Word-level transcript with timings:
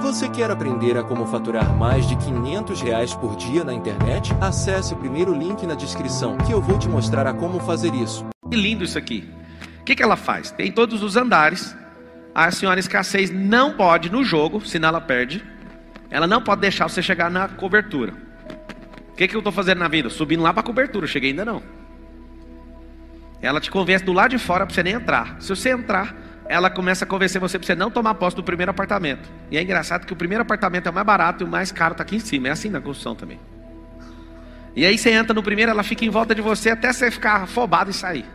Você 0.00 0.28
quer 0.28 0.50
aprender 0.50 0.96
a 0.96 1.02
como 1.02 1.26
faturar 1.26 1.72
mais 1.76 2.06
de 2.08 2.16
500 2.16 2.80
reais 2.80 3.14
por 3.14 3.36
dia 3.36 3.64
na 3.64 3.72
internet? 3.72 4.32
Acesse 4.40 4.94
o 4.94 4.96
primeiro 4.96 5.32
link 5.34 5.66
na 5.66 5.74
descrição 5.74 6.36
que 6.38 6.52
eu 6.52 6.60
vou 6.60 6.78
te 6.78 6.88
mostrar 6.88 7.26
a 7.26 7.34
como 7.34 7.60
fazer 7.60 7.94
isso. 7.94 8.24
Que 8.50 8.56
lindo 8.56 8.84
isso 8.84 8.98
aqui. 8.98 9.28
O 9.80 9.84
que, 9.84 9.94
que 9.94 10.02
ela 10.02 10.16
faz? 10.16 10.50
Tem 10.50 10.70
todos 10.70 11.02
os 11.02 11.16
andares. 11.16 11.76
A 12.34 12.50
senhora 12.50 12.80
escassez 12.80 13.30
não 13.30 13.74
pode 13.74 14.10
no 14.10 14.24
jogo, 14.24 14.64
senão 14.64 14.88
ela 14.88 15.00
perde. 15.00 15.44
Ela 16.10 16.26
não 16.26 16.42
pode 16.42 16.60
deixar 16.60 16.88
você 16.88 17.02
chegar 17.02 17.30
na 17.30 17.48
cobertura. 17.48 18.12
O 19.12 19.16
que, 19.16 19.28
que 19.28 19.36
eu 19.36 19.40
estou 19.40 19.52
fazendo 19.52 19.78
na 19.78 19.88
vida? 19.88 20.08
Subindo 20.10 20.42
lá 20.42 20.52
para 20.52 20.60
a 20.60 20.66
cobertura. 20.66 21.06
Cheguei 21.06 21.30
ainda 21.30 21.44
não. 21.44 21.62
Ela 23.40 23.60
te 23.60 23.70
convence 23.70 24.04
do 24.04 24.12
lado 24.12 24.30
de 24.30 24.38
fora 24.38 24.64
para 24.64 24.74
você 24.74 24.82
nem 24.82 24.94
entrar. 24.94 25.36
Se 25.40 25.48
você 25.48 25.70
entrar, 25.70 26.14
ela 26.52 26.68
começa 26.68 27.06
a 27.06 27.08
convencer 27.08 27.40
você 27.40 27.58
para 27.58 27.66
você 27.66 27.74
não 27.74 27.90
tomar 27.90 28.14
posse 28.14 28.36
do 28.36 28.42
primeiro 28.42 28.70
apartamento. 28.70 29.26
E 29.50 29.56
é 29.56 29.62
engraçado 29.62 30.06
que 30.06 30.12
o 30.12 30.16
primeiro 30.16 30.42
apartamento 30.42 30.86
é 30.86 30.90
o 30.90 30.92
mais 30.92 31.06
barato 31.06 31.42
e 31.42 31.46
o 31.46 31.48
mais 31.48 31.72
caro 31.72 31.92
está 31.92 32.02
aqui 32.02 32.16
em 32.16 32.20
cima. 32.20 32.48
É 32.48 32.50
assim 32.50 32.68
na 32.68 32.78
construção 32.78 33.14
também. 33.14 33.40
E 34.76 34.84
aí 34.84 34.98
você 34.98 35.10
entra 35.10 35.32
no 35.32 35.42
primeiro, 35.42 35.70
ela 35.70 35.82
fica 35.82 36.04
em 36.04 36.10
volta 36.10 36.34
de 36.34 36.42
você 36.42 36.68
até 36.68 36.92
você 36.92 37.10
ficar 37.10 37.44
afobado 37.44 37.90
e 37.90 37.94
sair. 37.94 38.26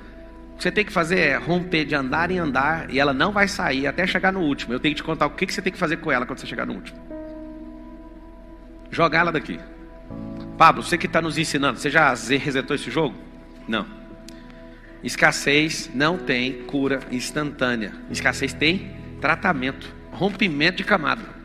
O 0.53 0.57
que 0.57 0.63
você 0.63 0.71
tem 0.71 0.83
que 0.83 0.91
fazer 0.91 1.19
é 1.19 1.37
romper 1.37 1.85
de 1.85 1.93
andar 1.93 2.31
em 2.31 2.39
andar 2.39 2.89
e 2.89 2.99
ela 2.99 3.13
não 3.13 3.31
vai 3.31 3.47
sair 3.47 3.85
até 3.85 4.07
chegar 4.07 4.33
no 4.33 4.39
último. 4.39 4.73
Eu 4.73 4.79
tenho 4.79 4.95
que 4.95 5.01
te 5.01 5.05
contar 5.05 5.27
o 5.27 5.29
que 5.29 5.51
você 5.51 5.61
tem 5.61 5.71
que 5.71 5.77
fazer 5.77 5.97
com 5.97 6.11
ela 6.11 6.25
quando 6.25 6.39
você 6.39 6.47
chegar 6.47 6.65
no 6.65 6.73
último. 6.73 6.99
Jogar 8.89 9.19
ela 9.19 9.31
daqui. 9.31 9.59
Pablo, 10.57 10.81
você 10.81 10.97
que 10.97 11.05
está 11.05 11.21
nos 11.21 11.37
ensinando, 11.37 11.77
você 11.77 11.91
já 11.91 12.15
resetou 12.15 12.75
esse 12.75 12.89
jogo? 12.89 13.15
Não. 13.67 13.96
Escassez 15.03 15.89
não 15.93 16.17
tem 16.17 16.63
cura 16.63 16.99
instantânea. 17.11 17.93
Escassez 18.09 18.53
tem 18.53 18.91
tratamento, 19.21 19.93
rompimento 20.11 20.77
de 20.77 20.83
camada. 20.83 21.37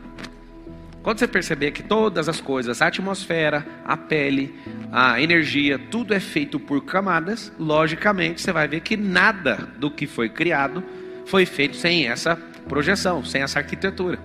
Quando 1.03 1.19
você 1.19 1.27
perceber 1.27 1.71
que 1.71 1.83
todas 1.83 2.29
as 2.29 2.39
coisas, 2.39 2.81
a 2.81 2.87
atmosfera, 2.87 3.65
a 3.85 3.97
pele, 3.97 4.55
a 4.89 5.21
energia, 5.21 5.77
tudo 5.77 6.13
é 6.13 6.19
feito 6.19 6.57
por 6.57 6.81
camadas, 6.85 7.51
logicamente 7.59 8.41
você 8.41 8.53
vai 8.53 8.69
ver 8.69 8.79
que 8.79 8.95
nada 8.95 9.69
do 9.77 9.91
que 9.91 10.07
foi 10.07 10.29
criado 10.29 10.81
foi 11.25 11.45
feito 11.45 11.75
sem 11.75 12.07
essa 12.07 12.37
projeção, 12.69 13.23
sem 13.23 13.41
essa 13.41 13.59
arquitetura. 13.59 14.17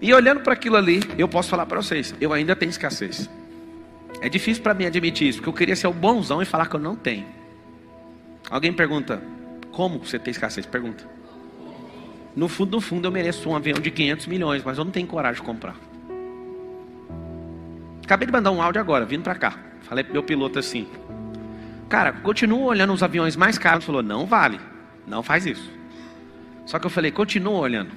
E 0.00 0.12
olhando 0.12 0.40
para 0.40 0.52
aquilo 0.52 0.76
ali, 0.76 1.00
eu 1.16 1.28
posso 1.28 1.48
falar 1.48 1.64
para 1.64 1.80
vocês, 1.80 2.12
eu 2.20 2.32
ainda 2.32 2.56
tenho 2.56 2.70
escassez. 2.70 3.30
É 4.20 4.28
difícil 4.28 4.64
para 4.64 4.74
mim 4.74 4.86
admitir 4.86 5.28
isso, 5.28 5.38
porque 5.38 5.48
eu 5.48 5.54
queria 5.54 5.76
ser 5.76 5.86
o 5.86 5.92
bonzão 5.92 6.42
e 6.42 6.44
falar 6.44 6.66
que 6.66 6.74
eu 6.74 6.80
não 6.80 6.96
tenho. 6.96 7.35
Alguém 8.50 8.72
pergunta: 8.72 9.22
Como 9.72 9.98
você 9.98 10.18
tem 10.18 10.30
escassez? 10.30 10.66
Pergunta. 10.66 11.04
No 12.34 12.48
fundo, 12.48 12.72
no 12.72 12.80
fundo, 12.80 13.06
eu 13.06 13.12
mereço 13.12 13.48
um 13.48 13.56
avião 13.56 13.80
de 13.80 13.90
500 13.90 14.26
milhões, 14.26 14.62
mas 14.62 14.76
eu 14.76 14.84
não 14.84 14.92
tenho 14.92 15.06
coragem 15.06 15.40
de 15.40 15.46
comprar. 15.46 15.74
Acabei 18.04 18.26
de 18.26 18.32
mandar 18.32 18.50
um 18.50 18.60
áudio 18.60 18.80
agora, 18.80 19.04
vindo 19.04 19.22
para 19.22 19.34
cá. 19.34 19.58
Falei 19.82 20.04
pro 20.04 20.12
meu 20.12 20.22
piloto 20.22 20.58
assim: 20.58 20.86
Cara, 21.88 22.12
continua 22.12 22.66
olhando 22.66 22.92
os 22.92 23.02
aviões 23.02 23.36
mais 23.36 23.58
caros. 23.58 23.84
Ele 23.84 23.86
falou: 23.86 24.02
Não 24.02 24.26
vale, 24.26 24.60
não 25.06 25.22
faz 25.22 25.46
isso. 25.46 25.70
Só 26.66 26.78
que 26.78 26.86
eu 26.86 26.90
falei: 26.90 27.10
Continua 27.10 27.58
olhando. 27.58 27.90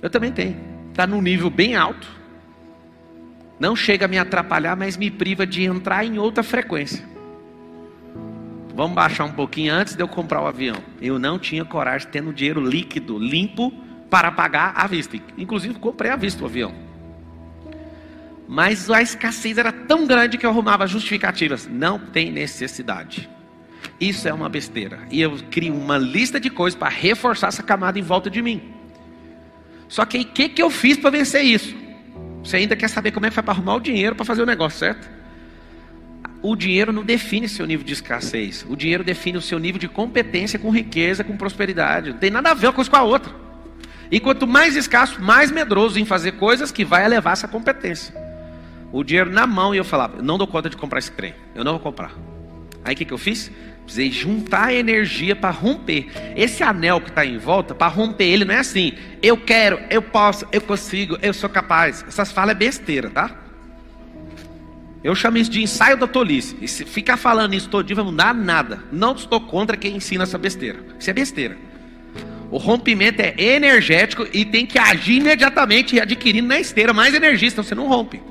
Eu 0.00 0.08
também 0.08 0.32
tenho. 0.32 0.56
Está 0.90 1.06
num 1.06 1.20
nível 1.20 1.50
bem 1.50 1.74
alto. 1.74 2.08
Não 3.58 3.76
chega 3.76 4.06
a 4.06 4.08
me 4.08 4.18
atrapalhar, 4.18 4.76
mas 4.76 4.96
me 4.96 5.10
priva 5.10 5.46
de 5.46 5.64
entrar 5.64 6.04
em 6.04 6.18
outra 6.18 6.42
frequência. 6.42 7.11
Vamos 8.74 8.94
baixar 8.94 9.24
um 9.24 9.32
pouquinho 9.32 9.74
antes 9.74 9.94
de 9.94 10.02
eu 10.02 10.08
comprar 10.08 10.42
o 10.42 10.46
avião. 10.46 10.76
Eu 11.00 11.18
não 11.18 11.38
tinha 11.38 11.64
coragem, 11.64 12.08
tendo 12.10 12.32
dinheiro 12.32 12.60
líquido, 12.60 13.18
limpo, 13.18 13.72
para 14.08 14.32
pagar 14.32 14.72
à 14.76 14.86
vista. 14.86 15.16
Inclusive, 15.36 15.74
comprei 15.74 16.10
à 16.10 16.16
vista 16.16 16.42
o 16.42 16.46
avião. 16.46 16.74
Mas 18.48 18.90
a 18.90 19.00
escassez 19.00 19.56
era 19.56 19.72
tão 19.72 20.06
grande 20.06 20.36
que 20.36 20.44
eu 20.44 20.50
arrumava 20.50 20.86
justificativas. 20.86 21.66
Não 21.66 21.98
tem 21.98 22.30
necessidade. 22.30 23.28
Isso 24.00 24.28
é 24.28 24.32
uma 24.32 24.48
besteira. 24.48 25.00
E 25.10 25.20
eu 25.20 25.38
crio 25.50 25.74
uma 25.74 25.96
lista 25.98 26.40
de 26.40 26.50
coisas 26.50 26.78
para 26.78 26.88
reforçar 26.88 27.48
essa 27.48 27.62
camada 27.62 27.98
em 27.98 28.02
volta 28.02 28.28
de 28.28 28.42
mim. 28.42 28.74
Só 29.88 30.04
que 30.04 30.18
o 30.18 30.24
que, 30.24 30.48
que 30.48 30.62
eu 30.62 30.70
fiz 30.70 30.96
para 30.96 31.10
vencer 31.10 31.42
isso? 31.42 31.74
Você 32.42 32.56
ainda 32.56 32.74
quer 32.74 32.88
saber 32.88 33.12
como 33.12 33.26
é 33.26 33.28
que 33.28 33.34
foi 33.34 33.42
para 33.42 33.54
arrumar 33.54 33.76
o 33.76 33.80
dinheiro 33.80 34.16
para 34.16 34.24
fazer 34.24 34.42
o 34.42 34.46
negócio, 34.46 34.78
certo? 34.78 35.21
O 36.42 36.56
dinheiro 36.56 36.92
não 36.92 37.04
define 37.04 37.48
seu 37.48 37.64
nível 37.64 37.86
de 37.86 37.92
escassez. 37.92 38.66
O 38.68 38.76
dinheiro 38.76 39.04
define 39.04 39.38
o 39.38 39.40
seu 39.40 39.58
nível 39.58 39.78
de 39.78 39.88
competência 39.88 40.58
com 40.58 40.70
riqueza, 40.70 41.22
com 41.22 41.36
prosperidade. 41.36 42.10
Não 42.10 42.18
tem 42.18 42.30
nada 42.30 42.50
a 42.50 42.54
ver 42.54 42.66
uma 42.66 42.72
coisa 42.72 42.90
com 42.90 42.96
a 42.96 43.02
outra. 43.02 43.32
E 44.10 44.18
quanto 44.18 44.46
mais 44.46 44.76
escasso, 44.76 45.22
mais 45.22 45.50
medroso 45.50 45.98
em 45.98 46.04
fazer 46.04 46.32
coisas 46.32 46.72
que 46.72 46.84
vai 46.84 47.04
elevar 47.04 47.32
essa 47.32 47.48
competência. 47.48 48.14
O 48.92 49.02
dinheiro 49.02 49.30
na 49.30 49.46
mão 49.46 49.74
e 49.74 49.78
eu 49.78 49.84
falava, 49.84 50.20
não 50.20 50.36
dou 50.36 50.46
conta 50.46 50.68
de 50.68 50.76
comprar 50.76 50.98
esse 50.98 51.12
trem, 51.12 51.32
eu 51.54 51.64
não 51.64 51.72
vou 51.72 51.80
comprar. 51.80 52.12
Aí 52.84 52.92
o 52.92 52.96
que, 52.96 53.04
que 53.04 53.12
eu 53.12 53.18
fiz? 53.18 53.50
Precisei 53.84 54.10
juntar 54.10 54.74
energia 54.74 55.34
para 55.34 55.50
romper. 55.50 56.08
Esse 56.36 56.62
anel 56.62 57.00
que 57.00 57.08
está 57.08 57.24
em 57.24 57.38
volta, 57.38 57.74
para 57.74 57.86
romper 57.86 58.24
ele, 58.24 58.44
não 58.44 58.54
é 58.54 58.58
assim. 58.58 58.92
Eu 59.22 59.36
quero, 59.36 59.80
eu 59.88 60.02
posso, 60.02 60.46
eu 60.52 60.60
consigo, 60.60 61.16
eu 61.22 61.32
sou 61.32 61.48
capaz. 61.48 62.04
Essas 62.06 62.30
falas 62.30 62.54
é 62.54 62.58
besteira, 62.58 63.08
tá? 63.08 63.41
Eu 65.02 65.14
chamo 65.14 65.36
isso 65.36 65.50
de 65.50 65.62
ensaio 65.62 65.96
da 65.96 66.06
tolice. 66.06 66.56
E 66.60 66.68
se 66.68 66.84
ficar 66.84 67.16
falando 67.16 67.54
isso 67.54 67.68
todo 67.68 67.84
dia 67.86 67.96
vai 67.96 68.04
mudar 68.04 68.32
nada. 68.32 68.80
Não 68.92 69.14
estou 69.14 69.40
contra 69.40 69.76
quem 69.76 69.96
ensina 69.96 70.22
essa 70.22 70.38
besteira. 70.38 70.78
Isso 70.98 71.10
é 71.10 71.12
besteira. 71.12 71.56
O 72.50 72.58
rompimento 72.58 73.20
é 73.20 73.34
energético 73.36 74.26
e 74.32 74.44
tem 74.44 74.66
que 74.66 74.78
agir 74.78 75.16
imediatamente, 75.16 75.98
adquirindo 75.98 76.48
na 76.48 76.60
esteira 76.60 76.92
mais 76.92 77.14
energia, 77.14 77.50
senão 77.50 77.64
você 77.64 77.74
não 77.74 77.88
rompe. 77.88 78.22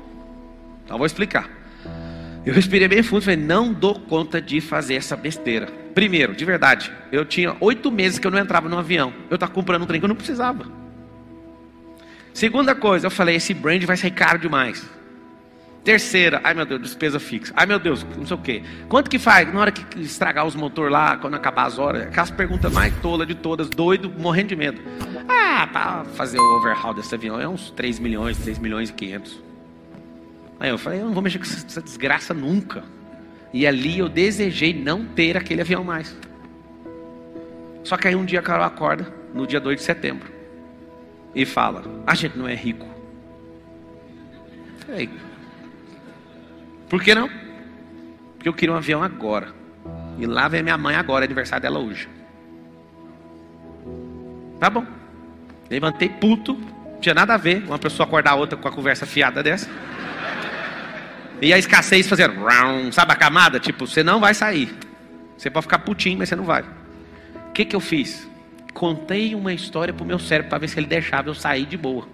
Então 0.84 0.96
vou 0.96 1.06
explicar. 1.06 1.50
Eu 2.46 2.54
respirei 2.54 2.88
bem 2.88 3.02
fundo 3.02 3.22
e 3.22 3.24
falei, 3.24 3.40
não 3.40 3.72
dou 3.72 3.98
conta 4.00 4.40
de 4.40 4.60
fazer 4.60 4.94
essa 4.94 5.16
besteira. 5.16 5.66
Primeiro, 5.94 6.34
de 6.34 6.44
verdade, 6.44 6.92
eu 7.10 7.24
tinha 7.24 7.56
oito 7.60 7.90
meses 7.90 8.18
que 8.18 8.26
eu 8.26 8.30
não 8.30 8.38
entrava 8.38 8.68
no 8.68 8.78
avião. 8.78 9.12
Eu 9.28 9.34
estava 9.34 9.52
comprando 9.52 9.82
um 9.82 9.86
trem 9.86 10.00
que 10.00 10.04
eu 10.04 10.08
não 10.08 10.16
precisava. 10.16 10.66
Segunda 12.32 12.74
coisa, 12.74 13.06
eu 13.06 13.10
falei, 13.10 13.36
esse 13.36 13.52
brand 13.52 13.82
vai 13.84 13.96
sair 13.96 14.10
caro 14.12 14.38
demais. 14.38 14.88
Terceira, 15.84 16.40
ai 16.44 16.54
meu 16.54 16.64
Deus, 16.64 16.80
despesa 16.80 17.18
fixa. 17.18 17.52
Ai 17.56 17.66
meu 17.66 17.78
Deus, 17.78 18.06
não 18.16 18.24
sei 18.24 18.36
o 18.36 18.40
quê. 18.40 18.62
Quanto 18.88 19.10
que 19.10 19.18
faz? 19.18 19.52
Na 19.52 19.60
hora 19.60 19.72
que 19.72 20.00
estragar 20.00 20.46
os 20.46 20.54
motores 20.54 20.92
lá, 20.92 21.16
quando 21.16 21.34
acabar 21.34 21.64
as 21.64 21.78
horas, 21.78 22.02
aquelas 22.02 22.30
perguntas 22.30 22.72
mais 22.72 22.94
tolas 23.00 23.26
de 23.26 23.34
todas, 23.34 23.68
doido, 23.68 24.08
morrendo 24.08 24.48
de 24.48 24.56
medo. 24.56 24.80
Ah, 25.28 25.66
para 25.66 26.04
fazer 26.04 26.38
o 26.38 26.56
overhaul 26.56 26.94
desse 26.94 27.12
avião 27.14 27.40
é 27.40 27.48
uns 27.48 27.70
3 27.70 27.98
milhões, 27.98 28.38
3 28.38 28.58
milhões 28.58 28.90
e 28.90 28.92
500. 28.92 29.42
Aí 30.60 30.70
eu 30.70 30.78
falei, 30.78 31.00
eu 31.00 31.06
não 31.06 31.12
vou 31.12 31.22
mexer 31.22 31.38
com 31.38 31.44
essa 31.44 31.82
desgraça 31.82 32.32
nunca. 32.32 32.84
E 33.52 33.66
ali 33.66 33.98
eu 33.98 34.08
desejei 34.08 34.72
não 34.72 35.04
ter 35.04 35.36
aquele 35.36 35.60
avião 35.60 35.82
mais. 35.82 36.16
Só 37.82 37.96
que 37.96 38.06
aí 38.06 38.14
um 38.14 38.24
dia 38.24 38.38
a 38.38 38.42
Carol 38.42 38.64
acorda, 38.64 39.12
no 39.34 39.46
dia 39.46 39.60
2 39.60 39.78
de 39.78 39.82
setembro, 39.82 40.30
e 41.34 41.44
fala: 41.44 41.82
A 42.06 42.14
gente 42.14 42.38
não 42.38 42.46
é 42.46 42.54
rico. 42.54 42.86
Falei, 44.86 45.10
por 46.92 47.02
que 47.02 47.14
não? 47.14 47.26
Porque 48.34 48.46
eu 48.46 48.52
queria 48.52 48.74
um 48.74 48.76
avião 48.76 49.02
agora. 49.02 49.48
E 50.18 50.26
lá 50.26 50.46
vem 50.46 50.62
minha 50.62 50.76
mãe 50.76 50.94
agora, 50.94 51.24
aniversário 51.24 51.62
dela 51.62 51.78
hoje. 51.78 52.06
Tá 54.60 54.68
bom. 54.68 54.84
Levantei 55.70 56.10
puto. 56.10 56.52
Não 56.52 57.00
tinha 57.00 57.14
nada 57.14 57.32
a 57.32 57.38
ver 57.38 57.64
uma 57.64 57.78
pessoa 57.78 58.06
acordar 58.06 58.32
a 58.32 58.34
outra 58.34 58.58
com 58.58 58.68
a 58.68 58.70
conversa 58.70 59.06
fiada 59.06 59.42
dessa. 59.42 59.70
E 61.40 61.50
a 61.50 61.58
escassez 61.58 62.06
fazendo, 62.06 62.34
sabe 62.92 63.12
a 63.12 63.16
camada? 63.16 63.58
Tipo, 63.58 63.86
você 63.86 64.02
não 64.02 64.20
vai 64.20 64.34
sair. 64.34 64.76
Você 65.38 65.48
pode 65.48 65.64
ficar 65.64 65.78
putinho, 65.78 66.18
mas 66.18 66.28
você 66.28 66.36
não 66.36 66.44
vai. 66.44 66.60
O 66.60 67.52
que, 67.54 67.64
que 67.64 67.74
eu 67.74 67.80
fiz? 67.80 68.28
Contei 68.74 69.34
uma 69.34 69.54
história 69.54 69.94
pro 69.94 70.04
meu 70.04 70.18
cérebro 70.18 70.50
para 70.50 70.58
ver 70.58 70.68
se 70.68 70.78
ele 70.78 70.88
deixava 70.88 71.30
eu 71.30 71.34
sair 71.34 71.64
de 71.64 71.78
boa. 71.78 72.06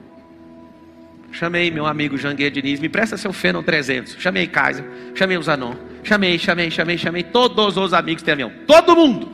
Chamei 1.31 1.71
meu 1.71 1.87
amigo 1.87 2.17
Janguê 2.17 2.51
Diniz, 2.51 2.81
me 2.81 2.89
presta 2.89 3.17
seu 3.17 3.33
Fênon 3.33 3.63
300. 3.63 4.17
Chamei 4.19 4.47
Kaiser, 4.47 4.85
chamei 5.15 5.37
o 5.37 5.43
Zanon. 5.43 5.75
Chamei, 6.03 6.39
chamei, 6.39 6.71
chamei, 6.71 6.97
chamei 6.97 7.23
todos 7.23 7.77
os 7.77 7.93
amigos 7.93 8.23
que 8.23 8.25
tem 8.25 8.33
avião. 8.33 8.53
Todo 8.67 8.97
mundo. 8.97 9.31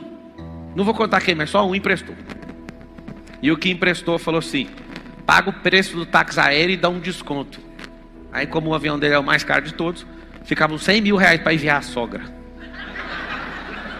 Não 0.75 0.83
vou 0.83 0.93
contar 0.93 1.21
quem, 1.21 1.33
mas 1.33 1.49
só 1.49 1.65
um 1.65 1.73
emprestou. 1.73 2.15
E 3.41 3.51
o 3.51 3.57
que 3.57 3.69
emprestou 3.69 4.19
falou 4.19 4.39
assim: 4.39 4.67
paga 5.25 5.49
o 5.49 5.53
preço 5.53 5.95
do 5.95 6.05
táxi 6.05 6.39
aéreo 6.39 6.73
e 6.73 6.77
dá 6.77 6.89
um 6.89 6.99
desconto. 6.99 7.59
Aí, 8.31 8.45
como 8.45 8.71
o 8.71 8.75
avião 8.75 8.99
dele 8.99 9.13
é 9.13 9.19
o 9.19 9.23
mais 9.23 9.43
caro 9.43 9.63
de 9.63 9.73
todos, 9.73 10.05
ficavam 10.43 10.77
100 10.77 11.01
mil 11.01 11.15
reais 11.15 11.41
para 11.41 11.53
enviar 11.53 11.77
a 11.77 11.81
sogra. 11.81 12.23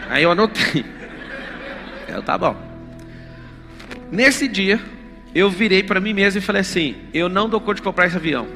Aí 0.09 0.23
eu 0.23 0.31
anotei. 0.31 0.85
Eu, 2.07 2.21
tá 2.21 2.37
bom. 2.37 2.55
Nesse 4.11 4.47
dia, 4.47 4.79
eu 5.35 5.49
virei 5.49 5.83
para 5.83 5.99
mim 5.99 6.13
mesmo 6.13 6.39
e 6.39 6.41
falei 6.41 6.61
assim: 6.61 6.95
eu 7.13 7.27
não 7.27 7.49
dou 7.49 7.59
conta 7.59 7.75
de 7.75 7.81
comprar 7.81 8.07
esse 8.07 8.15
avião. 8.15 8.47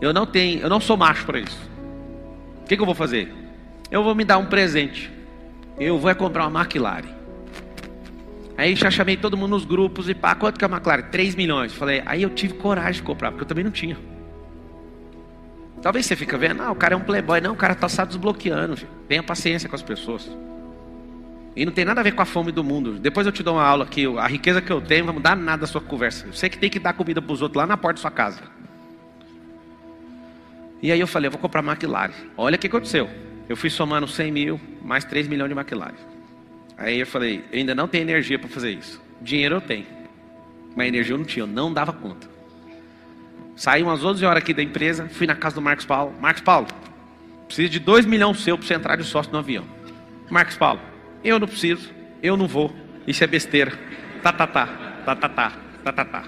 Eu 0.00 0.12
não 0.12 0.24
tenho, 0.24 0.60
eu 0.60 0.68
não 0.68 0.80
sou 0.80 0.96
macho 0.96 1.26
para 1.26 1.40
isso. 1.40 1.58
O 2.62 2.66
que, 2.66 2.76
que, 2.76 2.82
eu 2.82 2.86
vou 2.86 2.94
fazer? 2.94 3.32
Eu 3.90 4.04
vou 4.04 4.14
me 4.14 4.24
dar 4.24 4.38
um 4.38 4.46
presente. 4.46 5.10
Eu 5.78 5.98
vou 5.98 6.14
comprar 6.14 6.46
uma 6.46 6.60
McLaren. 6.60 7.08
Aí 8.56 8.76
já 8.76 8.90
chamei 8.90 9.16
todo 9.16 9.36
mundo 9.36 9.50
nos 9.50 9.64
grupos 9.64 10.08
e 10.08 10.14
pá, 10.14 10.34
quanto 10.34 10.58
que 10.58 10.64
é 10.64 10.68
a 10.68 10.70
McLaren? 10.70 11.02
3 11.10 11.34
milhões. 11.34 11.72
Falei, 11.72 12.02
aí 12.06 12.22
eu 12.22 12.30
tive 12.30 12.54
coragem 12.54 13.00
de 13.00 13.02
comprar, 13.02 13.32
porque 13.32 13.42
eu 13.42 13.48
também 13.48 13.64
não 13.64 13.72
tinha. 13.72 13.98
Talvez 15.82 16.06
você 16.06 16.14
fica 16.14 16.38
vendo, 16.38 16.62
ah, 16.62 16.70
o 16.70 16.76
cara 16.76 16.94
é 16.94 16.96
um 16.96 17.00
playboy. 17.00 17.40
Não, 17.40 17.52
o 17.52 17.56
cara 17.56 17.72
está 17.72 17.88
só 17.88 18.04
desbloqueando. 18.04 18.76
Filho. 18.76 18.90
Tenha 19.08 19.22
paciência 19.22 19.68
com 19.68 19.74
as 19.74 19.82
pessoas. 19.82 20.30
E 21.56 21.64
não 21.64 21.72
tem 21.72 21.84
nada 21.84 22.00
a 22.00 22.04
ver 22.04 22.12
com 22.12 22.22
a 22.22 22.24
fome 22.24 22.50
do 22.50 22.64
mundo. 22.64 22.98
Depois 22.98 23.26
eu 23.26 23.32
te 23.32 23.42
dou 23.42 23.54
uma 23.54 23.64
aula 23.64 23.84
aqui. 23.84 24.06
A 24.18 24.26
riqueza 24.26 24.60
que 24.60 24.72
eu 24.72 24.80
tenho 24.80 25.00
não 25.00 25.06
vai 25.06 25.14
mudar 25.14 25.36
nada 25.36 25.60
da 25.60 25.66
sua 25.66 25.80
conversa. 25.80 26.26
Você 26.26 26.48
que 26.48 26.58
tem 26.58 26.68
que 26.68 26.78
dar 26.78 26.92
comida 26.94 27.22
para 27.22 27.32
os 27.32 27.42
outros 27.42 27.56
lá 27.56 27.66
na 27.66 27.76
porta 27.76 27.98
da 27.98 28.00
sua 28.00 28.10
casa. 28.10 28.42
E 30.82 30.90
aí 30.90 30.98
eu 30.98 31.06
falei, 31.06 31.28
eu 31.28 31.30
vou 31.30 31.40
comprar 31.40 31.62
McLaren. 31.62 32.12
Olha 32.36 32.56
o 32.56 32.58
que 32.58 32.66
aconteceu. 32.66 33.08
Eu 33.48 33.56
fui 33.56 33.70
somando 33.70 34.08
100 34.08 34.32
mil, 34.32 34.60
mais 34.82 35.04
3 35.04 35.28
milhões 35.28 35.48
de 35.48 35.56
McLaren. 35.56 35.94
Aí 36.76 36.98
eu 36.98 37.06
falei, 37.06 37.44
eu 37.52 37.58
ainda 37.60 37.74
não 37.74 37.86
tenho 37.86 38.02
energia 38.02 38.38
para 38.38 38.48
fazer 38.48 38.72
isso. 38.72 39.00
Dinheiro 39.22 39.56
eu 39.56 39.60
tenho. 39.60 39.86
Mas 40.74 40.88
energia 40.88 41.14
eu 41.14 41.18
não 41.18 41.24
tinha, 41.24 41.44
eu 41.44 41.46
não 41.46 41.72
dava 41.72 41.92
conta. 41.92 42.28
Saí 43.54 43.82
umas 43.82 44.04
11 44.04 44.24
horas 44.24 44.42
aqui 44.42 44.52
da 44.52 44.62
empresa, 44.62 45.08
fui 45.08 45.26
na 45.26 45.36
casa 45.36 45.54
do 45.54 45.62
Marcos 45.62 45.86
Paulo. 45.86 46.12
Marcos 46.20 46.42
Paulo, 46.42 46.66
preciso 47.46 47.68
de 47.68 47.78
2 47.78 48.04
milhões 48.04 48.40
seu 48.40 48.58
para 48.58 48.66
você 48.66 48.74
entrar 48.74 48.96
de 48.96 49.04
sócio 49.04 49.30
no 49.30 49.38
avião. 49.38 49.64
Marcos 50.28 50.56
Paulo, 50.56 50.80
eu 51.24 51.38
não 51.38 51.48
preciso, 51.48 51.90
eu 52.22 52.36
não 52.36 52.46
vou. 52.46 52.74
Isso 53.06 53.24
é 53.24 53.26
besteira. 53.26 53.72
Tá, 54.22 54.32
tá, 54.32 54.46
tá, 54.46 54.66
tá, 55.04 55.16
tá, 55.16 55.28
tá, 55.28 55.52
tá, 55.82 55.92
tá, 55.92 56.04
tá. 56.04 56.24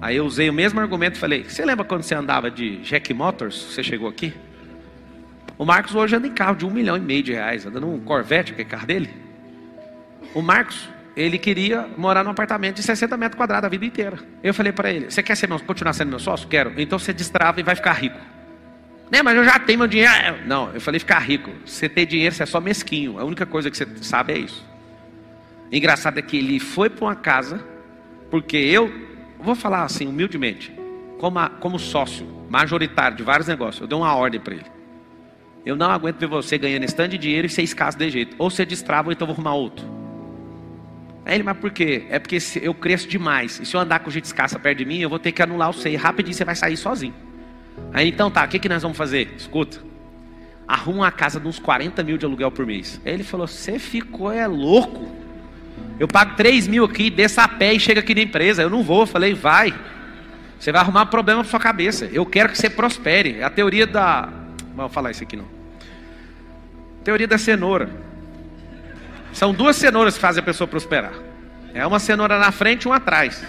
Aí 0.00 0.16
eu 0.16 0.26
usei 0.26 0.50
o 0.50 0.52
mesmo 0.52 0.80
argumento 0.80 1.16
e 1.16 1.18
falei: 1.18 1.44
Você 1.44 1.64
lembra 1.64 1.84
quando 1.84 2.02
você 2.02 2.14
andava 2.14 2.50
de 2.50 2.78
Jack 2.78 3.12
Motors? 3.14 3.54
Você 3.54 3.82
chegou 3.82 4.08
aqui? 4.08 4.34
O 5.56 5.64
Marcos 5.64 5.94
hoje 5.94 6.16
anda 6.16 6.26
em 6.26 6.32
carro 6.32 6.56
de 6.56 6.66
um 6.66 6.70
milhão 6.70 6.96
e 6.96 7.00
meio 7.00 7.22
de 7.22 7.32
reais, 7.32 7.64
anda 7.64 7.78
num 7.80 8.00
Corvette, 8.00 8.52
que 8.54 8.62
é 8.62 8.64
carro 8.64 8.86
dele. 8.86 9.08
O 10.34 10.42
Marcos, 10.42 10.88
ele 11.16 11.38
queria 11.38 11.88
morar 11.96 12.24
num 12.24 12.30
apartamento 12.30 12.76
de 12.76 12.82
60 12.82 13.16
metros 13.16 13.38
quadrados 13.38 13.66
a 13.66 13.70
vida 13.70 13.86
inteira. 13.86 14.18
Eu 14.42 14.52
falei 14.52 14.72
para 14.72 14.92
ele: 14.92 15.10
Você 15.10 15.22
quer 15.22 15.36
ser 15.36 15.48
meu, 15.48 15.60
continuar 15.60 15.92
sendo 15.92 16.10
meu 16.10 16.18
sócio? 16.18 16.48
Quero. 16.48 16.72
Então 16.76 16.98
você 16.98 17.12
destrava 17.12 17.60
e 17.60 17.62
vai 17.62 17.74
ficar 17.74 17.92
rico. 17.92 18.18
Né, 19.10 19.22
mas 19.22 19.36
eu 19.36 19.44
já 19.44 19.58
tenho 19.58 19.78
meu 19.78 19.88
dinheiro. 19.88 20.12
Não, 20.46 20.72
eu 20.72 20.80
falei 20.80 20.98
ficar 20.98 21.18
rico. 21.18 21.50
Você 21.64 21.88
ter 21.88 22.06
dinheiro, 22.06 22.34
você 22.34 22.42
é 22.42 22.46
só 22.46 22.60
mesquinho. 22.60 23.18
A 23.18 23.24
única 23.24 23.44
coisa 23.46 23.70
que 23.70 23.76
você 23.76 23.86
sabe 24.02 24.32
é 24.32 24.38
isso. 24.38 24.64
Engraçado 25.70 26.18
é 26.18 26.22
que 26.22 26.36
ele 26.36 26.58
foi 26.60 26.88
para 26.88 27.04
uma 27.04 27.14
casa, 27.14 27.62
porque 28.30 28.56
eu, 28.56 28.92
vou 29.38 29.54
falar 29.54 29.84
assim, 29.84 30.06
humildemente, 30.06 30.72
como, 31.18 31.38
a, 31.38 31.48
como 31.48 31.78
sócio 31.78 32.26
majoritário 32.48 33.16
de 33.16 33.22
vários 33.22 33.48
negócios, 33.48 33.80
eu 33.80 33.86
dei 33.86 33.96
uma 33.96 34.14
ordem 34.14 34.40
para 34.40 34.54
ele. 34.54 34.66
Eu 35.64 35.76
não 35.76 35.90
aguento 35.90 36.18
ver 36.18 36.26
você 36.26 36.58
ganhando 36.58 36.84
esse 36.84 36.94
tanto 36.94 37.12
de 37.12 37.18
dinheiro 37.18 37.46
e 37.46 37.50
ser 37.50 37.62
escasso 37.62 37.96
de 37.96 38.10
jeito. 38.10 38.36
Ou 38.38 38.50
você 38.50 38.66
destrava 38.66 39.08
ou 39.08 39.12
então 39.12 39.26
vou 39.26 39.34
arrumar 39.34 39.54
outro. 39.54 39.84
Aí 41.24 41.36
ele, 41.36 41.42
mas 41.42 41.56
por 41.56 41.70
quê? 41.70 42.04
É 42.10 42.18
porque 42.18 42.38
eu 42.60 42.74
cresço 42.74 43.08
demais. 43.08 43.58
E 43.60 43.64
se 43.64 43.74
eu 43.74 43.80
andar 43.80 44.00
com 44.00 44.10
gente 44.10 44.24
escassa 44.24 44.58
perto 44.58 44.78
de 44.78 44.84
mim, 44.84 44.98
eu 44.98 45.08
vou 45.08 45.18
ter 45.18 45.32
que 45.32 45.42
anular 45.42 45.70
o 45.70 45.72
SEI. 45.72 45.96
Rapidinho 45.96 46.34
você 46.34 46.44
vai 46.44 46.54
sair 46.54 46.76
sozinho. 46.76 47.14
Aí 47.92 48.08
então 48.08 48.30
tá, 48.30 48.44
o 48.44 48.48
que, 48.48 48.58
que 48.58 48.68
nós 48.68 48.82
vamos 48.82 48.96
fazer? 48.96 49.32
Escuta. 49.36 49.78
Arruma 50.66 50.98
uma 50.98 51.12
casa 51.12 51.38
de 51.38 51.46
uns 51.46 51.58
40 51.58 52.02
mil 52.02 52.16
de 52.16 52.24
aluguel 52.24 52.50
por 52.50 52.66
mês. 52.66 53.00
Aí 53.04 53.12
ele 53.12 53.24
falou: 53.24 53.46
Você 53.46 53.78
ficou 53.78 54.32
é 54.32 54.46
louco. 54.46 55.08
Eu 55.98 56.08
pago 56.08 56.34
3 56.36 56.66
mil 56.66 56.84
aqui, 56.84 57.10
desça 57.10 57.42
a 57.42 57.48
pé 57.48 57.74
e 57.74 57.80
chega 57.80 58.00
aqui 58.00 58.14
na 58.14 58.22
empresa. 58.22 58.62
Eu 58.62 58.70
não 58.70 58.82
vou. 58.82 59.02
Eu 59.02 59.06
falei: 59.06 59.34
Vai. 59.34 59.74
Você 60.58 60.72
vai 60.72 60.80
arrumar 60.80 61.06
problema 61.06 61.42
para 61.42 61.50
sua 61.50 61.60
cabeça. 61.60 62.06
Eu 62.06 62.24
quero 62.24 62.48
que 62.48 62.58
você 62.58 62.70
prospere. 62.70 63.38
É 63.38 63.44
a 63.44 63.50
teoria 63.50 63.86
da. 63.86 64.28
Vou 64.74 64.88
falar 64.88 65.10
isso 65.10 65.22
aqui 65.22 65.36
não. 65.36 65.46
Teoria 67.04 67.28
da 67.28 67.36
cenoura. 67.36 67.90
São 69.32 69.52
duas 69.52 69.76
cenouras 69.76 70.14
que 70.14 70.20
fazem 70.20 70.40
a 70.40 70.44
pessoa 70.44 70.66
prosperar. 70.66 71.12
É 71.74 71.86
uma 71.86 71.98
cenoura 71.98 72.38
na 72.38 72.50
frente 72.50 72.84
e 72.84 72.86
uma 72.86 72.96
atrás. 72.96 73.44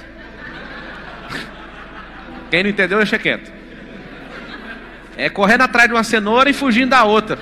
Quem 2.50 2.63
não 2.63 2.69
entendeu, 2.69 2.98
deixa 2.98 3.18
quieto. 3.18 3.54
É 5.17 5.29
correndo 5.29 5.62
atrás 5.62 5.88
de 5.88 5.94
uma 5.94 6.03
cenoura 6.03 6.50
e 6.50 6.53
fugindo 6.53 6.89
da 6.89 7.03
outra. 7.03 7.38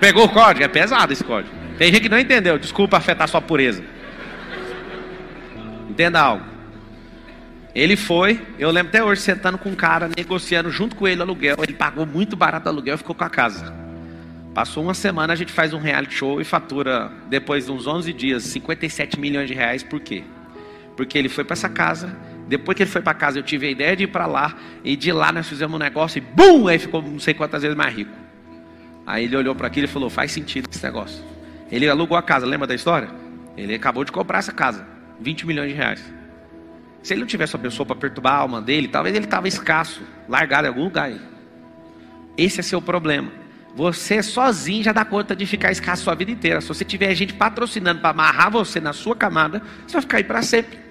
Pegou 0.00 0.24
o 0.24 0.28
código? 0.28 0.64
É 0.64 0.68
pesado 0.68 1.12
esse 1.12 1.22
código. 1.22 1.54
Tem 1.78 1.92
gente 1.92 2.02
que 2.02 2.08
não 2.08 2.18
entendeu. 2.18 2.58
Desculpa 2.58 2.96
afetar 2.96 3.28
sua 3.28 3.40
pureza. 3.40 3.82
Entenda 5.88 6.20
algo. 6.20 6.44
Ele 7.74 7.96
foi, 7.96 8.40
eu 8.58 8.70
lembro 8.70 8.88
até 8.88 9.02
hoje, 9.02 9.22
sentando 9.22 9.56
com 9.56 9.70
um 9.70 9.74
cara, 9.74 10.10
negociando 10.14 10.70
junto 10.70 10.94
com 10.94 11.08
ele 11.08 11.22
aluguel. 11.22 11.56
Ele 11.62 11.72
pagou 11.72 12.04
muito 12.04 12.36
barato 12.36 12.68
aluguel 12.68 12.96
e 12.96 12.98
ficou 12.98 13.14
com 13.14 13.24
a 13.24 13.30
casa. 13.30 13.72
Passou 14.52 14.82
uma 14.82 14.92
semana, 14.92 15.32
a 15.32 15.36
gente 15.36 15.50
faz 15.50 15.72
um 15.72 15.78
reality 15.78 16.14
show 16.14 16.38
e 16.38 16.44
fatura, 16.44 17.10
depois 17.30 17.64
de 17.66 17.72
uns 17.72 17.86
11 17.86 18.12
dias, 18.12 18.42
57 18.42 19.18
milhões 19.18 19.48
de 19.48 19.54
reais. 19.54 19.82
Por 19.82 20.00
quê? 20.00 20.22
Porque 20.94 21.16
ele 21.16 21.30
foi 21.30 21.44
para 21.44 21.54
essa 21.54 21.70
casa, 21.70 22.14
depois 22.52 22.76
que 22.76 22.82
ele 22.82 22.90
foi 22.90 23.00
para 23.00 23.14
casa, 23.14 23.38
eu 23.38 23.42
tive 23.42 23.66
a 23.66 23.70
ideia 23.70 23.96
de 23.96 24.04
ir 24.04 24.08
para 24.08 24.26
lá, 24.26 24.54
e 24.84 24.94
de 24.94 25.10
lá 25.10 25.32
nós 25.32 25.48
fizemos 25.48 25.74
um 25.74 25.78
negócio 25.78 26.18
e 26.18 26.20
BUM! 26.20 26.68
Aí 26.68 26.78
ficou 26.78 27.00
não 27.00 27.18
sei 27.18 27.32
quantas 27.32 27.62
vezes 27.62 27.74
mais 27.74 27.94
rico. 27.94 28.12
Aí 29.06 29.24
ele 29.24 29.34
olhou 29.34 29.54
para 29.54 29.68
aquilo 29.68 29.86
e 29.86 29.88
falou: 29.88 30.10
faz 30.10 30.32
sentido 30.32 30.68
esse 30.70 30.84
negócio. 30.84 31.24
Ele 31.70 31.88
alugou 31.88 32.14
a 32.14 32.22
casa, 32.22 32.44
lembra 32.44 32.66
da 32.66 32.74
história? 32.74 33.08
Ele 33.56 33.74
acabou 33.74 34.04
de 34.04 34.12
comprar 34.12 34.40
essa 34.40 34.52
casa, 34.52 34.86
20 35.18 35.46
milhões 35.46 35.70
de 35.70 35.74
reais. 35.74 36.12
Se 37.02 37.14
ele 37.14 37.22
não 37.22 37.26
tivesse 37.26 37.56
uma 37.56 37.62
pessoa 37.62 37.86
para 37.86 37.96
perturbar 37.96 38.34
a 38.34 38.36
alma 38.36 38.60
dele, 38.60 38.86
talvez 38.86 39.16
ele 39.16 39.24
estava 39.24 39.48
escasso, 39.48 40.02
largado 40.28 40.66
em 40.66 40.68
algum 40.68 40.84
lugar. 40.84 41.06
Aí. 41.06 41.18
Esse 42.36 42.60
é 42.60 42.62
seu 42.62 42.82
problema. 42.82 43.32
Você 43.74 44.22
sozinho 44.22 44.84
já 44.84 44.92
dá 44.92 45.06
conta 45.06 45.34
de 45.34 45.46
ficar 45.46 45.72
escasso 45.72 46.02
a 46.02 46.04
sua 46.04 46.14
vida 46.14 46.30
inteira. 46.30 46.60
Se 46.60 46.68
você 46.68 46.84
tiver 46.84 47.14
gente 47.14 47.32
patrocinando 47.32 48.02
para 48.02 48.10
amarrar 48.10 48.50
você 48.50 48.78
na 48.78 48.92
sua 48.92 49.16
camada, 49.16 49.62
você 49.86 49.94
vai 49.94 50.02
ficar 50.02 50.16
aí 50.18 50.24
para 50.24 50.42
sempre. 50.42 50.81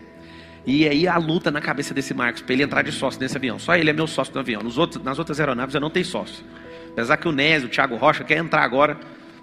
E 0.66 0.88
aí 0.88 1.08
a 1.08 1.18
luta 1.18 1.50
na 1.50 1.60
cabeça 1.60 1.94
desse 1.94 2.14
Marcos 2.14 2.42
para 2.42 2.54
ele 2.54 2.64
entrar 2.64 2.82
de 2.84 2.92
sócio 2.92 3.20
nesse 3.20 3.36
avião. 3.36 3.58
Só 3.58 3.76
ele 3.76 3.90
é 3.90 3.94
meu 3.94 4.08
sócio 4.08 4.34
no 4.34 4.40
avião. 4.40 4.62
Nos 4.62 4.78
outros, 4.78 5.04
nas 5.04 5.18
outras 5.18 5.40
aeronaves 5.40 5.74
eu 5.74 5.82
não 5.82 5.90
tenho 5.90 6.06
sócio. 6.06 6.44
Apesar 6.92 7.18
que 7.18 7.28
o 7.28 7.32
Nésio, 7.32 7.68
o 7.68 7.72
Thiago 7.72 7.96
Rocha 7.96 8.24
quer 8.24 8.38
entrar 8.38 8.64
agora, 8.64 8.98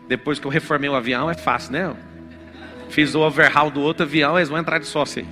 depois 0.07 0.39
que 0.39 0.47
eu 0.47 0.51
reformei 0.51 0.89
o 0.89 0.95
avião, 0.95 1.31
é 1.31 1.35
fácil, 1.35 1.73
né? 1.73 1.95
Fiz 2.89 3.15
o 3.15 3.21
overhaul 3.21 3.71
do 3.71 3.81
outro 3.81 4.05
avião, 4.05 4.39
eles 4.39 4.49
vão 4.49 4.59
entrar 4.59 4.79
de 4.79 4.87
sócio 4.87 5.23
aí. 5.23 5.29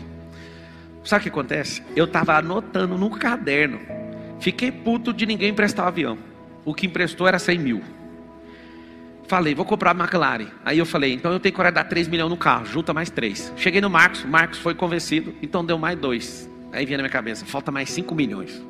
Sabe 1.05 1.21
o 1.21 1.23
que 1.23 1.29
acontece? 1.29 1.83
Eu 1.95 2.05
estava 2.05 2.37
anotando 2.37 2.99
no 2.99 3.11
caderno. 3.11 3.79
Fiquei 4.41 4.73
puto 4.73 5.13
de 5.13 5.25
ninguém 5.25 5.51
emprestar 5.51 5.85
o 5.85 5.89
avião. 5.89 6.19
O 6.65 6.75
que 6.75 6.87
emprestou 6.87 7.29
era 7.29 7.39
100 7.39 7.59
mil. 7.59 7.83
Falei, 9.27 9.55
vou 9.55 9.65
comprar 9.65 9.91
a 9.91 9.95
McLaren. 9.95 10.47
Aí 10.65 10.79
eu 10.79 10.87
falei, 10.87 11.13
então 11.13 11.33
eu 11.33 11.41
tenho 11.41 11.55
que 11.55 11.71
dar 11.71 11.85
3 11.85 12.07
milhões 12.07 12.31
no 12.31 12.37
carro, 12.37 12.65
junta 12.65 12.95
mais 12.95 13.11
3. 13.11 13.53
Cheguei 13.57 13.81
no 13.81 13.91
Marcos, 13.91 14.25
Marcos 14.25 14.59
foi 14.59 14.75
convencido, 14.75 15.35
então 15.43 15.65
deu 15.65 15.77
mais 15.77 15.99
2. 15.99 16.51
Aí 16.73 16.87
vinha 16.87 16.99
na 16.99 17.03
minha 17.03 17.13
cabeça, 17.13 17.45
falta 17.45 17.73
mais 17.73 17.91
5 17.91 18.15
milhões. 18.15 18.63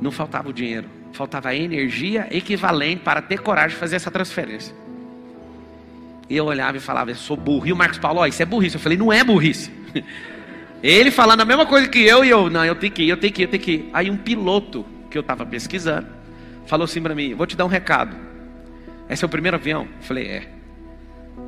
Não 0.00 0.10
faltava 0.10 0.48
o 0.48 0.52
dinheiro, 0.52 0.88
faltava 1.12 1.50
a 1.50 1.54
energia 1.54 2.26
equivalente 2.30 3.02
para 3.02 3.22
ter 3.22 3.38
coragem 3.38 3.70
de 3.70 3.76
fazer 3.76 3.96
essa 3.96 4.10
transferência. 4.10 4.74
E 6.28 6.36
eu 6.36 6.46
olhava 6.46 6.76
e 6.76 6.80
falava, 6.80 7.10
eu 7.10 7.14
sou 7.14 7.36
burro. 7.36 7.66
E 7.66 7.72
o 7.72 7.76
Marcos 7.76 7.98
Paulo, 7.98 8.20
ó, 8.20 8.26
isso 8.26 8.42
é 8.42 8.46
burrice. 8.46 8.76
Eu 8.76 8.80
falei, 8.80 8.98
não 8.98 9.12
é 9.12 9.22
burrice. 9.22 9.70
Ele 10.82 11.10
falando 11.10 11.40
a 11.40 11.44
mesma 11.44 11.64
coisa 11.64 11.88
que 11.88 12.00
eu 12.00 12.24
e 12.24 12.28
eu, 12.28 12.50
não, 12.50 12.64
eu 12.64 12.74
tenho 12.74 12.92
que 12.92 13.04
ir, 13.04 13.08
eu 13.08 13.16
tenho 13.16 13.32
que 13.32 13.42
ir, 13.42 13.44
eu 13.44 13.50
tenho 13.50 13.62
que 13.62 13.72
ir. 13.72 13.90
Aí 13.92 14.10
um 14.10 14.16
piloto 14.16 14.84
que 15.10 15.16
eu 15.16 15.20
estava 15.20 15.46
pesquisando 15.46 16.08
falou 16.66 16.84
assim 16.84 17.00
para 17.00 17.14
mim: 17.14 17.34
vou 17.34 17.46
te 17.46 17.56
dar 17.56 17.64
um 17.64 17.68
recado. 17.68 18.33
É 19.22 19.26
o 19.26 19.28
primeiro 19.28 19.56
avião? 19.56 19.82
Eu 19.82 20.02
falei: 20.02 20.26
é. 20.26 20.48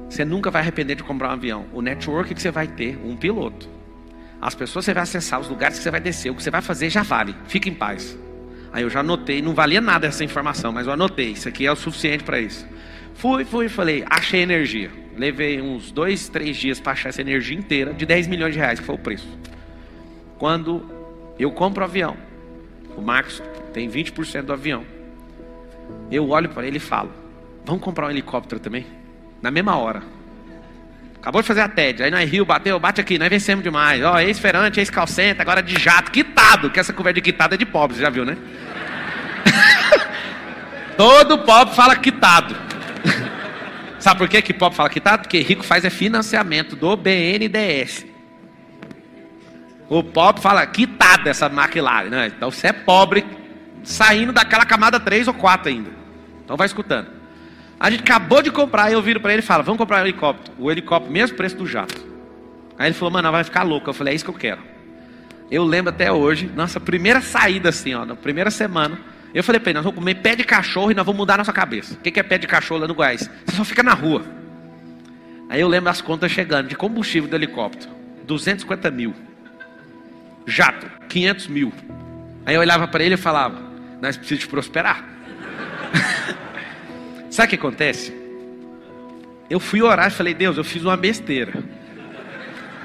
Você 0.08 0.24
nunca 0.24 0.50
vai 0.50 0.62
arrepender 0.62 0.94
de 0.94 1.02
comprar 1.02 1.30
um 1.30 1.32
avião. 1.32 1.66
O 1.72 1.82
network 1.82 2.34
que 2.34 2.40
você 2.40 2.50
vai 2.50 2.66
ter, 2.66 2.98
um 3.04 3.16
piloto. 3.16 3.68
As 4.40 4.54
pessoas 4.54 4.84
que 4.84 4.90
você 4.90 4.94
vai 4.94 5.02
acessar, 5.02 5.40
os 5.40 5.48
lugares 5.48 5.78
que 5.78 5.82
você 5.82 5.90
vai 5.90 6.00
descer, 6.00 6.30
o 6.30 6.34
que 6.34 6.42
você 6.42 6.50
vai 6.50 6.62
fazer 6.62 6.90
já 6.90 7.02
vale. 7.02 7.34
Fique 7.46 7.68
em 7.68 7.74
paz. 7.74 8.16
Aí 8.72 8.82
eu 8.82 8.90
já 8.90 9.00
anotei, 9.00 9.40
não 9.40 9.54
valia 9.54 9.80
nada 9.80 10.06
essa 10.06 10.22
informação, 10.22 10.70
mas 10.72 10.86
eu 10.86 10.92
anotei. 10.92 11.30
Isso 11.30 11.48
aqui 11.48 11.66
é 11.66 11.72
o 11.72 11.76
suficiente 11.76 12.22
para 12.22 12.38
isso. 12.38 12.66
Fui, 13.14 13.44
fui, 13.44 13.68
falei, 13.68 14.04
achei 14.08 14.42
energia. 14.42 14.90
Levei 15.16 15.60
uns 15.60 15.90
dois, 15.90 16.28
três 16.28 16.56
dias 16.56 16.78
para 16.78 16.92
achar 16.92 17.08
essa 17.08 17.22
energia 17.22 17.56
inteira 17.56 17.94
de 17.94 18.04
10 18.04 18.26
milhões 18.26 18.52
de 18.52 18.60
reais, 18.60 18.78
que 18.78 18.84
foi 18.84 18.94
o 18.94 18.98
preço. 18.98 19.26
Quando 20.38 20.84
eu 21.38 21.50
compro 21.50 21.82
o 21.82 21.84
avião, 21.84 22.16
o 22.96 23.00
Marcos 23.00 23.42
tem 23.72 23.88
20% 23.88 24.42
do 24.42 24.52
avião. 24.52 24.84
Eu 26.10 26.28
olho 26.28 26.50
para 26.50 26.66
ele 26.66 26.76
e 26.76 26.80
falo: 26.80 27.10
Vamos 27.66 27.82
comprar 27.82 28.06
um 28.06 28.10
helicóptero 28.10 28.60
também? 28.60 28.86
Na 29.42 29.50
mesma 29.50 29.76
hora. 29.76 30.00
Acabou 31.16 31.42
de 31.42 31.48
fazer 31.48 31.62
a 31.62 31.68
TED. 31.68 32.04
Aí 32.04 32.10
nós 32.12 32.30
Rio 32.30 32.44
bateu, 32.44 32.78
bate 32.78 33.00
aqui, 33.00 33.18
nós 33.18 33.28
vencemos 33.28 33.64
demais. 33.64 34.00
Ó, 34.04 34.20
ex-ferante, 34.20 34.78
ex-calcenta, 34.78 35.42
agora 35.42 35.60
de 35.60 35.74
jato, 35.76 36.12
quitado. 36.12 36.70
Que 36.70 36.78
essa 36.78 36.92
conversa 36.92 37.14
de 37.14 37.22
quitado 37.22 37.56
é 37.56 37.58
de 37.58 37.66
pobre, 37.66 37.96
você 37.96 38.02
já 38.02 38.08
viu, 38.08 38.24
né? 38.24 38.36
Todo 40.96 41.38
pobre 41.38 41.74
fala 41.74 41.96
quitado. 41.96 42.54
Sabe 43.98 44.18
por 44.18 44.28
quê 44.28 44.40
que 44.40 44.54
pobre 44.54 44.76
fala 44.76 44.88
quitado? 44.88 45.22
Porque 45.22 45.40
rico 45.40 45.64
faz 45.64 45.84
é 45.84 45.90
financiamento 45.90 46.76
do 46.76 46.96
BNDES. 46.96 48.06
O 49.88 50.04
pobre 50.04 50.40
fala 50.40 50.64
quitado 50.64 51.28
essa 51.28 51.46
McLaren, 51.46 52.10
né? 52.10 52.26
Então 52.28 52.52
você 52.52 52.68
é 52.68 52.72
pobre, 52.72 53.26
saindo 53.82 54.32
daquela 54.32 54.64
camada 54.64 55.00
3 55.00 55.26
ou 55.26 55.34
4 55.34 55.68
ainda. 55.68 55.90
Então 56.44 56.56
vai 56.56 56.66
escutando. 56.66 57.25
A 57.78 57.90
gente 57.90 58.00
acabou 58.00 58.42
de 58.42 58.50
comprar, 58.50 58.90
eu 58.90 59.02
viro 59.02 59.20
para 59.20 59.32
ele 59.32 59.42
e 59.42 59.44
falo, 59.44 59.62
vamos 59.62 59.78
comprar 59.78 59.98
um 59.98 60.06
helicóptero. 60.06 60.56
O 60.58 60.70
helicóptero, 60.70 61.12
mesmo 61.12 61.36
preço 61.36 61.56
do 61.56 61.66
jato. 61.66 61.94
Aí 62.78 62.88
ele 62.88 62.94
falou, 62.94 63.12
mano, 63.12 63.30
vai 63.30 63.44
ficar 63.44 63.62
louco. 63.62 63.88
Eu 63.88 63.94
falei, 63.94 64.12
é 64.12 64.16
isso 64.16 64.24
que 64.24 64.30
eu 64.30 64.34
quero. 64.34 64.62
Eu 65.50 65.64
lembro 65.64 65.90
até 65.90 66.10
hoje, 66.10 66.50
nossa 66.54 66.80
primeira 66.80 67.20
saída 67.20 67.68
assim, 67.68 67.94
ó, 67.94 68.04
na 68.04 68.16
primeira 68.16 68.50
semana, 68.50 68.98
eu 69.32 69.44
falei 69.44 69.60
para 69.60 69.70
ele, 69.70 69.76
nós 69.76 69.84
vamos 69.84 69.98
comer 69.98 70.16
pé 70.16 70.34
de 70.34 70.42
cachorro 70.42 70.90
e 70.90 70.94
nós 70.94 71.04
vamos 71.04 71.18
mudar 71.18 71.36
nossa 71.36 71.52
cabeça. 71.52 71.94
O 71.94 71.98
que 71.98 72.18
é 72.18 72.22
pé 72.22 72.38
de 72.38 72.46
cachorro 72.46 72.80
lá 72.80 72.88
no 72.88 72.94
Goiás? 72.94 73.30
Você 73.44 73.56
só 73.56 73.64
fica 73.64 73.82
na 73.82 73.92
rua. 73.92 74.24
Aí 75.48 75.60
eu 75.60 75.68
lembro 75.68 75.90
as 75.90 76.00
contas 76.00 76.32
chegando 76.32 76.68
de 76.68 76.74
combustível 76.74 77.28
do 77.28 77.36
helicóptero. 77.36 77.92
250 78.26 78.90
mil. 78.90 79.14
Jato, 80.46 80.86
500 81.08 81.46
mil. 81.46 81.72
Aí 82.44 82.54
eu 82.54 82.60
olhava 82.60 82.88
para 82.88 83.04
ele 83.04 83.14
e 83.14 83.18
falava, 83.18 83.60
nós 84.00 84.16
precisamos 84.16 84.46
prosperar. 84.46 85.04
Sabe 87.36 87.48
o 87.48 87.50
que 87.50 87.56
acontece? 87.56 88.14
Eu 89.50 89.60
fui 89.60 89.82
orar 89.82 90.06
e 90.06 90.10
falei, 90.10 90.32
Deus, 90.32 90.56
eu 90.56 90.64
fiz 90.64 90.82
uma 90.82 90.96
besteira. 90.96 91.62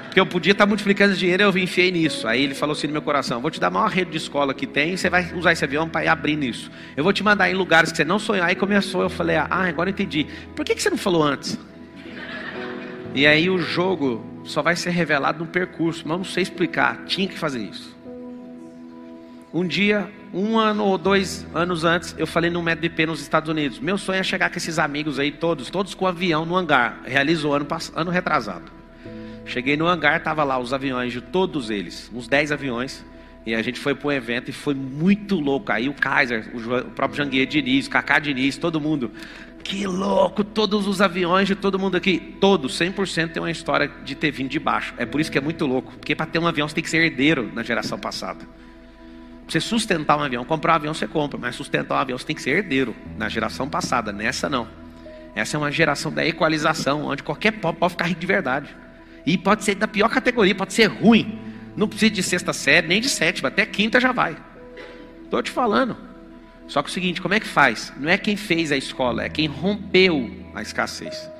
Porque 0.04 0.20
eu 0.20 0.26
podia 0.26 0.52
estar 0.52 0.66
multiplicando 0.66 1.16
dinheiro 1.16 1.42
e 1.42 1.46
eu 1.46 1.56
enfiei 1.56 1.90
nisso. 1.90 2.28
Aí 2.28 2.44
ele 2.44 2.54
falou 2.54 2.74
assim 2.74 2.86
no 2.86 2.92
meu 2.92 3.00
coração: 3.00 3.40
Vou 3.40 3.50
te 3.50 3.58
dar 3.58 3.68
a 3.68 3.70
maior 3.70 3.88
rede 3.88 4.10
de 4.10 4.18
escola 4.18 4.52
que 4.52 4.66
tem, 4.66 4.94
você 4.94 5.08
vai 5.08 5.32
usar 5.32 5.52
esse 5.52 5.64
avião 5.64 5.88
para 5.88 6.04
ir 6.04 6.08
abrir 6.08 6.36
nisso. 6.36 6.70
Eu 6.94 7.02
vou 7.02 7.14
te 7.14 7.24
mandar 7.24 7.50
em 7.50 7.54
lugares 7.54 7.90
que 7.90 7.96
você 7.96 8.04
não 8.04 8.18
sonhou. 8.18 8.44
Aí 8.44 8.54
começou, 8.54 9.00
eu 9.00 9.08
falei: 9.08 9.36
Ah, 9.36 9.48
agora 9.48 9.88
eu 9.88 9.92
entendi. 9.92 10.26
Por 10.54 10.66
que, 10.66 10.74
que 10.74 10.82
você 10.82 10.90
não 10.90 10.98
falou 10.98 11.22
antes? 11.22 11.58
E 13.14 13.26
aí 13.26 13.48
o 13.48 13.56
jogo 13.56 14.22
só 14.44 14.60
vai 14.60 14.76
ser 14.76 14.90
revelado 14.90 15.42
no 15.42 15.50
percurso, 15.50 16.06
mas 16.06 16.18
não 16.18 16.24
sei 16.26 16.42
explicar. 16.42 17.06
Tinha 17.06 17.26
que 17.26 17.38
fazer 17.38 17.60
isso. 17.60 17.91
Um 19.54 19.66
dia, 19.66 20.10
um 20.32 20.58
ano 20.58 20.82
ou 20.82 20.96
dois 20.96 21.46
anos 21.54 21.84
antes, 21.84 22.14
eu 22.16 22.26
falei 22.26 22.48
no 22.50 22.62
MedBP 22.62 23.04
nos 23.04 23.20
Estados 23.20 23.50
Unidos. 23.50 23.78
Meu 23.78 23.98
sonho 23.98 24.18
é 24.18 24.22
chegar 24.22 24.48
com 24.48 24.56
esses 24.56 24.78
amigos 24.78 25.18
aí, 25.18 25.30
todos, 25.30 25.68
todos 25.68 25.94
com 25.94 26.06
avião 26.06 26.46
no 26.46 26.56
hangar. 26.56 27.02
Realizou 27.04 27.52
ano, 27.52 27.66
ano 27.94 28.10
retrasado. 28.10 28.72
Cheguei 29.44 29.76
no 29.76 29.86
hangar, 29.86 30.22
tava 30.22 30.42
lá 30.42 30.58
os 30.58 30.72
aviões 30.72 31.12
de 31.12 31.20
todos 31.20 31.68
eles, 31.68 32.10
uns 32.14 32.26
10 32.26 32.50
aviões. 32.50 33.04
E 33.44 33.54
a 33.54 33.60
gente 33.60 33.78
foi 33.78 33.94
para 33.94 34.08
um 34.08 34.12
evento 34.12 34.48
e 34.48 34.52
foi 34.52 34.72
muito 34.72 35.38
louco. 35.38 35.70
Aí 35.70 35.86
o 35.86 35.92
Kaiser, 35.92 36.50
o 36.54 36.84
próprio 36.92 37.22
Janguier 37.22 37.46
Diniz, 37.46 37.88
Kaká 37.88 38.18
Diniz, 38.20 38.56
todo 38.56 38.80
mundo. 38.80 39.10
Que 39.62 39.86
louco, 39.86 40.42
todos 40.42 40.86
os 40.86 41.02
aviões 41.02 41.46
de 41.46 41.54
todo 41.54 41.78
mundo 41.78 41.96
aqui. 41.96 42.36
Todos, 42.40 42.78
100% 42.78 43.32
tem 43.32 43.42
uma 43.42 43.50
história 43.50 43.90
de 44.02 44.14
ter 44.14 44.30
vindo 44.30 44.48
de 44.48 44.58
baixo. 44.58 44.94
É 44.96 45.04
por 45.04 45.20
isso 45.20 45.30
que 45.30 45.36
é 45.36 45.40
muito 45.42 45.66
louco. 45.66 45.92
Porque 45.92 46.14
para 46.14 46.24
ter 46.24 46.38
um 46.38 46.46
avião 46.46 46.66
você 46.66 46.76
tem 46.76 46.84
que 46.84 46.88
ser 46.88 47.02
herdeiro 47.02 47.50
na 47.52 47.62
geração 47.62 47.98
passada. 47.98 48.46
Você 49.52 49.60
sustentar 49.60 50.16
um 50.16 50.22
avião, 50.22 50.46
comprar 50.46 50.72
um 50.72 50.76
avião 50.76 50.94
você 50.94 51.06
compra, 51.06 51.38
mas 51.38 51.54
sustentar 51.54 51.96
um 51.96 51.98
avião 51.98 52.16
você 52.16 52.24
tem 52.24 52.34
que 52.34 52.40
ser 52.40 52.56
herdeiro 52.56 52.96
na 53.18 53.28
geração 53.28 53.68
passada. 53.68 54.10
Nessa 54.10 54.48
não. 54.48 54.66
Essa 55.34 55.58
é 55.58 55.60
uma 55.60 55.70
geração 55.70 56.10
da 56.10 56.24
equalização, 56.24 57.04
onde 57.04 57.22
qualquer 57.22 57.50
pobre 57.50 57.78
pode 57.78 57.90
ficar 57.90 58.06
rico 58.06 58.18
de 58.18 58.26
verdade. 58.26 58.74
E 59.26 59.36
pode 59.36 59.62
ser 59.62 59.74
da 59.74 59.86
pior 59.86 60.08
categoria, 60.08 60.54
pode 60.54 60.72
ser 60.72 60.86
ruim. 60.86 61.38
Não 61.76 61.86
precisa 61.86 62.10
de 62.10 62.22
sexta 62.22 62.54
série, 62.54 62.86
nem 62.86 62.98
de 62.98 63.10
sétima, 63.10 63.48
até 63.48 63.66
quinta 63.66 64.00
já 64.00 64.10
vai. 64.10 64.38
Estou 65.22 65.42
te 65.42 65.50
falando. 65.50 65.98
Só 66.66 66.82
que 66.82 66.88
o 66.88 66.92
seguinte, 66.92 67.20
como 67.20 67.34
é 67.34 67.40
que 67.40 67.46
faz? 67.46 67.92
Não 67.98 68.08
é 68.08 68.16
quem 68.16 68.38
fez 68.38 68.72
a 68.72 68.76
escola, 68.78 69.24
é 69.24 69.28
quem 69.28 69.48
rompeu 69.48 70.30
a 70.54 70.62
escassez. 70.62 71.30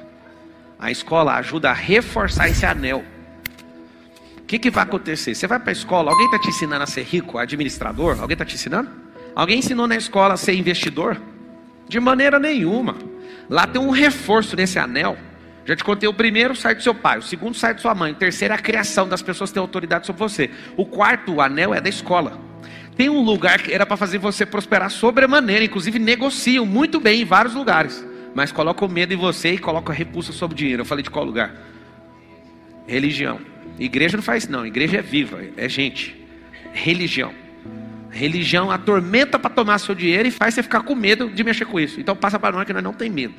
A 0.79 0.91
escola 0.91 1.37
ajuda 1.37 1.71
a 1.71 1.75
reforçar 1.75 2.47
esse 2.51 2.67
anel. 2.67 3.03
Que, 4.53 4.59
que 4.59 4.71
vai 4.71 4.85
acontecer? 4.85 5.35
Você 5.35 5.47
vai 5.47 5.59
para 5.59 5.71
a 5.71 5.73
escola, 5.73 6.11
alguém 6.11 6.27
está 6.27 6.39
te 6.39 6.51
ensinando 6.51 6.83
a 6.83 6.87
ser 6.87 7.05
rico, 7.05 7.39
administrador? 7.39 8.21
Alguém 8.21 8.35
está 8.35 8.45
te 8.45 8.55
ensinando? 8.55 8.91
Alguém 9.35 9.61
ensinou 9.61 9.87
na 9.87 9.97
escola 9.97 10.35
a 10.35 10.37
ser 10.37 10.53
investidor? 10.53 11.19
De 11.89 11.99
maneira 11.99 12.39
nenhuma. 12.39 12.97
Lá 13.49 13.67
tem 13.67 13.81
um 13.81 13.89
reforço 13.89 14.55
nesse 14.55 14.79
anel 14.79 15.17
já 15.65 15.75
te 15.75 15.83
contei, 15.83 16.07
o 16.07 16.13
primeiro 16.13 16.55
sai 16.55 16.75
do 16.75 16.83
seu 16.83 16.95
pai, 16.95 17.19
o 17.19 17.23
segundo 17.23 17.57
sai 17.57 17.73
de 17.73 17.81
sua 17.81 17.95
mãe, 17.95 18.13
o 18.13 18.15
terceiro 18.17 18.53
é 18.53 18.57
a 18.57 18.61
criação 18.61 19.09
das 19.09 19.23
pessoas 19.23 19.49
que 19.49 19.55
têm 19.55 19.61
autoridade 19.63 20.07
sobre 20.07 20.19
você. 20.19 20.51
O 20.77 20.85
quarto, 20.85 21.35
o 21.35 21.41
anel, 21.41 21.73
é 21.73 21.81
da 21.81 21.89
escola. 21.89 22.39
Tem 22.95 23.09
um 23.09 23.23
lugar 23.23 23.63
que 23.63 23.73
era 23.73 23.87
para 23.87 23.97
fazer 23.97 24.19
você 24.19 24.45
prosperar 24.45 24.91
sobremaneira, 24.91 25.65
inclusive 25.65 25.99
negociam 25.99 26.67
muito 26.67 27.01
bem 27.01 27.23
em 27.23 27.25
vários 27.25 27.55
lugares, 27.55 28.05
mas 28.35 28.53
colocam 28.53 28.87
medo 28.87 29.15
em 29.15 29.17
você 29.17 29.53
e 29.53 29.59
colocam 29.59 29.95
repulsa 29.95 30.31
sobre 30.31 30.55
o 30.55 30.59
dinheiro. 30.59 30.83
Eu 30.83 30.87
falei 30.87 31.03
de 31.03 31.11
qual 31.11 31.25
lugar? 31.25 31.55
Religião. 32.87 33.52
Igreja 33.79 34.17
não 34.17 34.23
faz 34.23 34.47
não, 34.47 34.67
igreja 34.67 34.99
é 34.99 35.03
viva, 35.03 35.41
é 35.57 35.69
gente. 35.69 36.17
Religião. 36.73 37.33
Religião 38.11 38.71
atormenta 38.71 39.39
para 39.39 39.51
tomar 39.51 39.79
seu 39.79 39.95
dinheiro 39.95 40.29
e 40.29 40.31
faz 40.31 40.55
você 40.55 40.63
ficar 40.63 40.83
com 40.83 40.95
medo 40.95 41.31
de 41.31 41.43
mexer 41.43 41.65
com 41.65 41.81
isso. 41.81 41.99
Então 42.01 42.15
passa 42.15 42.39
para 42.39 42.55
nós 42.55 42.67
que 42.67 42.73
nós 42.73 42.83
não 42.83 42.93
tem 42.93 43.09
medo. 43.11 43.35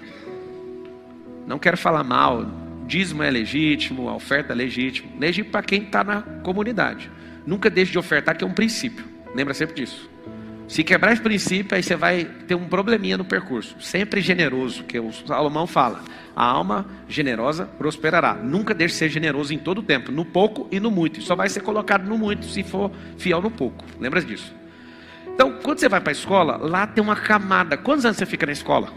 Não 1.46 1.60
quero 1.60 1.78
falar 1.78 2.04
mal, 2.04 2.46
dízimo 2.88 3.22
é 3.22 3.30
legítimo, 3.30 4.10
a 4.10 4.16
oferta 4.16 4.54
é 4.54 4.56
legítima. 4.56 5.10
Legítimo 5.20 5.52
para 5.52 5.62
quem 5.62 5.84
está 5.84 6.04
na 6.04 6.22
comunidade. 6.22 7.12
Nunca 7.46 7.70
deixe 7.70 7.92
de 7.92 8.00
ofertar, 8.00 8.36
que 8.36 8.44
é 8.44 8.48
um 8.48 8.54
princípio. 8.54 9.06
Lembra 9.36 9.54
sempre 9.54 9.76
disso. 9.76 10.10
Se 10.74 10.84
quebrar 10.84 11.14
esse 11.14 11.22
princípio, 11.22 11.78
aí 11.78 11.84
você 11.84 11.96
vai 11.96 12.26
ter 12.26 12.56
um 12.56 12.68
probleminha 12.68 13.16
no 13.16 13.24
percurso. 13.24 13.76
Sempre 13.80 14.22
generoso, 14.22 14.84
que 14.84 15.00
o 15.00 15.14
Salomão 15.14 15.68
fala. 15.68 16.02
A 16.36 16.44
alma 16.44 16.88
generosa 17.08 17.68
prosperará. 17.68 18.34
Nunca 18.34 18.74
deixe 18.74 18.94
de 18.94 18.98
ser 18.98 19.10
generoso 19.10 19.54
em 19.54 19.60
todo 19.60 19.78
o 19.78 19.84
tempo, 19.84 20.12
no 20.12 20.26
pouco 20.26 20.68
e 20.72 20.80
no 20.80 20.90
muito. 20.90 21.22
Só 21.22 21.36
vai 21.36 21.48
ser 21.48 21.60
colocado 21.60 22.08
no 22.08 22.18
muito 22.18 22.48
se 22.48 22.64
for 22.64 22.92
fiel 23.20 23.40
no 23.40 23.52
pouco. 23.52 23.86
Lembra 24.00 24.20
disso? 24.20 24.52
Então, 25.28 25.60
quando 25.62 25.78
você 25.78 25.88
vai 25.88 26.02
para 26.02 26.10
a 26.10 26.12
escola, 26.12 26.58
lá 26.58 26.88
tem 26.88 27.04
uma 27.04 27.18
camada. 27.18 27.78
Quantos 27.78 28.04
anos 28.04 28.18
você 28.18 28.26
fica 28.26 28.48
na 28.48 28.54
escola? 28.54 28.92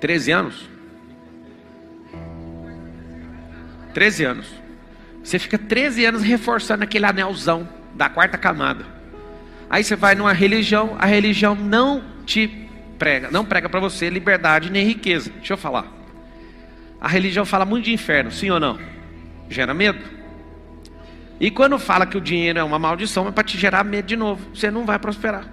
13 0.00 0.32
anos? 0.32 0.68
13 3.94 4.24
anos. 4.24 4.54
Você 5.24 5.38
fica 5.38 5.56
13 5.56 6.04
anos 6.04 6.22
reforçando 6.22 6.84
aquele 6.84 7.06
anelzão 7.06 7.79
da 7.94 8.08
quarta 8.08 8.38
camada. 8.38 8.84
Aí 9.68 9.84
você 9.84 9.94
vai 9.94 10.14
numa 10.14 10.32
religião, 10.32 10.96
a 10.98 11.06
religião 11.06 11.54
não 11.54 12.02
te 12.26 12.68
prega, 12.98 13.30
não 13.30 13.44
prega 13.44 13.68
para 13.68 13.80
você 13.80 14.10
liberdade 14.10 14.70
nem 14.70 14.84
riqueza. 14.84 15.30
Deixa 15.36 15.52
eu 15.52 15.56
falar. 15.56 15.86
A 17.00 17.08
religião 17.08 17.44
fala 17.44 17.64
muito 17.64 17.84
de 17.84 17.92
inferno, 17.92 18.30
sim 18.30 18.50
ou 18.50 18.60
não? 18.60 18.78
Gera 19.48 19.72
medo. 19.72 20.00
E 21.40 21.50
quando 21.50 21.78
fala 21.78 22.04
que 22.04 22.18
o 22.18 22.20
dinheiro 22.20 22.58
é 22.58 22.62
uma 22.62 22.78
maldição, 22.78 23.26
é 23.26 23.30
para 23.30 23.42
te 23.44 23.56
gerar 23.56 23.82
medo 23.82 24.06
de 24.06 24.16
novo. 24.16 24.54
Você 24.54 24.70
não 24.70 24.84
vai 24.84 24.98
prosperar. 24.98 25.48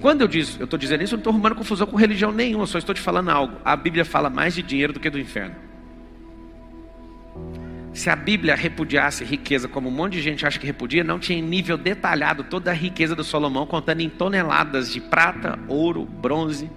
Quando 0.00 0.20
eu 0.20 0.28
disse, 0.28 0.60
eu 0.60 0.64
estou 0.64 0.78
dizendo 0.78 1.02
isso, 1.02 1.14
eu 1.14 1.16
não 1.16 1.20
estou 1.20 1.32
arrumando 1.32 1.54
confusão 1.54 1.86
com 1.86 1.96
religião 1.96 2.30
nenhuma, 2.32 2.66
só 2.66 2.78
estou 2.78 2.94
te 2.94 3.00
falando 3.00 3.30
algo. 3.30 3.56
A 3.64 3.74
Bíblia 3.74 4.04
fala 4.04 4.28
mais 4.28 4.54
de 4.54 4.62
dinheiro 4.62 4.92
do 4.92 5.00
que 5.00 5.08
do 5.08 5.18
inferno. 5.18 5.54
Se 7.92 8.08
a 8.08 8.16
Bíblia 8.16 8.54
repudiasse 8.54 9.22
riqueza 9.22 9.68
como 9.68 9.88
um 9.88 9.92
monte 9.92 10.14
de 10.14 10.22
gente 10.22 10.46
acha 10.46 10.58
que 10.58 10.66
repudia, 10.66 11.04
não 11.04 11.18
tinha 11.18 11.38
em 11.38 11.42
nível 11.42 11.76
detalhado 11.76 12.42
toda 12.42 12.70
a 12.70 12.74
riqueza 12.74 13.14
do 13.14 13.22
Salomão, 13.22 13.66
contando 13.66 14.00
em 14.00 14.08
toneladas 14.08 14.90
de 14.90 15.00
prata, 15.00 15.58
ouro, 15.68 16.04
bronze, 16.06 16.70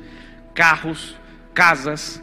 carros, 0.53 1.15
casas. 1.53 2.21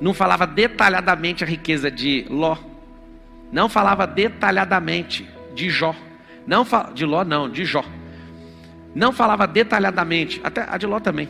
Não 0.00 0.12
falava 0.12 0.44
detalhadamente 0.44 1.44
a 1.44 1.46
riqueza 1.46 1.88
de 1.88 2.26
Ló. 2.28 2.56
Não 3.52 3.68
falava 3.68 4.06
detalhadamente 4.08 5.28
de 5.54 5.70
Jó. 5.70 5.94
Não 6.44 6.66
de 6.92 7.06
Ló, 7.06 7.24
não, 7.24 7.48
de 7.48 7.64
Jó. 7.64 7.84
Não 8.92 9.12
falava 9.12 9.46
detalhadamente, 9.46 10.40
até 10.42 10.66
a 10.68 10.76
de 10.76 10.86
Ló 10.86 10.98
também. 10.98 11.28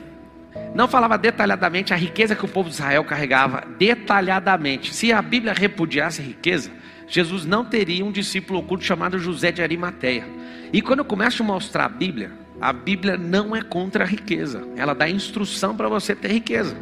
Não 0.74 0.88
falava 0.88 1.18
detalhadamente 1.18 1.92
a 1.92 1.96
riqueza 1.96 2.34
que 2.34 2.44
o 2.44 2.48
povo 2.48 2.70
de 2.70 2.74
Israel 2.74 3.04
carregava, 3.04 3.64
detalhadamente. 3.78 4.94
Se 4.94 5.12
a 5.12 5.20
Bíblia 5.20 5.52
repudiasse 5.52 6.22
riqueza, 6.22 6.70
Jesus 7.12 7.44
não 7.44 7.62
teria 7.62 8.02
um 8.02 8.10
discípulo 8.10 8.60
oculto 8.60 8.84
chamado 8.84 9.18
José 9.18 9.52
de 9.52 9.60
Arimateia. 9.60 10.24
E 10.72 10.80
quando 10.80 11.00
eu 11.00 11.04
começo 11.04 11.42
a 11.42 11.46
mostrar 11.46 11.84
a 11.84 11.88
Bíblia, 11.90 12.32
a 12.58 12.72
Bíblia 12.72 13.18
não 13.18 13.54
é 13.54 13.60
contra 13.60 14.02
a 14.02 14.06
riqueza. 14.06 14.66
Ela 14.76 14.94
dá 14.94 15.10
instrução 15.10 15.76
para 15.76 15.90
você 15.90 16.16
ter 16.16 16.32
riqueza. 16.32 16.74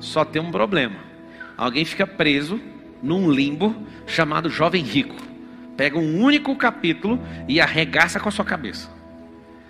Só 0.00 0.22
tem 0.22 0.42
um 0.42 0.50
problema. 0.50 0.96
Alguém 1.56 1.82
fica 1.82 2.06
preso 2.06 2.60
num 3.02 3.30
limbo 3.30 3.74
chamado 4.06 4.50
jovem 4.50 4.84
rico. 4.84 5.16
Pega 5.78 5.98
um 5.98 6.20
único 6.22 6.54
capítulo 6.56 7.18
e 7.48 7.58
arregaça 7.58 8.20
com 8.20 8.28
a 8.28 8.32
sua 8.32 8.44
cabeça. 8.44 8.90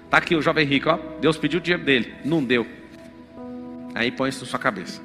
Está 0.07 0.19
aqui 0.19 0.35
o 0.35 0.43
jovem 0.43 0.67
rico, 0.67 0.91
ó. 0.91 0.99
Deus 1.21 1.39
pediu 1.39 1.61
o 1.61 1.63
dinheiro 1.63 1.85
dele, 1.85 2.15
não 2.25 2.43
deu. 2.43 2.67
Aí 3.95 4.11
põe 4.11 4.29
isso 4.29 4.41
na 4.41 4.51
sua 4.51 4.59
cabeça. 4.59 5.01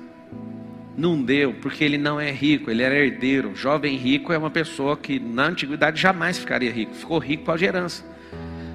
Não 0.98 1.22
deu, 1.22 1.54
porque 1.54 1.84
ele 1.84 1.98
não 1.98 2.20
é 2.20 2.32
rico, 2.32 2.70
ele 2.70 2.84
era 2.84 2.96
herdeiro. 2.96 3.56
Jovem 3.56 3.96
rico 3.96 4.34
é 4.34 4.38
uma 4.38 4.50
pessoa 4.50 4.98
que 4.98 5.20
na 5.20 5.46
antiguidade 5.46 6.02
jamais 6.02 6.38
ficaria 6.38 6.72
rico, 6.72 6.94
ficou 6.94 7.20
rico 7.20 7.46
com 7.46 7.52
a 7.52 7.62
herança. 7.62 8.04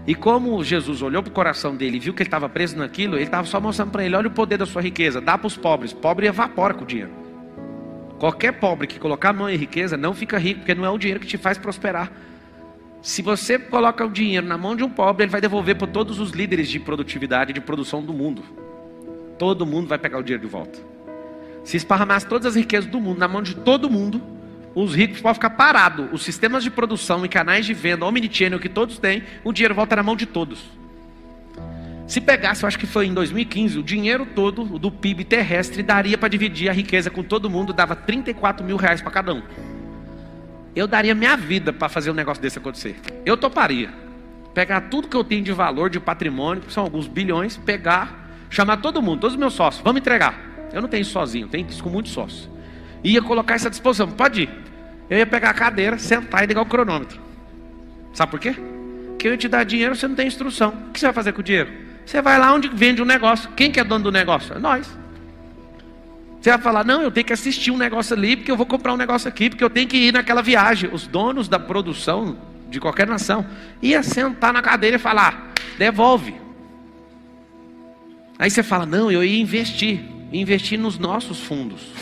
E 0.07 0.15
como 0.15 0.63
Jesus 0.63 1.01
olhou 1.01 1.23
para 1.23 1.31
o 1.31 1.35
coração 1.35 1.75
dele 1.75 1.97
e 1.97 2.01
viu 2.01 2.13
que 2.13 2.23
ele 2.23 2.29
estava 2.29 2.49
preso 2.49 2.77
naquilo, 2.77 3.17
ele 3.17 3.25
estava 3.25 3.47
só 3.47 3.61
mostrando 3.61 3.91
para 3.91 4.05
ele: 4.05 4.15
olha 4.15 4.29
o 4.29 4.31
poder 4.31 4.59
da 4.59 4.67
sua 4.67 4.83
riqueza, 4.83 5.21
dá 5.21 5.39
para 5.39 5.47
os 5.47 5.57
pobres. 5.57 5.93
Pobre 5.93 6.27
evapora 6.27 6.75
com 6.75 6.85
o 6.85 6.87
dinheiro. 6.87 7.11
Qualquer 8.19 8.53
pobre 8.53 8.87
que 8.87 8.99
colocar 8.99 9.31
a 9.31 9.33
mão 9.33 9.49
em 9.49 9.57
riqueza 9.57 9.97
não 9.97 10.15
fica 10.15 10.39
rico, 10.39 10.61
porque 10.61 10.75
não 10.75 10.85
é 10.85 10.91
o 10.91 10.99
dinheiro 10.99 11.21
que 11.21 11.27
te 11.27 11.39
faz 11.39 11.59
prosperar. 11.59 12.13
Se 13.03 13.21
você 13.21 13.59
coloca 13.59 14.05
o 14.05 14.11
dinheiro 14.11 14.47
na 14.47 14.57
mão 14.57 14.75
de 14.77 14.83
um 14.83 14.89
pobre, 14.89 15.25
ele 15.25 15.33
vai 15.33 15.41
devolver 15.41 15.77
para 15.77 15.87
todos 15.87 16.19
os 16.19 16.31
líderes 16.31 16.69
de 16.69 16.79
produtividade 16.79 17.51
e 17.51 17.55
de 17.55 17.61
produção 17.61 18.03
do 18.03 18.13
mundo. 18.13 18.43
todo 19.39 19.67
mundo 19.67 19.89
vai 19.89 19.99
pegar 19.99 20.19
o 20.19 20.23
dinheiro 20.23 20.43
de 20.43 20.51
volta. 20.51 20.94
Se 21.65 21.77
esparramasse 21.77 22.27
todas 22.27 22.47
as 22.47 22.55
riquezas 22.55 22.89
do 22.89 23.01
mundo 23.01 23.19
na 23.19 23.27
mão 23.27 23.43
de 23.43 23.55
todo 23.57 23.91
mundo, 23.91 24.23
os 24.75 24.95
ricos 24.95 25.21
podem 25.21 25.35
ficar 25.35 25.51
parados. 25.51 26.09
Os 26.13 26.23
sistemas 26.23 26.63
de 26.63 26.71
produção 26.71 27.25
e 27.25 27.29
canais 27.29 27.65
de 27.65 27.73
venda, 27.73 28.05
omnichannel 28.05 28.61
que 28.61 28.69
todos 28.69 28.99
têm, 28.99 29.23
o 29.43 29.53
dinheiro 29.53 29.75
volta 29.75 29.97
na 29.97 30.03
mão 30.03 30.15
de 30.15 30.27
todos. 30.27 30.63
Se 32.07 32.21
pegasse, 32.21 32.63
eu 32.63 32.67
acho 32.69 32.79
que 32.79 32.87
foi 32.87 33.07
em 33.07 33.15
2015, 33.15 33.79
o 33.79 33.83
dinheiro 33.83 34.27
todo 34.27 34.79
do 34.79 34.91
PIB 34.91 35.25
terrestre 35.25 35.83
daria 35.83 36.19
para 36.19 36.29
dividir 36.29 36.69
a 36.69 36.73
riqueza 36.73 37.09
com 37.09 37.23
todo 37.23 37.49
mundo, 37.49 37.73
dava 37.73 37.97
34 37.97 38.65
mil 38.65 38.77
reais 38.77 39.01
para 39.01 39.11
cada 39.11 39.33
um. 39.33 39.43
Eu 40.77 40.87
daria 40.87 41.15
minha 41.15 41.37
vida 41.37 41.73
para 41.73 41.89
fazer 41.89 42.11
um 42.11 42.15
negócio 42.15 42.43
desse 42.43 42.59
acontecer. 42.59 42.97
Eu 43.25 43.37
toparia. 43.37 43.91
Pegar 44.53 44.83
tudo 44.83 45.09
que 45.09 45.17
eu 45.17 45.25
tenho 45.25 45.43
de 45.43 45.53
valor, 45.53 45.89
de 45.89 45.99
patrimônio, 45.99 46.63
que 46.63 46.73
são 46.73 46.85
alguns 46.85 47.09
bilhões, 47.09 47.57
pegar, 47.57 48.29
chamar 48.51 48.77
todo 48.79 49.01
mundo, 49.01 49.21
todos 49.21 49.35
os 49.35 49.41
meus 49.41 49.55
sócios, 49.55 49.83
vamos 49.83 50.01
entregar. 50.01 50.54
Eu 50.73 50.83
não 50.83 50.89
tenho 50.89 51.05
sozinho, 51.05 51.49
tenho 51.49 51.69
isso 51.69 51.83
com 51.83 51.91
muitos 51.91 52.13
sócios. 52.13 52.49
Ia 53.03 53.21
colocar 53.23 53.55
essa 53.55 53.71
disposição, 53.71 54.11
pode 54.11 54.43
ir. 54.43 54.51
Eu 55.09 55.19
ia 55.19 55.27
pegar 55.27 55.51
a 55.51 55.55
cadeira, 55.55 55.99
sentar 55.99 56.43
e 56.43 56.47
ligar 56.47 56.63
o 56.63 56.67
cronômetro. 56.67 57.21
Sabe 58.13 58.31
por 58.31 58.41
quê? 58.41 58.55
Porque 59.09 59.29
eu 59.29 59.33
ia 59.33 59.39
te 59.39 59.49
dar 59.49 59.65
dinheiro, 59.65 59.95
você 59.95 60.09
não 60.09 60.15
tem 60.15 60.27
instrução. 60.27 60.71
O 60.89 60.93
que 60.93 61.01
você 61.01 61.07
vai 61.07 61.13
fazer 61.13 61.33
com 61.33 61.41
o 61.41 61.45
dinheiro? 61.45 61.71
Você 62.05 62.21
vai 62.21 62.39
lá 62.39 62.53
onde 62.53 62.69
vende 62.69 63.03
um 63.03 63.05
negócio. 63.05 63.51
Quem 63.57 63.71
que 63.71 63.81
é 63.81 63.85
dono 63.85 64.05
do 64.05 64.13
negócio? 64.13 64.55
É 64.55 64.59
nós. 64.59 64.87
Você 66.41 66.51
vai 66.51 66.59
falar, 66.59 66.85
não, 66.85 67.01
eu 67.01 67.11
tenho 67.11 67.27
que 67.27 67.33
assistir 67.33 67.71
um 67.71 67.79
negócio 67.79 68.15
ali, 68.15 68.37
porque 68.37 68.51
eu 68.51 68.57
vou 68.57 68.67
comprar 68.67 68.93
um 68.93 68.99
negócio 68.99 69.27
aqui, 69.29 69.49
porque 69.49 69.65
eu 69.65 69.71
tenho 69.71 69.89
que 69.89 69.97
ir 69.97 70.13
naquela 70.13 70.43
viagem. 70.43 70.91
Os 70.93 71.07
donos 71.07 71.49
da 71.49 71.59
produção 71.59 72.37
de 72.69 72.79
qualquer 72.79 73.07
nação 73.07 73.47
ia 73.81 74.03
sentar 74.03 74.53
na 74.53 74.61
cadeira 74.61 74.97
e 74.97 74.99
falar, 74.99 75.53
devolve. 75.79 76.35
Aí 78.39 78.51
você 78.51 78.63
fala, 78.63 78.85
não, 78.85 79.11
eu 79.11 79.25
ia 79.25 79.41
investir, 79.41 80.05
investir 80.33 80.79
nos 80.79 80.99
nossos 80.99 81.41
fundos. 81.41 81.93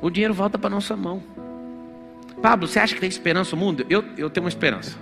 O 0.00 0.10
dinheiro 0.10 0.34
volta 0.34 0.58
para 0.58 0.70
nossa 0.70 0.96
mão. 0.96 1.22
Pablo, 2.42 2.68
você 2.68 2.78
acha 2.78 2.94
que 2.94 3.00
tem 3.00 3.08
esperança 3.08 3.56
no 3.56 3.62
mundo? 3.62 3.86
Eu, 3.88 4.04
eu 4.18 4.28
tenho 4.28 4.44
uma 4.44 4.50
esperança. 4.50 4.96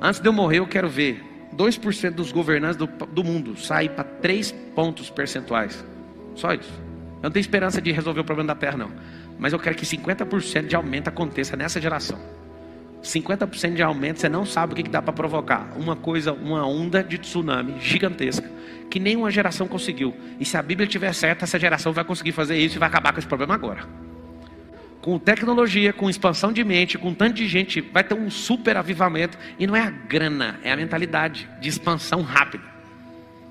Antes 0.00 0.20
de 0.20 0.28
eu 0.28 0.32
morrer, 0.32 0.58
eu 0.58 0.66
quero 0.66 0.88
ver 0.88 1.24
2% 1.56 2.10
dos 2.10 2.32
governantes 2.32 2.76
do, 2.76 2.86
do 2.86 3.24
mundo 3.24 3.56
sair 3.56 3.88
para 3.90 4.04
3 4.04 4.52
pontos 4.74 5.08
percentuais. 5.08 5.84
Só 6.34 6.52
isso. 6.52 6.72
Eu 7.16 7.24
não 7.24 7.30
tenho 7.30 7.40
esperança 7.40 7.80
de 7.80 7.90
resolver 7.92 8.20
o 8.20 8.24
problema 8.24 8.48
da 8.48 8.54
terra, 8.54 8.76
não. 8.76 8.90
Mas 9.38 9.52
eu 9.52 9.58
quero 9.58 9.74
que 9.74 9.86
50% 9.86 10.66
de 10.66 10.76
aumento 10.76 11.08
aconteça 11.08 11.56
nessa 11.56 11.80
geração. 11.80 12.18
50% 13.02 13.74
de 13.74 13.82
aumento, 13.82 14.20
você 14.20 14.28
não 14.28 14.44
sabe 14.44 14.72
o 14.72 14.76
que, 14.76 14.82
que 14.82 14.90
dá 14.90 15.00
para 15.00 15.12
provocar. 15.12 15.72
Uma 15.76 15.96
coisa, 15.96 16.32
uma 16.32 16.66
onda 16.66 17.02
de 17.02 17.18
tsunami 17.18 17.76
gigantesca, 17.80 18.50
que 18.90 18.98
nenhuma 18.98 19.30
geração 19.30 19.66
conseguiu. 19.66 20.14
E 20.38 20.44
se 20.44 20.56
a 20.56 20.62
Bíblia 20.62 20.86
estiver 20.86 21.12
certa, 21.12 21.44
essa 21.44 21.58
geração 21.58 21.92
vai 21.92 22.04
conseguir 22.04 22.32
fazer 22.32 22.56
isso 22.56 22.76
e 22.76 22.78
vai 22.78 22.88
acabar 22.88 23.12
com 23.12 23.18
esse 23.18 23.28
problema 23.28 23.54
agora 23.54 23.86
com 25.06 25.20
tecnologia, 25.20 25.92
com 25.92 26.10
expansão 26.10 26.52
de 26.52 26.64
mente, 26.64 26.98
com 26.98 27.14
tanto 27.14 27.34
de 27.34 27.46
gente, 27.46 27.80
vai 27.80 28.02
ter 28.02 28.14
um 28.14 28.28
super 28.28 28.76
avivamento. 28.76 29.38
E 29.56 29.64
não 29.64 29.76
é 29.76 29.80
a 29.80 29.88
grana, 29.88 30.58
é 30.64 30.72
a 30.72 30.76
mentalidade 30.76 31.48
de 31.60 31.68
expansão 31.68 32.22
rápida. 32.22 32.64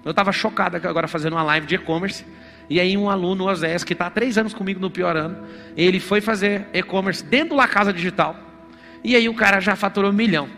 Eu 0.03 0.11
estava 0.11 0.33
chocado 0.33 0.75
agora 0.75 1.07
fazendo 1.07 1.31
uma 1.31 1.43
live 1.43 1.65
de 1.65 1.75
e-commerce. 1.75 2.25
E 2.69 2.77
aí 2.77 2.97
um 2.97 3.09
aluno, 3.09 3.45
o 3.45 3.47
Osés, 3.47 3.85
que 3.85 3.93
está 3.93 4.07
há 4.07 4.09
três 4.09 4.37
anos 4.37 4.53
comigo 4.53 4.81
no 4.81 4.91
pior 4.91 5.15
ano, 5.15 5.47
ele 5.77 6.01
foi 6.01 6.19
fazer 6.19 6.67
e-commerce 6.73 7.23
dentro 7.23 7.55
da 7.55 7.69
casa 7.69 7.93
digital. 7.93 8.35
E 9.01 9.15
aí 9.15 9.29
o 9.29 9.33
cara 9.33 9.61
já 9.61 9.77
faturou 9.77 10.11
um 10.11 10.13
milhão. 10.13 10.49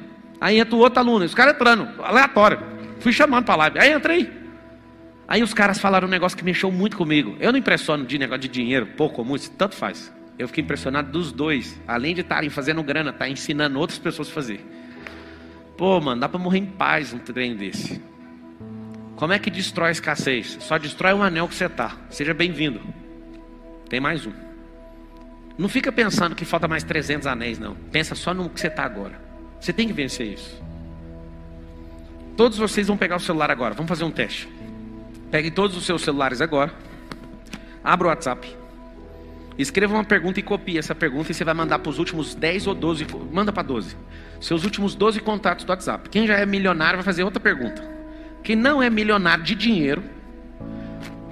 Aí 0.41 0.57
entra 0.59 0.75
o 0.75 0.79
outro 0.79 0.99
aluno, 0.99 1.25
os 1.25 1.35
caras 1.35 1.53
entrando, 1.53 1.87
aleatório. 2.01 2.57
Fui 3.01 3.13
chamando 3.13 3.45
para 3.45 3.53
a 3.53 3.57
live. 3.57 3.77
Aí 3.77 3.93
entrei. 3.93 4.36
Aí 5.27 5.43
os 5.43 5.53
caras 5.53 5.77
falaram 5.77 6.07
um 6.07 6.11
negócio 6.11 6.37
que 6.37 6.43
mexeu 6.43 6.71
muito 6.71 6.95
comigo. 6.95 7.35
Eu 7.39 7.51
não 7.51 7.59
impressiono 7.59 8.05
de 8.05 8.17
negócio 8.17 8.41
de 8.41 8.47
dinheiro, 8.47 8.85
pouco 8.85 9.21
ou 9.21 9.27
muito, 9.27 9.49
tanto 9.51 9.75
faz. 9.75 10.13
Eu 10.39 10.47
fiquei 10.47 10.63
impressionado 10.63 11.11
dos 11.11 11.31
dois. 11.31 11.77
Além 11.85 12.15
de 12.15 12.21
estarem 12.21 12.49
fazendo 12.49 12.81
grana, 12.81 13.11
tá 13.11 13.27
ensinando 13.27 13.77
outras 13.77 13.99
pessoas 13.99 14.29
a 14.29 14.31
fazer. 14.31 14.65
Pô, 15.75 15.99
mano, 15.99 16.21
dá 16.21 16.29
para 16.29 16.39
morrer 16.39 16.59
em 16.59 16.65
paz 16.65 17.13
um 17.13 17.19
trem 17.19 17.55
desse. 17.55 18.01
Como 19.17 19.33
é 19.33 19.39
que 19.39 19.49
destrói 19.49 19.89
a 19.89 19.91
escassez? 19.91 20.57
Só 20.61 20.77
destrói 20.77 21.13
o 21.13 21.21
anel 21.21 21.47
que 21.47 21.55
você 21.55 21.67
tá. 21.67 21.97
Seja 22.09 22.33
bem-vindo. 22.33 22.79
Tem 23.89 23.99
mais 23.99 24.25
um. 24.25 24.31
Não 25.57 25.67
fica 25.67 25.91
pensando 25.91 26.35
que 26.35 26.45
falta 26.45 26.67
mais 26.67 26.83
300 26.83 27.27
anéis, 27.27 27.57
não. 27.59 27.75
Pensa 27.91 28.15
só 28.15 28.33
no 28.33 28.49
que 28.49 28.61
você 28.61 28.67
está 28.67 28.83
agora. 28.83 29.19
Você 29.59 29.73
tem 29.73 29.87
que 29.87 29.93
vencer 29.93 30.33
isso. 30.33 30.61
Todos 32.37 32.59
vocês 32.59 32.87
vão 32.87 32.95
pegar 32.95 33.15
o 33.15 33.19
celular 33.19 33.49
agora. 33.49 33.73
Vamos 33.73 33.89
fazer 33.89 34.03
um 34.03 34.11
teste. 34.11 34.47
Pegue 35.31 35.51
todos 35.51 35.75
os 35.75 35.85
seus 35.85 36.01
celulares 36.01 36.41
agora. 36.41 36.73
Abra 37.83 38.07
o 38.07 38.09
WhatsApp. 38.09 38.55
Escreva 39.57 39.95
uma 39.95 40.03
pergunta 40.03 40.39
e 40.39 40.43
copie 40.43 40.77
essa 40.77 40.93
pergunta 40.93 41.31
e 41.31 41.33
você 41.33 41.43
vai 41.43 41.53
mandar 41.53 41.79
para 41.79 41.89
os 41.89 41.97
últimos 41.97 42.35
10 42.35 42.67
ou 42.67 42.75
12, 42.75 43.07
manda 43.31 43.51
para 43.51 43.63
12. 43.63 43.97
Seus 44.39 44.63
últimos 44.63 44.93
12 44.93 45.19
contatos 45.21 45.65
do 45.65 45.69
WhatsApp. 45.69 46.09
Quem 46.09 46.27
já 46.27 46.35
é 46.35 46.45
milionário 46.45 46.97
vai 46.97 47.03
fazer 47.03 47.23
outra 47.23 47.39
pergunta. 47.39 47.83
Quem 48.43 48.55
não 48.55 48.81
é 48.83 48.89
milionário 48.89 49.43
de 49.43 49.55
dinheiro 49.55 50.03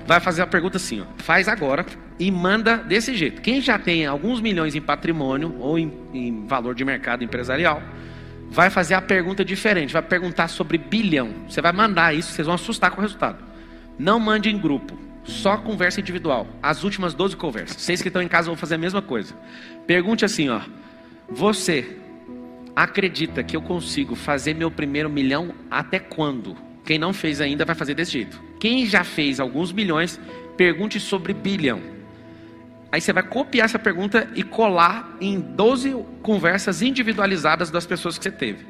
vai 0.08 0.20
fazer 0.20 0.42
a 0.42 0.48
pergunta 0.48 0.78
assim, 0.78 1.02
ó, 1.02 1.06
faz 1.18 1.48
agora 1.48 1.86
e 2.20 2.32
manda 2.32 2.78
desse 2.78 3.16
jeito. 3.16 3.42
Quem 3.42 3.62
já 3.62 3.78
tem 3.78 4.06
alguns 4.06 4.42
milhões 4.42 4.76
em 4.76 4.82
patrimônio 4.82 5.56
ou 5.60 5.78
em, 5.78 5.94
em 6.14 6.48
valor 6.48 6.74
de 6.74 6.84
mercado 6.84 7.24
empresarial, 7.24 7.82
vai 8.50 8.70
fazer 8.70 8.94
a 8.96 9.02
pergunta 9.02 9.44
diferente, 9.44 9.94
vai 9.94 10.02
perguntar 10.02 10.48
sobre 10.48 10.78
bilhão. 10.78 11.30
Você 11.48 11.62
vai 11.62 11.72
mandar 11.72 12.16
isso, 12.16 12.32
vocês 12.32 12.46
vão 12.46 12.56
assustar 12.56 12.92
com 12.92 12.98
o 12.98 13.02
resultado. 13.02 13.38
Não 13.98 14.20
mande 14.20 14.50
em 14.50 14.58
grupo. 14.58 14.98
Só 15.24 15.58
conversa 15.58 16.00
individual. 16.00 16.48
As 16.62 16.84
últimas 16.84 17.14
12 17.14 17.36
conversas. 17.36 17.82
Vocês 17.82 18.02
que 18.02 18.10
estão 18.10 18.22
em 18.22 18.28
casa 18.28 18.48
vão 18.48 18.56
fazer 18.56 18.76
a 18.76 18.78
mesma 18.78 19.02
coisa. 19.02 19.34
Pergunte 19.88 20.24
assim, 20.24 20.50
ó. 20.50 20.62
Você 21.30 21.98
acredita 22.76 23.44
que 23.44 23.56
eu 23.56 23.62
consigo 23.62 24.16
fazer 24.16 24.54
meu 24.54 24.70
primeiro 24.70 25.10
milhão 25.10 25.54
até 25.72 25.98
quando? 25.98 26.56
Quem 26.84 27.00
não 27.00 27.14
fez 27.14 27.42
ainda 27.42 27.66
vai 27.66 27.76
fazer 27.76 27.96
desse 27.96 28.12
jeito. 28.12 28.40
Quem 28.60 28.86
já 28.86 29.04
fez 29.04 29.40
alguns 29.40 29.72
milhões, 29.72 30.20
pergunte 30.56 31.00
sobre 31.00 31.34
bilhão. 31.34 31.82
Aí 32.92 33.02
você 33.02 33.12
vai 33.12 33.24
copiar 33.24 33.66
essa 33.66 33.80
pergunta 33.80 34.30
e 34.36 34.44
colar 34.44 35.18
em 35.20 35.40
12 35.40 36.06
conversas 36.22 36.82
individualizadas 36.82 37.72
das 37.72 37.86
pessoas 37.86 38.18
que 38.18 38.24
você 38.24 38.32
teve. 38.32 38.66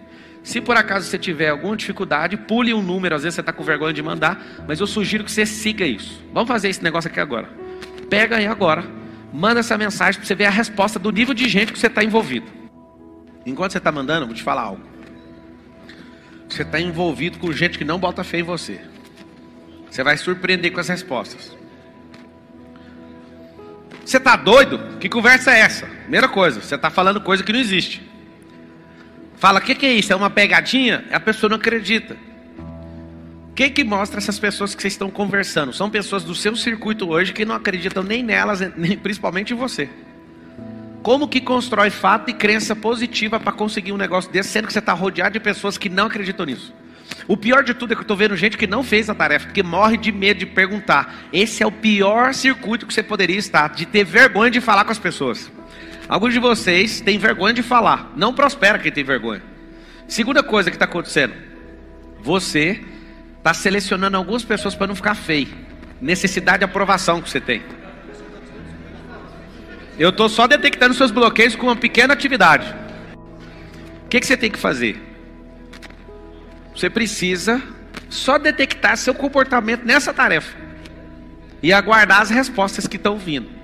Se 0.45 0.61
por 0.61 0.77
acaso 0.77 1.09
você 1.09 1.17
tiver 1.17 1.49
alguma 1.49 1.75
dificuldade, 1.75 2.37
pule 2.37 2.71
um 2.71 2.81
número, 2.81 3.15
às 3.15 3.23
vezes 3.23 3.33
você 3.33 3.41
está 3.41 3.51
com 3.51 3.63
vergonha 3.63 3.91
de 3.91 4.03
mandar, 4.03 4.63
mas 4.67 4.79
eu 4.79 4.85
sugiro 4.85 5.23
que 5.23 5.31
você 5.31 5.43
siga 5.43 5.83
isso. 5.87 6.23
Vamos 6.31 6.47
fazer 6.47 6.69
esse 6.69 6.83
negócio 6.83 7.09
aqui 7.09 7.19
agora. 7.19 7.49
Pega 8.11 8.37
aí 8.37 8.45
agora, 8.45 8.85
manda 9.33 9.61
essa 9.61 9.75
mensagem 9.75 10.19
para 10.19 10.27
você 10.27 10.35
ver 10.35 10.45
a 10.45 10.51
resposta 10.51 10.99
do 10.99 11.11
nível 11.11 11.33
de 11.33 11.49
gente 11.49 11.73
que 11.73 11.79
você 11.79 11.87
está 11.87 12.03
envolvido. 12.03 12.45
Enquanto 13.43 13.71
você 13.71 13.79
está 13.79 13.91
mandando, 13.91 14.27
vou 14.27 14.35
te 14.35 14.43
falar 14.43 14.61
algo. 14.61 14.83
Você 16.47 16.61
está 16.61 16.79
envolvido 16.79 17.39
com 17.39 17.51
gente 17.51 17.79
que 17.79 17.83
não 17.83 17.97
bota 17.97 18.23
fé 18.23 18.37
em 18.37 18.43
você. 18.43 18.79
Você 19.89 20.03
vai 20.03 20.15
surpreender 20.15 20.71
com 20.71 20.79
as 20.79 20.87
respostas. 20.87 21.57
Você 24.05 24.17
está 24.17 24.35
doido? 24.35 24.99
Que 24.99 25.09
conversa 25.09 25.51
é 25.51 25.61
essa? 25.61 25.87
Primeira 25.87 26.29
coisa, 26.29 26.61
você 26.61 26.75
está 26.75 26.91
falando 26.91 27.19
coisa 27.19 27.43
que 27.43 27.51
não 27.51 27.59
existe. 27.59 28.13
Fala, 29.37 29.59
o 29.59 29.61
que, 29.61 29.75
que 29.75 29.85
é 29.85 29.93
isso? 29.93 30.11
É 30.13 30.15
uma 30.15 30.29
pegadinha? 30.29 31.05
A 31.11 31.19
pessoa 31.19 31.49
não 31.49 31.57
acredita. 31.57 32.15
O 33.49 33.53
que, 33.55 33.69
que 33.69 33.83
mostra 33.83 34.17
essas 34.17 34.37
pessoas 34.37 34.75
que 34.75 34.81
vocês 34.81 34.93
estão 34.93 35.09
conversando? 35.09 35.71
São 35.73 35.89
pessoas 35.89 36.23
do 36.23 36.35
seu 36.35 36.55
circuito 36.55 37.09
hoje 37.09 37.33
que 37.33 37.45
não 37.45 37.55
acreditam 37.55 38.03
nem 38.03 38.21
nelas, 38.21 38.59
nem 38.75 38.97
principalmente 38.97 39.53
em 39.53 39.55
você. 39.55 39.89
Como 41.01 41.27
que 41.27 41.39
constrói 41.39 41.89
fato 41.89 42.29
e 42.29 42.33
crença 42.33 42.75
positiva 42.75 43.39
para 43.39 43.51
conseguir 43.51 43.91
um 43.91 43.97
negócio 43.97 44.31
desse, 44.31 44.49
sendo 44.49 44.67
que 44.67 44.73
você 44.73 44.79
está 44.79 44.91
rodeado 44.91 45.33
de 45.33 45.39
pessoas 45.39 45.77
que 45.77 45.87
não 45.87 46.07
acreditam 46.07 46.45
nisso? 46.45 46.73
O 47.27 47.37
pior 47.37 47.63
de 47.63 47.73
tudo 47.73 47.91
é 47.91 47.95
que 47.95 47.99
eu 47.99 48.03
estou 48.03 48.17
vendo 48.17 48.35
gente 48.35 48.57
que 48.57 48.67
não 48.67 48.83
fez 48.83 49.09
a 49.09 49.15
tarefa, 49.15 49.45
porque 49.45 49.63
morre 49.63 49.97
de 49.97 50.11
medo 50.11 50.39
de 50.39 50.45
perguntar. 50.45 51.27
Esse 51.31 51.63
é 51.63 51.67
o 51.67 51.71
pior 51.71 52.33
circuito 52.33 52.85
que 52.85 52.93
você 52.93 53.03
poderia 53.03 53.37
estar, 53.37 53.69
de 53.69 53.85
ter 53.85 54.03
vergonha 54.03 54.51
de 54.51 54.59
falar 54.59 54.83
com 54.83 54.91
as 54.91 54.99
pessoas. 54.99 55.51
Alguns 56.07 56.33
de 56.33 56.39
vocês 56.39 57.01
têm 57.01 57.17
vergonha 57.17 57.53
de 57.53 57.63
falar. 57.63 58.11
Não 58.15 58.33
prospera 58.33 58.77
quem 58.79 58.91
tem 58.91 59.03
vergonha. 59.03 59.41
Segunda 60.07 60.43
coisa 60.43 60.69
que 60.69 60.75
está 60.75 60.85
acontecendo: 60.85 61.33
você 62.21 62.83
está 63.37 63.53
selecionando 63.53 64.17
algumas 64.17 64.43
pessoas 64.43 64.75
para 64.75 64.87
não 64.87 64.95
ficar 64.95 65.15
feio. 65.15 65.49
Necessidade 65.99 66.59
de 66.59 66.65
aprovação 66.65 67.21
que 67.21 67.29
você 67.29 67.39
tem. 67.39 67.63
Eu 69.97 70.09
estou 70.09 70.27
só 70.27 70.45
detectando 70.45 70.93
seus 70.93 71.09
bloqueios 71.09 71.55
com 71.55 71.67
uma 71.67 71.75
pequena 71.75 72.13
atividade. 72.13 72.73
O 74.03 74.07
que, 74.09 74.19
que 74.19 74.25
você 74.25 74.35
tem 74.35 74.51
que 74.51 74.59
fazer? 74.59 75.01
Você 76.75 76.89
precisa 76.89 77.61
só 78.09 78.37
detectar 78.37 78.97
seu 78.97 79.13
comportamento 79.13 79.85
nessa 79.85 80.13
tarefa 80.13 80.55
e 81.63 81.71
aguardar 81.71 82.21
as 82.21 82.29
respostas 82.29 82.85
que 82.85 82.97
estão 82.97 83.17
vindo. 83.17 83.54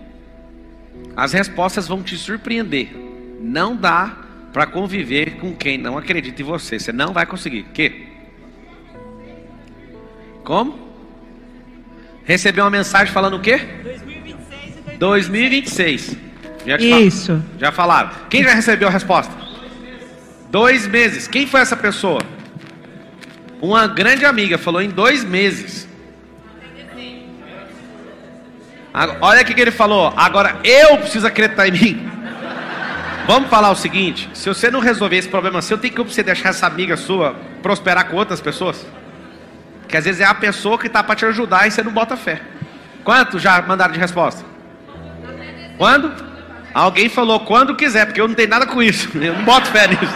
As 1.15 1.33
respostas 1.33 1.87
vão 1.87 2.01
te 2.03 2.15
surpreender. 2.17 2.89
Não 3.39 3.75
dá 3.75 4.15
para 4.53 4.65
conviver 4.67 5.37
com 5.37 5.53
quem 5.55 5.77
não 5.77 5.97
acredita 5.97 6.41
em 6.41 6.45
você. 6.45 6.79
Você 6.79 6.91
não 6.91 7.13
vai 7.13 7.25
conseguir. 7.25 7.63
Que? 7.73 8.07
Como? 10.43 10.77
Recebeu 12.23 12.63
uma 12.63 12.69
mensagem 12.69 13.13
falando 13.13 13.35
o 13.37 13.39
quê? 13.41 13.57
2026 13.83 14.93
e 14.93 14.97
2026. 14.97 16.17
Já 16.65 16.77
fal- 16.77 17.01
Isso. 17.01 17.43
Já 17.59 17.71
falaram. 17.71 18.11
Quem 18.29 18.43
já 18.43 18.53
recebeu 18.53 18.87
a 18.87 18.91
resposta? 18.91 19.33
Dois 20.49 20.85
meses. 20.87 21.27
Quem 21.27 21.47
foi 21.47 21.61
essa 21.61 21.75
pessoa? 21.75 22.21
Uma 23.61 23.87
grande 23.87 24.25
amiga 24.25 24.57
falou 24.57 24.81
em 24.81 24.89
dois 24.89 25.23
meses. 25.23 25.87
Olha 28.93 29.41
o 29.41 29.45
que 29.45 29.53
que 29.53 29.61
ele 29.61 29.71
falou. 29.71 30.13
Agora 30.17 30.57
eu 30.63 30.97
preciso 30.97 31.25
acreditar 31.25 31.67
em 31.67 31.71
mim. 31.71 32.11
Vamos 33.25 33.49
falar 33.49 33.71
o 33.71 33.75
seguinte: 33.75 34.29
se 34.33 34.49
você 34.49 34.69
não 34.69 34.79
resolver 34.79 35.17
esse 35.17 35.29
problema 35.29 35.61
seu, 35.61 35.77
tem 35.77 35.91
como 35.91 36.09
você 36.09 36.23
deixar 36.23 36.49
essa 36.49 36.67
amiga 36.67 36.97
sua 36.97 37.35
prosperar 37.61 38.07
com 38.07 38.17
outras 38.17 38.41
pessoas? 38.41 38.85
Que 39.87 39.97
às 39.97 40.05
vezes 40.05 40.21
é 40.21 40.25
a 40.25 40.33
pessoa 40.33 40.77
que 40.77 40.87
está 40.87 41.03
para 41.03 41.15
te 41.15 41.25
ajudar 41.25 41.67
e 41.67 41.71
você 41.71 41.83
não 41.83 41.91
bota 41.91 42.17
fé. 42.17 42.41
Quanto 43.03 43.39
já 43.39 43.61
mandaram 43.61 43.93
de 43.93 43.99
resposta? 43.99 44.43
Quando? 45.77 46.13
Alguém 46.73 47.09
falou 47.09 47.39
quando 47.41 47.75
quiser, 47.75 48.05
porque 48.05 48.21
eu 48.21 48.27
não 48.27 48.35
tenho 48.35 48.49
nada 48.49 48.65
com 48.65 48.81
isso. 48.81 49.09
Eu 49.17 49.33
não 49.33 49.43
boto 49.43 49.67
fé 49.69 49.87
nisso. 49.87 50.15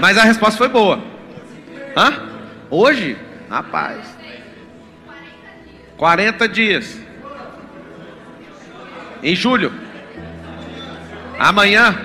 Mas 0.00 0.18
a 0.18 0.24
resposta 0.24 0.58
foi 0.58 0.68
boa. 0.68 1.00
Hã? 1.96 2.12
Hoje? 2.68 3.16
Rapaz. 3.48 4.00
40 5.96 6.48
dias. 6.48 7.03
Em 9.24 9.34
julho. 9.34 9.72
Amanhã. 11.38 11.98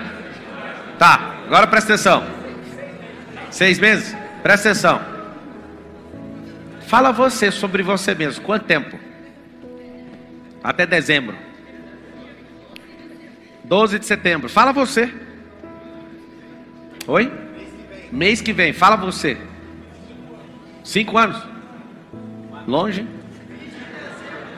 Tá, 0.98 1.36
agora 1.46 1.66
presta 1.66 1.92
atenção. 1.92 2.26
Seis 3.50 3.78
meses? 3.78 4.16
Presta 4.42 4.70
atenção. 4.70 5.00
Fala 6.86 7.12
você 7.12 7.50
sobre 7.50 7.82
você 7.82 8.14
mesmo. 8.14 8.42
Quanto 8.42 8.64
tempo? 8.64 8.98
Até 10.64 10.86
dezembro. 10.86 11.36
12 13.64 13.98
de 13.98 14.06
setembro. 14.06 14.48
Fala 14.48 14.72
você. 14.72 15.12
Oi? 17.06 17.30
Mês 18.10 18.40
que 18.40 18.52
vem. 18.52 18.72
Fala 18.72 18.96
você. 18.96 19.36
Cinco 20.82 21.18
anos. 21.18 21.40
Longe. 22.66 23.19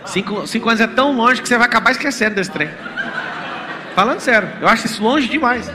Cinco, 0.06 0.46
cinco 0.46 0.68
anos 0.68 0.80
é 0.80 0.86
tão 0.86 1.16
longe 1.16 1.40
que 1.40 1.48
você 1.48 1.56
vai 1.56 1.66
acabar 1.66 1.92
esquecendo 1.92 2.34
desse 2.34 2.50
trem. 2.50 2.68
Falando 3.94 4.20
sério. 4.20 4.48
Eu 4.60 4.68
acho 4.68 4.86
isso 4.86 5.02
longe 5.02 5.28
demais. 5.28 5.70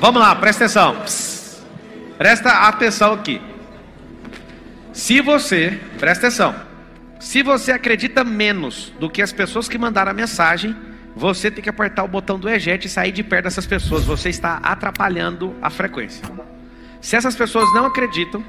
Vamos 0.00 0.20
lá, 0.20 0.34
presta 0.34 0.64
atenção. 0.64 0.96
Presta 2.18 2.50
atenção 2.68 3.12
aqui. 3.12 3.40
Se 4.92 5.20
você, 5.20 5.78
presta 5.98 6.26
atenção. 6.26 6.54
Se 7.18 7.42
você 7.42 7.70
acredita 7.70 8.24
menos 8.24 8.92
do 8.98 9.08
que 9.08 9.22
as 9.22 9.32
pessoas 9.32 9.68
que 9.68 9.78
mandaram 9.78 10.10
a 10.10 10.14
mensagem, 10.14 10.76
você 11.14 11.50
tem 11.50 11.62
que 11.62 11.70
apertar 11.70 12.02
o 12.02 12.08
botão 12.08 12.38
do 12.38 12.48
eject 12.48 12.86
e 12.86 12.90
sair 12.90 13.12
de 13.12 13.22
perto 13.22 13.44
dessas 13.44 13.66
pessoas. 13.66 14.04
Você 14.04 14.28
está 14.28 14.58
atrapalhando 14.62 15.54
a 15.62 15.70
frequência. 15.70 16.24
Se 17.00 17.14
essas 17.16 17.36
pessoas 17.36 17.72
não 17.74 17.86
acreditam, 17.86 18.44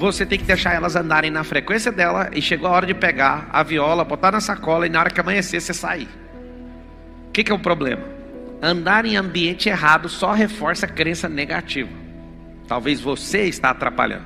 você 0.00 0.24
tem 0.24 0.38
que 0.38 0.46
deixar 0.46 0.72
elas 0.72 0.96
andarem 0.96 1.30
na 1.30 1.44
frequência 1.44 1.92
dela 1.92 2.30
e 2.32 2.40
chegou 2.40 2.68
a 2.68 2.72
hora 2.72 2.86
de 2.86 2.94
pegar 2.94 3.50
a 3.52 3.62
viola, 3.62 4.02
botar 4.02 4.32
na 4.32 4.40
sacola 4.40 4.86
e 4.86 4.88
na 4.88 4.98
hora 4.98 5.10
que 5.10 5.20
amanhecer 5.20 5.60
você 5.60 5.74
sair. 5.74 6.08
O 7.28 7.32
que, 7.32 7.44
que 7.44 7.52
é 7.52 7.54
o 7.54 7.58
problema? 7.58 8.02
Andar 8.62 9.04
em 9.04 9.16
ambiente 9.16 9.68
errado 9.68 10.08
só 10.08 10.32
reforça 10.32 10.86
a 10.86 10.88
crença 10.88 11.28
negativa. 11.28 11.90
Talvez 12.66 12.98
você 12.98 13.42
está 13.42 13.70
atrapalhando. 13.70 14.24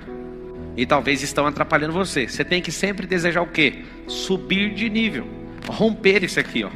E 0.76 0.86
talvez 0.86 1.24
estão 1.24 1.44
atrapalhando 1.44 1.92
você. 1.92 2.28
Você 2.28 2.44
tem 2.44 2.62
que 2.62 2.70
sempre 2.70 3.04
desejar 3.04 3.42
o 3.42 3.48
quê? 3.48 3.84
Subir 4.06 4.74
de 4.74 4.88
nível. 4.88 5.26
Romper 5.66 6.22
isso 6.22 6.38
aqui, 6.38 6.62
ó. 6.62 6.70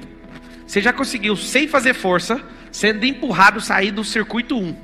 Você 0.67 0.81
já 0.81 0.93
conseguiu, 0.93 1.37
sem 1.37 1.69
fazer 1.69 1.95
força, 1.95 2.41
sendo 2.73 3.05
empurrado, 3.07 3.61
sair 3.61 3.93
do 3.93 4.03
circuito 4.03 4.59
1. 4.59 4.77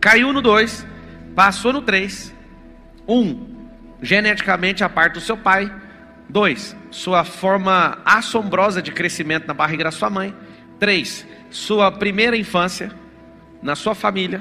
Caiu 0.00 0.32
no 0.32 0.40
2, 0.40 0.86
passou 1.34 1.72
no 1.72 1.82
3. 1.82 2.38
1. 3.10 3.46
Geneticamente 4.00 4.84
a 4.84 4.88
parte 4.88 5.14
do 5.14 5.20
seu 5.20 5.36
pai. 5.36 5.70
2. 6.28 6.76
Sua 6.92 7.24
forma 7.24 7.98
assombrosa 8.04 8.80
de 8.80 8.92
crescimento 8.92 9.48
na 9.48 9.52
barriga 9.52 9.84
da 9.84 9.90
sua 9.90 10.08
mãe. 10.08 10.34
3. 10.78 11.26
Sua 11.50 11.90
primeira 11.90 12.36
infância 12.36 12.92
na 13.60 13.74
sua 13.74 13.96
família. 13.96 14.40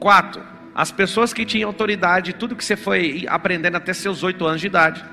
4. 0.00 0.42
As 0.74 0.90
pessoas 0.90 1.32
que 1.32 1.44
tinham 1.44 1.68
autoridade, 1.68 2.32
tudo 2.32 2.56
que 2.56 2.64
você 2.64 2.76
foi 2.76 3.26
aprendendo 3.28 3.76
até 3.76 3.92
seus 3.92 4.22
8 4.22 4.46
anos 4.46 4.60
de 4.62 4.66
idade. 4.66 5.04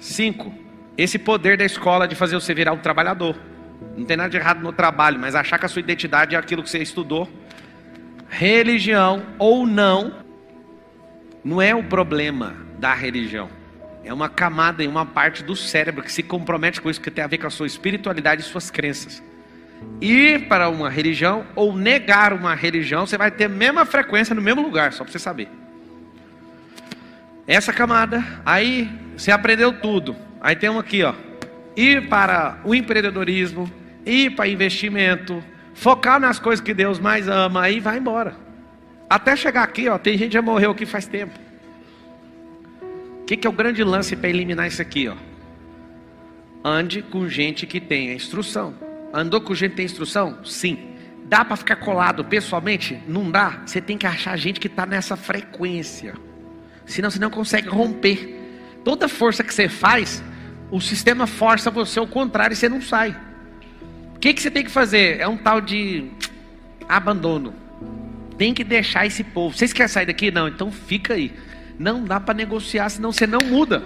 5. 0.00 0.52
Esse 0.96 1.18
poder 1.18 1.56
da 1.56 1.64
escola 1.64 2.08
de 2.08 2.16
fazer 2.16 2.34
você 2.34 2.52
virar 2.52 2.72
um 2.72 2.78
trabalhador. 2.78 3.36
Não 3.96 4.04
tem 4.04 4.16
nada 4.16 4.30
de 4.30 4.36
errado 4.36 4.60
no 4.60 4.72
trabalho, 4.72 5.18
mas 5.18 5.36
achar 5.36 5.58
que 5.58 5.66
a 5.66 5.68
sua 5.68 5.80
identidade 5.80 6.34
é 6.34 6.38
aquilo 6.38 6.62
que 6.62 6.70
você 6.70 6.78
estudou. 6.78 7.28
Religião 8.28 9.22
ou 9.38 9.64
não, 9.64 10.12
não 11.48 11.62
é 11.62 11.74
o 11.74 11.82
problema 11.82 12.54
da 12.78 12.92
religião. 12.92 13.48
É 14.04 14.12
uma 14.12 14.28
camada 14.28 14.84
e 14.84 14.86
uma 14.86 15.06
parte 15.06 15.42
do 15.42 15.56
cérebro 15.56 16.02
que 16.02 16.12
se 16.12 16.22
compromete 16.22 16.78
com 16.78 16.90
isso, 16.90 17.00
que 17.00 17.10
tem 17.10 17.24
a 17.24 17.26
ver 17.26 17.38
com 17.38 17.46
a 17.46 17.50
sua 17.50 17.66
espiritualidade 17.66 18.42
e 18.42 18.44
suas 18.44 18.70
crenças. 18.70 19.22
Ir 19.98 20.46
para 20.46 20.68
uma 20.68 20.90
religião 20.90 21.46
ou 21.56 21.74
negar 21.74 22.34
uma 22.34 22.54
religião, 22.54 23.06
você 23.06 23.16
vai 23.16 23.30
ter 23.30 23.44
a 23.44 23.48
mesma 23.48 23.86
frequência 23.86 24.34
no 24.34 24.42
mesmo 24.42 24.60
lugar, 24.60 24.92
só 24.92 25.04
para 25.04 25.10
você 25.10 25.18
saber. 25.18 25.48
Essa 27.46 27.72
camada, 27.72 28.22
aí 28.44 28.86
você 29.16 29.30
aprendeu 29.30 29.72
tudo. 29.72 30.14
Aí 30.42 30.54
tem 30.54 30.68
um 30.68 30.78
aqui, 30.78 31.02
ó. 31.02 31.14
Ir 31.74 32.08
para 32.08 32.58
o 32.62 32.74
empreendedorismo, 32.74 33.72
ir 34.04 34.32
para 34.36 34.48
investimento, 34.48 35.42
focar 35.72 36.20
nas 36.20 36.38
coisas 36.38 36.62
que 36.62 36.74
Deus 36.74 36.98
mais 36.98 37.26
ama, 37.26 37.62
aí 37.62 37.80
vai 37.80 37.96
embora. 37.96 38.47
Até 39.08 39.34
chegar 39.34 39.62
aqui, 39.62 39.88
ó, 39.88 39.98
tem 39.98 40.18
gente 40.18 40.28
que 40.28 40.34
já 40.34 40.42
morreu 40.42 40.72
aqui 40.72 40.84
faz 40.84 41.06
tempo. 41.06 41.38
O 43.22 43.24
que, 43.24 43.36
que 43.36 43.46
é 43.46 43.50
o 43.50 43.52
grande 43.52 43.82
lance 43.82 44.14
para 44.14 44.28
eliminar 44.28 44.66
isso 44.66 44.82
aqui, 44.82 45.08
ó? 45.08 45.16
Ande 46.64 47.02
com 47.02 47.28
gente 47.28 47.66
que 47.66 47.80
tenha 47.80 48.12
instrução. 48.12 48.74
Andou 49.12 49.40
com 49.40 49.54
gente 49.54 49.70
que 49.70 49.76
tem 49.76 49.86
instrução? 49.86 50.44
Sim. 50.44 50.94
Dá 51.24 51.44
para 51.44 51.56
ficar 51.56 51.76
colado 51.76 52.24
pessoalmente? 52.24 53.02
Não 53.06 53.30
dá. 53.30 53.62
Você 53.64 53.80
tem 53.80 53.96
que 53.96 54.06
achar 54.06 54.36
gente 54.36 54.60
que 54.60 54.66
está 54.66 54.84
nessa 54.84 55.16
frequência. 55.16 56.14
Senão 56.84 57.10
você 57.10 57.18
não 57.18 57.30
consegue 57.30 57.68
romper. 57.68 58.36
Toda 58.84 59.08
força 59.08 59.44
que 59.44 59.52
você 59.52 59.68
faz, 59.68 60.22
o 60.70 60.80
sistema 60.80 61.26
força 61.26 61.70
você 61.70 61.98
ao 61.98 62.06
contrário 62.06 62.54
e 62.54 62.56
você 62.56 62.68
não 62.68 62.80
sai. 62.80 63.16
O 64.16 64.18
que, 64.18 64.34
que 64.34 64.42
você 64.42 64.50
tem 64.50 64.64
que 64.64 64.70
fazer? 64.70 65.20
É 65.20 65.28
um 65.28 65.36
tal 65.36 65.60
de 65.60 66.10
abandono. 66.88 67.67
Tem 68.38 68.54
que 68.54 68.62
deixar 68.62 69.04
esse 69.04 69.24
povo. 69.24 69.56
Vocês 69.56 69.72
querem 69.72 69.88
sair 69.88 70.06
daqui? 70.06 70.30
Não, 70.30 70.46
então 70.46 70.70
fica 70.70 71.14
aí. 71.14 71.32
Não 71.78 72.04
dá 72.04 72.20
para 72.20 72.34
negociar, 72.34 72.88
senão 72.88 73.12
você 73.12 73.26
não 73.26 73.40
muda. 73.44 73.82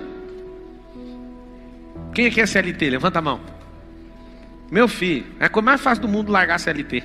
Quem 2.14 2.26
aqui 2.26 2.40
é 2.40 2.46
CLT? 2.46 2.90
Levanta 2.90 3.18
a 3.18 3.22
mão. 3.22 3.40
Meu 4.70 4.86
filho, 4.86 5.24
é 5.40 5.46
a 5.46 5.48
coisa 5.48 5.64
mais 5.64 5.80
fácil 5.80 6.02
do 6.02 6.08
mundo 6.08 6.30
largar 6.30 6.56
a 6.56 6.58
CLT. 6.58 7.02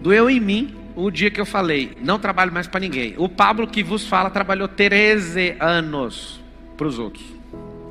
Doeu 0.00 0.28
em 0.28 0.40
mim 0.40 0.76
o 0.96 1.10
dia 1.10 1.30
que 1.30 1.40
eu 1.40 1.46
falei, 1.46 1.96
não 2.00 2.18
trabalho 2.18 2.52
mais 2.52 2.66
para 2.66 2.80
ninguém. 2.80 3.14
O 3.16 3.28
Pablo 3.28 3.66
que 3.66 3.82
vos 3.82 4.06
fala 4.06 4.30
trabalhou 4.30 4.66
13 4.66 5.56
anos 5.60 6.40
para 6.76 6.86
os 6.86 6.98
outros. 6.98 7.24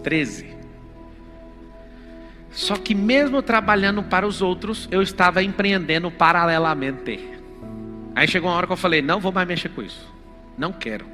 13. 0.03 0.58
Só 2.59 2.75
que 2.75 2.93
mesmo 2.93 3.41
trabalhando 3.41 4.03
para 4.03 4.27
os 4.27 4.41
outros, 4.41 4.85
eu 4.91 5.01
estava 5.01 5.41
empreendendo 5.41 6.11
paralelamente. 6.11 7.17
Aí 8.13 8.27
chegou 8.27 8.49
uma 8.49 8.57
hora 8.57 8.67
que 8.67 8.73
eu 8.73 8.77
falei, 8.77 9.01
não 9.01 9.21
vou 9.21 9.31
mais 9.31 9.47
mexer 9.47 9.69
com 9.69 9.81
isso. 9.81 10.05
Não 10.57 10.73
quero. 10.73 11.05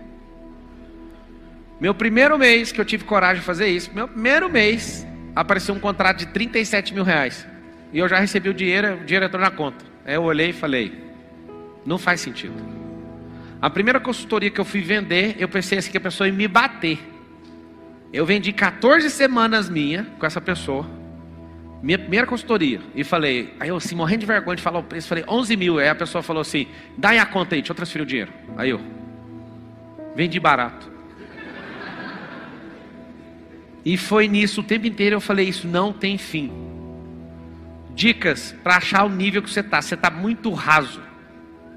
Meu 1.80 1.94
primeiro 1.94 2.36
mês 2.40 2.72
que 2.72 2.82
eu 2.82 2.84
tive 2.84 3.04
coragem 3.04 3.42
de 3.42 3.46
fazer 3.46 3.68
isso, 3.68 3.92
meu 3.94 4.08
primeiro 4.08 4.50
mês, 4.50 5.06
apareceu 5.36 5.76
um 5.76 5.80
contrato 5.80 6.18
de 6.18 6.26
37 6.30 6.96
mil 6.96 7.04
reais. 7.04 7.48
E 7.94 8.00
eu 8.00 8.10
já 8.10 8.18
recebi 8.18 8.50
o 8.50 8.54
dinheiro, 8.54 8.96
o 8.96 9.06
dinheiro 9.06 9.28
entrou 9.28 9.40
na 9.40 9.52
conta. 9.52 9.86
Aí 10.04 10.16
eu 10.16 10.24
olhei 10.24 10.50
e 10.50 10.54
falei, 10.54 11.00
não 11.86 12.00
faz 12.00 12.22
sentido. 12.22 12.56
A 13.62 13.70
primeira 13.70 14.00
consultoria 14.00 14.50
que 14.50 14.60
eu 14.60 14.66
fui 14.66 14.82
vender, 14.82 15.36
eu 15.38 15.48
pensei 15.48 15.78
assim 15.78 15.92
que 15.92 15.98
a 15.98 16.02
pessoa 16.02 16.28
ia 16.28 16.34
me 16.34 16.48
bater. 16.48 16.98
Eu 18.12 18.26
vendi 18.26 18.52
14 18.52 19.12
semanas 19.12 19.70
minha 19.70 20.08
com 20.18 20.26
essa 20.26 20.42
pessoa. 20.42 21.05
Minha 21.86 22.00
primeira 22.00 22.26
consultoria. 22.26 22.82
E 22.96 23.04
falei, 23.04 23.54
aí 23.60 23.70
eu 23.70 23.76
assim, 23.76 23.94
morrendo 23.94 24.22
de 24.22 24.26
vergonha 24.26 24.56
de 24.56 24.64
falar 24.64 24.80
o 24.80 24.84
preço, 24.84 25.08
falei 25.08 25.24
11 25.28 25.56
mil. 25.56 25.78
Aí 25.78 25.88
a 25.88 25.94
pessoa 25.94 26.24
falou 26.24 26.42
assim, 26.42 26.66
dá 26.98 27.10
aí 27.10 27.20
a 27.20 27.28
conta 27.28 27.54
aí, 27.54 27.62
deixa 27.62 27.74
eu 27.74 27.76
transferir 27.76 28.04
o 28.04 28.08
dinheiro. 28.08 28.34
Aí 28.58 28.72
eu, 28.72 28.82
vendi 30.16 30.40
barato. 30.40 30.92
E 33.86 33.96
foi 33.98 34.28
nisso 34.28 34.62
o 34.62 34.64
tempo 34.64 34.88
inteiro 34.88 35.18
eu 35.18 35.22
falei, 35.22 35.48
isso 35.48 35.68
não 35.68 35.94
tem 35.94 36.18
fim. 36.18 36.52
Dicas 37.94 38.56
para 38.64 38.78
achar 38.78 39.04
o 39.04 39.10
nível 39.10 39.44
que 39.44 39.50
você 39.52 39.60
está. 39.60 39.80
Você 39.80 39.94
está 39.94 40.10
muito 40.10 40.52
raso. 40.54 41.00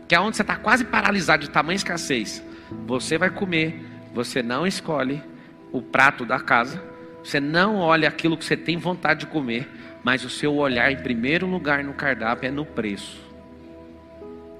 Que 0.08 0.14
é 0.14 0.20
onde 0.20 0.38
você 0.38 0.42
está 0.42 0.56
quase 0.56 0.86
paralisado 0.86 1.42
de 1.42 1.50
tamanha 1.50 1.76
escassez. 1.76 2.42
Você 2.86 3.18
vai 3.18 3.28
comer, 3.28 3.84
você 4.14 4.42
não 4.42 4.66
escolhe. 4.66 5.22
o 5.70 5.82
prato 5.82 6.24
da 6.24 6.40
casa, 6.40 6.82
você 7.28 7.40
não 7.40 7.76
olha 7.76 8.08
aquilo 8.08 8.38
que 8.38 8.44
você 8.44 8.56
tem 8.56 8.78
vontade 8.78 9.20
de 9.20 9.26
comer, 9.26 9.68
mas 10.02 10.24
o 10.24 10.30
seu 10.30 10.54
olhar 10.56 10.90
em 10.90 10.96
primeiro 10.96 11.46
lugar 11.46 11.84
no 11.84 11.92
cardápio 11.92 12.48
é 12.48 12.50
no 12.50 12.64
preço. 12.64 13.20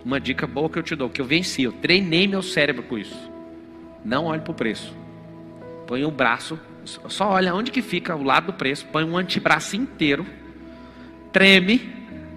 Uma 0.04 0.20
dica 0.20 0.46
boa 0.46 0.68
que 0.68 0.78
eu 0.78 0.83
te 0.83 0.94
dou, 0.94 1.09
que 1.09 1.18
eu 1.18 1.24
venci, 1.24 1.62
eu 1.62 1.72
treinei 1.72 2.28
meu 2.28 2.42
cérebro 2.42 2.83
com 2.83 2.98
isso. 2.98 3.33
Não 4.04 4.26
olhe 4.26 4.42
para 4.42 4.50
o 4.50 4.54
preço. 4.54 4.94
Põe 5.87 6.04
o 6.04 6.11
braço, 6.11 6.61
só 6.85 7.31
olha 7.31 7.54
onde 7.54 7.70
que 7.70 7.81
fica 7.81 8.14
o 8.14 8.22
lado 8.22 8.48
do 8.48 8.52
preço, 8.52 8.85
põe 8.92 9.02
um 9.02 9.16
antebraço 9.16 9.74
inteiro, 9.74 10.26
treme, 11.33 11.90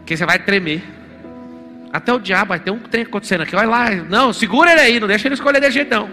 que 0.06 0.16
você 0.16 0.26
vai 0.26 0.40
tremer. 0.40 0.82
Até 1.92 2.14
o 2.14 2.20
diabo 2.20 2.50
vai 2.50 2.60
ter 2.62 2.72
um 2.72 2.80
trem 2.80 3.04
acontecendo 3.04 3.42
aqui. 3.42 3.54
Olha 3.54 3.68
lá, 3.68 3.90
não, 3.96 4.32
segura 4.32 4.72
ele 4.72 4.80
aí, 4.80 4.98
não 4.98 5.10
deixa 5.10 5.28
ele 5.28 5.36
escolher 5.36 5.60
de 5.60 5.70
jeito 5.72 5.94
não. 5.94 6.10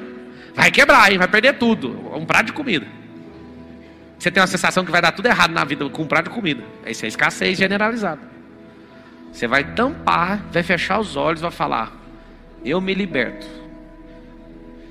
Vai 0.57 0.73
quebrar, 0.73 1.13
hein? 1.13 1.19
vai 1.19 1.29
perder 1.29 1.53
tudo. 1.53 2.13
Um 2.17 2.27
prato 2.27 2.47
de 2.47 2.53
comida. 2.53 2.98
Você 4.19 4.31
tem 4.31 4.41
uma 4.41 4.47
sensação 4.49 4.85
que 4.85 4.91
vai 4.91 5.01
dar 5.01 5.13
tudo 5.13 5.27
errado 5.27 5.53
na 5.53 5.65
vida 5.65 5.89
com 5.89 6.03
um 6.03 6.07
prato 6.07 6.29
de 6.29 6.35
comida. 6.35 6.63
Isso 6.87 7.05
é 7.05 7.09
escassez 7.09 7.57
generalizada. 7.57 8.21
Você 9.33 9.47
vai 9.47 9.63
tampar, 9.75 10.43
vai 10.51 10.63
fechar 10.63 10.99
os 10.99 11.17
olhos, 11.17 11.41
vai 11.41 11.51
falar: 11.51 11.93
Eu 12.65 12.81
me 12.81 12.95
liberto. 12.95 13.47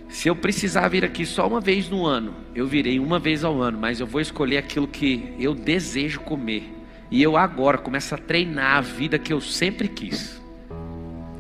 Se 0.08 0.30
eu 0.30 0.36
precisar 0.36 0.88
vir 0.88 1.04
aqui 1.04 1.26
só 1.26 1.46
uma 1.46 1.60
vez 1.60 1.90
no 1.90 2.06
ano, 2.06 2.34
eu 2.56 2.66
virei 2.66 2.98
uma 2.98 3.20
vez 3.20 3.44
ao 3.44 3.62
ano, 3.62 3.78
mas 3.78 4.00
eu 4.00 4.08
vou 4.08 4.22
escolher 4.22 4.58
aquilo 4.58 4.88
que 4.88 5.36
eu 5.38 5.54
desejo 5.54 6.22
comer. 6.22 6.74
E 7.12 7.22
eu 7.22 7.36
agora 7.36 7.78
começo 7.78 8.16
a 8.16 8.18
treinar 8.18 8.78
a 8.78 8.82
vida 8.82 9.20
que 9.20 9.34
eu 9.34 9.42
sempre 9.42 9.90
quis. 9.90 10.42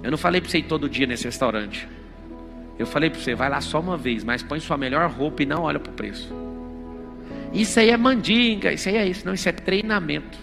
Eu 0.04 0.12
não 0.12 0.18
falei 0.18 0.42
para 0.42 0.50
você 0.50 0.60
ir 0.60 0.64
todo 0.64 0.90
dia 0.90 1.08
nesse 1.08 1.24
restaurante. 1.24 1.88
Eu 2.78 2.86
falei 2.86 3.10
para 3.10 3.20
você, 3.20 3.34
vai 3.34 3.50
lá 3.50 3.62
só 3.62 3.80
uma 3.80 3.98
vez, 3.98 4.24
mas 4.24 4.44
põe 4.44 4.60
sua 4.60 4.78
melhor 4.78 5.10
roupa 5.10 5.44
e 5.44 5.46
não 5.46 5.64
olha 5.64 5.80
para 5.80 5.92
o 5.92 5.96
preço. 5.96 6.47
Isso 7.54 7.80
aí 7.80 7.90
é 7.90 7.98
mandinga, 7.98 8.74
isso 8.74 8.90
aí 8.90 8.98
é 8.98 9.08
isso. 9.08 9.26
Não, 9.26 9.34
isso 9.34 9.48
é 9.48 9.52
treinamento. 9.52 10.38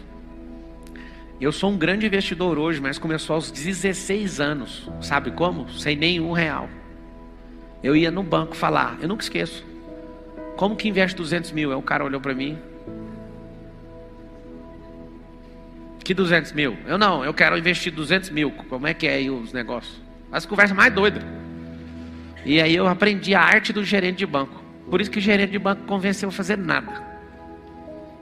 Eu 1.41 1.53
sou 1.53 1.71
um 1.71 1.77
grande 1.77 2.07
investidor 2.07 2.59
hoje, 2.59 2.81
mas 2.81 2.99
começou 2.99 3.35
aos 3.35 3.51
16 3.51 4.41
anos. 4.41 4.91
Sabe 5.01 5.31
como? 5.33 5.69
Sem 5.71 5.97
nenhum 5.97 6.33
real. 6.33 6.69
Eu 7.83 7.95
ia 7.95 8.11
no 8.11 8.23
banco 8.23 8.57
falar, 8.57 8.97
eu 9.03 9.09
nunca 9.09 9.23
esqueço. 9.23 9.65
Como 10.57 10.77
que 10.77 10.89
investe 10.89 11.17
200 11.17 11.53
mil? 11.53 11.71
Aí 11.71 11.77
o 11.77 11.83
cara 11.83 12.05
olhou 12.05 12.21
para 12.21 12.33
mim. 12.33 12.59
Que 16.03 16.15
200 16.15 16.53
mil? 16.53 16.77
Eu 16.87 16.97
não, 16.97 17.25
eu 17.25 17.35
quero 17.35 17.59
investir 17.59 17.93
200 17.93 18.31
mil. 18.31 18.51
Como 18.51 18.87
é 18.87 18.95
que 18.95 19.07
é 19.07 19.17
aí 19.17 19.31
os 19.31 19.53
negócios? 19.53 20.01
As 20.31 20.47
conversas 20.47 20.77
mais 20.77 20.93
doidas. 20.95 21.23
E 22.45 22.61
aí 22.61 22.75
eu 22.75 22.87
aprendi 22.87 23.35
a 23.35 23.41
arte 23.41 23.73
do 23.73 23.83
gerente 23.85 24.19
de 24.19 24.27
banco. 24.27 24.64
Por 24.91 25.01
isso 25.01 25.11
que 25.11 25.19
o 25.19 25.23
gerente 25.23 25.51
de 25.51 25.59
banco 25.59 25.85
convenceu 25.85 26.29
a 26.29 26.33
fazer 26.33 26.59
nada. 26.59 26.93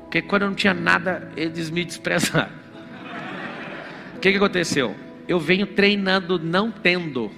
Porque 0.02 0.22
quando 0.22 0.42
eu 0.42 0.48
não 0.48 0.54
tinha 0.54 0.74
nada, 0.74 1.30
eles 1.36 1.70
me 1.70 1.84
desprezaram. 1.84 2.52
O 4.16 4.20
que, 4.20 4.30
que 4.30 4.36
aconteceu? 4.36 4.94
Eu 5.26 5.40
venho 5.40 5.66
treinando 5.66 6.38
não 6.38 6.70
tendo. 6.70 7.30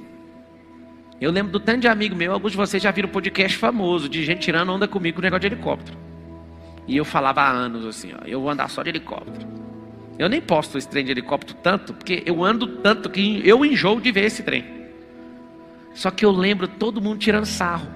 Eu 1.20 1.30
lembro 1.30 1.52
do 1.52 1.60
tanto 1.60 1.80
de 1.80 1.88
amigo 1.88 2.16
meu, 2.16 2.32
alguns 2.32 2.52
de 2.52 2.58
vocês 2.58 2.82
já 2.82 2.90
viram 2.90 3.08
podcast 3.08 3.56
famoso, 3.56 4.08
de 4.08 4.24
gente 4.24 4.40
tirando 4.40 4.70
onda 4.70 4.88
comigo 4.88 5.16
com 5.16 5.22
negócio 5.22 5.48
de 5.48 5.54
helicóptero. 5.54 5.96
E 6.86 6.96
eu 6.96 7.04
falava 7.04 7.40
há 7.40 7.50
anos 7.50 7.86
assim, 7.86 8.12
ó, 8.12 8.26
eu 8.26 8.40
vou 8.40 8.50
andar 8.50 8.68
só 8.68 8.82
de 8.82 8.90
helicóptero. 8.90 9.46
Eu 10.18 10.28
nem 10.28 10.40
posto 10.40 10.76
esse 10.76 10.88
trem 10.88 11.04
de 11.04 11.12
helicóptero 11.12 11.58
tanto, 11.62 11.94
porque 11.94 12.22
eu 12.26 12.44
ando 12.44 12.66
tanto 12.78 13.08
que 13.08 13.40
eu 13.48 13.64
enjoo 13.64 14.00
de 14.00 14.12
ver 14.12 14.24
esse 14.24 14.42
trem. 14.42 14.64
Só 15.94 16.10
que 16.10 16.24
eu 16.24 16.30
lembro 16.30 16.68
todo 16.68 17.00
mundo 17.00 17.18
tirando 17.18 17.46
sarro. 17.46 17.88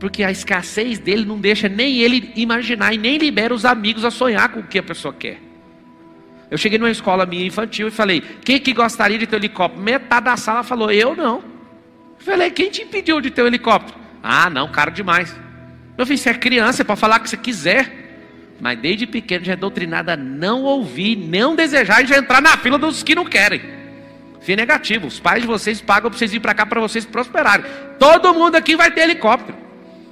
Porque 0.00 0.24
a 0.24 0.30
escassez 0.32 0.98
dele 0.98 1.26
não 1.26 1.38
deixa 1.38 1.68
nem 1.68 1.98
ele 1.98 2.32
imaginar 2.34 2.94
e 2.94 2.98
nem 2.98 3.18
libera 3.18 3.54
os 3.54 3.66
amigos 3.66 4.02
a 4.02 4.10
sonhar 4.10 4.48
com 4.48 4.60
o 4.60 4.66
que 4.66 4.78
a 4.78 4.82
pessoa 4.82 5.12
quer. 5.12 5.38
Eu 6.50 6.56
cheguei 6.56 6.78
numa 6.78 6.90
escola 6.90 7.26
minha 7.26 7.46
infantil 7.46 7.88
e 7.88 7.90
falei: 7.90 8.22
quem 8.42 8.58
que 8.58 8.72
gostaria 8.72 9.18
de 9.18 9.26
ter 9.26 9.36
um 9.36 9.38
helicóptero? 9.38 9.82
Metade 9.82 10.24
da 10.24 10.36
sala 10.38 10.62
falou: 10.64 10.90
eu 10.90 11.14
não. 11.14 11.44
Eu 12.18 12.24
falei: 12.24 12.50
quem 12.50 12.70
te 12.70 12.82
impediu 12.82 13.20
de 13.20 13.30
ter 13.30 13.42
um 13.42 13.46
helicóptero? 13.46 13.98
Ah, 14.22 14.48
não, 14.48 14.68
caro 14.72 14.90
demais. 14.90 15.36
Meu 15.98 16.06
filho, 16.06 16.18
você 16.18 16.30
é 16.30 16.34
criança, 16.34 16.78
você 16.78 16.84
pode 16.84 16.98
falar 16.98 17.20
o 17.20 17.22
que 17.22 17.28
você 17.28 17.36
quiser. 17.36 17.98
Mas 18.58 18.78
desde 18.78 19.06
pequeno 19.06 19.44
já 19.44 19.52
é 19.52 19.56
doutrinada 19.56 20.14
a 20.14 20.16
não 20.16 20.62
ouvir, 20.62 21.16
não 21.16 21.54
desejar 21.54 22.02
e 22.02 22.06
já 22.06 22.18
entrar 22.18 22.40
na 22.40 22.56
fila 22.56 22.78
dos 22.78 23.02
que 23.02 23.14
não 23.14 23.24
querem. 23.24 23.60
Fim 24.40 24.56
negativo. 24.56 25.06
Os 25.06 25.20
pais 25.20 25.42
de 25.42 25.46
vocês 25.46 25.80
pagam 25.80 26.10
para 26.10 26.18
vocês 26.18 26.32
ir 26.32 26.40
para 26.40 26.54
cá 26.54 26.64
para 26.64 26.80
vocês 26.80 27.04
prosperarem. 27.04 27.64
Todo 27.98 28.32
mundo 28.32 28.56
aqui 28.56 28.76
vai 28.76 28.90
ter 28.90 29.02
helicóptero. 29.02 29.59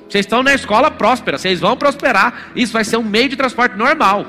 Vocês 0.09 0.25
estão 0.25 0.43
na 0.43 0.55
escola 0.55 0.91
próspera, 0.91 1.37
vocês 1.37 1.61
vão 1.61 1.77
prosperar. 1.77 2.51
Isso 2.57 2.73
vai 2.73 2.85
ser 2.85 2.97
um 2.97 3.03
meio 3.03 3.29
de 3.29 3.37
transporte 3.37 3.77
normal. 3.77 4.27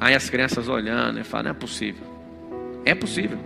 Aí 0.00 0.14
as 0.14 0.28
crianças 0.28 0.68
olhando 0.68 1.20
e 1.20 1.24
falam: 1.24 1.44
não 1.44 1.50
é 1.52 1.54
possível. 1.54 2.06
É 2.84 2.94
possível. 2.94 3.38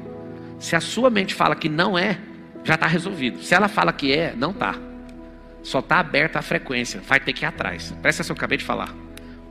Se 0.58 0.74
a 0.74 0.80
sua 0.80 1.10
mente 1.10 1.34
fala 1.34 1.54
que 1.54 1.68
não 1.68 1.98
é, 1.98 2.18
já 2.64 2.74
está 2.74 2.86
resolvido. 2.86 3.42
Se 3.42 3.54
ela 3.54 3.68
fala 3.68 3.92
que 3.92 4.12
é, 4.12 4.34
não 4.34 4.52
está. 4.52 4.74
Só 5.62 5.80
está 5.80 5.98
aberta 5.98 6.38
a 6.38 6.42
frequência. 6.42 7.00
Vai 7.06 7.20
ter 7.20 7.32
que 7.32 7.44
ir 7.44 7.46
atrás. 7.46 7.94
Presta 8.00 8.22
atenção, 8.22 8.34
acabei 8.34 8.58
de 8.58 8.64
falar. 8.64 8.94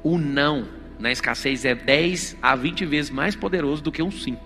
O 0.03 0.17
não 0.17 0.67
na 0.99 1.11
escassez 1.11 1.65
é 1.65 1.75
10 1.75 2.37
a 2.41 2.55
20 2.55 2.85
vezes 2.85 3.11
mais 3.11 3.35
poderoso 3.35 3.81
do 3.81 3.91
que 3.91 4.01
um 4.01 4.11
sim. 4.11 4.37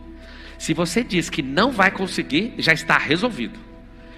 Se 0.58 0.74
você 0.74 1.04
diz 1.04 1.30
que 1.30 1.42
não 1.42 1.72
vai 1.72 1.92
conseguir, 1.92 2.54
já 2.58 2.74
está 2.74 2.98
resolvido. 2.98 3.60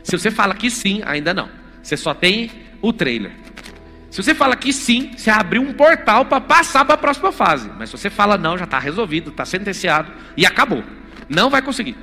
Se 0.04 0.18
você 0.18 0.32
fala 0.32 0.54
que 0.54 0.70
sim, 0.70 1.02
ainda 1.06 1.34
não. 1.34 1.50
Você 1.82 1.98
só 1.98 2.14
tem 2.14 2.52
o 2.82 2.92
trailer. 2.94 3.32
Se 4.10 4.24
você 4.24 4.34
fala 4.34 4.56
que 4.56 4.74
sim, 4.74 5.12
você 5.16 5.30
abriu 5.30 5.62
um 5.62 5.74
portal 5.74 6.26
para 6.26 6.42
passar 6.42 6.84
para 6.86 6.96
a 6.96 6.98
próxima 6.98 7.32
fase. 7.32 7.70
Mas 7.78 7.90
se 7.90 7.98
você 7.98 8.10
fala 8.10 8.38
não, 8.38 8.58
já 8.58 8.66
está 8.66 8.80
resolvido, 8.80 9.30
está 9.30 9.46
sentenciado 9.46 10.12
e 10.36 10.46
acabou. 10.46 10.84
Não 11.30 11.50
vai 11.50 11.62
conseguir. 11.62 11.96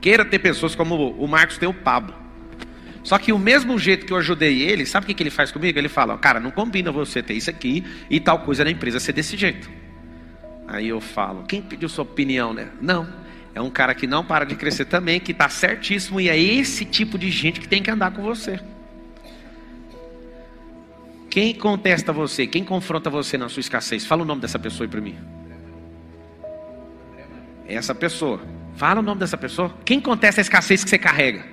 Queira 0.00 0.24
ter 0.24 0.38
pessoas 0.38 0.74
como 0.74 1.10
o 1.10 1.28
Marcos 1.28 1.58
tem 1.58 1.68
o 1.68 1.74
Pablo. 1.74 2.14
Só 3.02 3.18
que 3.18 3.32
o 3.32 3.38
mesmo 3.38 3.78
jeito 3.78 4.06
que 4.06 4.12
eu 4.12 4.16
ajudei 4.16 4.62
ele, 4.62 4.86
sabe 4.86 5.04
o 5.04 5.06
que, 5.06 5.14
que 5.14 5.22
ele 5.22 5.30
faz 5.30 5.50
comigo? 5.50 5.78
Ele 5.78 5.88
fala, 5.88 6.16
cara, 6.18 6.38
não 6.38 6.50
combina 6.50 6.92
você 6.92 7.22
ter 7.22 7.34
isso 7.34 7.50
aqui 7.50 7.84
e 8.08 8.20
tal 8.20 8.40
coisa 8.40 8.64
na 8.64 8.70
empresa 8.70 9.00
ser 9.00 9.12
desse 9.12 9.36
jeito. 9.36 9.70
Aí 10.68 10.88
eu 10.88 11.00
falo, 11.00 11.44
quem 11.44 11.60
pediu 11.60 11.88
sua 11.88 12.04
opinião, 12.04 12.54
né? 12.54 12.68
Não. 12.80 13.08
É 13.54 13.60
um 13.60 13.70
cara 13.70 13.94
que 13.94 14.06
não 14.06 14.24
para 14.24 14.44
de 14.44 14.54
crescer 14.54 14.84
também, 14.84 15.18
que 15.18 15.32
está 15.32 15.48
certíssimo, 15.48 16.20
e 16.20 16.28
é 16.28 16.38
esse 16.38 16.84
tipo 16.84 17.18
de 17.18 17.30
gente 17.30 17.58
que 17.58 17.66
tem 17.66 17.82
que 17.82 17.90
andar 17.90 18.12
com 18.12 18.22
você. 18.22 18.60
Quem 21.30 21.54
contesta 21.54 22.12
você? 22.12 22.44
Quem 22.44 22.64
confronta 22.64 23.08
você 23.08 23.38
na 23.38 23.48
sua 23.48 23.60
escassez? 23.60 24.04
Fala 24.04 24.22
o 24.22 24.24
nome 24.24 24.40
dessa 24.40 24.58
pessoa 24.58 24.84
aí 24.84 24.90
para 24.90 25.00
mim. 25.00 25.16
Essa 27.68 27.94
pessoa. 27.94 28.40
Fala 28.74 28.98
o 28.98 29.02
nome 29.02 29.20
dessa 29.20 29.36
pessoa. 29.36 29.72
Quem 29.84 30.00
contesta 30.00 30.40
a 30.40 30.42
escassez 30.42 30.82
que 30.82 30.90
você 30.90 30.98
carrega? 30.98 31.44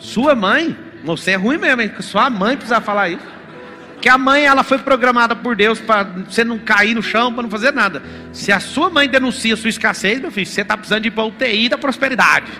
Sua 0.00 0.34
mãe? 0.34 0.76
Você 1.04 1.30
é 1.30 1.36
ruim 1.36 1.56
mesmo, 1.56 1.82
hein? 1.82 1.92
Sua 2.00 2.28
mãe 2.28 2.56
precisa 2.56 2.80
falar 2.80 3.10
isso. 3.10 3.26
Que 4.00 4.08
a 4.08 4.18
mãe 4.18 4.44
ela 4.44 4.64
foi 4.64 4.78
programada 4.78 5.36
por 5.36 5.54
Deus 5.54 5.78
para 5.78 6.02
você 6.02 6.42
não 6.42 6.58
cair 6.58 6.94
no 6.94 7.02
chão, 7.02 7.32
para 7.32 7.44
não 7.44 7.50
fazer 7.50 7.72
nada. 7.72 8.02
Se 8.32 8.50
a 8.50 8.58
sua 8.58 8.90
mãe 8.90 9.08
denuncia 9.08 9.54
a 9.54 9.56
sua 9.56 9.70
escassez, 9.70 10.20
meu 10.20 10.32
filho, 10.32 10.46
você 10.46 10.62
está 10.62 10.76
precisando 10.76 11.02
de 11.02 11.08
ir 11.08 11.20
UTI 11.20 11.68
da 11.68 11.78
prosperidade. 11.78 12.50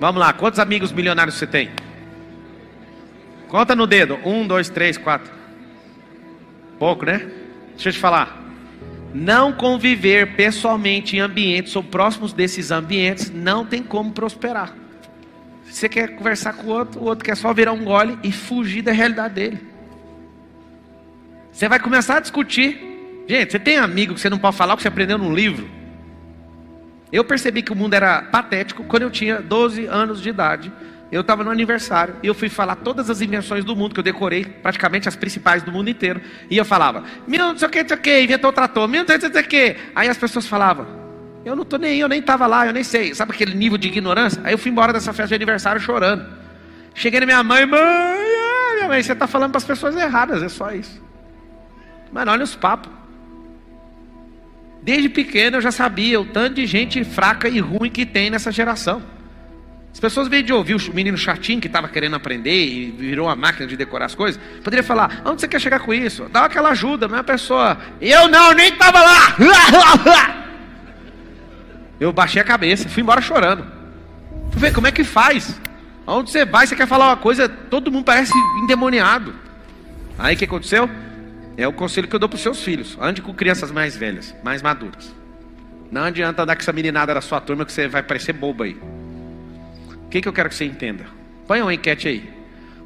Vamos 0.00 0.20
lá, 0.20 0.32
quantos 0.32 0.60
amigos 0.60 0.90
milionários 0.92 1.34
você 1.34 1.46
tem? 1.46 1.70
Conta 3.48 3.74
no 3.74 3.86
dedo. 3.86 4.18
Um, 4.24 4.46
dois, 4.46 4.68
três, 4.68 4.96
quatro. 4.96 5.32
Pouco, 6.78 7.04
né? 7.04 7.26
Deixa 7.72 7.88
eu 7.88 7.92
te 7.92 7.98
falar. 7.98 8.38
Não 9.14 9.52
conviver 9.52 10.36
pessoalmente 10.36 11.16
em 11.16 11.20
ambientes 11.20 11.74
ou 11.74 11.82
próximos 11.82 12.32
desses 12.32 12.70
ambientes 12.70 13.30
não 13.30 13.64
tem 13.64 13.82
como 13.82 14.12
prosperar. 14.12 14.74
Você 15.64 15.88
quer 15.88 16.14
conversar 16.16 16.54
com 16.54 16.66
o 16.66 16.70
outro, 16.70 17.00
o 17.00 17.04
outro 17.04 17.24
quer 17.24 17.36
só 17.36 17.52
virar 17.52 17.72
um 17.72 17.84
gole 17.84 18.18
e 18.22 18.30
fugir 18.30 18.82
da 18.82 18.92
realidade 18.92 19.34
dele. 19.34 19.58
Você 21.50 21.68
vai 21.68 21.78
começar 21.78 22.18
a 22.18 22.20
discutir. 22.20 23.24
Gente, 23.26 23.52
você 23.52 23.58
tem 23.58 23.78
amigo 23.78 24.14
que 24.14 24.20
você 24.20 24.30
não 24.30 24.38
pode 24.38 24.56
falar 24.56 24.76
que 24.76 24.82
você 24.82 24.88
aprendeu 24.88 25.18
num 25.18 25.34
livro? 25.34 25.68
Eu 27.10 27.24
percebi 27.24 27.62
que 27.62 27.72
o 27.72 27.76
mundo 27.76 27.94
era 27.94 28.22
patético 28.22 28.84
quando 28.84 29.02
eu 29.02 29.10
tinha 29.10 29.40
12 29.40 29.86
anos 29.86 30.22
de 30.22 30.28
idade 30.28 30.70
eu 31.10 31.22
estava 31.22 31.42
no 31.42 31.50
aniversário 31.50 32.16
e 32.22 32.26
eu 32.26 32.34
fui 32.34 32.48
falar 32.48 32.76
todas 32.76 33.08
as 33.08 33.20
invenções 33.20 33.64
do 33.64 33.74
mundo, 33.74 33.94
que 33.94 34.00
eu 34.00 34.04
decorei 34.04 34.44
praticamente 34.44 35.08
as 35.08 35.16
principais 35.16 35.62
do 35.62 35.72
mundo 35.72 35.88
inteiro. 35.88 36.20
E 36.50 36.56
eu 36.56 36.64
falava, 36.64 37.04
meu, 37.26 37.46
não 37.46 37.58
sei 37.58 37.68
o 37.68 37.70
que, 37.70 37.82
não 37.82 37.88
sei 37.88 37.96
o 37.96 38.00
que, 38.00 38.20
inventou 38.20 38.50
o 38.50 38.52
trator, 38.52 38.86
meu, 38.86 39.04
não 39.04 39.20
sei 39.20 39.28
o 39.28 39.44
que. 39.44 39.76
Aí 39.94 40.08
as 40.08 40.18
pessoas 40.18 40.46
falavam, 40.46 40.86
eu 41.44 41.56
não 41.56 41.62
estou 41.62 41.78
nem 41.78 41.92
aí, 41.92 42.00
eu 42.00 42.08
nem 42.08 42.20
estava 42.20 42.46
lá, 42.46 42.66
eu 42.66 42.72
nem 42.74 42.84
sei. 42.84 43.14
Sabe 43.14 43.32
aquele 43.32 43.54
nível 43.54 43.78
de 43.78 43.88
ignorância? 43.88 44.40
Aí 44.44 44.52
eu 44.52 44.58
fui 44.58 44.70
embora 44.70 44.92
dessa 44.92 45.12
festa 45.12 45.28
de 45.28 45.34
aniversário 45.34 45.80
chorando. 45.80 46.26
Cheguei 46.94 47.20
na 47.20 47.26
minha 47.26 47.42
mãe, 47.42 47.64
mãe, 47.64 47.80
ah, 47.80 48.74
minha 48.74 48.88
mãe, 48.88 49.02
você 49.02 49.12
está 49.12 49.26
falando 49.26 49.52
para 49.52 49.58
as 49.58 49.64
pessoas 49.64 49.96
erradas, 49.96 50.42
é 50.42 50.48
só 50.48 50.72
isso. 50.72 51.02
Mano, 52.12 52.32
olha 52.32 52.44
os 52.44 52.54
papos. 52.54 52.92
Desde 54.82 55.08
pequeno 55.08 55.56
eu 55.56 55.60
já 55.60 55.70
sabia 55.70 56.20
o 56.20 56.24
tanto 56.26 56.54
de 56.54 56.66
gente 56.66 57.02
fraca 57.04 57.48
e 57.48 57.60
ruim 57.60 57.90
que 57.90 58.04
tem 58.04 58.30
nessa 58.30 58.52
geração. 58.52 59.02
As 59.92 60.00
pessoas 60.00 60.28
veem 60.28 60.44
de 60.44 60.52
ouvir 60.52 60.74
o 60.74 60.94
menino 60.94 61.16
chatinho 61.18 61.60
que 61.60 61.66
estava 61.66 61.88
querendo 61.88 62.14
aprender 62.14 62.66
e 62.66 62.90
virou 62.90 63.26
uma 63.26 63.34
máquina 63.34 63.66
de 63.66 63.76
decorar 63.76 64.06
as 64.06 64.14
coisas. 64.14 64.40
Poderia 64.62 64.84
falar, 64.84 65.22
onde 65.24 65.40
você 65.40 65.48
quer 65.48 65.60
chegar 65.60 65.80
com 65.80 65.92
isso? 65.92 66.28
Dá 66.30 66.44
aquela 66.44 66.70
ajuda, 66.70 67.08
mas 67.08 67.20
a 67.20 67.24
pessoa, 67.24 67.76
eu 68.00 68.28
não, 68.28 68.52
nem 68.52 68.68
estava 68.72 69.00
lá. 69.00 69.36
Eu 72.00 72.12
baixei 72.12 72.40
a 72.40 72.44
cabeça, 72.44 72.88
fui 72.88 73.02
embora 73.02 73.20
chorando. 73.20 73.66
Fui 74.52 74.60
ver 74.60 74.72
como 74.72 74.86
é 74.86 74.92
que 74.92 75.02
faz. 75.02 75.60
Onde 76.06 76.30
você 76.30 76.44
vai, 76.44 76.66
você 76.66 76.76
quer 76.76 76.86
falar 76.86 77.08
uma 77.08 77.16
coisa, 77.16 77.48
todo 77.48 77.90
mundo 77.90 78.04
parece 78.04 78.32
endemoniado. 78.62 79.34
Aí 80.16 80.34
o 80.34 80.38
que 80.38 80.44
aconteceu? 80.44 80.88
É 81.56 81.66
o 81.66 81.72
conselho 81.72 82.06
que 82.06 82.14
eu 82.14 82.20
dou 82.20 82.28
para 82.28 82.36
os 82.36 82.42
seus 82.42 82.62
filhos. 82.62 82.96
Ande 83.00 83.20
com 83.20 83.34
crianças 83.34 83.72
mais 83.72 83.96
velhas, 83.96 84.34
mais 84.44 84.62
maduras. 84.62 85.12
Não 85.90 86.04
adianta 86.04 86.42
andar 86.42 86.54
com 86.54 86.62
essa 86.62 86.72
meninada 86.72 87.12
da 87.12 87.20
sua 87.20 87.40
turma 87.40 87.64
que 87.64 87.72
você 87.72 87.88
vai 87.88 88.02
parecer 88.02 88.32
bobo 88.32 88.62
aí. 88.62 88.76
O 90.08 90.10
que, 90.10 90.22
que 90.22 90.28
eu 90.28 90.32
quero 90.32 90.48
que 90.48 90.54
você 90.54 90.64
entenda? 90.64 91.04
Põe 91.46 91.60
uma 91.60 91.74
enquete 91.74 92.08
aí. 92.08 92.30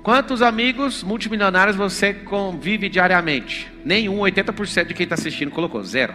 Quantos 0.02 0.42
amigos 0.42 1.04
multimilionários 1.04 1.76
você 1.76 2.12
convive 2.12 2.88
diariamente? 2.88 3.72
Nenhum, 3.84 4.18
80% 4.18 4.86
de 4.86 4.92
quem 4.92 5.04
está 5.04 5.14
assistindo 5.14 5.52
colocou, 5.52 5.84
zero. 5.84 6.12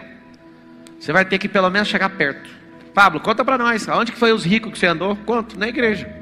Você 1.00 1.10
vai 1.10 1.24
ter 1.24 1.38
que 1.38 1.48
pelo 1.48 1.70
menos 1.70 1.88
chegar 1.88 2.10
perto. 2.10 2.50
Pablo, 2.92 3.20
conta 3.20 3.42
para 3.42 3.56
nós, 3.56 3.88
aonde 3.88 4.12
que 4.12 4.18
foi 4.18 4.32
os 4.32 4.44
ricos 4.44 4.70
que 4.70 4.78
você 4.78 4.86
andou? 4.86 5.16
Quanto? 5.24 5.58
Na 5.58 5.66
igreja. 5.66 6.14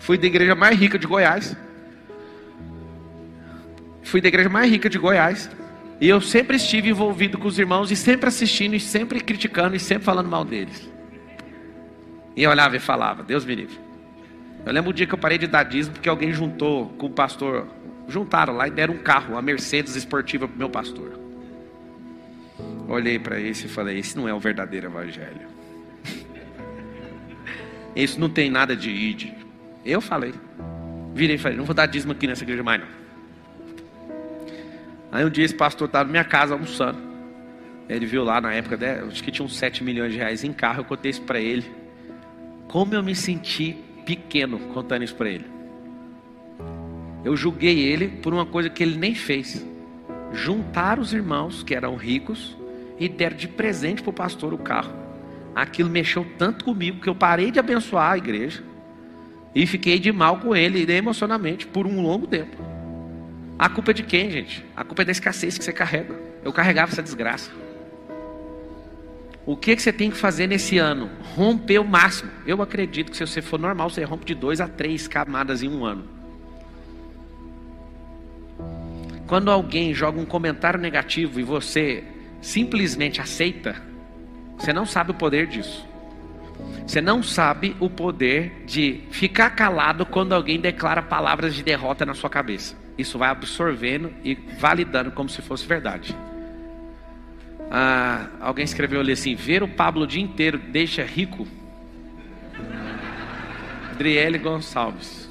Fui 0.00 0.18
da 0.18 0.26
igreja 0.26 0.56
mais 0.56 0.76
rica 0.76 0.98
de 0.98 1.06
Goiás. 1.06 1.56
Fui 4.02 4.20
da 4.20 4.26
igreja 4.26 4.48
mais 4.48 4.68
rica 4.68 4.90
de 4.90 4.98
Goiás. 4.98 5.48
E 6.00 6.08
eu 6.08 6.20
sempre 6.20 6.56
estive 6.56 6.88
envolvido 6.88 7.38
com 7.38 7.46
os 7.46 7.56
irmãos 7.56 7.92
e 7.92 7.94
sempre 7.94 8.26
assistindo 8.26 8.74
e 8.74 8.80
sempre 8.80 9.20
criticando 9.20 9.76
e 9.76 9.78
sempre 9.78 10.04
falando 10.04 10.28
mal 10.28 10.44
deles. 10.44 10.95
E 12.36 12.46
olhava 12.46 12.76
e 12.76 12.78
falava, 12.78 13.22
Deus 13.22 13.44
me 13.44 13.54
livre. 13.54 13.80
Eu 14.64 14.72
lembro 14.72 14.90
o 14.90 14.92
dia 14.92 15.06
que 15.06 15.14
eu 15.14 15.18
parei 15.18 15.38
de 15.38 15.46
dar 15.46 15.62
dízimo 15.62 15.94
porque 15.94 16.08
alguém 16.08 16.32
juntou 16.32 16.88
com 16.90 17.06
o 17.06 17.10
pastor, 17.10 17.66
juntaram 18.08 18.54
lá 18.54 18.68
e 18.68 18.70
deram 18.70 18.94
um 18.94 18.98
carro, 18.98 19.32
uma 19.32 19.42
Mercedes 19.42 19.96
esportiva 19.96 20.46
para 20.46 20.56
meu 20.56 20.68
pastor. 20.68 21.18
Olhei 22.88 23.18
para 23.18 23.40
esse 23.40 23.66
e 23.66 23.68
falei: 23.68 23.98
Esse 23.98 24.16
não 24.16 24.28
é 24.28 24.34
o 24.34 24.40
verdadeiro 24.40 24.86
evangelho. 24.86 25.48
Isso 27.96 28.20
não 28.20 28.28
tem 28.28 28.50
nada 28.50 28.76
de 28.76 28.90
id. 28.90 29.32
Eu 29.84 30.00
falei. 30.00 30.34
Virei 31.14 31.36
e 31.36 31.38
falei: 31.38 31.56
Não 31.56 31.64
vou 31.64 31.74
dar 31.74 31.86
dízimo 31.86 32.12
aqui 32.12 32.26
nessa 32.26 32.44
igreja 32.44 32.62
mais 32.62 32.80
não. 32.80 32.88
Aí 35.10 35.24
um 35.24 35.30
dia 35.30 35.44
esse 35.44 35.54
pastor 35.54 35.86
estava 35.86 36.04
na 36.04 36.10
minha 36.10 36.24
casa 36.24 36.54
almoçando. 36.54 36.98
Ele 37.88 38.04
viu 38.04 38.24
lá 38.24 38.40
na 38.40 38.52
época, 38.52 38.76
né, 38.76 39.04
acho 39.06 39.22
que 39.22 39.30
tinha 39.30 39.46
uns 39.46 39.56
7 39.56 39.84
milhões 39.84 40.12
de 40.12 40.18
reais 40.18 40.42
em 40.42 40.52
carro. 40.52 40.80
Eu 40.80 40.84
contei 40.84 41.10
isso 41.10 41.22
para 41.22 41.40
ele. 41.40 41.64
Como 42.68 42.94
eu 42.94 43.02
me 43.02 43.14
senti 43.14 43.76
pequeno 44.04 44.58
contando 44.72 45.04
isso 45.04 45.14
para 45.14 45.28
ele. 45.28 45.46
Eu 47.24 47.36
julguei 47.36 47.80
ele 47.80 48.08
por 48.08 48.32
uma 48.32 48.46
coisa 48.46 48.70
que 48.70 48.82
ele 48.82 48.96
nem 48.96 49.14
fez. 49.14 49.64
Juntar 50.32 50.98
os 50.98 51.12
irmãos 51.12 51.62
que 51.62 51.74
eram 51.74 51.96
ricos 51.96 52.56
e 52.98 53.08
deram 53.08 53.36
de 53.36 53.48
presente 53.48 54.02
para 54.02 54.10
o 54.10 54.12
pastor 54.12 54.54
o 54.54 54.58
carro. 54.58 54.92
Aquilo 55.54 55.90
mexeu 55.90 56.26
tanto 56.38 56.64
comigo 56.64 57.00
que 57.00 57.08
eu 57.08 57.14
parei 57.14 57.50
de 57.50 57.58
abençoar 57.58 58.12
a 58.12 58.18
igreja 58.18 58.62
e 59.54 59.66
fiquei 59.66 59.98
de 59.98 60.12
mal 60.12 60.38
com 60.38 60.54
ele 60.54 60.90
emocionalmente 60.92 61.66
por 61.66 61.86
um 61.86 62.02
longo 62.02 62.26
tempo. 62.26 62.56
A 63.58 63.68
culpa 63.70 63.90
é 63.90 63.94
de 63.94 64.02
quem, 64.02 64.30
gente? 64.30 64.64
A 64.76 64.84
culpa 64.84 65.02
é 65.02 65.04
da 65.06 65.12
escassez 65.12 65.56
que 65.56 65.64
você 65.64 65.72
carrega. 65.72 66.14
Eu 66.44 66.52
carregava 66.52 66.92
essa 66.92 67.02
desgraça. 67.02 67.50
O 69.46 69.56
que, 69.56 69.76
que 69.76 69.80
você 69.80 69.92
tem 69.92 70.10
que 70.10 70.16
fazer 70.16 70.48
nesse 70.48 70.76
ano? 70.76 71.08
Romper 71.36 71.78
o 71.78 71.84
máximo. 71.84 72.32
Eu 72.44 72.60
acredito 72.60 73.12
que 73.12 73.16
se 73.16 73.24
você 73.24 73.40
for 73.40 73.60
normal, 73.60 73.88
você 73.88 74.02
rompe 74.02 74.26
de 74.26 74.34
dois 74.34 74.60
a 74.60 74.66
três 74.66 75.06
camadas 75.06 75.62
em 75.62 75.68
um 75.68 75.84
ano. 75.84 76.04
Quando 79.28 79.48
alguém 79.48 79.94
joga 79.94 80.20
um 80.20 80.26
comentário 80.26 80.80
negativo 80.80 81.38
e 81.38 81.44
você 81.44 82.02
simplesmente 82.40 83.20
aceita, 83.20 83.80
você 84.58 84.72
não 84.72 84.84
sabe 84.84 85.12
o 85.12 85.14
poder 85.14 85.46
disso. 85.46 85.86
Você 86.84 87.00
não 87.00 87.22
sabe 87.22 87.76
o 87.78 87.88
poder 87.88 88.64
de 88.66 89.02
ficar 89.10 89.50
calado 89.50 90.04
quando 90.04 90.32
alguém 90.32 90.60
declara 90.60 91.02
palavras 91.02 91.54
de 91.54 91.62
derrota 91.62 92.04
na 92.04 92.14
sua 92.14 92.30
cabeça. 92.30 92.76
Isso 92.98 93.16
vai 93.16 93.28
absorvendo 93.28 94.12
e 94.24 94.34
validando 94.58 95.12
como 95.12 95.28
se 95.28 95.40
fosse 95.40 95.66
verdade. 95.66 96.16
Ah, 97.70 98.28
alguém 98.40 98.64
escreveu 98.64 99.00
ali 99.00 99.12
assim: 99.12 99.34
ver 99.34 99.62
o 99.62 99.68
Pablo 99.68 100.02
o 100.02 100.06
dia 100.06 100.22
inteiro 100.22 100.58
deixa 100.58 101.04
rico. 101.04 101.46
Adriele 103.90 104.38
Gonçalves. 104.38 105.26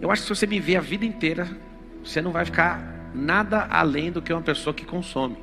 Eu 0.00 0.10
acho 0.10 0.22
que 0.22 0.28
se 0.28 0.34
você 0.34 0.46
me 0.46 0.60
ver 0.60 0.76
a 0.76 0.80
vida 0.80 1.04
inteira, 1.04 1.48
você 2.04 2.20
não 2.20 2.30
vai 2.30 2.44
ficar 2.44 3.10
nada 3.14 3.66
além 3.70 4.12
do 4.12 4.20
que 4.20 4.32
uma 4.32 4.42
pessoa 4.42 4.74
que 4.74 4.84
consome. 4.84 5.36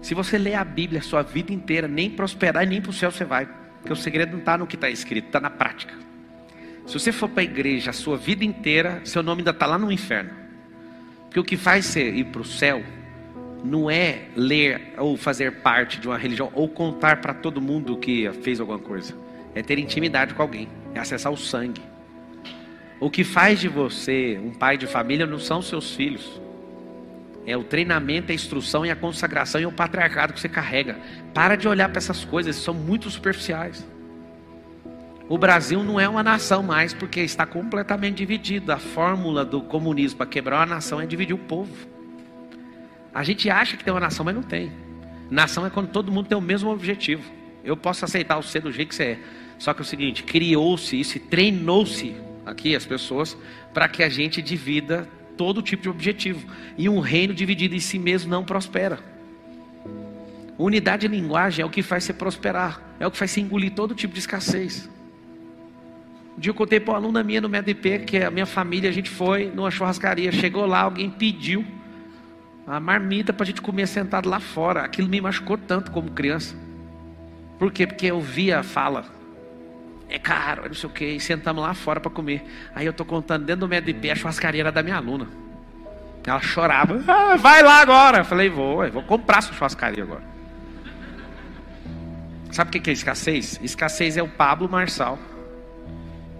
Se 0.00 0.14
você 0.14 0.38
ler 0.38 0.54
a 0.54 0.64
Bíblia 0.64 1.00
a 1.00 1.02
sua 1.02 1.22
vida 1.22 1.52
inteira, 1.52 1.86
nem 1.86 2.10
prosperar 2.10 2.64
e 2.64 2.66
nem 2.66 2.80
para 2.80 2.90
o 2.90 2.92
céu 2.92 3.10
você 3.10 3.24
vai. 3.24 3.46
Porque 3.78 3.92
o 3.92 3.96
segredo 3.96 4.32
não 4.32 4.38
está 4.38 4.56
no 4.56 4.66
que 4.66 4.74
está 4.74 4.88
escrito, 4.88 5.26
está 5.26 5.38
na 5.38 5.50
prática. 5.50 5.94
Se 6.86 6.94
você 6.94 7.12
for 7.12 7.28
para 7.28 7.42
a 7.42 7.44
igreja 7.44 7.90
a 7.90 7.92
sua 7.92 8.16
vida 8.16 8.44
inteira, 8.44 9.00
seu 9.04 9.22
nome 9.22 9.40
ainda 9.40 9.50
está 9.50 9.66
lá 9.66 9.78
no 9.78 9.92
inferno. 9.92 10.41
Porque 11.32 11.40
o 11.40 11.44
que 11.44 11.56
faz 11.56 11.86
você 11.86 12.10
ir 12.10 12.24
para 12.24 12.42
o 12.42 12.44
céu 12.44 12.82
não 13.64 13.90
é 13.90 14.24
ler 14.36 14.92
ou 14.98 15.16
fazer 15.16 15.62
parte 15.62 15.98
de 15.98 16.06
uma 16.06 16.18
religião 16.18 16.52
ou 16.52 16.68
contar 16.68 17.22
para 17.22 17.32
todo 17.32 17.58
mundo 17.58 17.96
que 17.96 18.30
fez 18.42 18.60
alguma 18.60 18.78
coisa. 18.78 19.14
É 19.54 19.62
ter 19.62 19.78
intimidade 19.78 20.34
com 20.34 20.42
alguém, 20.42 20.68
é 20.94 21.00
acessar 21.00 21.32
o 21.32 21.36
sangue. 21.38 21.80
O 23.00 23.08
que 23.08 23.24
faz 23.24 23.60
de 23.60 23.66
você 23.66 24.38
um 24.44 24.52
pai 24.52 24.76
de 24.76 24.86
família 24.86 25.24
não 25.24 25.38
são 25.38 25.62
seus 25.62 25.94
filhos. 25.94 26.38
É 27.46 27.56
o 27.56 27.64
treinamento, 27.64 28.30
a 28.30 28.34
instrução 28.34 28.84
e 28.84 28.90
a 28.90 28.96
consagração 28.96 29.58
e 29.58 29.64
o 29.64 29.72
patriarcado 29.72 30.34
que 30.34 30.40
você 30.40 30.50
carrega. 30.50 30.98
Para 31.32 31.56
de 31.56 31.66
olhar 31.66 31.88
para 31.88 31.96
essas 31.96 32.26
coisas, 32.26 32.56
são 32.56 32.74
muito 32.74 33.08
superficiais. 33.08 33.82
O 35.32 35.38
Brasil 35.38 35.82
não 35.82 35.98
é 35.98 36.06
uma 36.06 36.22
nação 36.22 36.62
mais 36.62 36.92
porque 36.92 37.20
está 37.20 37.46
completamente 37.46 38.16
dividido. 38.16 38.70
A 38.70 38.76
fórmula 38.76 39.46
do 39.46 39.62
comunismo 39.62 40.18
para 40.18 40.26
quebrar 40.26 40.58
uma 40.58 40.66
nação 40.66 41.00
é 41.00 41.06
dividir 41.06 41.32
o 41.32 41.38
povo. 41.38 41.74
A 43.14 43.24
gente 43.24 43.48
acha 43.48 43.74
que 43.74 43.82
tem 43.82 43.94
uma 43.94 43.98
nação, 43.98 44.26
mas 44.26 44.34
não 44.34 44.42
tem. 44.42 44.70
Nação 45.30 45.64
é 45.64 45.70
quando 45.70 45.88
todo 45.88 46.12
mundo 46.12 46.26
tem 46.26 46.36
o 46.36 46.40
mesmo 46.42 46.68
objetivo. 46.70 47.22
Eu 47.64 47.78
posso 47.78 48.04
aceitar 48.04 48.42
ser 48.42 48.60
do 48.60 48.70
jeito 48.70 48.90
que 48.90 48.94
você 48.94 49.04
é. 49.04 49.18
Só 49.58 49.72
que 49.72 49.80
é 49.80 49.84
o 49.84 49.86
seguinte, 49.86 50.22
criou-se 50.22 51.00
isso, 51.00 51.18
treinou-se 51.18 52.14
aqui 52.44 52.76
as 52.76 52.84
pessoas 52.84 53.34
para 53.72 53.88
que 53.88 54.02
a 54.02 54.10
gente 54.10 54.42
divida 54.42 55.08
todo 55.38 55.62
tipo 55.62 55.84
de 55.84 55.88
objetivo. 55.88 56.46
E 56.76 56.90
um 56.90 57.00
reino 57.00 57.32
dividido 57.32 57.74
em 57.74 57.80
si 57.80 57.98
mesmo 57.98 58.30
não 58.30 58.44
prospera. 58.44 58.98
Unidade 60.58 61.08
de 61.08 61.16
linguagem 61.16 61.62
é 61.62 61.66
o 61.66 61.70
que 61.70 61.82
faz 61.82 62.04
você 62.04 62.12
prosperar, 62.12 62.82
é 63.00 63.06
o 63.06 63.10
que 63.10 63.16
faz 63.16 63.30
você 63.30 63.40
engolir 63.40 63.72
todo 63.72 63.94
tipo 63.94 64.12
de 64.12 64.20
escassez. 64.20 64.90
Um 66.36 66.40
dia 66.40 66.50
eu 66.50 66.54
contei 66.54 66.80
para 66.80 66.92
uma 66.92 66.98
aluna 66.98 67.22
minha 67.22 67.40
no 67.40 67.48
MEDP 67.48 68.00
que 68.00 68.16
a 68.18 68.30
minha 68.30 68.46
família, 68.46 68.88
a 68.88 68.92
gente 68.92 69.10
foi 69.10 69.50
numa 69.54 69.70
churrascaria, 69.70 70.32
chegou 70.32 70.64
lá, 70.64 70.80
alguém 70.80 71.10
pediu 71.10 71.64
a 72.66 72.80
marmita 72.80 73.32
para 73.32 73.44
a 73.44 73.46
gente 73.46 73.60
comer 73.60 73.86
sentado 73.86 74.28
lá 74.28 74.40
fora. 74.40 74.82
Aquilo 74.82 75.08
me 75.08 75.20
machucou 75.20 75.58
tanto 75.58 75.90
como 75.90 76.10
criança. 76.10 76.56
Por 77.58 77.70
quê? 77.70 77.86
Porque 77.86 78.06
eu 78.06 78.20
via 78.20 78.60
a 78.60 78.62
fala. 78.62 79.04
É 80.08 80.18
caro, 80.18 80.64
é 80.64 80.68
não 80.68 80.74
sei 80.74 80.88
o 80.88 80.92
quê. 80.92 81.12
E 81.12 81.20
sentamos 81.20 81.62
lá 81.62 81.74
fora 81.74 82.00
para 82.00 82.10
comer. 82.10 82.44
Aí 82.74 82.86
eu 82.86 82.90
estou 82.90 83.04
contando 83.04 83.44
dentro 83.44 83.60
do 83.60 83.68
MEDP, 83.68 84.10
a 84.10 84.14
churrascaria 84.14 84.62
era 84.62 84.72
da 84.72 84.82
minha 84.82 84.96
aluna. 84.96 85.28
Ela 86.24 86.40
chorava. 86.40 87.02
Ah, 87.08 87.36
vai 87.36 87.62
lá 87.62 87.80
agora. 87.80 88.18
Eu 88.18 88.24
falei, 88.24 88.48
vou, 88.48 88.88
vou 88.90 89.02
comprar 89.02 89.42
sua 89.42 89.54
churrascaria 89.54 90.02
agora. 90.02 90.22
Sabe 92.50 92.68
o 92.68 92.80
que 92.80 92.90
é 92.90 92.92
escassez? 92.92 93.58
Escassez 93.62 94.16
é 94.16 94.22
o 94.22 94.28
Pablo 94.28 94.68
Marçal 94.68 95.18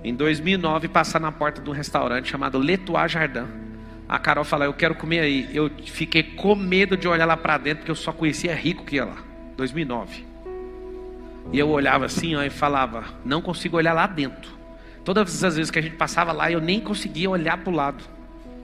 em 0.05 0.15
2009, 0.15 0.89
passar 0.89 1.21
na 1.21 1.31
porta 1.31 1.63
de 1.63 1.71
um 1.71 1.73
restaurante 1.73 2.29
chamado 2.29 2.59
Letois 2.59 3.13
Jardin. 3.13 3.47
A 4.09 4.19
Carol 4.19 4.45
falou: 4.45 4.67
Eu 4.67 4.75
quero 4.75 4.95
comer 4.95 5.21
aí. 5.21 5.49
Eu 5.55 5.71
fiquei 5.87 6.23
com 6.23 6.55
medo 6.55 6.97
de 6.97 7.07
olhar 7.07 7.25
lá 7.25 7.37
para 7.37 7.57
dentro, 7.59 7.79
porque 7.79 7.91
eu 7.91 7.97
só 7.97 8.13
conhecia 8.13 8.55
rico 8.55 8.85
que 8.85 8.97
ia 8.97 9.05
lá. 9.05 9.17
2009. 9.57 10.27
E 11.53 11.59
eu 11.59 11.69
olhava 11.69 12.07
assim 12.07 12.35
ó, 12.35 12.43
e 12.43 12.51
falava: 12.51 13.05
Não 13.25 13.41
consigo 13.41 13.77
olhar 13.77 13.93
lá 13.93 14.07
dentro. 14.07 14.51
Todas 15.05 15.43
as 15.43 15.57
vezes 15.57 15.71
que 15.71 15.79
a 15.79 15.83
gente 15.83 15.97
passava 15.97 16.33
lá, 16.33 16.51
eu 16.51 16.61
nem 16.61 16.81
conseguia 16.81 17.31
olhar 17.31 17.57
para 17.59 17.73
o 17.73 17.75
lado. 17.75 18.05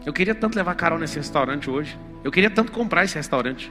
Eu 0.04 0.12
queria 0.12 0.34
tanto 0.34 0.56
levar 0.56 0.72
a 0.72 0.74
Carol 0.74 0.98
nesse 0.98 1.16
restaurante 1.16 1.70
hoje. 1.70 1.96
Eu 2.24 2.32
queria 2.32 2.50
tanto 2.50 2.72
comprar 2.72 3.04
esse 3.04 3.14
restaurante. 3.14 3.70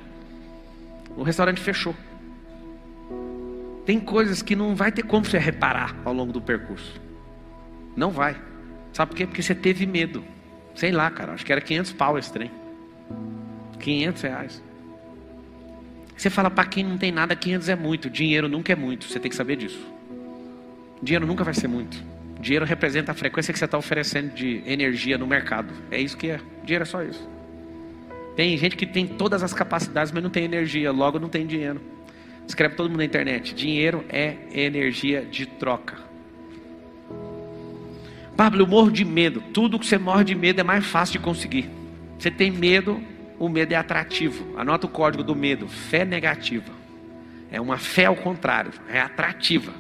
O 1.15 1.23
restaurante 1.23 1.59
fechou. 1.59 1.95
Tem 3.85 3.99
coisas 3.99 4.41
que 4.41 4.55
não 4.55 4.75
vai 4.75 4.91
ter 4.91 5.03
como 5.03 5.25
você 5.25 5.37
reparar 5.37 5.95
ao 6.03 6.13
longo 6.13 6.33
do 6.33 6.41
percurso. 6.41 7.06
Não 7.97 8.11
vai. 8.11 8.37
Sabe 8.93 9.09
por 9.09 9.17
quê? 9.17 9.25
Porque 9.25 9.41
você 9.41 9.55
teve 9.55 9.87
medo. 9.87 10.23
Sei 10.75 10.91
lá, 10.91 11.09
cara. 11.09 11.33
Acho 11.33 11.43
que 11.43 11.51
era 11.51 11.59
500 11.59 11.93
pau 11.93 12.17
esse 12.17 12.31
trem. 12.31 12.51
500 13.79 14.21
reais. 14.21 14.63
Você 16.15 16.29
fala 16.29 16.49
para 16.49 16.65
quem 16.65 16.83
não 16.83 16.97
tem 16.97 17.11
nada, 17.11 17.35
500 17.35 17.69
é 17.69 17.75
muito. 17.75 18.09
Dinheiro 18.09 18.47
nunca 18.47 18.71
é 18.71 18.75
muito. 18.75 19.05
Você 19.05 19.19
tem 19.19 19.29
que 19.29 19.35
saber 19.35 19.55
disso. 19.55 19.85
Dinheiro 21.01 21.25
nunca 21.25 21.43
vai 21.43 21.53
ser 21.53 21.67
muito. 21.67 22.01
Dinheiro 22.39 22.65
representa 22.65 23.11
a 23.11 23.15
frequência 23.15 23.51
que 23.51 23.57
você 23.57 23.65
está 23.65 23.77
oferecendo 23.77 24.33
de 24.33 24.61
energia 24.65 25.17
no 25.17 25.25
mercado. 25.25 25.73
É 25.89 25.99
isso 25.99 26.15
que 26.15 26.29
é. 26.29 26.39
Dinheiro 26.63 26.83
é 26.83 26.85
só 26.85 27.03
isso. 27.03 27.27
Tem 28.35 28.55
gente 28.57 28.75
que 28.75 28.85
tem 28.85 29.07
todas 29.07 29.41
as 29.41 29.53
capacidades, 29.53 30.11
mas 30.11 30.21
não 30.21 30.29
tem 30.29 30.43
energia, 30.43 30.91
logo 30.91 31.17
não 31.19 31.29
tem 31.29 31.47
dinheiro. 31.47 31.81
Escreve 32.47 32.75
todo 32.75 32.89
mundo 32.89 32.99
na 32.99 33.05
internet: 33.05 33.53
dinheiro 33.53 34.05
é 34.09 34.37
energia 34.51 35.25
de 35.25 35.45
troca. 35.45 36.06
Pablo, 38.37 38.61
eu 38.61 38.67
morro 38.67 38.91
de 38.91 39.03
medo. 39.03 39.41
Tudo 39.51 39.79
que 39.79 39.85
você 39.87 39.97
morre 39.97 40.23
de 40.23 40.35
medo 40.35 40.61
é 40.61 40.63
mais 40.63 40.85
fácil 40.85 41.13
de 41.13 41.25
conseguir. 41.25 41.67
Você 42.19 42.29
tem 42.29 42.51
medo, 42.51 43.01
o 43.39 43.49
medo 43.49 43.73
é 43.73 43.75
atrativo. 43.75 44.55
Anota 44.55 44.85
o 44.85 44.89
código 44.89 45.23
do 45.23 45.35
medo: 45.35 45.67
fé 45.67 46.05
negativa. 46.05 46.71
É 47.51 47.59
uma 47.59 47.79
fé 47.79 48.05
ao 48.05 48.15
contrário, 48.15 48.71
é 48.87 49.01
atrativa. 49.01 49.73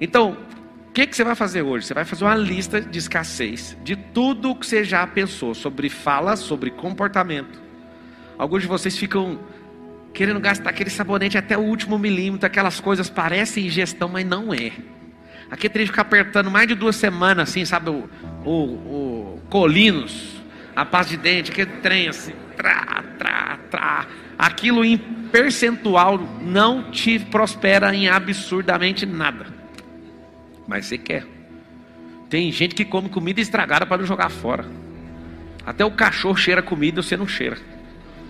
Então, 0.00 0.36
o 0.88 0.92
que, 0.92 1.06
que 1.06 1.16
você 1.16 1.24
vai 1.24 1.34
fazer 1.34 1.62
hoje? 1.62 1.86
Você 1.86 1.94
vai 1.94 2.04
fazer 2.04 2.24
uma 2.24 2.36
lista 2.36 2.80
de 2.80 2.98
escassez 2.98 3.76
de 3.82 3.96
tudo 3.96 4.54
que 4.54 4.66
você 4.66 4.84
já 4.84 5.04
pensou 5.06 5.52
sobre 5.52 5.88
fala, 5.88 6.36
sobre 6.36 6.70
comportamento. 6.70 7.60
Alguns 8.38 8.62
de 8.62 8.68
vocês 8.68 8.96
ficam 8.96 9.40
querendo 10.12 10.38
gastar 10.38 10.70
aquele 10.70 10.90
sabonete 10.90 11.36
até 11.36 11.58
o 11.58 11.62
último 11.62 11.98
milímetro, 11.98 12.46
aquelas 12.46 12.80
coisas 12.80 13.10
parecem 13.10 13.66
ingestão, 13.66 14.08
mas 14.08 14.24
não 14.24 14.54
é. 14.54 14.72
Aqui 15.50 15.68
tem 15.68 15.82
que 15.82 15.88
ficar 15.88 16.02
apertando 16.02 16.50
mais 16.50 16.68
de 16.68 16.74
duas 16.74 16.96
semanas, 16.96 17.48
assim, 17.48 17.64
sabe? 17.64 17.90
O, 17.90 18.08
o, 18.44 18.50
o 18.50 19.42
Colinos, 19.50 20.40
a 20.76 20.84
paz 20.84 21.08
de 21.08 21.16
dente, 21.16 21.50
aquele 21.50 21.72
trem 21.82 22.08
assim, 22.08 22.32
trá, 22.56 23.02
trá, 23.18 23.58
trá. 23.70 24.06
Aquilo 24.38 24.84
em 24.84 24.96
percentual 24.96 26.18
não 26.40 26.90
te 26.90 27.18
prospera 27.18 27.94
em 27.94 28.08
absurdamente 28.08 29.04
nada 29.04 29.60
mas 30.70 30.86
você 30.86 30.96
quer. 30.96 31.26
Tem 32.28 32.52
gente 32.52 32.76
que 32.76 32.84
come 32.84 33.08
comida 33.08 33.40
estragada 33.40 33.84
para 33.84 33.98
não 33.98 34.06
jogar 34.06 34.30
fora. 34.30 34.64
Até 35.66 35.84
o 35.84 35.90
cachorro 35.90 36.36
cheira 36.36 36.62
comida 36.62 37.00
e 37.00 37.02
você 37.02 37.16
não 37.16 37.26
cheira. 37.26 37.58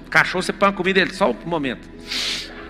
Cachorro 0.08 0.42
você 0.42 0.50
põe 0.50 0.70
a 0.70 0.72
comida 0.72 1.00
ele 1.00 1.12
só 1.12 1.30
um 1.30 1.36
momento. 1.44 1.86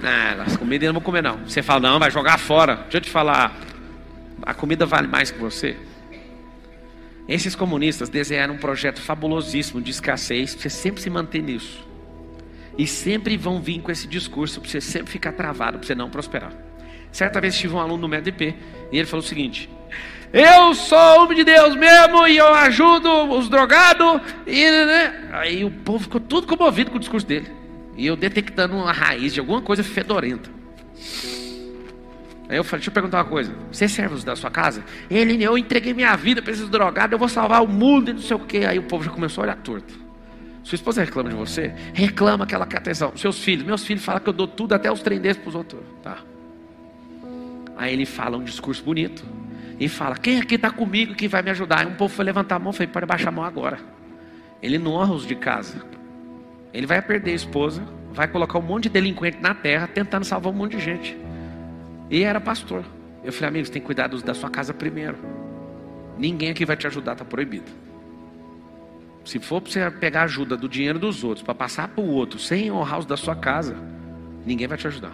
Ah, 0.03 0.42
as 0.44 0.57
comidas 0.57 0.88
eu 0.88 0.92
não 0.92 1.01
vou 1.01 1.07
comer 1.07 1.22
não. 1.22 1.38
Você 1.46 1.62
fala, 1.62 1.88
não, 1.88 2.01
vai 2.01 2.11
jogar 2.11 2.36
fora. 2.36 2.74
Deixa 2.82 2.96
eu 2.96 3.01
te 3.01 3.11
falar. 3.11 3.55
A 4.43 4.55
comida 4.55 4.86
vale 4.86 5.07
mais 5.07 5.30
que 5.30 5.38
você. 5.38 5.76
Esses 7.28 7.55
comunistas 7.55 8.09
desenharam 8.09 8.55
um 8.55 8.59
projeto 8.59 9.01
fabulosíssimo 9.01 9.80
de 9.80 9.91
escassez 9.91 10.55
você 10.55 10.68
sempre 10.68 11.01
se 11.01 11.09
manter 11.09 11.43
nisso. 11.43 11.86
E 12.76 12.86
sempre 12.86 13.36
vão 13.36 13.61
vir 13.61 13.80
com 13.80 13.91
esse 13.93 14.07
discurso 14.07 14.61
para 14.61 14.70
você 14.70 14.80
sempre 14.80 15.12
ficar 15.12 15.32
travado, 15.32 15.78
para 15.78 15.86
você 15.86 15.95
não 15.95 16.11
prosperar. 16.11 16.53
Certa 17.12 17.41
vez 17.41 17.57
tive 17.57 17.74
um 17.74 17.80
aluno 17.80 17.99
no 17.99 18.09
MEDP 18.09 18.55
e 18.91 18.99
ele 18.99 19.07
falou 19.07 19.24
o 19.24 19.28
seguinte: 19.28 19.68
Eu 20.32 20.74
sou 20.74 21.22
homem 21.22 21.36
de 21.36 21.45
Deus 21.45 21.76
mesmo 21.76 22.26
e 22.26 22.36
eu 22.36 22.55
ajudo 22.55 23.09
os 23.30 23.49
drogados. 23.49 24.20
E, 24.47 24.70
né? 24.70 25.28
Aí 25.32 25.64
o 25.64 25.70
povo 25.70 26.05
ficou 26.05 26.20
tudo 26.20 26.47
comovido 26.47 26.91
com 26.91 26.97
o 26.97 27.01
discurso 27.01 27.26
dele. 27.26 27.51
E 27.97 28.07
eu 28.07 28.16
detectando 28.16 28.74
uma 28.74 28.93
raiz 28.93 29.34
de 29.34 29.41
alguma 29.41 29.61
coisa 29.61 29.84
fedorenta. 29.84 30.51
Aí 32.51 32.57
eu 32.57 32.64
falei, 32.64 32.80
deixa 32.80 32.90
eu 32.90 32.94
perguntar 32.94 33.18
uma 33.18 33.24
coisa. 33.24 33.55
Você 33.70 33.88
serve 33.88 34.16
os 34.16 34.24
da 34.24 34.34
sua 34.34 34.51
casa? 34.51 34.82
Ele, 35.09 35.40
eu 35.40 35.57
entreguei 35.57 35.94
minha 35.94 36.16
vida 36.16 36.42
para 36.42 36.53
esses 36.53 36.68
drogados, 36.68 37.12
eu 37.12 37.18
vou 37.18 37.28
salvar 37.28 37.62
o 37.62 37.68
mundo 37.68 38.11
e 38.11 38.12
não 38.12 38.20
sei 38.20 38.36
o 38.36 38.40
quê. 38.40 38.64
Aí 38.66 38.76
o 38.76 38.82
povo 38.82 39.05
já 39.05 39.11
começou 39.11 39.42
a 39.42 39.44
olhar 39.44 39.57
torto. 39.57 39.94
Sua 40.64 40.74
esposa 40.74 41.01
reclama 41.05 41.30
de 41.30 41.36
você? 41.36 41.72
Reclama 41.94 42.44
que 42.48 42.53
ela 42.53 42.66
quer 42.66 42.78
atenção. 42.78 43.16
Seus 43.16 43.38
filhos, 43.38 43.64
meus 43.64 43.84
filhos 43.84 44.05
falam 44.05 44.20
que 44.20 44.28
eu 44.28 44.32
dou 44.32 44.48
tudo, 44.48 44.74
até 44.74 44.90
os 44.90 45.01
trem 45.01 45.20
para 45.20 45.48
os 45.48 45.55
outros. 45.55 45.80
Tá. 46.03 46.18
Aí 47.76 47.92
ele 47.92 48.05
fala 48.05 48.36
um 48.36 48.42
discurso 48.42 48.82
bonito. 48.82 49.24
E 49.78 49.88
fala: 49.88 50.16
Quem 50.16 50.40
aqui 50.40 50.57
está 50.57 50.72
comigo 50.72 51.14
que 51.14 51.28
vai 51.28 51.42
me 51.42 51.51
ajudar? 51.51 51.80
Aí 51.80 51.86
um 51.86 51.94
povo 51.94 52.12
foi 52.12 52.24
levantar 52.24 52.57
a 52.57 52.59
mão. 52.59 52.72
Falei: 52.72 52.88
Pode 52.88 53.07
baixar 53.07 53.28
a 53.28 53.32
mão 53.32 53.44
agora. 53.44 53.78
Ele 54.61 54.76
não 54.76 54.94
honra 54.94 55.14
os 55.14 55.24
de 55.24 55.36
casa. 55.36 55.80
Ele 56.74 56.84
vai 56.84 57.01
perder 57.01 57.30
a 57.30 57.34
esposa. 57.34 57.80
Vai 58.12 58.26
colocar 58.26 58.59
um 58.59 58.62
monte 58.62 58.84
de 58.84 58.88
delinquente 58.88 59.38
na 59.40 59.55
terra 59.55 59.86
tentando 59.86 60.24
salvar 60.24 60.53
um 60.53 60.57
monte 60.57 60.76
de 60.76 60.82
gente. 60.82 61.16
E 62.11 62.24
era 62.24 62.40
pastor. 62.40 62.84
Eu 63.22 63.32
falei: 63.32 63.48
Amigos, 63.48 63.70
tem 63.70 63.80
que 63.80 63.86
cuidar 63.86 64.08
da 64.08 64.34
sua 64.34 64.50
casa 64.50 64.74
primeiro. 64.74 65.16
Ninguém 66.18 66.50
aqui 66.50 66.64
vai 66.64 66.76
te 66.76 66.86
ajudar, 66.86 67.12
está 67.12 67.24
proibido. 67.24 67.70
Se 69.24 69.38
for 69.38 69.61
para 69.61 69.70
você 69.70 69.90
pegar 69.90 70.22
ajuda 70.22 70.56
do 70.56 70.68
dinheiro 70.68 70.98
dos 70.98 71.22
outros, 71.22 71.42
para 71.44 71.54
passar 71.54 71.88
para 71.88 72.02
o 72.02 72.08
outro, 72.08 72.38
sem 72.38 72.70
honrar 72.70 72.98
os 72.98 73.06
da 73.06 73.16
sua 73.16 73.36
casa, 73.36 73.76
ninguém 74.44 74.66
vai 74.66 74.76
te 74.76 74.86
ajudar. 74.86 75.12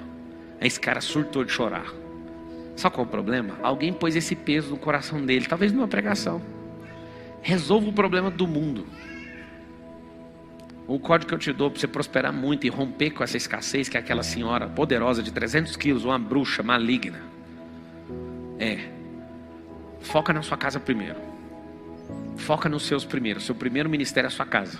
Aí 0.61 0.67
esse 0.67 0.81
cara 0.81 1.01
surtou 1.01 1.45
de 1.45 1.53
chorar. 1.53 1.87
Sabe 2.77 2.95
qual 2.95 3.05
é 3.05 3.09
o 3.09 3.11
problema? 3.11 3.55
Alguém 3.63 3.93
pôs 3.93 4.17
esse 4.17 4.35
peso 4.35 4.71
no 4.71 4.77
coração 4.77 5.25
dele, 5.25 5.47
talvez 5.47 5.73
numa 5.73 5.89
pregação. 5.89 6.41
Resolva 7.43 7.89
o 7.89 7.93
problema 7.93 8.31
do 8.31 8.47
mundo. 8.47 8.87
O 10.87 10.99
código 10.99 11.29
que 11.29 11.35
eu 11.35 11.39
te 11.39 11.53
dou 11.53 11.71
para 11.71 11.81
você 11.81 11.89
prosperar 11.89 12.33
muito 12.33 12.67
e 12.67 12.71
romper 12.71 13.11
com 13.11 13.25
essa 13.25 13.37
escassez 13.37 13.89
que 13.89 13.97
é 13.97 14.01
aquela 14.01 14.23
senhora 14.23 14.69
poderosa 14.69 15.23
de 15.23 15.33
300 15.33 15.77
quilos, 15.77 16.05
uma 16.05 16.19
bruxa 16.19 16.63
maligna. 16.63 17.21
É. 18.59 18.79
Foca 20.01 20.33
na 20.33 20.43
sua 20.43 20.57
casa 20.57 20.79
primeiro. 20.79 21.17
Foca 22.37 22.69
nos 22.69 22.85
seus 22.85 23.05
primeiros. 23.05 23.45
Seu 23.45 23.55
primeiro 23.55 23.89
ministério 23.89 24.27
é 24.27 24.29
a 24.29 24.31
sua 24.31 24.47
casa. 24.47 24.79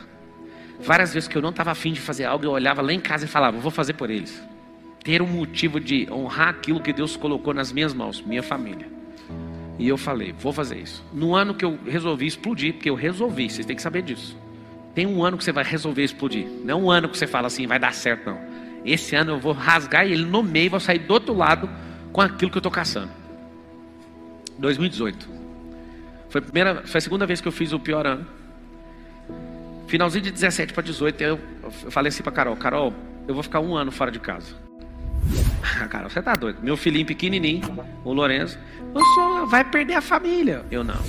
Várias 0.81 1.13
vezes 1.13 1.29
que 1.29 1.37
eu 1.37 1.43
não 1.43 1.51
estava 1.51 1.73
afim 1.73 1.93
de 1.93 2.01
fazer 2.01 2.25
algo, 2.25 2.45
eu 2.45 2.51
olhava 2.51 2.83
lá 2.83 2.93
em 2.93 3.01
casa 3.01 3.25
e 3.25 3.29
falava, 3.29 3.59
vou 3.59 3.71
fazer 3.71 3.95
por 3.95 4.11
eles 4.11 4.41
ter 5.07 5.23
um 5.23 5.27
motivo 5.29 5.79
de 5.79 6.09
honrar 6.11 6.49
aquilo 6.49 6.81
que 6.81 6.93
Deus 6.93 7.17
colocou 7.17 7.55
nas 7.55 7.71
minhas 7.71 7.95
mãos, 7.95 8.21
minha 8.21 8.43
família. 8.43 8.89
E 9.79 9.87
eu 9.87 9.97
falei, 9.97 10.35
vou 10.37 10.53
fazer 10.53 10.81
isso. 10.81 11.05
No 11.13 11.33
ano 11.33 11.55
que 11.55 11.65
eu 11.65 11.79
resolvi 11.87 12.27
explodir, 12.27 12.75
porque 12.75 12.91
eu 12.91 12.97
resolvi, 12.97 13.49
vocês 13.49 13.65
têm 13.65 13.77
que 13.77 13.83
saber 13.83 14.03
disso. 14.03 14.37
Tem 14.97 15.05
um 15.05 15.23
ano 15.23 15.37
que 15.37 15.45
você 15.45 15.53
vai 15.53 15.63
resolver 15.63 16.03
explodir. 16.03 16.47
Não 16.65 16.71
é 16.71 16.75
um 16.75 16.91
ano 16.91 17.07
que 17.07 17.19
você 17.19 17.27
fala 17.27 17.49
assim, 17.49 17.67
vai 17.67 17.79
dar 17.79 17.93
certo, 17.93 18.31
não. 18.31 18.41
Esse 18.83 19.15
ano 19.15 19.33
eu 19.33 19.39
vou 19.39 19.53
rasgar 19.53 20.07
ele 20.07 20.25
no 20.25 20.43
meio 20.43 20.65
e 20.65 20.69
vou 20.71 20.81
sair 20.81 21.01
do 21.01 21.13
outro 21.13 21.35
lado 21.35 21.69
com 22.11 22.23
aquilo 22.23 22.51
que 22.51 22.57
eu 22.57 22.61
estou 22.61 22.73
caçando. 22.73 23.11
2018. 24.57 25.29
Foi 26.31 26.39
a, 26.39 26.43
primeira, 26.43 26.83
foi 26.87 26.97
a 26.97 27.01
segunda 27.03 27.27
vez 27.27 27.43
que 27.43 27.47
eu 27.47 27.53
fiz 27.53 27.75
o 27.75 27.79
pior 27.79 28.07
ano. 28.07 28.27
Finalzinho 29.87 30.25
de 30.25 30.31
17 30.31 30.73
para 30.73 30.83
18, 30.83 31.21
eu, 31.21 31.39
falei 31.91 32.09
assim 32.09 32.23
para 32.23 32.33
Carol: 32.33 32.57
Carol, 32.57 32.95
eu 33.29 33.35
vou 33.35 33.43
ficar 33.43 33.61
um 33.61 33.77
ano 33.77 33.93
fora 33.93 34.11
de 34.11 34.19
casa. 34.19 34.55
Cara, 35.91 36.09
você 36.09 36.23
tá 36.23 36.33
doido. 36.33 36.61
Meu 36.63 36.75
filhinho 36.75 37.05
pequenininho, 37.05 37.61
o 38.03 38.15
Lourenço, 38.15 38.59
o 38.95 39.05
senhor 39.15 39.47
vai 39.47 39.63
perder 39.63 39.97
a 39.97 40.01
família. 40.01 40.65
Eu 40.71 40.83
não. 40.83 41.03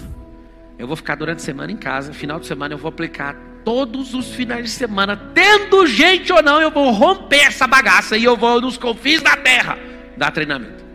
Eu 0.78 0.88
vou 0.88 0.98
ficar 0.98 1.16
durante 1.16 1.38
a 1.38 1.42
semana 1.42 1.72
em 1.72 1.78
casa. 1.78 2.12
Final 2.12 2.38
de 2.38 2.48
semana 2.48 2.74
eu 2.74 2.78
vou 2.78 2.90
aplicar 2.90 3.34
todos 3.68 4.14
os 4.14 4.34
finais 4.34 4.64
de 4.64 4.70
semana, 4.70 5.18
tendo 5.18 5.86
gente 5.86 6.32
ou 6.32 6.42
não, 6.42 6.62
eu 6.62 6.72
vou 6.72 6.90
romper 6.90 7.48
essa 7.48 7.68
bagaça 7.68 8.16
e 8.16 8.24
eu 8.24 8.38
vou 8.38 8.62
nos 8.62 8.78
confins 8.78 9.22
da 9.22 9.36
terra 9.36 9.78
dar 10.16 10.32
treinamento. 10.32 10.86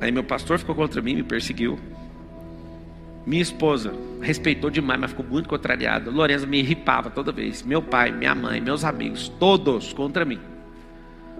Aí 0.00 0.10
meu 0.10 0.24
pastor 0.24 0.58
ficou 0.58 0.74
contra 0.74 1.02
mim, 1.02 1.16
me 1.16 1.22
perseguiu. 1.22 1.78
Minha 3.26 3.42
esposa 3.42 3.92
respeitou 4.22 4.70
demais, 4.70 4.98
mas 4.98 5.10
ficou 5.10 5.26
muito 5.26 5.46
contrariada. 5.46 6.10
Lourenço 6.10 6.46
me 6.46 6.58
irripava 6.58 7.10
toda 7.10 7.30
vez. 7.30 7.62
Meu 7.62 7.82
pai, 7.82 8.10
minha 8.10 8.34
mãe, 8.34 8.62
meus 8.62 8.82
amigos, 8.82 9.28
todos 9.38 9.92
contra 9.92 10.24
mim. 10.24 10.40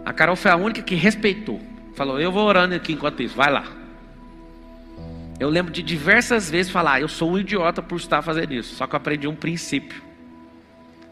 A 0.05 0.12
Carol 0.12 0.36
foi 0.36 0.51
a 0.51 0.57
única 0.57 0.82
que 0.82 0.95
respeitou. 0.95 1.59
Falou: 1.95 2.20
Eu 2.20 2.30
vou 2.30 2.47
orando 2.47 2.74
aqui 2.74 2.92
enquanto 2.92 3.22
isso, 3.22 3.34
vai 3.34 3.51
lá. 3.51 3.64
Eu 5.40 5.49
lembro 5.49 5.72
de 5.72 5.82
diversas 5.82 6.51
vezes 6.51 6.70
falar: 6.70 7.01
Eu 7.01 7.09
sou 7.09 7.32
um 7.32 7.38
idiota 7.38 7.80
por 7.80 7.97
estar 7.97 8.20
fazendo 8.20 8.53
isso. 8.53 8.74
Só 8.74 8.86
que 8.86 8.95
eu 8.95 8.99
aprendi 8.99 9.26
um 9.26 9.34
princípio. 9.34 10.12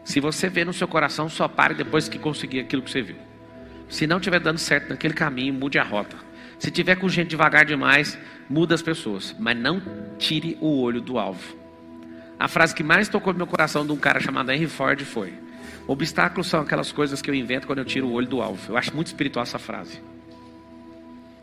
Se 0.03 0.19
você 0.19 0.49
vê 0.49 0.65
no 0.65 0.73
seu 0.73 0.87
coração, 0.87 1.29
só 1.29 1.47
pare 1.47 1.73
depois 1.73 2.09
que 2.09 2.19
conseguir 2.19 2.59
aquilo 2.59 2.81
que 2.81 2.91
você 2.91 3.01
viu. 3.01 3.15
Se 3.89 4.07
não 4.07 4.17
estiver 4.17 4.39
dando 4.39 4.57
certo 4.57 4.89
naquele 4.89 5.13
caminho, 5.13 5.53
mude 5.53 5.77
a 5.77 5.83
rota. 5.83 6.17
Se 6.59 6.71
tiver 6.71 6.95
com 6.95 7.07
gente 7.09 7.29
devagar 7.29 7.65
demais, 7.65 8.17
muda 8.49 8.75
as 8.75 8.81
pessoas. 8.81 9.35
Mas 9.39 9.57
não 9.57 9.81
tire 10.17 10.57
o 10.61 10.81
olho 10.81 11.01
do 11.01 11.17
alvo. 11.17 11.55
A 12.39 12.47
frase 12.47 12.75
que 12.75 12.83
mais 12.83 13.07
tocou 13.07 13.33
no 13.33 13.37
meu 13.37 13.47
coração 13.47 13.85
de 13.85 13.91
um 13.91 13.97
cara 13.97 14.19
chamado 14.19 14.51
Henry 14.51 14.67
Ford 14.67 14.99
foi: 15.01 15.33
Obstáculos 15.87 16.47
são 16.47 16.61
aquelas 16.61 16.91
coisas 16.91 17.21
que 17.21 17.29
eu 17.29 17.35
invento 17.35 17.67
quando 17.67 17.79
eu 17.79 17.85
tiro 17.85 18.07
o 18.07 18.13
olho 18.13 18.27
do 18.27 18.41
alvo. 18.41 18.71
Eu 18.71 18.77
acho 18.77 18.93
muito 18.95 19.07
espiritual 19.07 19.43
essa 19.43 19.59
frase. 19.59 20.01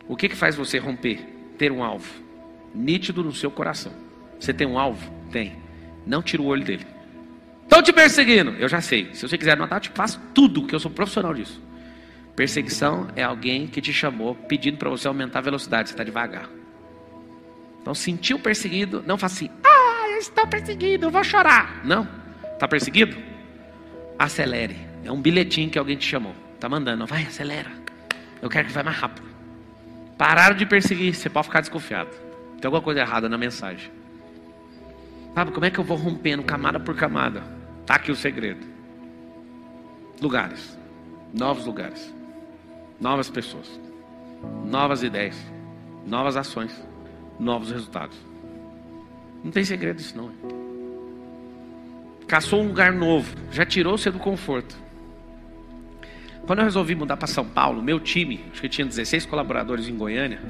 O 0.09 0.17
que, 0.17 0.29
que 0.29 0.37
faz 0.37 0.57
você 0.57 0.79
romper? 0.79 1.19
Ter 1.57 1.71
um 1.71 1.85
alvo 1.85 2.31
nítido 2.75 3.23
no 3.23 3.33
seu 3.33 3.51
coração. 3.51 3.93
Você 4.39 4.53
tem 4.53 4.67
um 4.67 4.79
alvo? 4.79 5.11
Tem. 5.31 5.57
Não 6.07 6.23
tira 6.23 6.43
o 6.43 6.47
olho 6.47 6.65
dele. 6.65 6.87
Estão 7.71 7.81
te 7.81 7.93
perseguindo? 7.93 8.51
Eu 8.59 8.69
já 8.69 8.81
sei. 8.81 9.15
Se 9.15 9.29
você 9.29 9.39
quiser 9.39 9.53
anotar, 9.53 9.77
eu 9.77 9.83
te 9.83 9.91
faço 9.91 10.21
tudo, 10.35 10.67
que 10.67 10.75
eu 10.75 10.81
sou 10.81 10.91
profissional 10.91 11.33
disso. 11.33 11.63
Perseguição 12.35 13.07
é 13.15 13.23
alguém 13.23 13.69
que 13.69 13.81
te 13.81 13.93
chamou 13.93 14.35
pedindo 14.35 14.77
para 14.77 14.91
você 14.91 15.07
aumentar 15.07 15.39
a 15.39 15.43
velocidade. 15.43 15.89
Você 15.89 15.95
está 15.95 16.03
devagar. 16.03 16.51
Então, 17.81 17.95
sentiu 17.95 18.41
perseguido, 18.41 19.05
não 19.07 19.17
faça 19.17 19.37
assim. 19.37 19.51
Ah, 19.65 20.09
eu 20.11 20.19
estou 20.19 20.49
perseguido, 20.49 21.07
eu 21.07 21.11
vou 21.13 21.23
chorar. 21.23 21.81
Não. 21.85 22.09
Está 22.55 22.67
perseguido? 22.67 23.17
acelere. 24.19 24.77
É 25.05 25.13
um 25.13 25.23
bilhetinho 25.23 25.71
que 25.71 25.79
alguém 25.79 25.97
te 25.97 26.09
chamou. 26.09 26.35
Tá 26.59 26.69
mandando, 26.69 27.07
vai, 27.07 27.23
acelera. 27.23 27.71
Eu 28.43 28.51
quero 28.51 28.67
que 28.67 28.75
vá 28.75 28.83
mais 28.83 28.97
rápido. 28.97 29.29
Pararam 30.19 30.57
de 30.57 30.67
perseguir, 30.67 31.15
você 31.15 31.31
pode 31.31 31.47
ficar 31.47 31.61
desconfiado. 31.61 32.11
Tem 32.61 32.67
alguma 32.67 32.83
coisa 32.83 32.99
errada 32.99 33.29
na 33.29 33.39
mensagem. 33.39 33.93
Sabe 35.37 35.53
como 35.53 35.65
é 35.65 35.71
que 35.71 35.79
eu 35.79 35.85
vou 35.85 35.97
rompendo 35.97 36.43
camada 36.43 36.81
por 36.81 36.97
camada? 36.97 37.60
Tá 37.91 37.97
aqui 37.97 38.13
o 38.13 38.15
segredo. 38.15 38.65
Lugares, 40.23 40.79
novos 41.35 41.67
lugares, 41.67 42.15
novas 43.01 43.29
pessoas, 43.29 43.81
novas 44.65 45.03
ideias, 45.03 45.37
novas 46.07 46.37
ações, 46.37 46.71
novos 47.37 47.73
resultados. 47.73 48.17
Não 49.43 49.51
tem 49.51 49.65
segredo 49.65 49.99
isso 49.99 50.17
não. 50.17 50.31
Caçou 52.29 52.63
um 52.63 52.69
lugar 52.69 52.93
novo, 52.93 53.35
já 53.51 53.67
tirou 53.67 53.99
você 53.99 54.09
do 54.09 54.21
conforto. 54.21 54.77
Quando 56.47 56.61
eu 56.61 56.67
resolvi 56.67 56.95
mudar 56.95 57.17
para 57.17 57.27
São 57.27 57.45
Paulo, 57.45 57.83
meu 57.83 57.99
time, 57.99 58.45
acho 58.53 58.61
que 58.61 58.69
tinha 58.69 58.87
16 58.87 59.27
colaboradores 59.27 59.89
em 59.89 59.97
Goiânia, 59.97 60.41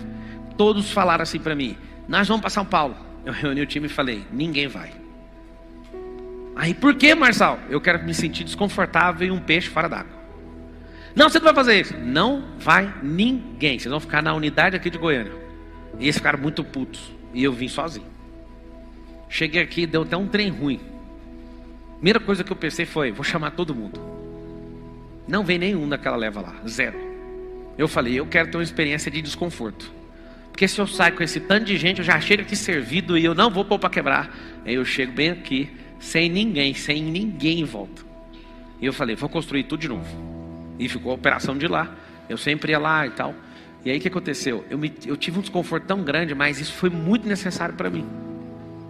todos 0.59 0.91
falaram 0.91 1.23
assim 1.23 1.39
para 1.39 1.55
mim: 1.55 1.75
Nós 2.07 2.29
vamos 2.29 2.43
para 2.43 2.51
São 2.51 2.67
Paulo. 2.67 2.95
Eu 3.25 3.33
reuni 3.33 3.63
o 3.63 3.67
time 3.67 3.87
e 3.87 3.89
falei: 3.89 4.27
Ninguém 4.31 4.69
vai. 4.69 5.00
Aí, 6.61 6.75
por 6.75 6.95
que, 6.95 7.15
Marçal? 7.15 7.59
Eu 7.71 7.81
quero 7.81 8.05
me 8.05 8.13
sentir 8.13 8.45
desconfortável 8.45 9.27
em 9.27 9.31
um 9.31 9.41
peixe 9.41 9.71
fora 9.71 9.89
d'água. 9.89 10.13
Não, 11.17 11.31
você 11.31 11.39
não 11.39 11.47
vai 11.47 11.55
fazer 11.55 11.81
isso. 11.81 11.97
Não 11.97 12.45
vai 12.59 12.93
ninguém. 13.03 13.79
Vocês 13.79 13.91
vão 13.91 13.99
ficar 13.99 14.23
na 14.23 14.35
unidade 14.35 14.77
aqui 14.77 14.91
de 14.91 14.99
Goiânia. 14.99 15.33
E 15.99 16.05
eles 16.05 16.19
ficaram 16.19 16.39
muito 16.39 16.63
putos. 16.63 17.13
E 17.33 17.43
eu 17.43 17.51
vim 17.51 17.67
sozinho. 17.67 18.07
Cheguei 19.27 19.63
aqui, 19.63 19.87
deu 19.87 20.03
até 20.03 20.19
um 20.19 20.29
trem 20.29 20.51
ruim. 20.51 20.79
Primeira 21.95 22.21
coisa 22.21 22.45
que 22.45 22.53
eu 22.53 22.57
pensei 22.57 22.85
foi: 22.85 23.11
vou 23.11 23.25
chamar 23.25 23.53
todo 23.53 23.75
mundo. 23.75 23.99
Não 25.27 25.43
vem 25.43 25.57
nenhum 25.57 25.89
daquela 25.89 26.17
leva 26.17 26.43
lá, 26.43 26.55
zero. 26.69 26.99
Eu 27.79 27.89
falei: 27.89 28.21
eu 28.21 28.27
quero 28.27 28.51
ter 28.51 28.59
uma 28.59 28.63
experiência 28.63 29.11
de 29.11 29.23
desconforto. 29.23 29.91
Porque 30.53 30.69
se 30.69 30.79
eu 30.79 30.87
saio 30.87 31.15
com 31.15 31.23
esse 31.23 31.41
tanto 31.41 31.65
de 31.65 31.79
gente, 31.79 32.01
eu 32.01 32.05
já 32.05 32.21
chego 32.21 32.43
aqui 32.43 32.55
servido 32.55 33.17
e 33.17 33.25
eu 33.25 33.35
não 33.35 33.51
vou 33.51 33.65
pôr 33.65 33.79
para 33.79 33.89
quebrar. 33.89 34.37
Aí 34.67 34.75
eu 34.75 34.85
chego 34.85 35.13
bem 35.13 35.31
aqui, 35.31 35.71
sem 36.01 36.29
ninguém, 36.29 36.75
sem 36.75 37.03
ninguém 37.03 37.61
em 37.61 37.65
volta. 37.65 38.03
E 38.81 38.87
eu 38.87 38.93
falei: 38.93 39.15
vou 39.15 39.29
construir 39.29 39.65
tudo 39.65 39.81
de 39.81 39.89
novo. 39.89 40.09
E 40.79 40.89
ficou 40.89 41.13
a 41.13 41.15
operação 41.15 41.57
de 41.57 41.69
lá. 41.69 41.95
Eu 42.29 42.39
sempre 42.39 42.73
ia 42.73 42.79
lá 42.79 43.07
e 43.07 43.11
tal. 43.11 43.35
E 43.85 43.91
aí 43.91 43.99
o 43.99 44.01
que 44.01 44.09
aconteceu? 44.09 44.65
Eu, 44.69 44.79
me, 44.79 44.93
eu 45.07 45.17
tive 45.17 45.39
um 45.39 45.43
desconforto 45.43 45.85
tão 45.85 46.03
grande, 46.03 46.35
mas 46.35 46.61
isso 46.61 46.73
foi 46.73 46.91
muito 46.91 47.29
necessário 47.29 47.75
para 47.75 47.89
mim. 47.89 48.07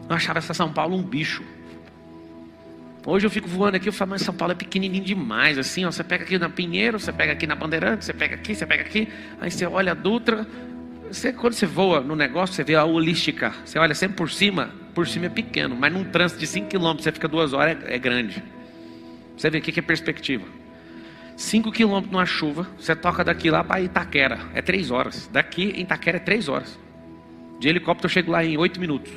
Eu 0.08 0.16
achava 0.16 0.38
essa 0.38 0.54
São 0.54 0.72
Paulo 0.72 0.96
um 0.96 1.02
bicho. 1.02 1.42
Hoje 3.06 3.26
eu 3.26 3.30
fico 3.30 3.48
voando 3.48 3.76
aqui, 3.76 3.88
eu 3.88 3.92
falo, 3.92 4.11
mas 4.11 4.22
São 4.22 4.34
Paulo 4.34 4.52
é 4.52 4.54
pequenininho 4.54 5.02
demais, 5.02 5.56
assim, 5.56 5.86
ó, 5.86 5.90
você 5.90 6.04
pega 6.04 6.22
aqui 6.22 6.38
na 6.38 6.50
Pinheiro, 6.50 7.00
você 7.00 7.11
pega 7.11 7.32
aqui 7.32 7.46
na 7.46 7.54
Bandeirante, 7.54 8.04
você 8.04 8.12
pega 8.12 8.34
aqui, 8.34 8.54
você 8.54 8.66
pega 8.66 8.82
aqui, 8.82 9.08
aí 9.40 9.50
você 9.50 9.64
olha 9.64 9.92
a 9.92 9.94
Dutra, 9.94 10.46
você, 11.11 11.32
quando 11.32 11.54
você 11.54 11.64
voa 11.64 12.00
no 12.00 12.14
negócio, 12.14 12.54
você 12.54 12.62
vê 12.62 12.74
a 12.74 12.84
holística, 12.84 13.54
você 13.64 13.78
olha 13.78 13.94
sempre 13.94 14.18
por 14.18 14.30
cima, 14.30 14.70
por 14.91 15.07
cima 15.07 15.26
é 15.26 15.28
pequeno, 15.28 15.76
mas 15.76 15.93
num 15.93 16.05
trânsito 16.05 16.41
de 16.41 16.47
5 16.47 16.68
km, 16.68 17.01
você 17.01 17.12
fica 17.12 17.28
duas 17.28 17.53
horas, 17.53 17.82
é, 17.84 17.95
é 17.95 17.99
grande. 17.99 18.43
Você 19.36 19.49
vê 19.49 19.59
o 19.59 19.62
que 19.62 19.78
é 19.78 19.82
perspectiva. 19.82 20.45
5 21.36 21.72
quilômetros 21.72 22.12
numa 22.12 22.26
chuva, 22.26 22.68
você 22.78 22.95
toca 22.95 23.24
daqui 23.24 23.51
lá 23.51 23.64
para 23.64 23.80
Itaquera, 23.80 24.41
é 24.53 24.61
3 24.61 24.91
horas. 24.91 25.28
Daqui 25.32 25.72
em 25.74 25.80
Itaquera 25.80 26.18
é 26.18 26.20
3 26.20 26.49
horas. 26.49 26.78
De 27.59 27.68
helicóptero 27.68 28.07
eu 28.07 28.11
chego 28.11 28.32
lá 28.32 28.45
em 28.45 28.59
8 28.59 28.78
minutos. 28.78 29.12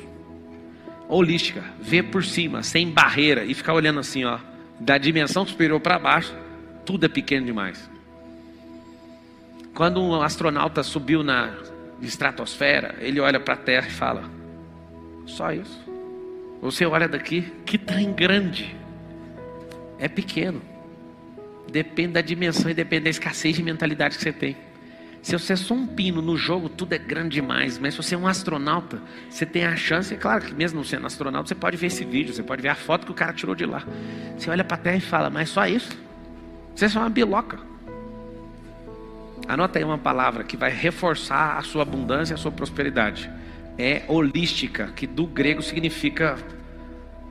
Holística, 1.06 1.62
ver 1.80 2.04
por 2.04 2.24
cima, 2.24 2.62
sem 2.62 2.90
barreira 2.90 3.44
e 3.44 3.52
ficar 3.52 3.74
olhando 3.74 4.00
assim, 4.00 4.24
ó, 4.24 4.38
da 4.80 4.96
dimensão 4.96 5.46
superior 5.46 5.78
para 5.80 5.98
baixo, 5.98 6.34
tudo 6.86 7.04
é 7.04 7.08
pequeno 7.08 7.44
demais. 7.44 7.90
Quando 9.74 10.00
um 10.00 10.22
astronauta 10.22 10.82
subiu 10.82 11.22
na 11.22 11.52
estratosfera, 12.00 12.94
ele 13.00 13.20
olha 13.20 13.40
para 13.40 13.54
a 13.54 13.56
Terra 13.58 13.88
e 13.88 13.92
fala: 13.92 14.24
só 15.26 15.52
isso. 15.52 15.80
Você 16.60 16.86
olha 16.86 17.08
daqui, 17.08 17.52
que 17.64 17.76
trem 17.76 18.12
grande. 18.12 18.74
É 19.98 20.08
pequeno. 20.08 20.62
Depende 21.70 22.12
da 22.12 22.20
dimensão 22.20 22.70
e 22.70 22.74
depende 22.74 23.04
da 23.04 23.10
escassez 23.10 23.56
de 23.56 23.62
mentalidade 23.62 24.16
que 24.16 24.22
você 24.22 24.32
tem. 24.32 24.56
Se 25.22 25.32
você 25.32 25.54
é 25.54 25.56
só 25.56 25.72
um 25.72 25.86
pino 25.86 26.20
no 26.20 26.36
jogo, 26.36 26.68
tudo 26.68 26.92
é 26.92 26.98
grande 26.98 27.30
demais. 27.30 27.78
Mas 27.78 27.94
se 27.94 28.02
você 28.02 28.14
é 28.14 28.18
um 28.18 28.26
astronauta, 28.26 29.00
você 29.30 29.46
tem 29.46 29.64
a 29.64 29.74
chance, 29.74 30.12
é 30.12 30.16
claro 30.18 30.44
que 30.44 30.54
mesmo 30.54 30.84
sendo 30.84 31.06
astronauta, 31.06 31.48
você 31.48 31.54
pode 31.54 31.78
ver 31.78 31.86
esse 31.86 32.04
vídeo, 32.04 32.34
você 32.34 32.42
pode 32.42 32.60
ver 32.60 32.68
a 32.68 32.74
foto 32.74 33.06
que 33.06 33.12
o 33.12 33.14
cara 33.14 33.32
tirou 33.32 33.54
de 33.54 33.64
lá. 33.64 33.82
Você 34.36 34.50
olha 34.50 34.62
para 34.62 34.76
a 34.76 34.80
Terra 34.80 34.96
e 34.96 35.00
fala, 35.00 35.30
mas 35.30 35.48
só 35.48 35.66
isso? 35.66 35.98
Você 36.74 36.84
é 36.84 36.88
só 36.88 37.00
uma 37.00 37.08
biloca. 37.08 37.58
Anota 39.48 39.78
aí 39.78 39.84
uma 39.84 39.96
palavra 39.96 40.44
que 40.44 40.56
vai 40.56 40.70
reforçar 40.70 41.56
a 41.56 41.62
sua 41.62 41.82
abundância 41.82 42.34
e 42.34 42.36
a 42.36 42.38
sua 42.38 42.52
prosperidade. 42.52 43.30
É 43.76 44.02
holística, 44.06 44.92
que 44.94 45.06
do 45.06 45.26
grego 45.26 45.62
significa 45.62 46.36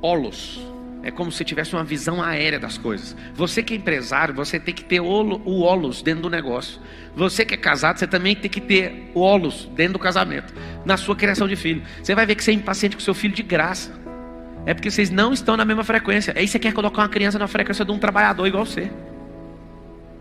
holos. 0.02 0.62
É 1.02 1.12
como 1.12 1.32
se 1.32 1.44
tivesse 1.44 1.74
uma 1.74 1.84
visão 1.84 2.22
aérea 2.22 2.58
das 2.58 2.78
coisas. 2.78 3.16
Você 3.34 3.62
que 3.62 3.74
é 3.74 3.78
empresário, 3.78 4.34
você 4.34 4.58
tem 4.58 4.74
que 4.74 4.84
ter 4.84 5.02
o 5.02 5.60
olos 5.62 6.02
dentro 6.02 6.24
do 6.24 6.30
negócio. 6.30 6.80
Você 7.14 7.44
que 7.44 7.54
é 7.54 7.58
casado, 7.58 8.00
você 8.00 8.08
também 8.08 8.36
tem 8.36 8.50
que 8.50 8.62
ter 8.62 9.12
o 9.14 9.20
olos 9.20 9.70
dentro 9.76 9.94
do 9.94 10.00
casamento. 10.00 10.54
Na 10.86 10.96
sua 10.96 11.16
criação 11.16 11.46
de 11.46 11.58
filho. 11.58 11.84
Você 12.02 12.16
vai 12.16 12.26
ver 12.26 12.36
que 12.36 12.44
você 12.44 12.52
é 12.52 12.54
impaciente 12.54 12.96
com 12.96 13.02
seu 13.02 13.14
filho 13.14 13.34
de 13.34 13.44
graça. 13.44 13.92
É 14.66 14.74
porque 14.74 14.90
vocês 14.90 15.10
não 15.10 15.34
estão 15.34 15.58
na 15.58 15.66
mesma 15.66 15.84
frequência. 15.84 16.34
Aí 16.38 16.48
você 16.48 16.58
quer 16.58 16.72
colocar 16.72 17.02
uma 17.02 17.10
criança 17.10 17.38
na 17.38 17.48
frequência 17.48 17.84
de 17.84 17.92
um 17.92 18.00
trabalhador 18.00 18.48
igual 18.48 18.66
você. 18.66 18.90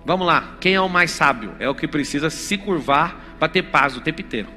Vamos 0.05 0.27
lá. 0.27 0.57
Quem 0.61 0.75
é 0.75 0.81
o 0.81 0.89
mais 0.89 1.13
sábio? 1.13 1.55
É 1.61 1.69
o 1.69 1.77
que 1.77 1.87
precisa 1.87 2.29
se 2.29 2.59
curvar 2.59 3.37
para 3.39 3.49
ter 3.49 3.63
paz 3.63 3.97
o 3.97 4.01
tempo 4.01 4.21
inteiro. 4.21 4.49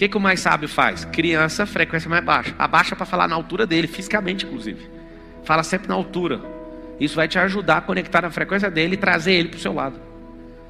O 0.00 0.02
que, 0.02 0.08
que 0.08 0.16
o 0.16 0.20
mais 0.20 0.40
sábio 0.40 0.66
faz? 0.66 1.04
Criança, 1.04 1.66
frequência 1.66 2.08
mais 2.08 2.24
baixa. 2.24 2.54
Abaixa 2.58 2.96
para 2.96 3.04
falar 3.04 3.28
na 3.28 3.36
altura 3.36 3.66
dele, 3.66 3.86
fisicamente, 3.86 4.46
inclusive. 4.46 4.88
Fala 5.44 5.62
sempre 5.62 5.88
na 5.88 5.94
altura. 5.94 6.40
Isso 6.98 7.14
vai 7.14 7.28
te 7.28 7.38
ajudar 7.38 7.76
a 7.76 7.80
conectar 7.82 8.22
na 8.22 8.30
frequência 8.30 8.70
dele 8.70 8.94
e 8.94 8.96
trazer 8.96 9.34
ele 9.34 9.50
para 9.50 9.58
o 9.58 9.60
seu 9.60 9.74
lado. 9.74 10.00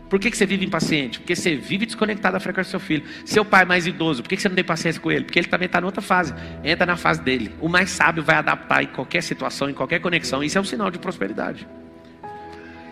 Por 0.09 0.19
que, 0.19 0.33
que 0.33 0.37
você 0.37 0.45
vive 0.45 0.67
impaciente? 0.67 1.21
Porque 1.21 1.37
você 1.37 1.55
vive 1.55 1.87
desconectado 1.87 2.33
da 2.33 2.41
frequência 2.41 2.71
do 2.71 2.73
seu 2.73 2.81
filho. 2.81 3.05
Seu 3.25 3.45
pai 3.45 3.65
mais 3.65 3.87
idoso, 3.87 4.21
por 4.21 4.31
que, 4.31 4.35
que 4.35 4.43
você 4.43 4.49
não 4.49 4.57
tem 4.57 4.65
paciência 4.65 5.01
com 5.01 5.13
ele? 5.13 5.25
Porque 5.25 5.39
ele 5.39 5.47
também 5.47 5.67
está 5.67 5.81
em 5.81 5.85
outra 5.85 6.03
fase. 6.03 6.35
Entra 6.65 6.85
na 6.85 6.97
fase 6.97 7.23
dele. 7.23 7.55
O 7.61 7.69
mais 7.69 7.91
sábio 7.91 8.25
vai 8.25 8.35
adaptar 8.35 8.83
em 8.83 8.89
qualquer 8.89 9.23
situação, 9.23 9.71
em 9.71 9.75
qualquer 9.75 10.01
conexão. 10.01 10.43
Isso 10.43 10.59
é 10.59 10.61
um 10.61 10.65
sinal 10.65 10.91
de 10.91 10.99
prosperidade. 10.99 11.69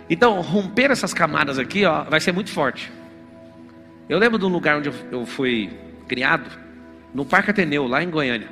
Então, 0.09 0.41
romper 0.41 0.93
essas 0.93 1.13
camadas 1.13 1.59
aqui 1.59 1.85
ó, 1.85 2.05
vai 2.05 2.21
ser 2.21 2.31
muito 2.31 2.53
forte. 2.53 2.93
Eu 4.09 4.21
lembro 4.21 4.39
de 4.39 4.45
um 4.45 4.49
lugar 4.49 4.79
onde 4.79 4.89
eu 5.11 5.27
fui 5.27 5.88
criado, 6.09 6.51
no 7.15 7.25
Parque 7.25 7.51
Ateneu, 7.51 7.87
lá 7.87 8.03
em 8.03 8.11
Goiânia. 8.11 8.49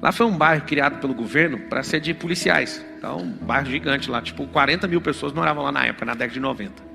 Lá 0.00 0.12
foi 0.12 0.26
um 0.26 0.36
bairro 0.36 0.64
criado 0.64 1.00
pelo 1.00 1.14
governo 1.14 1.58
para 1.58 1.82
ser 1.82 2.00
de 2.00 2.14
policiais. 2.14 2.84
Então, 2.96 3.18
um 3.18 3.46
bairro 3.46 3.66
gigante 3.66 4.10
lá, 4.10 4.20
tipo 4.20 4.46
40 4.46 4.86
mil 4.86 5.00
pessoas 5.00 5.32
moravam 5.32 5.64
lá 5.64 5.72
na 5.72 5.86
época, 5.86 6.04
na 6.04 6.12
década 6.12 6.34
de 6.34 6.40
90. 6.40 6.88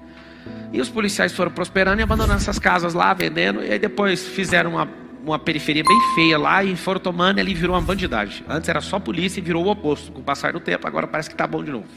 E 0.71 0.81
os 0.81 0.89
policiais 0.89 1.31
foram 1.31 1.51
prosperando 1.51 1.99
e 1.99 2.03
abandonando 2.03 2.39
essas 2.39 2.59
casas 2.59 2.93
lá, 2.93 3.13
vendendo, 3.13 3.63
e 3.63 3.71
aí 3.71 3.79
depois 3.79 4.27
fizeram 4.27 4.71
uma, 4.71 4.89
uma 5.23 5.39
periferia 5.39 5.83
bem 5.83 5.99
feia 6.15 6.37
lá 6.37 6.63
e 6.63 6.75
foram 6.75 6.99
tomando 6.99 7.37
e 7.37 7.41
ali 7.41 7.53
virou 7.53 7.75
uma 7.75 7.81
bandidagem. 7.81 8.45
Antes 8.49 8.69
era 8.69 8.81
só 8.81 8.99
polícia 8.99 9.39
e 9.39 9.43
virou 9.43 9.65
o 9.65 9.69
oposto, 9.69 10.11
com 10.11 10.21
o 10.21 10.23
passar 10.23 10.53
do 10.53 10.59
tempo, 10.59 10.87
agora 10.87 11.07
parece 11.07 11.29
que 11.29 11.35
está 11.35 11.45
bom 11.45 11.63
de 11.63 11.71
novo. 11.71 11.87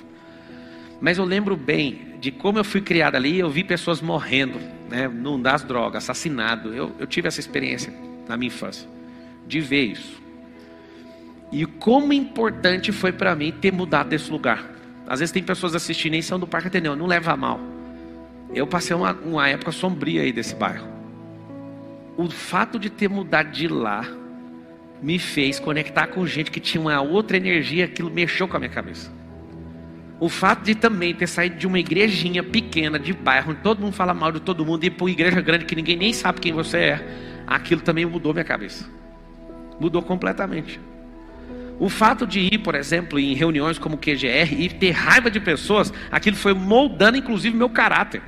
Mas 1.00 1.18
eu 1.18 1.24
lembro 1.24 1.56
bem 1.56 2.14
de 2.20 2.30
como 2.30 2.58
eu 2.58 2.64
fui 2.64 2.80
criado 2.80 3.16
ali, 3.16 3.38
eu 3.38 3.50
vi 3.50 3.62
pessoas 3.62 4.00
morrendo, 4.00 4.58
né, 4.88 5.08
não 5.08 5.40
das 5.40 5.62
drogas, 5.62 6.04
assassinado. 6.04 6.74
Eu, 6.74 6.92
eu 6.98 7.06
tive 7.06 7.28
essa 7.28 7.40
experiência 7.40 7.92
na 8.28 8.36
minha 8.36 8.48
infância, 8.48 8.88
de 9.46 9.60
ver 9.60 9.84
isso. 9.84 10.20
E 11.52 11.64
como 11.64 12.12
importante 12.12 12.90
foi 12.90 13.12
para 13.12 13.34
mim 13.34 13.52
ter 13.52 13.72
mudado 13.72 14.08
desse 14.08 14.30
lugar. 14.30 14.64
Às 15.06 15.20
vezes 15.20 15.32
tem 15.32 15.42
pessoas 15.42 15.74
assistindo 15.74 16.14
e 16.14 16.22
são 16.22 16.38
do 16.38 16.46
Parque 16.46 16.68
Ateneu, 16.68 16.96
não 16.96 17.06
leva 17.06 17.32
a 17.32 17.36
mal. 17.36 17.60
Eu 18.52 18.66
passei 18.66 18.96
uma, 18.96 19.12
uma 19.12 19.48
época 19.48 19.70
sombria 19.70 20.22
aí 20.22 20.32
desse 20.32 20.54
bairro. 20.54 20.88
O 22.16 22.28
fato 22.30 22.78
de 22.78 22.90
ter 22.90 23.08
mudado 23.08 23.50
de 23.50 23.68
lá 23.68 24.04
me 25.02 25.18
fez 25.18 25.60
conectar 25.60 26.06
com 26.08 26.26
gente 26.26 26.50
que 26.50 26.58
tinha 26.58 26.80
uma 26.80 27.00
outra 27.00 27.36
energia, 27.36 27.84
aquilo 27.84 28.10
mexeu 28.10 28.48
com 28.48 28.56
a 28.56 28.60
minha 28.60 28.70
cabeça. 28.70 29.12
O 30.18 30.28
fato 30.28 30.64
de 30.64 30.74
também 30.74 31.14
ter 31.14 31.26
saído 31.26 31.56
de 31.56 31.66
uma 31.66 31.78
igrejinha 31.78 32.42
pequena 32.42 32.98
de 32.98 33.12
bairro, 33.12 33.50
onde 33.50 33.60
todo 33.60 33.80
mundo 33.80 33.92
fala 33.92 34.14
mal 34.14 34.32
de 34.32 34.40
todo 34.40 34.64
mundo, 34.64 34.84
e 34.84 34.90
para 34.90 35.04
uma 35.04 35.10
igreja 35.10 35.40
grande 35.42 35.66
que 35.66 35.76
ninguém 35.76 35.96
nem 35.96 36.12
sabe 36.12 36.40
quem 36.40 36.52
você 36.52 36.78
é, 36.78 37.06
aquilo 37.46 37.82
também 37.82 38.06
mudou 38.06 38.32
minha 38.32 38.44
cabeça. 38.44 38.88
Mudou 39.78 40.02
completamente. 40.02 40.80
O 41.78 41.90
fato 41.90 42.26
de 42.26 42.40
ir, 42.40 42.58
por 42.58 42.74
exemplo, 42.74 43.18
em 43.18 43.34
reuniões 43.34 43.78
como 43.78 43.98
QGR 43.98 44.58
e 44.58 44.70
ter 44.70 44.92
raiva 44.92 45.30
de 45.30 45.38
pessoas, 45.38 45.92
aquilo 46.10 46.36
foi 46.36 46.54
moldando 46.54 47.18
inclusive 47.18 47.54
meu 47.54 47.68
caráter. 47.68 48.22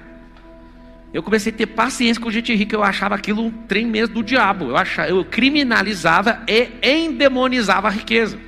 Eu 1.15 1.23
comecei 1.23 1.51
a 1.51 1.57
ter 1.57 1.67
paciência 1.67 2.23
com 2.23 2.31
gente 2.31 2.55
rica, 2.55 2.77
eu 2.77 2.83
achava 2.83 3.15
aquilo 3.15 3.43
um 3.43 3.51
trem 3.51 3.87
mesmo 3.87 4.17
do 4.17 4.23
diabo. 4.23 4.67
Eu, 4.67 4.77
achava, 4.77 5.09
eu 5.09 5.25
criminalizava 5.25 6.43
e 6.47 6.69
endemonizava 6.85 7.89
a 7.89 7.91
riqueza. 7.91 8.39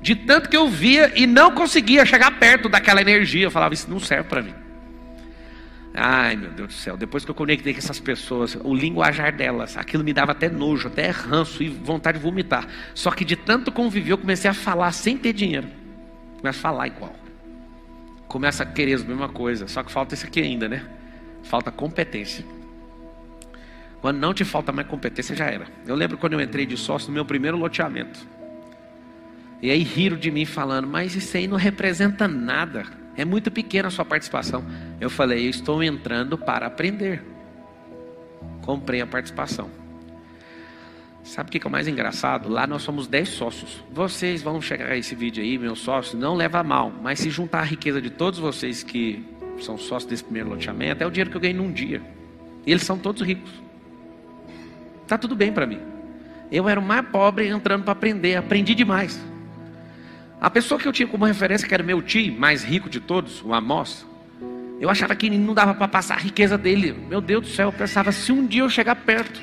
De 0.00 0.14
tanto 0.14 0.48
que 0.48 0.56
eu 0.56 0.68
via 0.68 1.12
e 1.16 1.26
não 1.26 1.52
conseguia 1.52 2.06
chegar 2.06 2.38
perto 2.38 2.68
daquela 2.68 3.00
energia, 3.00 3.44
eu 3.44 3.50
falava, 3.50 3.74
isso 3.74 3.90
não 3.90 3.98
serve 3.98 4.28
para 4.28 4.42
mim. 4.42 4.54
Ai, 6.00 6.36
meu 6.36 6.50
Deus 6.50 6.68
do 6.68 6.74
céu. 6.74 6.96
Depois 6.96 7.24
que 7.24 7.30
eu 7.30 7.34
conectei 7.34 7.72
com 7.72 7.80
essas 7.80 7.98
pessoas, 7.98 8.56
o 8.62 8.72
linguajar 8.72 9.34
delas, 9.34 9.76
aquilo 9.76 10.04
me 10.04 10.12
dava 10.12 10.30
até 10.30 10.48
nojo, 10.48 10.86
até 10.86 11.10
ranço 11.10 11.60
e 11.62 11.68
vontade 11.68 12.18
de 12.18 12.24
vomitar. 12.24 12.68
Só 12.94 13.10
que 13.10 13.24
de 13.24 13.34
tanto 13.34 13.72
conviver, 13.72 14.12
eu 14.12 14.18
comecei 14.18 14.48
a 14.48 14.54
falar 14.54 14.92
sem 14.92 15.16
ter 15.16 15.32
dinheiro. 15.32 15.68
Começo 16.36 16.58
a 16.60 16.62
falar 16.62 16.86
igual. 16.86 17.14
Começa 18.28 18.62
a 18.62 18.66
querer 18.66 19.00
a 19.00 19.04
mesma 19.04 19.28
coisa. 19.28 19.66
Só 19.66 19.82
que 19.82 19.90
falta 19.90 20.14
isso 20.14 20.24
aqui 20.24 20.40
ainda, 20.40 20.68
né? 20.68 20.84
Falta 21.42 21.72
competência. 21.72 22.44
Quando 24.00 24.18
não 24.18 24.32
te 24.32 24.44
falta 24.44 24.70
mais 24.70 24.86
competência, 24.86 25.34
já 25.34 25.46
era. 25.46 25.66
Eu 25.84 25.96
lembro 25.96 26.16
quando 26.16 26.34
eu 26.34 26.40
entrei 26.40 26.64
de 26.64 26.76
sócio 26.76 27.08
no 27.08 27.14
meu 27.14 27.24
primeiro 27.24 27.56
loteamento. 27.56 28.24
E 29.60 29.70
aí 29.70 29.82
riram 29.82 30.16
de 30.16 30.30
mim 30.30 30.44
falando, 30.44 30.86
mas 30.86 31.14
isso 31.14 31.36
aí 31.36 31.46
não 31.46 31.56
representa 31.56 32.28
nada. 32.28 32.84
É 33.16 33.24
muito 33.24 33.50
pequena 33.50 33.88
a 33.88 33.90
sua 33.90 34.04
participação. 34.04 34.64
Eu 35.00 35.10
falei, 35.10 35.46
eu 35.46 35.50
estou 35.50 35.82
entrando 35.82 36.38
para 36.38 36.66
aprender. 36.66 37.22
Comprei 38.62 39.00
a 39.00 39.06
participação. 39.06 39.70
Sabe 41.24 41.48
o 41.48 41.52
que 41.52 41.66
é 41.66 41.68
o 41.68 41.70
mais 41.70 41.88
engraçado? 41.88 42.48
Lá 42.48 42.66
nós 42.66 42.82
somos 42.82 43.06
10 43.06 43.28
sócios. 43.28 43.84
Vocês 43.92 44.40
vão 44.40 44.62
chegar 44.62 44.92
a 44.92 44.96
esse 44.96 45.14
vídeo 45.14 45.42
aí, 45.42 45.58
meus 45.58 45.80
sócios, 45.80 46.14
não 46.14 46.34
leva 46.34 46.62
mal. 46.62 46.92
Mas 47.02 47.18
se 47.18 47.28
juntar 47.28 47.60
a 47.60 47.64
riqueza 47.64 48.00
de 48.00 48.08
todos 48.08 48.38
vocês 48.38 48.82
que 48.82 49.26
são 49.60 49.76
sócios 49.76 50.08
desse 50.08 50.24
primeiro 50.24 50.50
loteamento, 50.50 51.02
é 51.02 51.06
o 51.06 51.10
dinheiro 51.10 51.30
que 51.30 51.36
eu 51.36 51.40
ganhei 51.40 51.56
num 51.56 51.72
dia. 51.72 52.00
E 52.64 52.70
eles 52.70 52.84
são 52.84 52.96
todos 52.96 53.20
ricos. 53.20 53.50
Tá 55.06 55.18
tudo 55.18 55.34
bem 55.34 55.52
para 55.52 55.66
mim. 55.66 55.80
Eu 56.50 56.68
era 56.68 56.78
o 56.78 56.82
mais 56.82 57.06
pobre 57.08 57.48
entrando 57.48 57.82
para 57.82 57.92
aprender, 57.92 58.36
aprendi 58.36 58.74
demais. 58.74 59.20
A 60.40 60.48
pessoa 60.48 60.78
que 60.78 60.86
eu 60.86 60.92
tinha 60.92 61.08
como 61.08 61.24
referência, 61.24 61.66
que 61.66 61.74
era 61.74 61.82
meu 61.82 62.00
tio, 62.00 62.32
mais 62.38 62.62
rico 62.62 62.88
de 62.88 63.00
todos, 63.00 63.42
o 63.42 63.52
Amós, 63.52 64.06
eu 64.80 64.88
achava 64.88 65.16
que 65.16 65.28
não 65.28 65.52
dava 65.52 65.74
para 65.74 65.88
passar 65.88 66.14
a 66.14 66.20
riqueza 66.20 66.56
dele. 66.56 66.92
Meu 67.08 67.20
Deus 67.20 67.42
do 67.42 67.48
céu, 67.48 67.68
eu 67.68 67.72
pensava, 67.72 68.12
se 68.12 68.30
um 68.30 68.46
dia 68.46 68.62
eu 68.62 68.70
chegar 68.70 68.94
perto. 68.94 69.40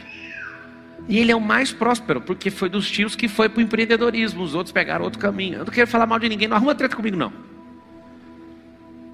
E 1.08 1.20
ele 1.20 1.32
é 1.32 1.36
o 1.36 1.42
mais 1.42 1.74
próspero, 1.74 2.22
porque 2.22 2.50
foi 2.50 2.70
dos 2.70 2.90
tios 2.90 3.16
que 3.16 3.28
foi 3.28 3.50
para 3.50 3.60
o 3.60 3.62
empreendedorismo, 3.62 4.42
os 4.42 4.56
outros 4.56 4.72
pegaram 4.72 5.04
outro 5.04 5.20
caminho. 5.20 5.60
Eu 5.60 5.66
não 5.66 5.74
quero 5.74 5.88
falar 5.88 6.08
mal 6.08 6.18
de 6.18 6.30
ninguém, 6.30 6.48
não 6.48 6.56
arruma 6.56 6.74
treta 6.74 6.96
comigo, 6.96 7.18
não. 7.18 7.32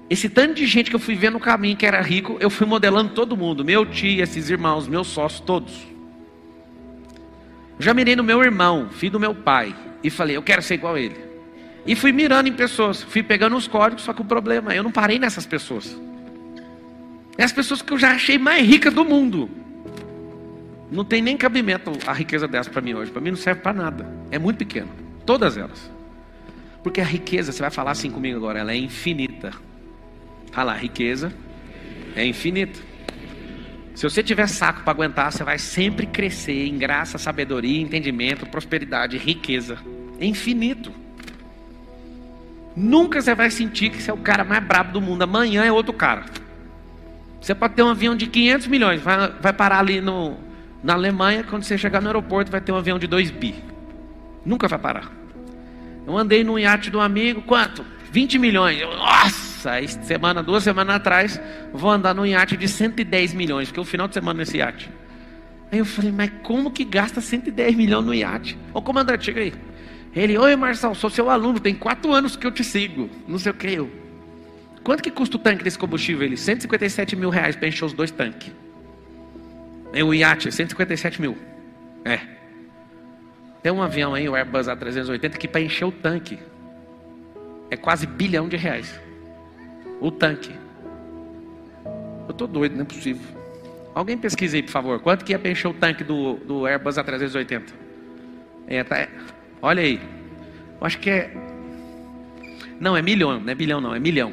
Esse 0.08 0.28
tanto 0.28 0.54
de 0.54 0.66
gente 0.66 0.88
que 0.88 0.96
eu 0.96 1.00
fui 1.00 1.16
vendo 1.16 1.34
no 1.34 1.40
caminho 1.40 1.76
que 1.76 1.84
era 1.84 2.00
rico, 2.00 2.36
eu 2.38 2.48
fui 2.48 2.66
modelando 2.66 3.12
todo 3.12 3.36
mundo, 3.36 3.64
meu 3.64 3.84
tio, 3.84 4.22
esses 4.22 4.48
irmãos, 4.48 4.86
meus 4.86 5.08
sócios, 5.08 5.40
todos. 5.40 5.86
Eu 7.78 7.84
já 7.84 7.92
mirei 7.92 8.14
no 8.14 8.22
meu 8.22 8.42
irmão, 8.42 8.88
filho 8.90 9.12
do 9.12 9.20
meu 9.20 9.34
pai, 9.34 9.74
e 10.04 10.10
falei, 10.10 10.36
eu 10.36 10.42
quero 10.42 10.62
ser 10.62 10.74
igual 10.74 10.94
a 10.94 11.00
ele. 11.00 11.31
E 11.84 11.96
fui 11.96 12.12
mirando 12.12 12.48
em 12.48 12.52
pessoas, 12.52 13.02
fui 13.02 13.22
pegando 13.22 13.56
os 13.56 13.66
códigos, 13.66 14.04
só 14.04 14.12
que 14.12 14.22
o 14.22 14.24
problema, 14.24 14.74
eu 14.74 14.82
não 14.82 14.92
parei 14.92 15.18
nessas 15.18 15.44
pessoas. 15.44 15.98
É 17.36 17.44
as 17.44 17.52
pessoas 17.52 17.82
que 17.82 17.92
eu 17.92 17.98
já 17.98 18.12
achei 18.12 18.38
mais 18.38 18.66
ricas 18.66 18.92
do 18.94 19.04
mundo. 19.04 19.50
Não 20.90 21.04
tem 21.04 21.22
nem 21.22 21.36
cabimento 21.36 21.90
a 22.06 22.12
riqueza 22.12 22.46
dessa 22.46 22.70
para 22.70 22.82
mim 22.82 22.94
hoje. 22.94 23.10
Para 23.10 23.20
mim 23.20 23.30
não 23.30 23.36
serve 23.36 23.62
para 23.62 23.72
nada. 23.72 24.06
É 24.30 24.38
muito 24.38 24.58
pequeno. 24.58 24.90
Todas 25.24 25.56
elas. 25.56 25.90
Porque 26.82 27.00
a 27.00 27.04
riqueza, 27.04 27.50
você 27.50 27.62
vai 27.62 27.70
falar 27.70 27.92
assim 27.92 28.10
comigo 28.10 28.36
agora, 28.36 28.58
ela 28.58 28.72
é 28.72 28.76
infinita. 28.76 29.52
Fala, 30.52 30.72
a 30.72 30.76
riqueza 30.76 31.32
é 32.14 32.26
infinita. 32.26 32.78
Se 33.94 34.08
você 34.08 34.22
tiver 34.22 34.46
saco 34.46 34.82
para 34.82 34.92
aguentar, 34.92 35.32
você 35.32 35.44
vai 35.44 35.58
sempre 35.58 36.06
crescer 36.06 36.66
em 36.66 36.76
graça, 36.76 37.18
sabedoria, 37.18 37.80
entendimento, 37.80 38.46
prosperidade, 38.46 39.16
riqueza. 39.16 39.78
É 40.20 40.26
infinito. 40.26 40.92
Nunca 42.74 43.20
você 43.20 43.34
vai 43.34 43.50
sentir 43.50 43.90
que 43.90 44.02
você 44.02 44.10
é 44.10 44.14
o 44.14 44.18
cara 44.18 44.44
mais 44.44 44.64
brabo 44.64 44.92
do 44.92 45.00
mundo. 45.00 45.22
Amanhã 45.22 45.64
é 45.64 45.72
outro 45.72 45.92
cara. 45.92 46.24
Você 47.40 47.54
pode 47.54 47.74
ter 47.74 47.82
um 47.82 47.88
avião 47.88 48.14
de 48.14 48.26
500 48.26 48.66
milhões, 48.68 49.02
vai, 49.02 49.30
vai 49.40 49.52
parar 49.52 49.80
ali 49.80 50.00
no, 50.00 50.36
na 50.82 50.94
Alemanha. 50.94 51.44
Quando 51.44 51.64
você 51.64 51.76
chegar 51.76 52.00
no 52.00 52.08
aeroporto, 52.08 52.50
vai 52.50 52.60
ter 52.60 52.72
um 52.72 52.76
avião 52.76 52.98
de 52.98 53.06
2 53.06 53.30
bi. 53.32 53.54
Nunca 54.44 54.68
vai 54.68 54.78
parar. 54.78 55.10
Eu 56.06 56.16
andei 56.16 56.44
num 56.44 56.58
iate 56.58 56.94
um 56.94 57.00
amigo, 57.00 57.42
quanto? 57.42 57.84
20 58.10 58.38
milhões. 58.38 58.80
Eu, 58.80 58.96
nossa, 58.96 59.80
semana, 60.02 60.42
duas 60.42 60.62
semanas 60.62 60.96
atrás, 60.96 61.40
vou 61.72 61.90
andar 61.90 62.14
num 62.14 62.26
iate 62.26 62.56
de 62.56 62.68
110 62.68 63.34
milhões, 63.34 63.68
porque 63.68 63.80
é 63.80 63.82
o 63.82 63.86
final 63.86 64.08
de 64.08 64.14
semana 64.14 64.38
nesse 64.38 64.58
iate. 64.58 64.90
Aí 65.70 65.78
eu 65.78 65.84
falei, 65.84 66.12
mas 66.12 66.30
como 66.42 66.70
que 66.70 66.84
gasta 66.84 67.20
110 67.20 67.74
milhões 67.74 68.04
no 68.04 68.12
iate? 68.12 68.58
Ô 68.74 68.82
comandante, 68.82 69.24
chega 69.24 69.40
aí. 69.40 69.52
Ele, 70.14 70.36
oi 70.36 70.54
Marçal, 70.56 70.94
sou 70.94 71.08
seu 71.08 71.30
aluno, 71.30 71.58
tem 71.58 71.74
quatro 71.74 72.12
anos 72.12 72.36
que 72.36 72.46
eu 72.46 72.50
te 72.50 72.62
sigo. 72.62 73.08
Não 73.26 73.38
sei 73.38 73.50
o 73.50 73.54
que 73.54 73.72
eu. 73.72 73.90
Quanto 74.84 75.02
que 75.02 75.10
custa 75.10 75.36
o 75.36 75.40
tanque 75.40 75.64
desse 75.64 75.78
combustível? 75.78 76.26
Ele, 76.26 76.36
157 76.36 77.16
mil 77.16 77.30
reais 77.30 77.56
para 77.56 77.68
encher 77.68 77.84
os 77.84 77.92
dois 77.92 78.10
tanques. 78.10 78.52
É 79.92 80.02
o 80.02 80.12
iate, 80.12 80.50
157 80.50 81.20
mil. 81.20 81.36
É. 82.04 82.20
Tem 83.62 83.70
um 83.72 83.80
avião 83.80 84.12
aí, 84.12 84.28
o 84.28 84.34
Airbus 84.34 84.66
A380, 84.66 85.36
que 85.36 85.46
para 85.46 85.60
encher 85.60 85.84
o 85.84 85.92
tanque 85.92 86.38
é 87.70 87.76
quase 87.76 88.06
bilhão 88.06 88.48
de 88.48 88.56
reais. 88.56 89.00
O 90.00 90.10
tanque. 90.10 90.54
Eu 92.28 92.34
tô 92.34 92.46
doido, 92.46 92.74
não 92.74 92.82
é 92.82 92.84
possível. 92.84 93.22
Alguém 93.94 94.18
pesquisa 94.18 94.56
aí, 94.56 94.62
por 94.62 94.72
favor. 94.72 95.00
Quanto 95.00 95.24
que 95.24 95.32
ia 95.32 95.38
para 95.38 95.50
encher 95.50 95.68
o 95.68 95.74
tanque 95.74 96.02
do, 96.02 96.34
do 96.34 96.66
Airbus 96.66 96.96
A380? 96.96 97.62
É, 98.66 98.82
tá. 98.82 99.08
Olha 99.62 99.80
aí. 99.80 100.00
Eu 100.80 100.86
acho 100.86 100.98
que 100.98 101.08
é. 101.08 101.32
Não, 102.80 102.96
é 102.96 103.00
milhão, 103.00 103.38
não 103.38 103.48
é 103.48 103.54
bilhão, 103.54 103.80
não, 103.80 103.94
é 103.94 104.00
milhão. 104.00 104.32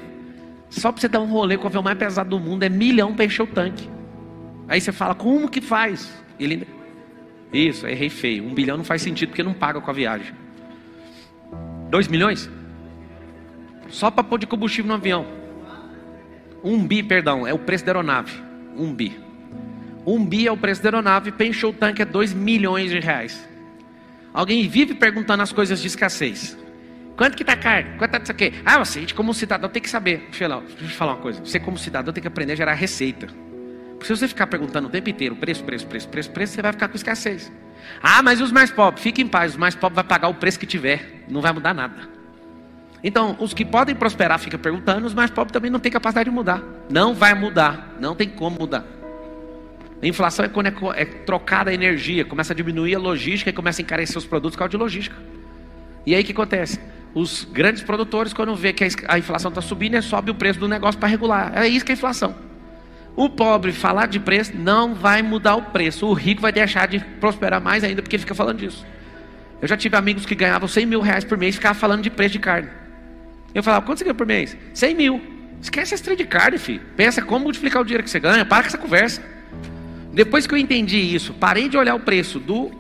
Só 0.70 0.92
para 0.92 1.02
você 1.02 1.08
dar 1.08 1.20
um 1.20 1.28
rolê 1.28 1.56
com 1.56 1.66
o 1.66 1.68
avião 1.68 1.84
mais 1.84 1.98
pesado 1.98 2.32
do 2.32 2.40
mundo, 2.40 2.64
é 2.64 2.70
milhão 2.70 3.14
para 3.14 3.26
encher 3.26 3.44
o 3.44 3.48
tanque. 3.48 3.88
Aí 4.68 4.82
você 4.82 4.92
fala, 4.92 5.14
como 5.14 5.50
que 5.50 5.62
faz? 5.62 6.12
Ele. 6.40 6.68
Isso, 7.54 7.88
errei 7.88 8.10
feio. 8.10 8.44
Um 8.44 8.54
bilhão 8.54 8.78
não 8.78 8.84
faz 8.84 9.02
sentido 9.02 9.30
porque 9.30 9.44
não 9.44 9.54
paga 9.54 9.80
com 9.80 9.90
a 9.90 9.94
viagem. 9.94 10.34
Dois 11.90 12.08
milhões? 12.08 12.50
Só 13.90 14.12
para 14.12 14.24
pôr 14.24 14.40
de 14.40 14.46
combustível 14.46 14.88
no 14.88 14.96
avião. 14.96 15.26
Um 16.64 16.86
bi, 16.86 17.02
perdão, 17.02 17.48
é 17.48 17.54
o 17.54 17.58
preço 17.58 17.86
da 17.86 17.92
aeronave. 17.92 18.34
Um 18.76 18.94
bi. 18.94 19.20
Um 20.06 20.24
bi 20.24 20.48
é 20.48 20.52
o 20.52 20.58
preço 20.58 20.84
da 20.84 20.90
aeronave, 20.90 21.32
para 21.32 21.46
encher 21.46 21.66
o 21.66 21.74
tanque 21.74 22.02
é 22.02 22.06
dois 22.06 22.34
milhões 22.34 22.92
de 22.92 23.00
reais. 23.00 23.49
Alguém 24.34 24.68
vive 24.68 24.94
perguntando 24.94 25.44
as 25.44 25.52
coisas 25.52 25.82
de 25.82 25.88
escassez. 25.88 26.58
Quanto 27.18 27.36
que 27.36 27.44
está 27.44 27.56
carne? 27.56 27.98
Quanto 27.98 28.16
está 28.16 28.24
isso 28.24 28.32
aqui? 28.32 28.54
Ah, 28.64 28.78
você, 28.78 29.06
como 29.14 29.34
cidadão, 29.34 29.70
tem 29.70 29.82
que 29.82 29.90
saber. 29.90 30.28
Deixa 30.30 30.46
eu, 30.46 30.52
eu 30.52 30.88
falar 30.90 31.16
uma 31.16 31.22
coisa. 31.22 31.44
Você, 31.44 31.60
como 31.60 31.78
cidadão, 31.78 32.14
tem 32.14 32.22
que 32.22 32.28
aprender 32.28 32.54
a 32.54 32.56
gerar 32.56 32.74
receita. 32.74 33.28
Porque 33.28 34.06
se 34.06 34.16
você 34.16 34.28
ficar 34.28 34.48
perguntando 34.48 34.88
o 34.88 34.90
tempo 34.90 35.10
inteiro 35.10 35.36
preço, 35.36 35.62
preço, 35.64 35.86
preço, 35.86 36.08
preço, 36.08 36.32
preço, 36.32 36.54
você 36.54 36.62
vai 36.62 36.72
ficar 36.72 36.88
com 36.88 36.96
escassez. 36.96 37.52
Ah, 38.02 38.22
mas 38.22 38.40
os 38.40 38.52
mais 38.52 38.72
pobres? 38.72 39.04
Fique 39.04 39.22
em 39.22 39.28
paz. 39.28 39.52
Os 39.52 39.58
mais 39.58 39.76
pobres 39.76 39.96
vão 39.96 40.06
pagar 40.06 40.30
o 40.30 40.36
preço 40.36 40.58
que 40.58 40.66
tiver. 40.66 41.26
Não 41.28 41.42
vai 41.42 41.52
mudar 41.52 41.74
nada. 41.74 42.08
Então, 43.04 43.36
os 43.40 43.54
que 43.54 43.66
podem 43.66 43.96
prosperar 43.96 44.40
ficam 44.40 44.60
perguntando. 44.60 45.06
Os 45.06 45.14
mais 45.14 45.30
pobres 45.30 45.52
também 45.52 45.70
não 45.70 45.80
têm 45.80 45.92
capacidade 45.92 46.30
de 46.30 46.36
mudar. 46.36 46.64
Não 46.90 47.14
vai 47.14 47.34
mudar. 47.34 47.98
Não 48.00 48.16
tem 48.16 48.30
como 48.30 48.58
mudar. 48.58 48.86
A 50.02 50.08
inflação 50.08 50.46
é 50.46 50.48
quando 50.48 50.68
é, 50.68 51.02
é 51.02 51.06
trocada 51.06 51.72
a 51.72 51.74
energia, 51.74 52.24
começa 52.24 52.54
a 52.54 52.56
diminuir 52.56 52.96
a 52.96 53.00
logística 53.00 53.50
e 53.50 53.54
começa 53.54 53.82
a 53.82 53.84
encarecer 53.84 54.18
os 54.18 54.26
produtos 54.26 54.56
por 54.56 54.60
causa 54.60 54.72
de 54.72 54.78
logística. 54.78 55.16
E 56.06 56.16
aí 56.16 56.22
o 56.22 56.26
que 56.26 56.32
acontece? 56.32 56.80
Os 57.14 57.44
grandes 57.44 57.84
produtores, 57.84 58.34
quando 58.34 58.56
vê 58.56 58.72
que 58.72 58.88
a 59.08 59.18
inflação 59.18 59.50
está 59.50 59.62
subindo, 59.62 60.02
sobe 60.02 60.32
o 60.32 60.36
preço 60.36 60.60
do 60.60 60.68
negócio 60.68 61.00
para 61.00 61.10
regular. 61.10 61.52
É 61.56 61.68
isso 61.68 61.84
que 61.84 61.92
é 61.92 61.96
inflação. 61.96 62.36
O 63.16 63.30
pobre 63.30 63.74
falar 63.74 64.06
de 64.06 64.20
preço 64.20 64.54
não 64.56 64.94
vai 64.94 65.22
mudar 65.22 65.56
o 65.56 65.64
preço. 65.64 66.08
O 66.08 66.14
rico 66.14 66.42
vai 66.42 66.52
deixar 66.52 66.88
de 66.88 67.00
prosperar 67.00 67.60
mais 67.60 67.84
ainda 67.84 68.02
porque 68.02 68.18
fica 68.18 68.34
falando 68.34 68.60
disso. 68.60 68.86
Eu 69.62 69.68
já 69.68 69.76
tive 69.76 69.98
amigos 69.98 70.26
que 70.26 70.36
ganhavam 70.36 70.68
100 70.68 70.86
mil 70.86 71.02
reais 71.02 71.26
por 71.26 71.38
mês 71.38 71.56
e 71.56 71.58
ficavam 71.58 71.80
falando 71.80 72.02
de 72.02 72.10
preço 72.10 72.34
de 72.34 72.40
carne. 72.40 72.70
Eu 73.54 73.62
falava, 73.62 73.86
quanto 73.86 73.98
você 73.98 74.06
ganha 74.06 74.14
por 74.14 74.26
mês? 74.26 74.56
100 74.74 74.96
mil. 74.96 75.22
Esquece 75.62 75.96
esse 75.96 76.04
trem 76.04 76.16
de 76.16 76.24
carne, 76.24 76.58
filho. 76.58 76.82
Pensa 76.96 77.22
como 77.22 77.44
multiplicar 77.44 77.82
o 77.82 77.86
dinheiro 77.86 78.04
que 78.04 78.10
você 78.10 78.20
ganha. 78.20 78.46
Para 78.46 78.64
com 78.64 78.68
essa 78.68 78.78
conversa. 78.78 79.22
Depois 80.14 80.48
que 80.48 80.54
eu 80.54 80.58
entendi 80.58 80.98
isso, 80.98 81.34
parei 81.34 81.70
de 81.70 81.78
olhar 81.78 81.96
o 81.96 82.00
preço 82.00 82.40
do, 82.40 82.72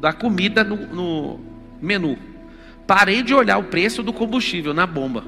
da 0.00 0.12
comida 0.12 0.64
no, 0.64 0.76
no 0.76 1.40
menu. 1.80 2.18
Parei 2.86 3.22
de 3.22 3.32
olhar 3.32 3.58
o 3.58 3.64
preço 3.64 4.02
do 4.02 4.12
combustível 4.12 4.74
na 4.74 4.86
bomba. 4.86 5.24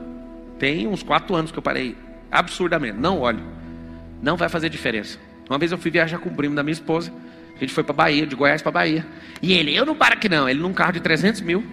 Tem 0.59 0.87
uns 0.87 1.03
quatro 1.03 1.35
anos 1.35 1.53
que 1.53 1.59
eu 1.59 1.63
parei. 1.63 1.97
Absurdamente. 2.31 2.99
Não 2.99 3.21
olho. 3.21 3.43
Não 4.21 4.37
vai 4.37 4.49
fazer 4.49 4.69
diferença. 4.69 5.19
Uma 5.49 5.59
vez 5.59 5.71
eu 5.71 5.79
fui 5.79 5.91
viajar 5.91 6.19
com 6.19 6.29
o 6.29 6.35
primo 6.35 6.55
da 6.55 6.63
minha 6.63 6.73
esposa. 6.73 7.13
A 7.57 7.59
gente 7.61 7.73
foi 7.73 7.85
para 7.85 7.93
Bahia, 7.93 8.27
de 8.27 8.35
Goiás 8.35 8.61
para 8.61 8.73
Bahia. 8.73 9.07
E 9.41 9.53
ele, 9.53 9.75
eu 9.75 9.87
não 9.87 9.95
paro 9.95 10.15
aqui 10.15 10.29
não. 10.29 10.49
Ele 10.49 10.61
num 10.61 10.73
carro 10.73 10.93
de 10.93 11.01
300 11.01 11.41
mil. 11.41 11.65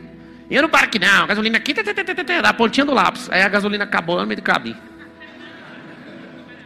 Eu 0.49 0.61
não 0.61 0.69
paro 0.69 0.85
aqui 0.85 0.99
não. 0.99 1.23
A 1.23 1.27
gasolina 1.27 1.57
aqui, 1.57 1.73
tá, 1.73 1.83
tá, 1.83 1.93
tá, 1.93 2.41
da 2.41 2.53
pontinha 2.53 2.85
do 2.85 2.93
lápis. 2.93 3.29
Aí 3.31 3.41
a 3.41 3.49
gasolina 3.49 3.83
acabou 3.83 4.19
no 4.19 4.27
meio 4.27 4.37
do 4.39 4.43
caminho. 4.43 4.77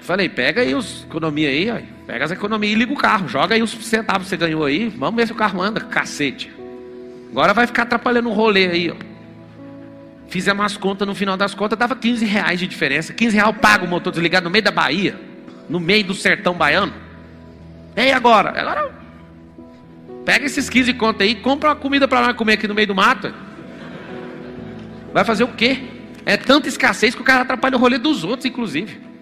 Falei, 0.05 0.29
pega 0.29 0.61
aí 0.61 0.75
os 0.75 1.03
economia 1.03 1.49
aí, 1.49 1.67
ó. 1.67 1.79
pega 2.05 2.25
as 2.25 2.29
economias 2.29 2.73
e 2.73 2.75
liga 2.75 2.93
o 2.93 2.95
carro, 2.95 3.27
joga 3.27 3.55
aí 3.55 3.63
os 3.63 3.71
centavos 3.71 4.25
que 4.25 4.29
você 4.29 4.37
ganhou 4.37 4.63
aí, 4.63 4.87
vamos 4.87 5.15
ver 5.15 5.25
se 5.25 5.33
o 5.33 5.35
carro 5.35 5.59
anda, 5.59 5.81
cacete. 5.81 6.53
Agora 7.31 7.55
vai 7.55 7.65
ficar 7.65 7.83
atrapalhando 7.83 8.29
o 8.29 8.31
rolê 8.31 8.67
aí, 8.67 8.91
ó. 8.91 8.95
Fizemos 10.27 10.63
as 10.63 10.77
contas, 10.77 11.07
no 11.07 11.15
final 11.15 11.35
das 11.35 11.55
contas 11.55 11.77
dava 11.77 11.95
15 11.95 12.23
reais 12.23 12.59
de 12.59 12.67
diferença. 12.67 13.13
15 13.13 13.35
reais 13.35 13.55
paga 13.59 13.83
o 13.83 13.87
motor 13.87 14.11
desligado 14.13 14.43
no 14.43 14.51
meio 14.51 14.63
da 14.63 14.71
Bahia. 14.71 15.19
no 15.67 15.79
meio 15.79 16.03
do 16.03 16.13
sertão 16.13 16.53
baiano. 16.53 16.93
E 17.95 18.11
agora? 18.11 18.49
Agora 18.49 18.93
pega 20.23 20.45
esses 20.45 20.69
15 20.69 20.93
contas 20.93 21.27
aí, 21.27 21.33
compra 21.33 21.69
uma 21.69 21.75
comida 21.75 22.07
para 22.07 22.27
nós 22.27 22.35
comer 22.35 22.53
aqui 22.53 22.67
no 22.67 22.75
meio 22.75 22.87
do 22.87 22.93
mato. 22.93 23.33
Vai 25.11 25.25
fazer 25.25 25.45
o 25.45 25.47
quê? 25.47 25.79
É 26.27 26.37
tanta 26.37 26.67
escassez 26.67 27.15
que 27.15 27.21
o 27.21 27.25
cara 27.25 27.41
atrapalha 27.41 27.75
o 27.75 27.79
rolê 27.79 27.97
dos 27.97 28.23
outros, 28.23 28.45
inclusive. 28.45 29.14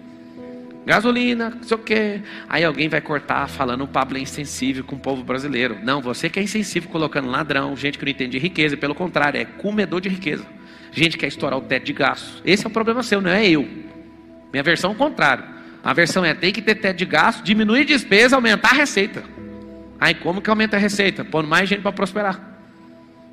Gasolina, 0.86 1.50
não 1.50 1.62
sei 1.62 1.76
o 1.76 1.80
quê. 1.80 2.20
Aí 2.48 2.62
alguém 2.62 2.88
vai 2.88 3.00
cortar 3.00 3.48
falando 3.48 3.84
o 3.84 3.88
Pablo 3.88 4.18
é 4.18 4.20
insensível 4.20 4.84
com 4.84 4.96
o 4.96 4.98
povo 4.98 5.24
brasileiro. 5.24 5.78
Não, 5.82 6.02
você 6.02 6.28
que 6.28 6.38
é 6.38 6.42
insensível 6.42 6.90
colocando 6.90 7.28
ladrão, 7.28 7.74
gente 7.76 7.98
que 7.98 8.04
não 8.04 8.10
entende 8.10 8.32
de 8.32 8.38
riqueza. 8.38 8.76
Pelo 8.76 8.94
contrário, 8.94 9.40
é 9.40 9.44
comedor 9.44 10.00
de 10.00 10.08
riqueza. 10.08 10.44
Gente 10.92 11.12
que 11.12 11.20
quer 11.20 11.28
estourar 11.28 11.58
o 11.58 11.62
teto 11.62 11.84
de 11.84 11.92
gastos. 11.92 12.42
Esse 12.44 12.64
é 12.64 12.68
o 12.68 12.70
problema 12.70 13.02
seu, 13.02 13.20
não 13.20 13.30
é 13.30 13.48
eu. 13.48 13.66
Minha 14.52 14.62
versão 14.62 14.90
é 14.90 14.94
o 14.94 14.96
contrário. 14.96 15.44
A 15.82 15.92
versão 15.92 16.24
é 16.24 16.34
tem 16.34 16.52
que 16.52 16.62
ter 16.62 16.76
teto 16.76 16.98
de 16.98 17.06
gasto, 17.06 17.42
diminuir 17.42 17.84
despesa, 17.84 18.36
aumentar 18.36 18.72
a 18.72 18.74
receita. 18.74 19.24
Aí 19.98 20.14
como 20.14 20.42
que 20.42 20.50
aumenta 20.50 20.76
a 20.76 20.80
receita? 20.80 21.24
Pondo 21.24 21.48
mais 21.48 21.68
gente 21.68 21.80
para 21.80 21.92
prosperar. 21.92 22.40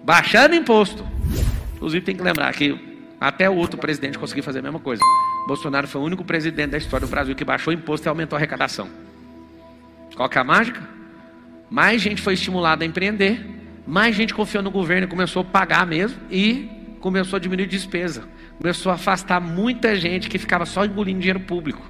Baixando 0.03 0.55
imposto. 0.55 1.05
Inclusive 1.75 2.03
tem 2.05 2.15
que 2.15 2.23
lembrar 2.23 2.53
que 2.53 2.90
até 3.21 3.47
o 3.47 3.55
outro 3.55 3.77
presidente 3.77 4.17
conseguiu 4.17 4.43
fazer 4.43 4.59
a 4.59 4.61
mesma 4.63 4.79
coisa. 4.79 5.03
Bolsonaro 5.47 5.87
foi 5.87 6.01
o 6.01 6.03
único 6.03 6.25
presidente 6.25 6.71
da 6.71 6.77
história 6.79 7.05
do 7.05 7.11
Brasil 7.11 7.35
que 7.35 7.45
baixou 7.45 7.71
o 7.71 7.75
imposto 7.75 8.07
e 8.07 8.09
aumentou 8.09 8.35
a 8.35 8.39
arrecadação. 8.39 8.89
Qual 10.15 10.27
que 10.27 10.39
é 10.39 10.41
a 10.41 10.43
mágica? 10.43 10.81
Mais 11.69 12.01
gente 12.01 12.19
foi 12.19 12.33
estimulada 12.33 12.83
a 12.83 12.87
empreender, 12.87 13.45
mais 13.85 14.15
gente 14.15 14.33
confiou 14.33 14.63
no 14.63 14.71
governo 14.71 15.05
e 15.05 15.07
começou 15.07 15.43
a 15.43 15.45
pagar 15.45 15.85
mesmo 15.85 16.17
e 16.31 16.67
começou 16.99 17.37
a 17.37 17.39
diminuir 17.39 17.67
despesa. 17.67 18.23
Começou 18.57 18.91
a 18.91 18.95
afastar 18.95 19.39
muita 19.39 19.95
gente 19.95 20.27
que 20.27 20.39
ficava 20.39 20.65
só 20.65 20.83
engolindo 20.83 21.19
dinheiro 21.19 21.41
público. 21.41 21.89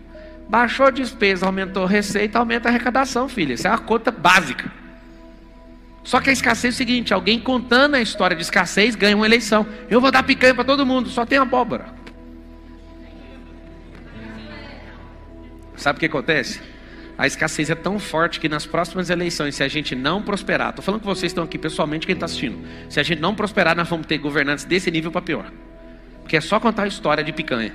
Baixou 0.49 0.85
a 0.85 0.91
despesa, 0.91 1.45
aumentou 1.45 1.85
a 1.85 1.87
receita, 1.87 2.39
aumenta 2.39 2.67
a 2.67 2.71
arrecadação, 2.71 3.29
filha. 3.29 3.53
Isso 3.53 3.67
é 3.67 3.69
uma 3.69 3.79
conta 3.79 4.11
básica. 4.11 4.69
Só 6.03 6.19
que 6.19 6.29
a 6.29 6.33
escassez 6.33 6.73
é 6.73 6.75
o 6.75 6.77
seguinte: 6.77 7.13
alguém 7.13 7.39
contando 7.39 7.95
a 7.95 8.01
história 8.01 8.35
de 8.35 8.41
escassez 8.41 8.95
ganha 8.95 9.15
uma 9.15 9.25
eleição. 9.25 9.65
Eu 9.89 10.01
vou 10.01 10.11
dar 10.11 10.23
picanha 10.23 10.53
para 10.53 10.63
todo 10.63 10.85
mundo, 10.85 11.09
só 11.09 11.25
tem 11.25 11.37
abóbora. 11.37 11.85
Sabe 15.75 15.97
o 15.97 15.99
que 15.99 16.05
acontece? 16.05 16.61
A 17.17 17.27
escassez 17.27 17.69
é 17.69 17.75
tão 17.75 17.99
forte 17.99 18.39
que 18.39 18.47
nas 18.47 18.65
próximas 18.65 19.09
eleições, 19.09 19.55
se 19.55 19.63
a 19.63 19.67
gente 19.67 19.95
não 19.95 20.21
prosperar, 20.21 20.69
estou 20.69 20.83
falando 20.83 21.01
que 21.01 21.07
vocês 21.07 21.31
estão 21.31 21.43
aqui 21.43 21.57
pessoalmente, 21.57 22.05
quem 22.05 22.13
está 22.13 22.25
assistindo, 22.25 22.59
se 22.89 22.99
a 22.99 23.03
gente 23.03 23.19
não 23.19 23.35
prosperar, 23.35 23.75
nós 23.75 23.87
vamos 23.87 24.07
ter 24.07 24.17
governantes 24.17 24.65
desse 24.65 24.89
nível 24.89 25.11
para 25.11 25.21
pior. 25.21 25.51
Porque 26.21 26.37
é 26.37 26.41
só 26.41 26.59
contar 26.59 26.83
a 26.83 26.87
história 26.87 27.23
de 27.23 27.31
picanha. 27.31 27.73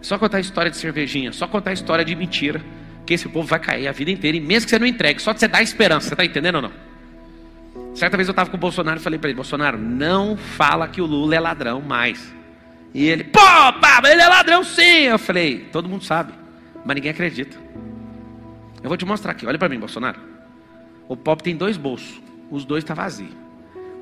Só 0.00 0.18
contar 0.18 0.38
a 0.38 0.40
história 0.40 0.70
de 0.70 0.76
cervejinha, 0.76 1.32
só 1.32 1.46
contar 1.46 1.70
a 1.70 1.72
história 1.74 2.04
de 2.04 2.14
mentira, 2.16 2.60
que 3.06 3.14
esse 3.14 3.28
povo 3.28 3.46
vai 3.46 3.60
cair 3.60 3.86
a 3.86 3.92
vida 3.92 4.10
inteira, 4.10 4.36
e 4.36 4.40
mesmo 4.40 4.66
que 4.66 4.70
você 4.70 4.78
não 4.78 4.86
entregue, 4.86 5.22
só 5.22 5.32
de 5.32 5.38
você 5.40 5.46
dar 5.46 5.62
esperança, 5.62 6.08
você 6.08 6.14
está 6.14 6.24
entendendo 6.24 6.56
ou 6.56 6.62
não? 6.62 6.91
Certa 7.94 8.16
vez 8.16 8.28
eu 8.28 8.32
estava 8.32 8.50
com 8.50 8.56
o 8.56 8.60
Bolsonaro 8.60 8.98
e 8.98 9.02
falei 9.02 9.18
para 9.18 9.28
ele, 9.28 9.36
Bolsonaro, 9.36 9.78
não 9.78 10.36
fala 10.36 10.88
que 10.88 11.00
o 11.00 11.06
Lula 11.06 11.34
é 11.34 11.40
ladrão 11.40 11.80
mais. 11.80 12.34
E 12.94 13.06
ele, 13.06 13.24
pô, 13.24 13.40
pá, 13.40 14.00
ele 14.04 14.20
é 14.20 14.28
ladrão 14.28 14.64
sim. 14.64 15.04
Eu 15.04 15.18
falei, 15.18 15.68
todo 15.72 15.88
mundo 15.88 16.04
sabe, 16.04 16.32
mas 16.84 16.94
ninguém 16.94 17.10
acredita. 17.10 17.56
Eu 18.82 18.88
vou 18.88 18.96
te 18.96 19.04
mostrar 19.04 19.32
aqui, 19.32 19.46
olha 19.46 19.58
para 19.58 19.68
mim, 19.68 19.78
Bolsonaro. 19.78 20.18
O 21.08 21.16
pobre 21.16 21.44
tem 21.44 21.56
dois 21.56 21.76
bolsos, 21.76 22.20
os 22.50 22.64
dois 22.64 22.82
estão 22.82 22.96
tá 22.96 23.02
vazios. 23.02 23.32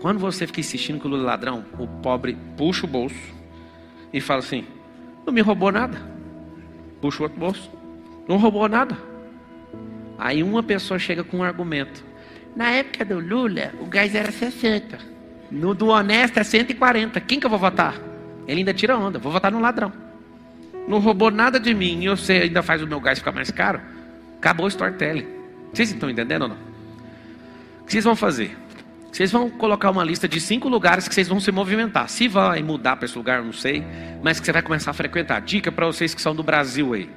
Quando 0.00 0.18
você 0.18 0.46
fica 0.46 0.60
insistindo 0.60 0.98
que 0.98 1.06
o 1.06 1.10
Lula 1.10 1.22
é 1.22 1.26
ladrão, 1.26 1.64
o 1.78 1.86
pobre 1.86 2.36
puxa 2.56 2.86
o 2.86 2.88
bolso 2.88 3.14
e 4.12 4.20
fala 4.20 4.38
assim: 4.40 4.64
não 5.26 5.32
me 5.32 5.40
roubou 5.40 5.70
nada. 5.70 6.00
Puxa 7.00 7.20
o 7.20 7.22
outro 7.24 7.38
bolso. 7.38 7.70
Não 8.28 8.36
roubou 8.36 8.68
nada. 8.68 8.96
Aí 10.18 10.42
uma 10.42 10.62
pessoa 10.62 10.98
chega 10.98 11.22
com 11.22 11.38
um 11.38 11.42
argumento. 11.42 12.04
Na 12.54 12.70
época 12.70 13.04
do 13.04 13.18
Lula, 13.20 13.72
o 13.80 13.86
gás 13.86 14.14
era 14.14 14.30
60. 14.30 14.98
No 15.50 15.74
do 15.74 15.88
honesto 15.88 16.38
é 16.38 16.44
140. 16.44 17.20
Quem 17.20 17.40
que 17.40 17.46
eu 17.46 17.50
vou 17.50 17.58
votar? 17.58 17.94
Ele 18.46 18.60
ainda 18.60 18.74
tira 18.74 18.96
onda. 18.96 19.18
Vou 19.18 19.32
votar 19.32 19.50
no 19.50 19.60
ladrão. 19.60 19.92
Não 20.88 20.98
roubou 20.98 21.30
nada 21.30 21.60
de 21.60 21.72
mim 21.74 22.04
e 22.04 22.08
você 22.08 22.32
ainda 22.34 22.62
faz 22.62 22.82
o 22.82 22.86
meu 22.86 23.00
gás 23.00 23.18
ficar 23.18 23.32
mais 23.32 23.50
caro? 23.50 23.80
Acabou 24.38 24.66
o 24.66 24.68
storytelling. 24.68 25.26
Vocês 25.72 25.90
estão 25.90 26.10
entendendo 26.10 26.42
ou 26.42 26.48
não? 26.48 26.56
O 27.82 27.84
que 27.84 27.92
vocês 27.92 28.04
vão 28.04 28.16
fazer? 28.16 28.56
Vocês 29.12 29.30
vão 29.30 29.50
colocar 29.50 29.90
uma 29.90 30.04
lista 30.04 30.28
de 30.28 30.40
cinco 30.40 30.68
lugares 30.68 31.08
que 31.08 31.14
vocês 31.14 31.28
vão 31.28 31.40
se 31.40 31.50
movimentar. 31.50 32.08
Se 32.08 32.28
vai 32.28 32.62
mudar 32.62 32.96
para 32.96 33.06
esse 33.06 33.18
lugar, 33.18 33.42
não 33.42 33.52
sei, 33.52 33.84
mas 34.22 34.38
que 34.38 34.46
você 34.46 34.52
vai 34.52 34.62
começar 34.62 34.92
a 34.92 34.94
frequentar. 34.94 35.40
Dica 35.40 35.70
para 35.70 35.86
vocês 35.86 36.14
que 36.14 36.22
são 36.22 36.34
do 36.34 36.42
Brasil 36.42 36.94
aí. 36.94 37.10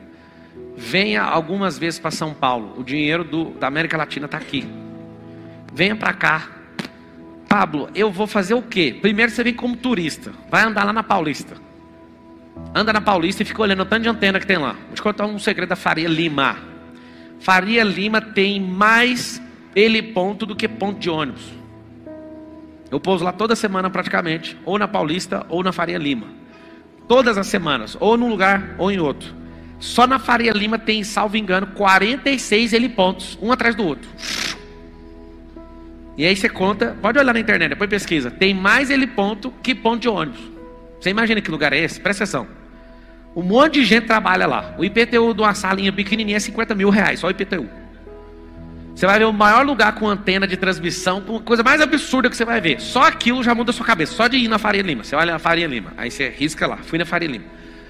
Venha 0.76 1.22
algumas 1.22 1.78
vezes 1.78 2.00
para 2.00 2.12
São 2.12 2.34
Paulo. 2.34 2.74
O 2.78 2.84
dinheiro 2.84 3.24
do, 3.24 3.52
da 3.52 3.68
América 3.68 3.96
Latina 3.96 4.26
está 4.26 4.38
aqui. 4.38 4.68
Venha 5.74 5.96
para 5.96 6.14
cá. 6.14 6.50
Pablo, 7.50 7.90
eu 7.94 8.12
vou 8.12 8.28
fazer 8.28 8.54
o 8.54 8.62
quê? 8.62 8.98
Primeiro 9.02 9.32
você 9.32 9.44
vem 9.44 9.54
como 9.54 9.76
turista. 9.76 10.32
Vai 10.50 10.64
andar 10.64 10.84
lá 10.84 10.94
na 10.94 11.04
Paulista. 11.04 11.56
Anda 12.74 12.94
na 12.94 13.02
Paulista 13.02 13.44
e 13.44 13.46
fica 13.46 13.62
olhando 13.62 13.82
o 13.82 13.86
tanto 13.86 14.04
de 14.04 14.10
antena 14.10 14.40
que 14.40 14.48
tem 14.48 14.58
lá. 14.58 14.74
Vou 14.88 14.96
te 14.96 15.02
contar 15.02 15.26
um 15.26 15.40
segredo 15.40 15.70
da 15.70 15.76
Faria 15.76 16.08
Lima. 16.08 16.58
Faria 17.40 17.84
Lima 17.84 18.22
tem 18.22 18.60
mais 18.60 19.42
ele 19.76 20.02
ponto 20.02 20.46
do 20.46 20.56
que 20.56 20.68
ponto 20.68 21.00
de 21.00 21.10
ônibus. 21.10 21.52
Eu 22.90 23.00
pouso 23.00 23.24
lá 23.24 23.32
toda 23.32 23.56
semana 23.56 23.90
praticamente, 23.90 24.58
ou 24.66 24.78
na 24.78 24.88
Paulista 24.88 25.46
ou 25.50 25.64
na 25.64 25.72
Faria 25.72 25.98
Lima. 25.98 26.28
Todas 27.08 27.38
as 27.38 27.48
semanas, 27.48 27.98
ou 28.00 28.18
num 28.18 28.30
lugar 28.30 28.76
ou 28.78 28.92
em 28.92 29.00
outro. 29.00 29.34
Só 29.80 30.08
na 30.08 30.20
Faria 30.20 30.54
Lima 30.54 30.78
tem, 30.78 31.04
salvo 31.04 31.36
engano, 31.36 31.68
46 31.68 32.72
helipontos, 32.72 33.38
um 33.42 33.52
atrás 33.52 33.76
do 33.76 33.84
outro. 33.84 34.10
E 36.18 36.26
aí 36.26 36.36
você 36.36 36.47
conta, 36.47 36.95
pode 37.01 37.18
olhar 37.18 37.34
na 37.34 37.39
internet, 37.39 37.70
depois 37.70 37.89
pesquisa. 37.89 38.30
Tem 38.30 38.53
mais 38.53 38.89
heliponto 38.89 39.51
que 39.64 39.74
ponto 39.74 40.01
de 40.01 40.09
ônibus. 40.09 40.41
Você 40.99 41.09
imagina 41.09 41.41
que 41.41 41.49
lugar 41.49 41.74
é 41.74 41.80
esse? 41.80 41.99
Presta 41.99 42.24
atenção. 42.24 42.47
Um 43.36 43.41
monte 43.41 43.74
de 43.74 43.86
gente 43.86 44.05
trabalha 44.05 44.45
lá. 44.45 44.76
O 44.78 44.86
IPTU 44.86 45.34
de 45.34 45.41
uma 45.41 45.53
salinha 45.55 45.91
pequenininha 45.91 46.38
é 46.38 46.39
50 46.39 46.76
mil 46.76 46.89
reais, 46.89 47.20
só 47.20 47.28
o 47.28 47.32
IPTU. 47.32 47.68
Você 48.95 49.07
vai 49.07 49.18
ver 49.18 49.26
o 49.26 49.34
maior 49.34 49.66
lugar 49.66 49.95
com 49.95 50.07
antena 50.07 50.47
de 50.47 50.55
transmissão, 50.55 51.20
com 51.20 51.39
coisa 51.39 51.64
mais 51.64 51.82
absurda 51.82 52.30
que 52.30 52.38
você 52.38 52.45
vai 52.45 52.61
ver. 52.61 52.80
Só 52.80 53.03
aquilo 53.03 53.43
já 53.43 53.55
muda 53.55 53.72
a 53.72 53.74
sua 53.74 53.86
cabeça. 53.86 54.14
Só 54.14 54.28
de 54.28 54.38
ir 54.38 54.47
na 54.47 54.59
Faria 54.59 54.84
Lima. 54.84 55.03
Você 55.03 55.16
olha 55.16 55.34
na 55.34 55.39
Faria 55.39 55.66
Lima, 55.66 55.93
aí 55.97 56.11
você 56.11 56.30
risca 56.30 56.68
lá. 56.68 56.78
Fui 56.78 56.99
na 56.99 57.05
Faria 57.05 57.28
Lima. 57.28 57.45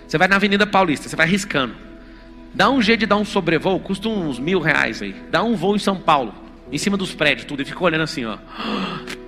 Você 0.07 0.17
vai 0.17 0.27
na 0.27 0.37
Avenida 0.37 0.65
Paulista, 0.65 1.09
você 1.09 1.15
vai 1.15 1.27
riscando. 1.27 1.75
Dá 2.53 2.69
um 2.69 2.81
jeito 2.81 3.01
de 3.01 3.05
dar 3.05 3.17
um 3.17 3.25
sobrevoo, 3.25 3.79
custa 3.79 4.07
uns 4.07 4.39
mil 4.39 4.59
reais 4.59 5.01
aí. 5.01 5.13
Dá 5.29 5.43
um 5.43 5.55
voo 5.55 5.75
em 5.75 5.79
São 5.79 5.97
Paulo, 5.97 6.33
em 6.73 6.77
cima 6.79 6.97
dos 6.97 7.13
prédios, 7.13 7.45
tudo, 7.45 7.61
e 7.61 7.65
fica 7.65 7.83
olhando 7.83 8.01
assim, 8.01 8.25
ó. 8.25 8.37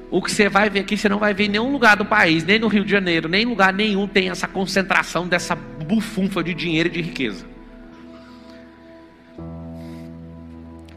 O 0.09 0.21
que 0.21 0.31
você 0.31 0.49
vai 0.49 0.67
ver 0.69 0.79
aqui, 0.79 0.97
você 0.97 1.07
não 1.07 1.19
vai 1.19 1.33
ver 1.33 1.45
em 1.45 1.49
nenhum 1.49 1.71
lugar 1.71 1.95
do 1.95 2.05
país, 2.05 2.43
nem 2.43 2.57
no 2.57 2.67
Rio 2.67 2.83
de 2.83 2.89
Janeiro, 2.89 3.29
nem 3.29 3.43
em 3.43 3.45
lugar 3.45 3.71
nenhum 3.71 4.07
tem 4.07 4.29
essa 4.29 4.47
concentração 4.47 5.27
dessa 5.27 5.55
bufunfa 5.55 6.43
de 6.43 6.55
dinheiro 6.55 6.89
e 6.89 6.91
de 6.91 7.01
riqueza. 7.01 7.45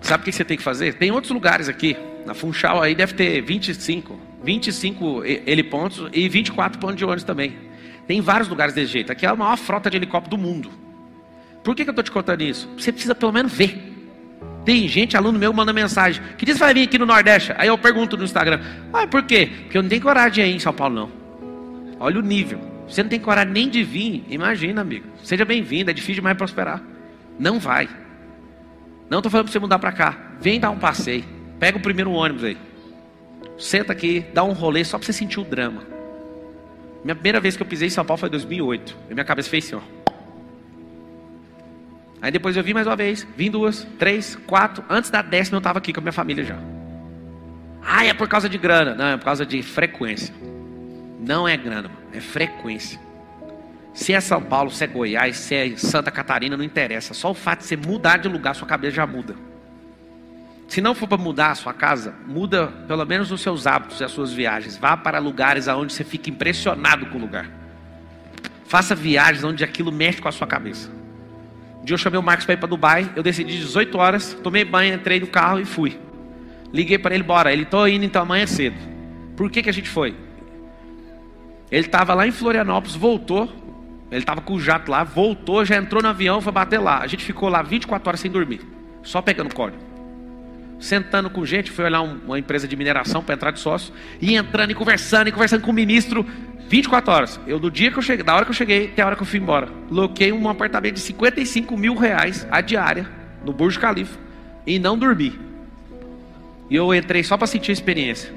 Sabe 0.00 0.22
o 0.22 0.24
que 0.24 0.32
você 0.32 0.44
tem 0.44 0.56
que 0.56 0.62
fazer? 0.62 0.94
Tem 0.94 1.10
outros 1.10 1.32
lugares 1.32 1.68
aqui. 1.68 1.94
Na 2.24 2.32
Funchal 2.32 2.82
aí 2.82 2.94
deve 2.94 3.12
ter 3.12 3.42
25, 3.42 4.18
25 4.42 5.22
helipontos 5.24 6.08
e 6.14 6.28
24 6.28 6.78
pontos 6.78 6.96
de 6.96 7.04
ônibus 7.04 7.24
também. 7.24 7.56
Tem 8.06 8.22
vários 8.22 8.48
lugares 8.48 8.74
desse 8.74 8.90
jeito. 8.90 9.12
Aqui 9.12 9.26
é 9.26 9.28
a 9.28 9.36
maior 9.36 9.56
frota 9.58 9.90
de 9.90 9.98
helicóptero 9.98 10.36
do 10.36 10.42
mundo. 10.42 10.70
Por 11.62 11.74
que, 11.74 11.84
que 11.84 11.90
eu 11.90 11.92
estou 11.92 12.02
te 12.02 12.10
contando 12.10 12.40
isso? 12.40 12.66
Você 12.78 12.90
precisa 12.90 13.14
pelo 13.14 13.32
menos 13.32 13.52
ver. 13.52 13.97
Tem 14.68 14.86
gente, 14.86 15.16
aluno 15.16 15.38
meu, 15.38 15.50
manda 15.50 15.72
mensagem. 15.72 16.22
Que 16.36 16.44
diz 16.44 16.58
vai 16.58 16.74
vir 16.74 16.82
aqui 16.82 16.98
no 16.98 17.06
Nordeste? 17.06 17.54
Aí 17.56 17.68
eu 17.68 17.78
pergunto 17.78 18.18
no 18.18 18.24
Instagram. 18.24 18.60
Ah, 18.92 19.06
por 19.06 19.22
quê? 19.22 19.50
Porque 19.62 19.78
eu 19.78 19.82
não 19.82 19.88
tenho 19.88 20.02
coragem 20.02 20.44
ir 20.44 20.56
em 20.56 20.58
São 20.58 20.74
Paulo, 20.74 20.94
não. 20.94 21.10
Olha 21.98 22.18
o 22.18 22.22
nível. 22.22 22.60
Você 22.86 23.02
não 23.02 23.08
tem 23.08 23.18
coragem 23.18 23.50
nem 23.50 23.70
de 23.70 23.82
vir. 23.82 24.26
Imagina, 24.28 24.82
amigo. 24.82 25.06
Seja 25.24 25.42
bem-vindo. 25.46 25.90
É 25.90 25.94
difícil 25.94 26.16
demais 26.16 26.36
prosperar. 26.36 26.82
Não 27.38 27.58
vai. 27.58 27.88
Não 29.08 29.20
estou 29.20 29.30
falando 29.30 29.46
para 29.46 29.52
você 29.54 29.58
mudar 29.58 29.78
para 29.78 29.90
cá. 29.90 30.34
Vem 30.38 30.60
dar 30.60 30.68
um 30.68 30.78
passeio. 30.78 31.24
Pega 31.58 31.78
o 31.78 31.80
primeiro 31.80 32.10
ônibus 32.10 32.44
aí. 32.44 32.58
Senta 33.56 33.94
aqui, 33.94 34.26
dá 34.34 34.44
um 34.44 34.52
rolê 34.52 34.84
só 34.84 34.98
para 34.98 35.06
você 35.06 35.14
sentir 35.14 35.40
o 35.40 35.44
drama. 35.44 35.82
Minha 37.02 37.14
primeira 37.14 37.40
vez 37.40 37.56
que 37.56 37.62
eu 37.62 37.66
pisei 37.66 37.88
em 37.88 37.90
São 37.90 38.04
Paulo 38.04 38.20
foi 38.20 38.28
em 38.28 38.32
2008. 38.32 38.96
E 39.08 39.14
minha 39.14 39.24
cabeça 39.24 39.48
fez 39.48 39.64
assim, 39.64 39.76
ó. 39.76 39.97
Aí 42.20 42.30
depois 42.30 42.56
eu 42.56 42.62
vim 42.62 42.72
mais 42.72 42.86
uma 42.86 42.96
vez, 42.96 43.26
vim 43.36 43.50
duas, 43.50 43.86
três, 43.98 44.36
quatro. 44.46 44.84
Antes 44.88 45.10
da 45.10 45.22
décima 45.22 45.56
eu 45.56 45.58
estava 45.60 45.78
aqui 45.78 45.92
com 45.92 46.00
a 46.00 46.02
minha 46.02 46.12
família 46.12 46.44
já. 46.44 46.58
Ah, 47.82 48.04
é 48.04 48.12
por 48.12 48.28
causa 48.28 48.48
de 48.48 48.58
grana. 48.58 48.94
Não, 48.94 49.06
é 49.06 49.16
por 49.16 49.24
causa 49.24 49.46
de 49.46 49.62
frequência. 49.62 50.34
Não 51.20 51.48
é 51.48 51.56
grana, 51.56 51.90
é 52.12 52.20
frequência. 52.20 53.00
Se 53.94 54.12
é 54.12 54.20
São 54.20 54.40
Paulo, 54.42 54.70
se 54.70 54.84
é 54.84 54.86
Goiás, 54.86 55.36
se 55.36 55.54
é 55.54 55.76
Santa 55.76 56.10
Catarina, 56.10 56.56
não 56.56 56.64
interessa. 56.64 57.14
Só 57.14 57.30
o 57.30 57.34
fato 57.34 57.60
de 57.60 57.66
você 57.66 57.76
mudar 57.76 58.18
de 58.18 58.28
lugar, 58.28 58.54
sua 58.54 58.68
cabeça 58.68 58.96
já 58.96 59.06
muda. 59.06 59.34
Se 60.68 60.80
não 60.80 60.94
for 60.94 61.08
para 61.08 61.16
mudar 61.16 61.50
a 61.50 61.54
sua 61.54 61.72
casa, 61.72 62.14
muda 62.26 62.66
pelo 62.86 63.04
menos 63.06 63.32
os 63.32 63.40
seus 63.40 63.66
hábitos 63.66 64.00
e 64.00 64.04
as 64.04 64.12
suas 64.12 64.32
viagens. 64.32 64.76
Vá 64.76 64.96
para 64.96 65.18
lugares 65.18 65.66
aonde 65.66 65.92
você 65.92 66.04
fica 66.04 66.28
impressionado 66.28 67.06
com 67.06 67.16
o 67.16 67.20
lugar. 67.20 67.48
Faça 68.66 68.94
viagens 68.94 69.42
onde 69.42 69.64
aquilo 69.64 69.90
mexe 69.90 70.20
com 70.20 70.28
a 70.28 70.32
sua 70.32 70.46
cabeça. 70.46 70.97
Dia 71.88 71.94
eu 71.94 71.98
chamei 71.98 72.20
o 72.20 72.22
Marcos 72.22 72.44
para 72.44 72.54
ir 72.54 72.58
para 72.58 72.68
Dubai, 72.68 73.10
eu 73.16 73.22
decidi 73.22 73.56
18 73.56 73.96
horas, 73.96 74.34
tomei 74.42 74.62
banho, 74.64 74.94
entrei 74.94 75.18
no 75.18 75.26
carro 75.26 75.58
e 75.58 75.64
fui. 75.64 75.98
Liguei 76.72 76.98
para 76.98 77.14
ele, 77.14 77.24
bora. 77.24 77.50
Ele, 77.50 77.64
tô 77.64 77.86
indo 77.86 78.04
então 78.04 78.20
amanhã 78.20 78.46
cedo. 78.46 78.76
Por 79.34 79.50
que, 79.50 79.62
que 79.62 79.70
a 79.70 79.72
gente 79.72 79.88
foi? 79.88 80.14
Ele 81.70 81.86
estava 81.86 82.12
lá 82.12 82.26
em 82.26 82.30
Florianópolis, 82.30 82.94
voltou. 82.94 83.48
Ele 84.10 84.20
estava 84.20 84.40
com 84.42 84.54
o 84.54 84.60
jato 84.60 84.90
lá, 84.90 85.02
voltou, 85.02 85.64
já 85.64 85.76
entrou 85.76 86.02
no 86.02 86.08
avião, 86.08 86.40
foi 86.40 86.52
bater 86.52 86.78
lá. 86.78 86.98
A 86.98 87.06
gente 87.06 87.24
ficou 87.24 87.48
lá 87.48 87.62
24 87.62 88.08
horas 88.08 88.20
sem 88.20 88.30
dormir, 88.30 88.60
só 89.02 89.22
pegando 89.22 89.54
código. 89.54 89.82
Sentando 90.78 91.28
com 91.28 91.44
gente, 91.44 91.70
fui 91.70 91.84
olhar 91.84 92.02
uma 92.02 92.38
empresa 92.38 92.68
de 92.68 92.76
mineração 92.76 93.22
para 93.22 93.34
entrar 93.34 93.50
de 93.50 93.60
sócio, 93.60 93.92
e 94.20 94.36
entrando 94.36 94.70
e 94.70 94.74
conversando, 94.74 95.28
e 95.28 95.32
conversando 95.32 95.62
com 95.62 95.70
o 95.70 95.74
ministro, 95.74 96.24
24 96.68 97.12
horas. 97.12 97.40
Eu, 97.46 97.58
do 97.58 97.70
dia 97.70 97.90
que 97.90 97.98
eu 97.98 98.02
cheguei, 98.02 98.24
da 98.24 98.34
hora 98.34 98.44
que 98.44 98.50
eu 98.50 98.54
cheguei 98.54 98.86
até 98.86 99.02
a 99.02 99.06
hora 99.06 99.16
que 99.16 99.22
eu 99.22 99.26
fui 99.26 99.40
embora, 99.40 99.68
loquei 99.90 100.30
um 100.30 100.48
apartamento 100.48 100.94
de 100.94 101.00
55 101.00 101.76
mil 101.76 101.94
reais 101.94 102.46
a 102.50 102.60
diária, 102.60 103.08
no 103.44 103.52
Burj 103.52 103.78
Khalifa, 103.78 104.18
e 104.66 104.78
não 104.78 104.96
dormi. 104.96 105.38
E 106.70 106.76
eu 106.76 106.94
entrei 106.94 107.24
só 107.24 107.36
para 107.36 107.46
sentir 107.46 107.70
a 107.70 107.72
experiência. 107.72 108.32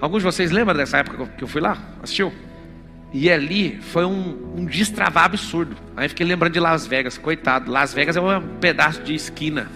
Alguns 0.00 0.18
de 0.20 0.24
vocês 0.24 0.50
lembram 0.50 0.74
dessa 0.74 0.98
época 0.98 1.26
que 1.36 1.44
eu 1.44 1.48
fui 1.48 1.60
lá? 1.60 1.76
Assistiu? 2.02 2.32
E 3.12 3.30
ali 3.30 3.78
foi 3.80 4.04
um, 4.04 4.54
um 4.56 4.64
destravar 4.64 5.24
absurdo. 5.24 5.76
Aí 5.96 6.08
fiquei 6.08 6.24
lembrando 6.24 6.52
de 6.52 6.60
Las 6.60 6.86
Vegas, 6.86 7.18
coitado. 7.18 7.70
Las 7.70 7.92
Vegas 7.92 8.16
é 8.16 8.20
um 8.20 8.40
pedaço 8.60 9.02
de 9.02 9.14
esquina. 9.14 9.68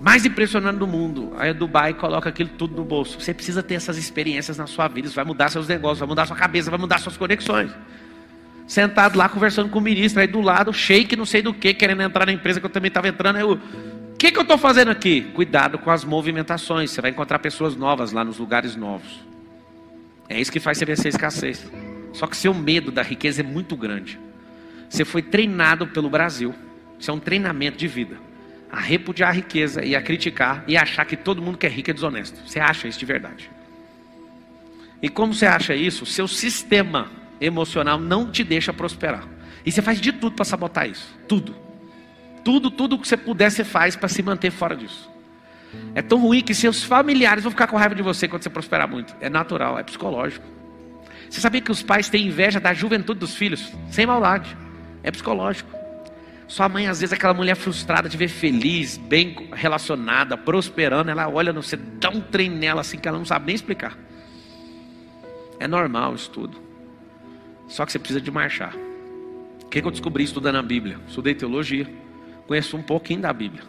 Mais 0.00 0.24
impressionante 0.24 0.78
do 0.78 0.86
mundo. 0.86 1.32
Aí 1.36 1.52
Dubai 1.52 1.92
coloca 1.92 2.28
aquilo 2.28 2.48
tudo 2.56 2.74
no 2.74 2.84
bolso. 2.84 3.20
Você 3.20 3.34
precisa 3.34 3.62
ter 3.62 3.74
essas 3.74 3.98
experiências 3.98 4.56
na 4.56 4.66
sua 4.66 4.88
vida. 4.88 5.06
Isso 5.06 5.16
vai 5.16 5.24
mudar 5.24 5.50
seus 5.50 5.68
negócios, 5.68 5.98
vai 5.98 6.08
mudar 6.08 6.26
sua 6.26 6.36
cabeça, 6.36 6.70
vai 6.70 6.80
mudar 6.80 6.98
suas 6.98 7.16
conexões. 7.16 7.70
Sentado 8.66 9.18
lá 9.18 9.28
conversando 9.28 9.68
com 9.68 9.78
o 9.78 9.82
ministro, 9.82 10.20
aí 10.20 10.26
do 10.26 10.40
lado, 10.40 10.72
shake 10.72 11.16
não 11.16 11.26
sei 11.26 11.42
do 11.42 11.52
que, 11.52 11.74
querendo 11.74 12.02
entrar 12.02 12.24
na 12.24 12.32
empresa 12.32 12.60
que 12.60 12.66
eu 12.66 12.70
também 12.70 12.88
estava 12.88 13.08
entrando. 13.08 13.36
Aí 13.36 13.42
eu, 13.42 13.60
que, 14.20 14.30
que 14.30 14.38
eu 14.38 14.42
estou 14.42 14.58
fazendo 14.58 14.90
aqui? 14.90 15.22
Cuidado 15.32 15.78
com 15.78 15.90
as 15.90 16.04
movimentações. 16.04 16.90
Você 16.90 17.00
vai 17.00 17.10
encontrar 17.10 17.38
pessoas 17.38 17.74
novas 17.74 18.12
lá 18.12 18.22
nos 18.22 18.38
lugares 18.38 18.76
novos. 18.76 19.24
É 20.28 20.38
isso 20.38 20.52
que 20.52 20.60
faz 20.60 20.76
você 20.76 20.84
vencer 20.84 21.06
a 21.06 21.08
escassez. 21.08 21.66
Só 22.12 22.26
que 22.26 22.36
seu 22.36 22.52
medo 22.52 22.90
da 22.90 23.02
riqueza 23.02 23.40
é 23.40 23.42
muito 23.42 23.74
grande. 23.74 24.20
Você 24.90 25.06
foi 25.06 25.22
treinado 25.22 25.86
pelo 25.86 26.10
Brasil. 26.10 26.54
Isso 26.98 27.10
é 27.10 27.14
um 27.14 27.18
treinamento 27.18 27.78
de 27.78 27.88
vida. 27.88 28.18
A 28.72 28.78
repudiar 28.78 29.30
a 29.30 29.32
riqueza 29.32 29.84
e 29.84 29.96
a 29.96 30.02
criticar 30.02 30.64
e 30.66 30.76
achar 30.76 31.04
que 31.04 31.16
todo 31.16 31.42
mundo 31.42 31.58
que 31.58 31.66
é 31.66 31.68
rico 31.68 31.90
é 31.90 31.94
desonesto. 31.94 32.40
Você 32.46 32.60
acha 32.60 32.86
isso 32.86 32.98
de 32.98 33.06
verdade. 33.06 33.50
E 35.02 35.08
como 35.08 35.34
você 35.34 35.46
acha 35.46 35.74
isso, 35.74 36.04
seu 36.06 36.28
sistema 36.28 37.10
emocional 37.40 37.98
não 37.98 38.30
te 38.30 38.44
deixa 38.44 38.72
prosperar. 38.72 39.26
E 39.64 39.72
você 39.72 39.82
faz 39.82 40.00
de 40.00 40.12
tudo 40.12 40.36
para 40.36 40.44
sabotar 40.44 40.88
isso. 40.88 41.14
Tudo. 41.26 41.56
Tudo, 42.44 42.70
tudo 42.70 42.98
que 42.98 43.08
você 43.08 43.16
puder, 43.16 43.50
você 43.50 43.64
faz 43.64 43.96
para 43.96 44.08
se 44.08 44.22
manter 44.22 44.50
fora 44.50 44.76
disso. 44.76 45.10
É 45.94 46.02
tão 46.02 46.18
ruim 46.18 46.42
que 46.42 46.54
seus 46.54 46.82
familiares 46.82 47.44
vão 47.44 47.50
ficar 47.50 47.66
com 47.66 47.76
raiva 47.76 47.94
de 47.94 48.02
você 48.02 48.26
quando 48.26 48.42
você 48.42 48.50
prosperar 48.50 48.88
muito. 48.88 49.14
É 49.20 49.28
natural, 49.28 49.78
é 49.78 49.82
psicológico. 49.82 50.44
Você 51.28 51.40
sabia 51.40 51.60
que 51.60 51.70
os 51.70 51.82
pais 51.82 52.08
têm 52.08 52.26
inveja 52.26 52.58
da 52.58 52.74
juventude 52.74 53.20
dos 53.20 53.34
filhos? 53.34 53.72
Sem 53.90 54.06
maldade. 54.06 54.56
É 55.02 55.10
psicológico. 55.10 55.70
Sua 56.50 56.68
mãe, 56.68 56.88
às 56.88 56.98
vezes, 56.98 57.12
é 57.12 57.14
aquela 57.14 57.32
mulher 57.32 57.54
frustrada 57.54 58.08
de 58.08 58.16
ver 58.16 58.26
feliz, 58.26 58.96
bem 58.96 59.48
relacionada, 59.52 60.36
prosperando. 60.36 61.08
Ela 61.08 61.28
olha 61.28 61.52
no 61.52 61.62
você, 61.62 61.76
dá 61.76 62.10
um 62.10 62.20
trem 62.20 62.50
nela 62.50 62.80
assim 62.80 62.98
que 62.98 63.06
ela 63.06 63.16
não 63.16 63.24
sabe 63.24 63.46
nem 63.46 63.54
explicar. 63.54 63.96
É 65.60 65.68
normal 65.68 66.16
isso 66.16 66.28
tudo. 66.28 66.58
Só 67.68 67.86
que 67.86 67.92
você 67.92 68.00
precisa 68.00 68.20
de 68.20 68.32
marchar. 68.32 68.74
O 69.62 69.68
que, 69.68 69.80
que 69.80 69.86
eu 69.86 69.92
descobri 69.92 70.24
estudando 70.24 70.56
a 70.56 70.62
Bíblia? 70.62 70.98
Estudei 71.06 71.36
teologia 71.36 71.86
conheço 72.48 72.76
um 72.76 72.82
pouquinho 72.82 73.20
da 73.20 73.32
Bíblia. 73.32 73.62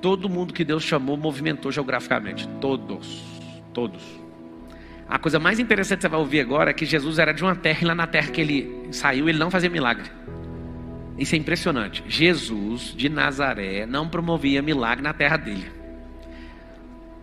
Todo 0.00 0.26
mundo 0.26 0.54
que 0.54 0.64
Deus 0.64 0.82
chamou 0.82 1.18
movimentou 1.18 1.70
geograficamente. 1.70 2.48
Todos. 2.62 3.22
Todos. 3.74 4.02
A 5.06 5.18
coisa 5.18 5.38
mais 5.38 5.60
interessante 5.60 5.98
que 5.98 6.02
você 6.04 6.08
vai 6.08 6.18
ouvir 6.18 6.40
agora 6.40 6.70
é 6.70 6.72
que 6.72 6.86
Jesus 6.86 7.18
era 7.18 7.34
de 7.34 7.42
uma 7.42 7.54
terra 7.54 7.80
e 7.82 7.84
lá 7.84 7.94
na 7.94 8.06
terra 8.06 8.30
que 8.30 8.40
ele 8.40 8.88
saiu, 8.90 9.28
ele 9.28 9.36
não 9.36 9.50
fazia 9.50 9.68
milagre. 9.68 10.10
Isso 11.16 11.34
é 11.34 11.38
impressionante. 11.38 12.02
Jesus 12.08 12.92
de 12.96 13.08
Nazaré 13.08 13.86
não 13.86 14.08
promovia 14.08 14.60
milagre 14.60 15.02
na 15.02 15.12
terra 15.12 15.36
dele. 15.36 15.70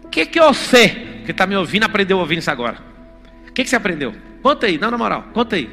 O 0.03 0.07
que, 0.09 0.25
que 0.25 0.39
você, 0.39 0.89
que 1.25 1.31
está 1.31 1.45
me 1.45 1.55
ouvindo, 1.55 1.83
aprendeu 1.83 2.17
ouvindo 2.17 2.39
isso 2.39 2.51
agora? 2.51 2.77
O 3.47 3.51
que, 3.51 3.63
que 3.63 3.69
você 3.69 3.75
aprendeu? 3.75 4.13
Conta 4.41 4.65
aí, 4.65 4.77
não, 4.77 4.91
na 4.91 4.97
moral, 4.97 5.25
conta 5.33 5.55
aí. 5.55 5.69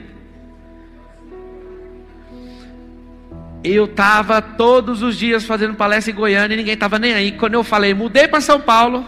Eu 3.63 3.87
estava 3.87 4.41
todos 4.41 5.03
os 5.03 5.17
dias 5.17 5.45
fazendo 5.45 5.75
palestra 5.75 6.13
em 6.13 6.15
Goiânia 6.15 6.55
e 6.55 6.59
ninguém 6.59 6.75
estava 6.75 6.99
nem 6.99 7.13
aí. 7.13 7.33
Quando 7.33 7.55
eu 7.55 7.65
falei, 7.65 7.93
mudei 7.95 8.29
para 8.29 8.41
São 8.41 8.61
Paulo. 8.61 9.05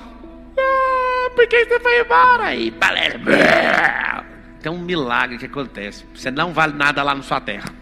Ah, 0.58 1.30
por 1.34 1.46
que 1.46 1.64
você 1.64 1.80
foi 1.80 2.00
embora? 2.00 2.44
Aí, 2.44 2.70
palestra. 2.72 3.20
Tem 4.60 4.70
um 4.70 4.78
milagre 4.78 5.38
que 5.38 5.46
acontece. 5.46 6.04
Você 6.14 6.30
não 6.30 6.52
vale 6.52 6.74
nada 6.74 7.02
lá 7.02 7.14
na 7.14 7.22
sua 7.22 7.40
terra. 7.40 7.79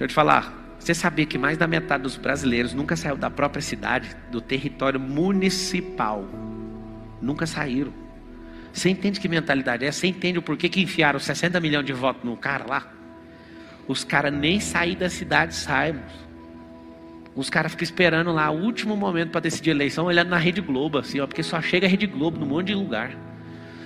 Deixa 0.00 0.04
eu 0.04 0.08
te 0.08 0.14
falar. 0.14 0.74
Você 0.78 0.94
sabia 0.94 1.26
que 1.26 1.36
mais 1.36 1.58
da 1.58 1.66
metade 1.66 2.04
dos 2.04 2.16
brasileiros 2.16 2.72
nunca 2.72 2.96
saiu 2.96 3.18
da 3.18 3.28
própria 3.28 3.60
cidade, 3.60 4.16
do 4.30 4.40
território 4.40 4.98
municipal? 4.98 6.24
Nunca 7.20 7.46
saíram. 7.46 7.92
Você 8.72 8.88
entende 8.88 9.20
que 9.20 9.28
mentalidade 9.28 9.84
é? 9.84 9.92
Você 9.92 10.06
entende 10.06 10.38
o 10.38 10.42
porquê 10.42 10.70
que 10.70 10.80
enfiaram 10.80 11.20
60 11.20 11.60
milhões 11.60 11.84
de 11.84 11.92
votos 11.92 12.24
no 12.24 12.34
cara 12.34 12.64
lá? 12.66 12.90
Os 13.86 14.02
caras 14.02 14.32
nem 14.32 14.58
sair 14.58 14.96
da 14.96 15.10
cidade 15.10 15.54
saem. 15.54 15.96
Os 17.36 17.50
caras 17.50 17.72
ficam 17.72 17.84
esperando 17.84 18.32
lá 18.32 18.50
o 18.50 18.58
último 18.58 18.96
momento 18.96 19.32
para 19.32 19.42
decidir 19.42 19.72
a 19.72 19.74
eleição, 19.74 20.06
olhando 20.06 20.30
na 20.30 20.38
Rede 20.38 20.62
Globo, 20.62 20.96
assim, 20.96 21.20
ó, 21.20 21.26
porque 21.26 21.42
só 21.42 21.60
chega 21.60 21.86
a 21.86 21.90
Rede 21.90 22.06
Globo 22.06 22.40
num 22.40 22.46
monte 22.46 22.68
de 22.68 22.74
lugar. 22.74 23.14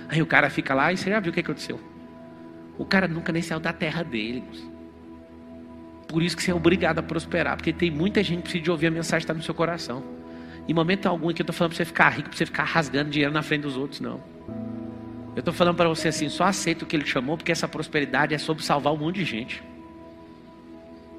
Aí 0.07 0.21
o 0.21 0.25
cara 0.25 0.49
fica 0.49 0.73
lá 0.73 0.93
e 0.93 0.97
você 0.97 1.09
já 1.09 1.19
viu 1.19 1.31
o 1.31 1.33
que 1.33 1.41
aconteceu. 1.41 1.77
O 2.77 2.85
cara 2.85 3.05
nunca 3.05 3.33
nem 3.33 3.41
saiu 3.41 3.59
da 3.59 3.73
terra 3.73 4.01
dele. 4.01 4.45
Por 6.15 6.23
isso 6.23 6.37
que 6.37 6.41
você 6.41 6.51
é 6.51 6.55
obrigado 6.55 6.99
a 6.99 7.03
prosperar, 7.03 7.57
porque 7.57 7.73
tem 7.73 7.91
muita 7.91 8.23
gente 8.23 8.37
que 8.37 8.43
precisa 8.43 8.63
de 8.63 8.71
ouvir 8.71 8.87
a 8.87 8.89
mensagem 8.89 9.17
que 9.19 9.23
está 9.25 9.33
no 9.33 9.43
seu 9.43 9.53
coração. 9.53 10.01
Em 10.65 10.73
momento 10.73 11.07
algum 11.07 11.27
aqui 11.27 11.41
eu 11.41 11.43
estou 11.43 11.53
falando 11.53 11.71
para 11.71 11.77
você 11.79 11.83
ficar 11.83 12.07
rico, 12.07 12.29
para 12.29 12.37
você 12.37 12.45
ficar 12.45 12.63
rasgando 12.63 13.09
dinheiro 13.09 13.33
na 13.33 13.41
frente 13.41 13.63
dos 13.63 13.75
outros, 13.75 13.99
não. 13.99 14.23
Eu 15.35 15.39
estou 15.39 15.53
falando 15.53 15.75
para 15.75 15.89
você 15.89 16.07
assim, 16.07 16.29
só 16.29 16.45
aceita 16.45 16.85
o 16.85 16.87
que 16.87 16.95
ele 16.95 17.05
chamou, 17.05 17.35
porque 17.35 17.51
essa 17.51 17.67
prosperidade 17.67 18.33
é 18.33 18.37
sobre 18.37 18.63
salvar 18.63 18.93
um 18.93 18.95
monte 18.95 19.17
de 19.17 19.25
gente. 19.25 19.61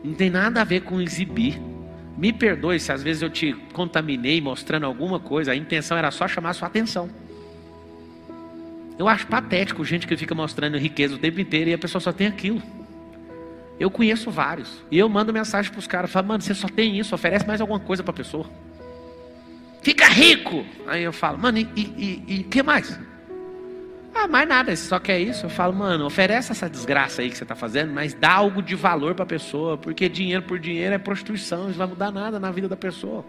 Não 0.03 0.15
tem 0.15 0.31
nada 0.31 0.63
a 0.63 0.65
ver 0.65 0.81
com 0.81 0.99
exibir. 0.99 1.61
Me 2.17 2.33
perdoe 2.33 2.81
se 2.81 2.91
às 2.91 3.03
vezes 3.03 3.21
eu 3.21 3.29
te 3.29 3.53
contaminei 3.75 4.41
mostrando 4.41 4.87
alguma 4.87 5.21
coisa, 5.21 5.53
a 5.53 5.55
intenção 5.55 5.99
era 5.99 6.11
só 6.11 6.27
chamar 6.27 6.55
sua 6.55 6.69
atenção. 6.69 7.11
Eu 8.99 9.07
acho 9.09 9.27
patético 9.27 9.85
gente 9.85 10.07
que 10.07 10.17
fica 10.17 10.35
mostrando 10.35 10.79
riqueza 10.79 11.17
o 11.17 11.19
tempo 11.19 11.39
inteiro 11.39 11.69
e 11.69 11.75
a 11.75 11.79
pessoa 11.79 12.01
só 12.01 12.15
tem 12.15 12.27
aquilo. 12.27 12.63
Eu 13.79 13.91
conheço 13.91 14.31
vários. 14.31 14.85
E 14.91 14.99
eu 14.99 15.09
mando 15.09 15.33
mensagem 15.33 15.71
para 15.71 15.79
os 15.79 15.87
caras, 15.87 16.11
falo, 16.11 16.29
mano, 16.29 16.43
você 16.43 16.55
só 16.55 16.69
tem 16.69 16.99
isso, 16.99 17.15
oferece 17.15 17.47
mais 17.47 17.61
alguma 17.61 17.81
coisa 17.81 18.03
para 18.03 18.13
a 18.13 18.17
pessoa. 18.17 18.47
Fica 19.83 20.09
rico! 20.09 20.65
Aí 20.87 21.03
eu 21.03 21.13
falo, 21.13 21.39
mano, 21.39 21.59
e 21.59 22.45
o 22.47 22.51
que 22.51 22.63
mais? 22.63 22.99
Ah, 24.15 24.27
mais 24.27 24.49
nada, 24.49 24.75
você 24.75 24.89
só 24.89 24.99
quer 24.99 25.21
isso? 25.21 25.45
Eu 25.45 25.51
falo, 25.51 25.75
mano, 25.75 26.07
oferece 26.07 26.51
essa 26.51 26.71
desgraça 26.71 27.21
aí 27.21 27.29
que 27.29 27.37
você 27.37 27.45
está 27.45 27.55
fazendo, 27.55 27.93
mas 27.93 28.15
dá 28.15 28.33
algo 28.33 28.63
de 28.63 28.75
valor 28.75 29.15
para 29.15 29.25
a 29.25 29.27
pessoa, 29.27 29.77
porque 29.77 30.09
dinheiro 30.09 30.43
por 30.43 30.59
dinheiro 30.59 30.95
é 30.95 30.99
prostituição, 30.99 31.69
isso 31.69 31.79
não 31.79 31.87
vai 31.87 31.87
mudar 31.87 32.11
nada 32.11 32.41
na 32.41 32.51
vida 32.51 32.67
da 32.67 32.77
pessoa. 32.77 33.25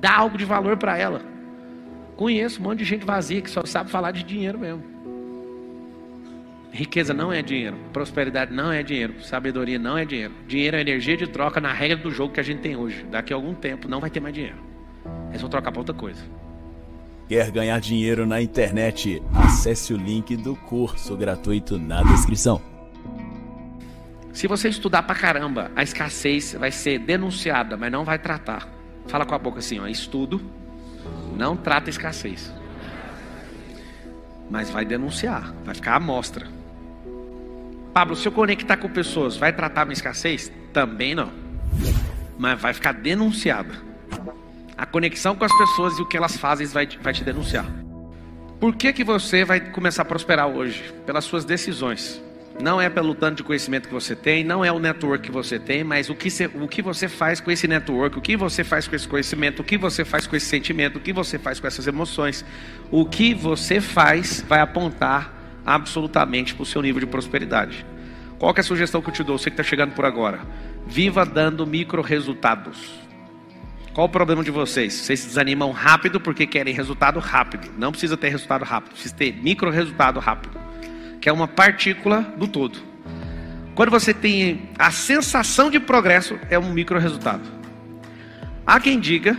Dá 0.00 0.16
algo 0.16 0.38
de 0.38 0.46
valor 0.46 0.78
para 0.78 0.96
ela. 0.96 1.20
Conheço 2.16 2.58
um 2.58 2.64
monte 2.64 2.78
de 2.78 2.84
gente 2.84 3.04
vazia 3.04 3.42
que 3.42 3.50
só 3.50 3.64
sabe 3.66 3.90
falar 3.90 4.12
de 4.12 4.22
dinheiro 4.22 4.58
mesmo. 4.58 4.82
Riqueza 6.72 7.12
não 7.12 7.30
é 7.30 7.42
dinheiro, 7.42 7.76
prosperidade 7.92 8.50
não 8.50 8.72
é 8.72 8.82
dinheiro, 8.82 9.22
sabedoria 9.22 9.78
não 9.78 9.98
é 9.98 10.06
dinheiro. 10.06 10.32
Dinheiro 10.48 10.78
é 10.78 10.80
energia 10.80 11.18
de 11.18 11.26
troca 11.26 11.60
na 11.60 11.70
regra 11.70 11.98
do 11.98 12.10
jogo 12.10 12.32
que 12.32 12.40
a 12.40 12.42
gente 12.42 12.60
tem 12.60 12.74
hoje. 12.74 13.04
Daqui 13.10 13.30
a 13.30 13.36
algum 13.36 13.52
tempo 13.52 13.86
não 13.86 14.00
vai 14.00 14.08
ter 14.08 14.20
mais 14.20 14.34
dinheiro. 14.34 14.56
Eles 15.28 15.42
vão 15.42 15.50
trocar 15.50 15.70
para 15.70 15.80
outra 15.80 15.94
coisa. 15.94 16.24
Quer 17.28 17.50
ganhar 17.50 17.78
dinheiro 17.78 18.26
na 18.26 18.40
internet? 18.40 19.22
Acesse 19.34 19.92
o 19.92 19.98
link 19.98 20.34
do 20.34 20.56
curso 20.56 21.14
gratuito 21.14 21.78
na 21.78 22.02
descrição. 22.04 22.62
Se 24.32 24.46
você 24.46 24.70
estudar 24.70 25.02
pra 25.02 25.14
caramba, 25.14 25.70
a 25.76 25.82
escassez 25.82 26.54
vai 26.54 26.70
ser 26.70 26.98
denunciada, 26.98 27.76
mas 27.76 27.92
não 27.92 28.02
vai 28.02 28.18
tratar. 28.18 28.66
Fala 29.06 29.26
com 29.26 29.34
a 29.34 29.38
boca 29.38 29.58
assim, 29.58 29.78
ó, 29.78 29.86
estudo, 29.86 30.40
não 31.36 31.54
trata 31.54 31.90
escassez. 31.90 32.50
Mas 34.50 34.70
vai 34.70 34.86
denunciar, 34.86 35.52
vai 35.64 35.74
ficar 35.74 35.96
à 35.96 36.00
mostra. 36.00 36.61
Pablo, 37.92 38.16
se 38.16 38.26
eu 38.26 38.32
conectar 38.32 38.78
com 38.78 38.88
pessoas, 38.88 39.36
vai 39.36 39.52
tratar 39.52 39.84
minha 39.84 39.92
escassez? 39.92 40.50
Também 40.72 41.14
não. 41.14 41.30
Mas 42.38 42.58
vai 42.60 42.72
ficar 42.72 42.92
denunciada. 42.92 43.74
A 44.76 44.86
conexão 44.86 45.36
com 45.36 45.44
as 45.44 45.56
pessoas 45.56 45.98
e 45.98 46.02
o 46.02 46.06
que 46.08 46.16
elas 46.16 46.36
fazem 46.36 46.66
vai, 46.66 46.88
vai 47.00 47.12
te 47.12 47.22
denunciar. 47.22 47.66
Por 48.58 48.74
que, 48.76 48.92
que 48.92 49.04
você 49.04 49.44
vai 49.44 49.60
começar 49.60 50.02
a 50.02 50.04
prosperar 50.06 50.46
hoje? 50.46 50.82
Pelas 51.04 51.24
suas 51.24 51.44
decisões. 51.44 52.22
Não 52.60 52.80
é 52.80 52.88
pelo 52.88 53.14
tanto 53.14 53.38
de 53.38 53.42
conhecimento 53.42 53.88
que 53.88 53.94
você 53.94 54.14
tem, 54.14 54.44
não 54.44 54.64
é 54.64 54.70
o 54.70 54.78
network 54.78 55.24
que 55.24 55.32
você 55.32 55.58
tem, 55.58 55.82
mas 55.82 56.08
o 56.08 56.14
que, 56.14 56.30
você, 56.30 56.46
o 56.46 56.68
que 56.68 56.80
você 56.80 57.08
faz 57.08 57.40
com 57.40 57.50
esse 57.50 57.66
network, 57.66 58.18
o 58.18 58.20
que 58.20 58.36
você 58.36 58.62
faz 58.62 58.86
com 58.86 58.94
esse 58.94 59.08
conhecimento, 59.08 59.60
o 59.60 59.64
que 59.64 59.76
você 59.76 60.04
faz 60.04 60.26
com 60.26 60.36
esse 60.36 60.46
sentimento, 60.46 60.96
o 60.96 61.00
que 61.00 61.12
você 61.12 61.38
faz 61.38 61.60
com 61.60 61.66
essas 61.66 61.86
emoções. 61.86 62.44
O 62.90 63.04
que 63.04 63.34
você 63.34 63.80
faz 63.80 64.44
vai 64.48 64.60
apontar 64.60 65.41
absolutamente 65.64 66.54
para 66.54 66.62
o 66.62 66.66
seu 66.66 66.82
nível 66.82 67.00
de 67.00 67.06
prosperidade. 67.06 67.84
Qual 68.38 68.52
é 68.56 68.60
a 68.60 68.62
sugestão 68.62 69.00
que 69.00 69.08
eu 69.08 69.14
te 69.14 69.22
dou? 69.22 69.38
Você 69.38 69.50
que 69.50 69.54
está 69.54 69.62
chegando 69.62 69.92
por 69.92 70.04
agora. 70.04 70.40
Viva 70.86 71.24
dando 71.24 71.66
micro 71.66 72.02
resultados. 72.02 73.00
Qual 73.92 74.06
o 74.06 74.10
problema 74.10 74.42
de 74.42 74.50
vocês? 74.50 74.94
Vocês 74.94 75.20
se 75.20 75.26
desanimam 75.28 75.70
rápido 75.70 76.18
porque 76.18 76.46
querem 76.46 76.74
resultado 76.74 77.20
rápido. 77.20 77.68
Não 77.76 77.90
precisa 77.90 78.16
ter 78.16 78.30
resultado 78.30 78.64
rápido, 78.64 78.92
precisa 78.92 79.14
ter 79.14 79.32
micro 79.32 79.70
resultado 79.70 80.18
rápido, 80.18 80.58
que 81.20 81.28
é 81.28 81.32
uma 81.32 81.46
partícula 81.46 82.22
do 82.36 82.48
todo. 82.48 82.78
Quando 83.74 83.90
você 83.90 84.14
tem 84.14 84.70
a 84.78 84.90
sensação 84.90 85.70
de 85.70 85.78
progresso, 85.78 86.38
é 86.50 86.58
um 86.58 86.72
micro 86.72 86.98
resultado. 86.98 87.42
Há 88.66 88.80
quem 88.80 88.98
diga 88.98 89.36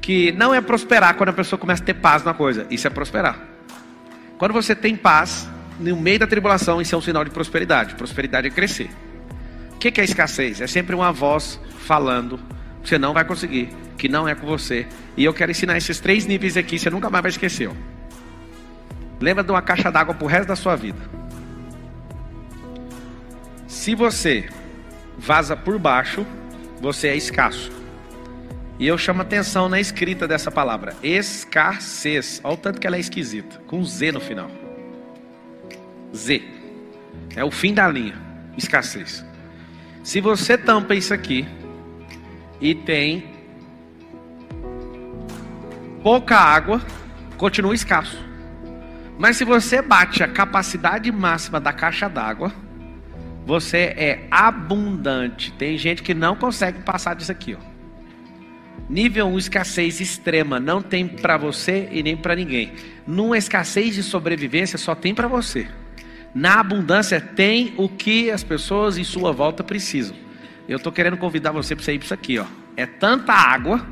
que 0.00 0.32
não 0.32 0.54
é 0.54 0.60
prosperar 0.60 1.14
quando 1.14 1.28
a 1.28 1.34
pessoa 1.34 1.58
começa 1.58 1.82
a 1.82 1.86
ter 1.86 1.94
paz 1.94 2.24
na 2.24 2.32
coisa, 2.32 2.66
isso 2.70 2.86
é 2.86 2.90
prosperar. 2.90 3.38
Quando 4.38 4.52
você 4.52 4.74
tem 4.74 4.96
paz, 4.96 5.48
no 5.80 5.96
meio 5.96 6.18
da 6.18 6.26
tribulação, 6.26 6.80
isso 6.80 6.94
é 6.94 6.98
um 6.98 7.00
sinal 7.00 7.24
de 7.24 7.30
prosperidade. 7.30 7.94
Prosperidade 7.94 8.46
é 8.46 8.50
crescer. 8.50 8.90
O 9.74 9.78
que 9.78 10.00
é 10.00 10.04
escassez? 10.04 10.60
É 10.60 10.66
sempre 10.66 10.94
uma 10.94 11.10
voz 11.10 11.58
falando, 11.78 12.38
você 12.84 12.98
não 12.98 13.14
vai 13.14 13.24
conseguir, 13.24 13.70
que 13.96 14.08
não 14.08 14.28
é 14.28 14.34
com 14.34 14.46
você. 14.46 14.86
E 15.16 15.24
eu 15.24 15.32
quero 15.32 15.50
ensinar 15.50 15.76
esses 15.76 15.98
três 15.98 16.26
níveis 16.26 16.56
aqui, 16.56 16.78
você 16.78 16.90
nunca 16.90 17.08
mais 17.08 17.22
vai 17.22 17.30
esquecer. 17.30 17.68
Ó. 17.68 17.72
Lembra 19.20 19.42
de 19.42 19.50
uma 19.50 19.62
caixa 19.62 19.90
d'água 19.90 20.14
pro 20.14 20.26
resto 20.26 20.48
da 20.48 20.56
sua 20.56 20.76
vida. 20.76 20.98
Se 23.66 23.94
você 23.94 24.48
vaza 25.16 25.56
por 25.56 25.78
baixo, 25.78 26.26
você 26.80 27.08
é 27.08 27.16
escasso. 27.16 27.70
E 28.78 28.86
eu 28.86 28.96
chamo 28.96 29.22
atenção 29.22 29.68
na 29.68 29.78
escrita 29.78 30.26
dessa 30.26 30.50
palavra, 30.50 30.94
escassez. 31.02 32.40
Olha 32.42 32.54
o 32.54 32.56
tanto 32.56 32.80
que 32.80 32.86
ela 32.86 32.96
é 32.96 33.00
esquisita, 33.00 33.58
com 33.66 33.84
Z 33.84 34.12
no 34.12 34.20
final. 34.20 34.59
Z. 36.14 36.42
É 37.36 37.44
o 37.44 37.50
fim 37.50 37.72
da 37.74 37.88
linha. 37.88 38.14
Escassez. 38.56 39.24
Se 40.02 40.20
você 40.20 40.56
tampa 40.56 40.94
isso 40.94 41.12
aqui 41.12 41.46
e 42.60 42.74
tem 42.74 43.24
pouca 46.02 46.36
água, 46.36 46.80
continua 47.36 47.74
escasso. 47.74 48.18
Mas 49.18 49.36
se 49.36 49.44
você 49.44 49.82
bate 49.82 50.22
a 50.22 50.28
capacidade 50.28 51.12
máxima 51.12 51.60
da 51.60 51.72
caixa 51.72 52.08
d'água, 52.08 52.52
você 53.44 53.94
é 53.96 54.26
abundante. 54.30 55.52
Tem 55.52 55.76
gente 55.76 56.02
que 56.02 56.14
não 56.14 56.34
consegue 56.34 56.80
passar 56.82 57.14
disso 57.14 57.30
aqui, 57.30 57.54
ó. 57.54 57.70
Nível 58.88 59.26
1, 59.28 59.38
escassez 59.38 60.00
extrema, 60.00 60.58
não 60.58 60.82
tem 60.82 61.06
para 61.06 61.36
você 61.36 61.88
e 61.92 62.02
nem 62.02 62.16
para 62.16 62.34
ninguém. 62.34 62.72
Numa 63.06 63.38
escassez 63.38 63.94
de 63.94 64.02
sobrevivência, 64.02 64.76
só 64.78 64.94
tem 64.94 65.14
para 65.14 65.28
você. 65.28 65.68
Na 66.34 66.60
abundância 66.60 67.20
tem 67.20 67.74
o 67.76 67.88
que 67.88 68.30
as 68.30 68.44
pessoas 68.44 68.96
em 68.96 69.04
sua 69.04 69.32
volta 69.32 69.64
precisam. 69.64 70.16
Eu 70.68 70.76
estou 70.76 70.92
querendo 70.92 71.16
convidar 71.16 71.50
você 71.50 71.74
para 71.74 71.84
você 71.84 71.94
ir 71.94 71.98
para 71.98 72.04
isso 72.04 72.14
aqui, 72.14 72.38
ó. 72.38 72.44
É 72.76 72.86
tanta 72.86 73.32
água 73.32 73.84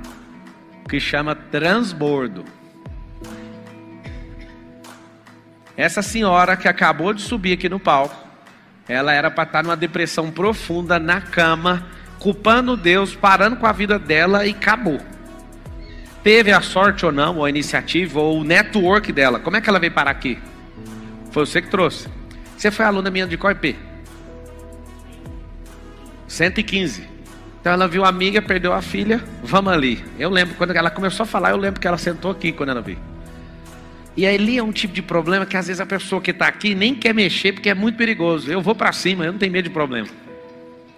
que 0.88 1.00
chama 1.00 1.34
transbordo. 1.34 2.44
Essa 5.76 6.02
senhora 6.02 6.56
que 6.56 6.66
acabou 6.66 7.12
de 7.12 7.22
subir 7.22 7.52
aqui 7.52 7.68
no 7.68 7.78
palco, 7.78 8.16
ela 8.88 9.12
era 9.12 9.30
para 9.30 9.44
estar 9.44 9.62
numa 9.62 9.76
depressão 9.76 10.30
profunda 10.30 10.98
na 10.98 11.20
cama, 11.20 11.86
culpando 12.18 12.76
Deus, 12.76 13.14
parando 13.14 13.56
com 13.56 13.66
a 13.66 13.72
vida 13.72 13.98
dela 13.98 14.46
e 14.46 14.50
acabou. 14.50 15.00
Teve 16.22 16.52
a 16.52 16.60
sorte 16.60 17.06
ou 17.06 17.12
não, 17.12 17.36
ou 17.36 17.44
a 17.44 17.50
iniciativa, 17.50 18.20
ou 18.20 18.40
o 18.40 18.44
network 18.44 19.12
dela. 19.12 19.38
Como 19.38 19.56
é 19.56 19.60
que 19.60 19.68
ela 19.68 19.78
veio 19.78 19.92
parar 19.92 20.10
aqui? 20.10 20.38
Foi 21.30 21.46
você 21.46 21.62
que 21.62 21.68
trouxe. 21.68 22.08
Você 22.58 22.72
foi 22.72 22.84
aluna 22.84 23.08
minha 23.08 23.24
de 23.24 23.36
qual 23.36 23.52
IP? 23.52 23.76
115. 26.26 27.08
Então 27.60 27.72
ela 27.72 27.86
viu 27.86 28.04
a 28.04 28.08
amiga, 28.08 28.42
perdeu 28.42 28.72
a 28.72 28.82
filha, 28.82 29.22
vamos 29.44 29.72
ali. 29.72 30.04
Eu 30.18 30.28
lembro, 30.28 30.56
quando 30.56 30.74
ela 30.74 30.90
começou 30.90 31.22
a 31.22 31.26
falar, 31.26 31.50
eu 31.50 31.56
lembro 31.56 31.80
que 31.80 31.86
ela 31.86 31.96
sentou 31.96 32.32
aqui 32.32 32.50
quando 32.50 32.70
ela 32.70 32.80
veio. 32.80 32.98
E 34.16 34.26
ali 34.26 34.58
é 34.58 34.62
um 34.62 34.72
tipo 34.72 34.92
de 34.92 35.00
problema 35.00 35.46
que 35.46 35.56
às 35.56 35.68
vezes 35.68 35.80
a 35.80 35.86
pessoa 35.86 36.20
que 36.20 36.32
está 36.32 36.48
aqui 36.48 36.74
nem 36.74 36.96
quer 36.96 37.14
mexer 37.14 37.52
porque 37.52 37.70
é 37.70 37.74
muito 37.74 37.96
perigoso. 37.96 38.50
Eu 38.50 38.60
vou 38.60 38.74
para 38.74 38.92
cima, 38.92 39.24
eu 39.24 39.30
não 39.30 39.38
tenho 39.38 39.52
medo 39.52 39.66
de 39.66 39.70
problema. 39.70 40.08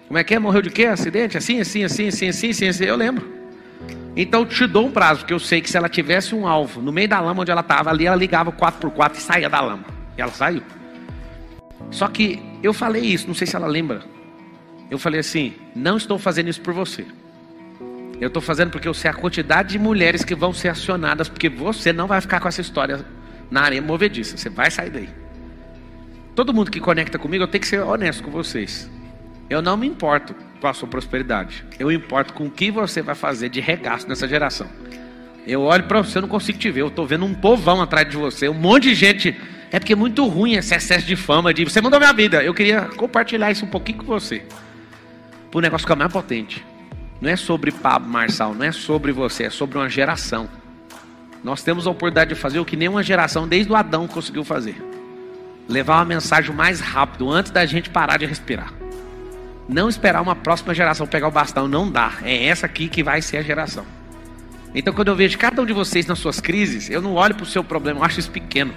Como 0.07 0.17
é 0.17 0.23
que 0.23 0.33
é? 0.33 0.39
Morreu 0.39 0.63
de 0.63 0.71
quê? 0.71 0.85
Acidente? 0.85 1.37
Assim, 1.37 1.61
assim, 1.61 1.83
assim, 1.83 2.07
assim, 2.07 2.29
assim, 2.29 2.49
assim, 2.49 2.67
assim. 2.69 2.85
Eu 2.85 2.95
lembro. 2.95 3.31
Então 4.15 4.41
eu 4.41 4.45
te 4.47 4.65
dou 4.65 4.87
um 4.87 4.91
prazo, 4.91 5.19
porque 5.19 5.33
eu 5.33 5.39
sei 5.39 5.61
que 5.61 5.69
se 5.69 5.77
ela 5.77 5.87
tivesse 5.87 6.33
um 6.33 6.47
alvo 6.47 6.81
no 6.81 6.91
meio 6.91 7.07
da 7.07 7.19
lama 7.19 7.43
onde 7.43 7.51
ela 7.51 7.61
estava 7.61 7.91
ali, 7.91 8.07
ela 8.07 8.15
ligava 8.15 8.49
o 8.49 8.53
4x4 8.53 9.11
e 9.13 9.21
saía 9.21 9.49
da 9.49 9.61
lama. 9.61 9.85
E 10.17 10.21
ela 10.21 10.31
saiu. 10.31 10.63
Só 11.91 12.07
que 12.07 12.41
eu 12.63 12.73
falei 12.73 13.03
isso, 13.03 13.27
não 13.27 13.35
sei 13.35 13.45
se 13.45 13.55
ela 13.55 13.67
lembra. 13.67 14.01
Eu 14.89 14.97
falei 14.97 15.19
assim: 15.19 15.53
não 15.75 15.97
estou 15.97 16.17
fazendo 16.17 16.49
isso 16.49 16.61
por 16.61 16.73
você. 16.73 17.05
Eu 18.19 18.27
estou 18.27 18.41
fazendo 18.41 18.71
porque 18.71 18.87
eu 18.87 18.93
sei 18.93 19.09
a 19.09 19.13
quantidade 19.13 19.69
de 19.69 19.79
mulheres 19.79 20.23
que 20.23 20.35
vão 20.35 20.53
ser 20.53 20.69
acionadas, 20.69 21.27
porque 21.27 21.49
você 21.49 21.91
não 21.91 22.07
vai 22.07 22.21
ficar 22.21 22.39
com 22.39 22.47
essa 22.47 22.61
história 22.61 23.05
na 23.49 23.61
areia 23.61 23.81
movediça. 23.81 24.37
Você 24.37 24.49
vai 24.49 24.69
sair 24.69 24.89
daí. 24.89 25.09
Todo 26.35 26.53
mundo 26.53 26.71
que 26.71 26.79
conecta 26.79 27.17
comigo, 27.19 27.43
eu 27.43 27.47
tenho 27.47 27.61
que 27.61 27.67
ser 27.67 27.81
honesto 27.81 28.23
com 28.23 28.31
vocês. 28.31 28.89
Eu 29.49 29.61
não 29.61 29.75
me 29.75 29.87
importo 29.87 30.35
com 30.61 30.67
a 30.67 30.73
sua 30.73 30.87
prosperidade. 30.87 31.65
Eu 31.77 31.91
importo 31.91 32.33
com 32.33 32.45
o 32.45 32.51
que 32.51 32.71
você 32.71 33.01
vai 33.01 33.15
fazer 33.15 33.49
de 33.49 33.59
regaço 33.59 34.07
nessa 34.07 34.27
geração. 34.27 34.67
Eu 35.45 35.63
olho 35.63 35.83
para 35.85 36.03
você, 36.03 36.19
eu 36.19 36.21
não 36.21 36.29
consigo 36.29 36.59
te 36.59 36.69
ver. 36.69 36.81
Eu 36.81 36.87
estou 36.87 37.05
vendo 37.05 37.25
um 37.25 37.33
povão 37.33 37.81
atrás 37.81 38.07
de 38.07 38.15
você, 38.15 38.47
um 38.47 38.53
monte 38.53 38.83
de 38.83 38.95
gente 38.95 39.35
é 39.71 39.79
porque 39.79 39.93
é 39.93 39.95
muito 39.95 40.27
ruim 40.27 40.53
esse 40.55 40.75
excesso 40.75 41.07
de 41.07 41.15
fama. 41.15 41.53
De 41.53 41.63
você 41.63 41.79
mudou 41.79 41.97
minha 41.97 42.11
vida. 42.11 42.43
Eu 42.43 42.53
queria 42.53 42.81
compartilhar 42.97 43.49
isso 43.51 43.65
um 43.65 43.69
pouquinho 43.69 43.99
com 43.99 44.05
você. 44.05 44.43
Para 45.49 45.57
o 45.57 45.61
negócio 45.61 45.85
ficar 45.85 45.95
mais 45.95 46.11
potente. 46.11 46.65
Não 47.21 47.29
é 47.29 47.35
sobre 47.37 47.71
Pablo 47.71 48.09
Marçal, 48.09 48.53
não 48.53 48.65
é 48.65 48.71
sobre 48.71 49.11
você, 49.11 49.43
é 49.43 49.49
sobre 49.49 49.77
uma 49.77 49.87
geração. 49.87 50.49
Nós 51.43 51.63
temos 51.63 51.87
a 51.87 51.91
oportunidade 51.91 52.33
de 52.33 52.39
fazer 52.39 52.59
o 52.59 52.65
que 52.65 52.75
nenhuma 52.75 53.01
geração, 53.01 53.47
desde 53.47 53.71
o 53.71 53.75
Adão, 53.75 54.07
conseguiu 54.07 54.43
fazer. 54.43 54.75
Levar 55.69 55.97
uma 55.97 56.05
mensagem 56.05 56.53
mais 56.53 56.79
rápido, 56.79 57.29
antes 57.29 57.51
da 57.51 57.65
gente 57.65 57.89
parar 57.89 58.17
de 58.17 58.25
respirar. 58.25 58.73
Não 59.69 59.87
esperar 59.87 60.21
uma 60.21 60.35
próxima 60.35 60.73
geração 60.73 61.07
pegar 61.07 61.27
o 61.27 61.31
bastão, 61.31 61.67
não 61.67 61.89
dá. 61.89 62.13
É 62.23 62.47
essa 62.47 62.65
aqui 62.65 62.89
que 62.89 63.03
vai 63.03 63.21
ser 63.21 63.37
a 63.37 63.41
geração. 63.41 63.85
Então, 64.73 64.93
quando 64.93 65.09
eu 65.09 65.15
vejo 65.15 65.37
cada 65.37 65.61
um 65.61 65.65
de 65.65 65.73
vocês 65.73 66.05
nas 66.07 66.19
suas 66.19 66.39
crises, 66.39 66.89
eu 66.89 67.01
não 67.01 67.13
olho 67.13 67.35
para 67.35 67.43
o 67.43 67.47
seu 67.47 67.63
problema, 67.63 67.99
eu 67.99 68.03
acho 68.03 68.19
isso 68.19 68.31
pequeno. 68.31 68.73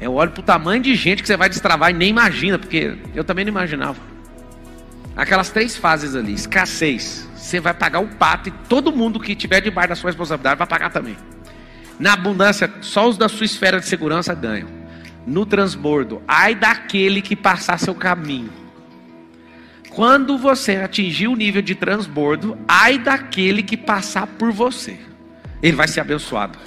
Eu 0.00 0.14
olho 0.14 0.32
para 0.32 0.40
o 0.40 0.44
tamanho 0.44 0.82
de 0.82 0.94
gente 0.94 1.22
que 1.22 1.28
você 1.28 1.36
vai 1.36 1.48
destravar 1.48 1.90
e 1.90 1.94
nem 1.94 2.10
imagina, 2.10 2.58
porque 2.58 2.96
eu 3.14 3.24
também 3.24 3.44
não 3.44 3.50
imaginava. 3.50 4.00
Aquelas 5.16 5.50
três 5.50 5.76
fases 5.76 6.16
ali, 6.16 6.34
escassez, 6.34 7.28
você 7.34 7.60
vai 7.60 7.72
pagar 7.72 8.00
o 8.00 8.08
pato 8.08 8.48
e 8.48 8.52
todo 8.68 8.94
mundo 8.94 9.20
que 9.20 9.34
tiver 9.34 9.60
debaixo 9.60 9.90
da 9.90 9.94
sua 9.94 10.10
responsabilidade 10.10 10.58
vai 10.58 10.66
pagar 10.66 10.90
também. 10.90 11.16
Na 11.98 12.14
abundância, 12.14 12.72
só 12.80 13.08
os 13.08 13.16
da 13.16 13.28
sua 13.28 13.44
esfera 13.44 13.78
de 13.78 13.86
segurança 13.86 14.34
ganham. 14.34 14.68
No 15.24 15.46
transbordo, 15.46 16.20
ai 16.26 16.54
daquele 16.54 17.22
que 17.22 17.36
passar 17.36 17.78
seu 17.78 17.94
caminho. 17.94 18.50
Quando 19.90 20.36
você 20.36 20.76
atingir 20.76 21.28
o 21.28 21.36
nível 21.36 21.62
de 21.62 21.76
transbordo, 21.76 22.58
ai 22.66 22.98
daquele 22.98 23.62
que 23.62 23.76
passar 23.76 24.26
por 24.26 24.50
você. 24.50 24.98
Ele 25.62 25.76
vai 25.76 25.86
ser 25.86 26.00
abençoado 26.00 26.58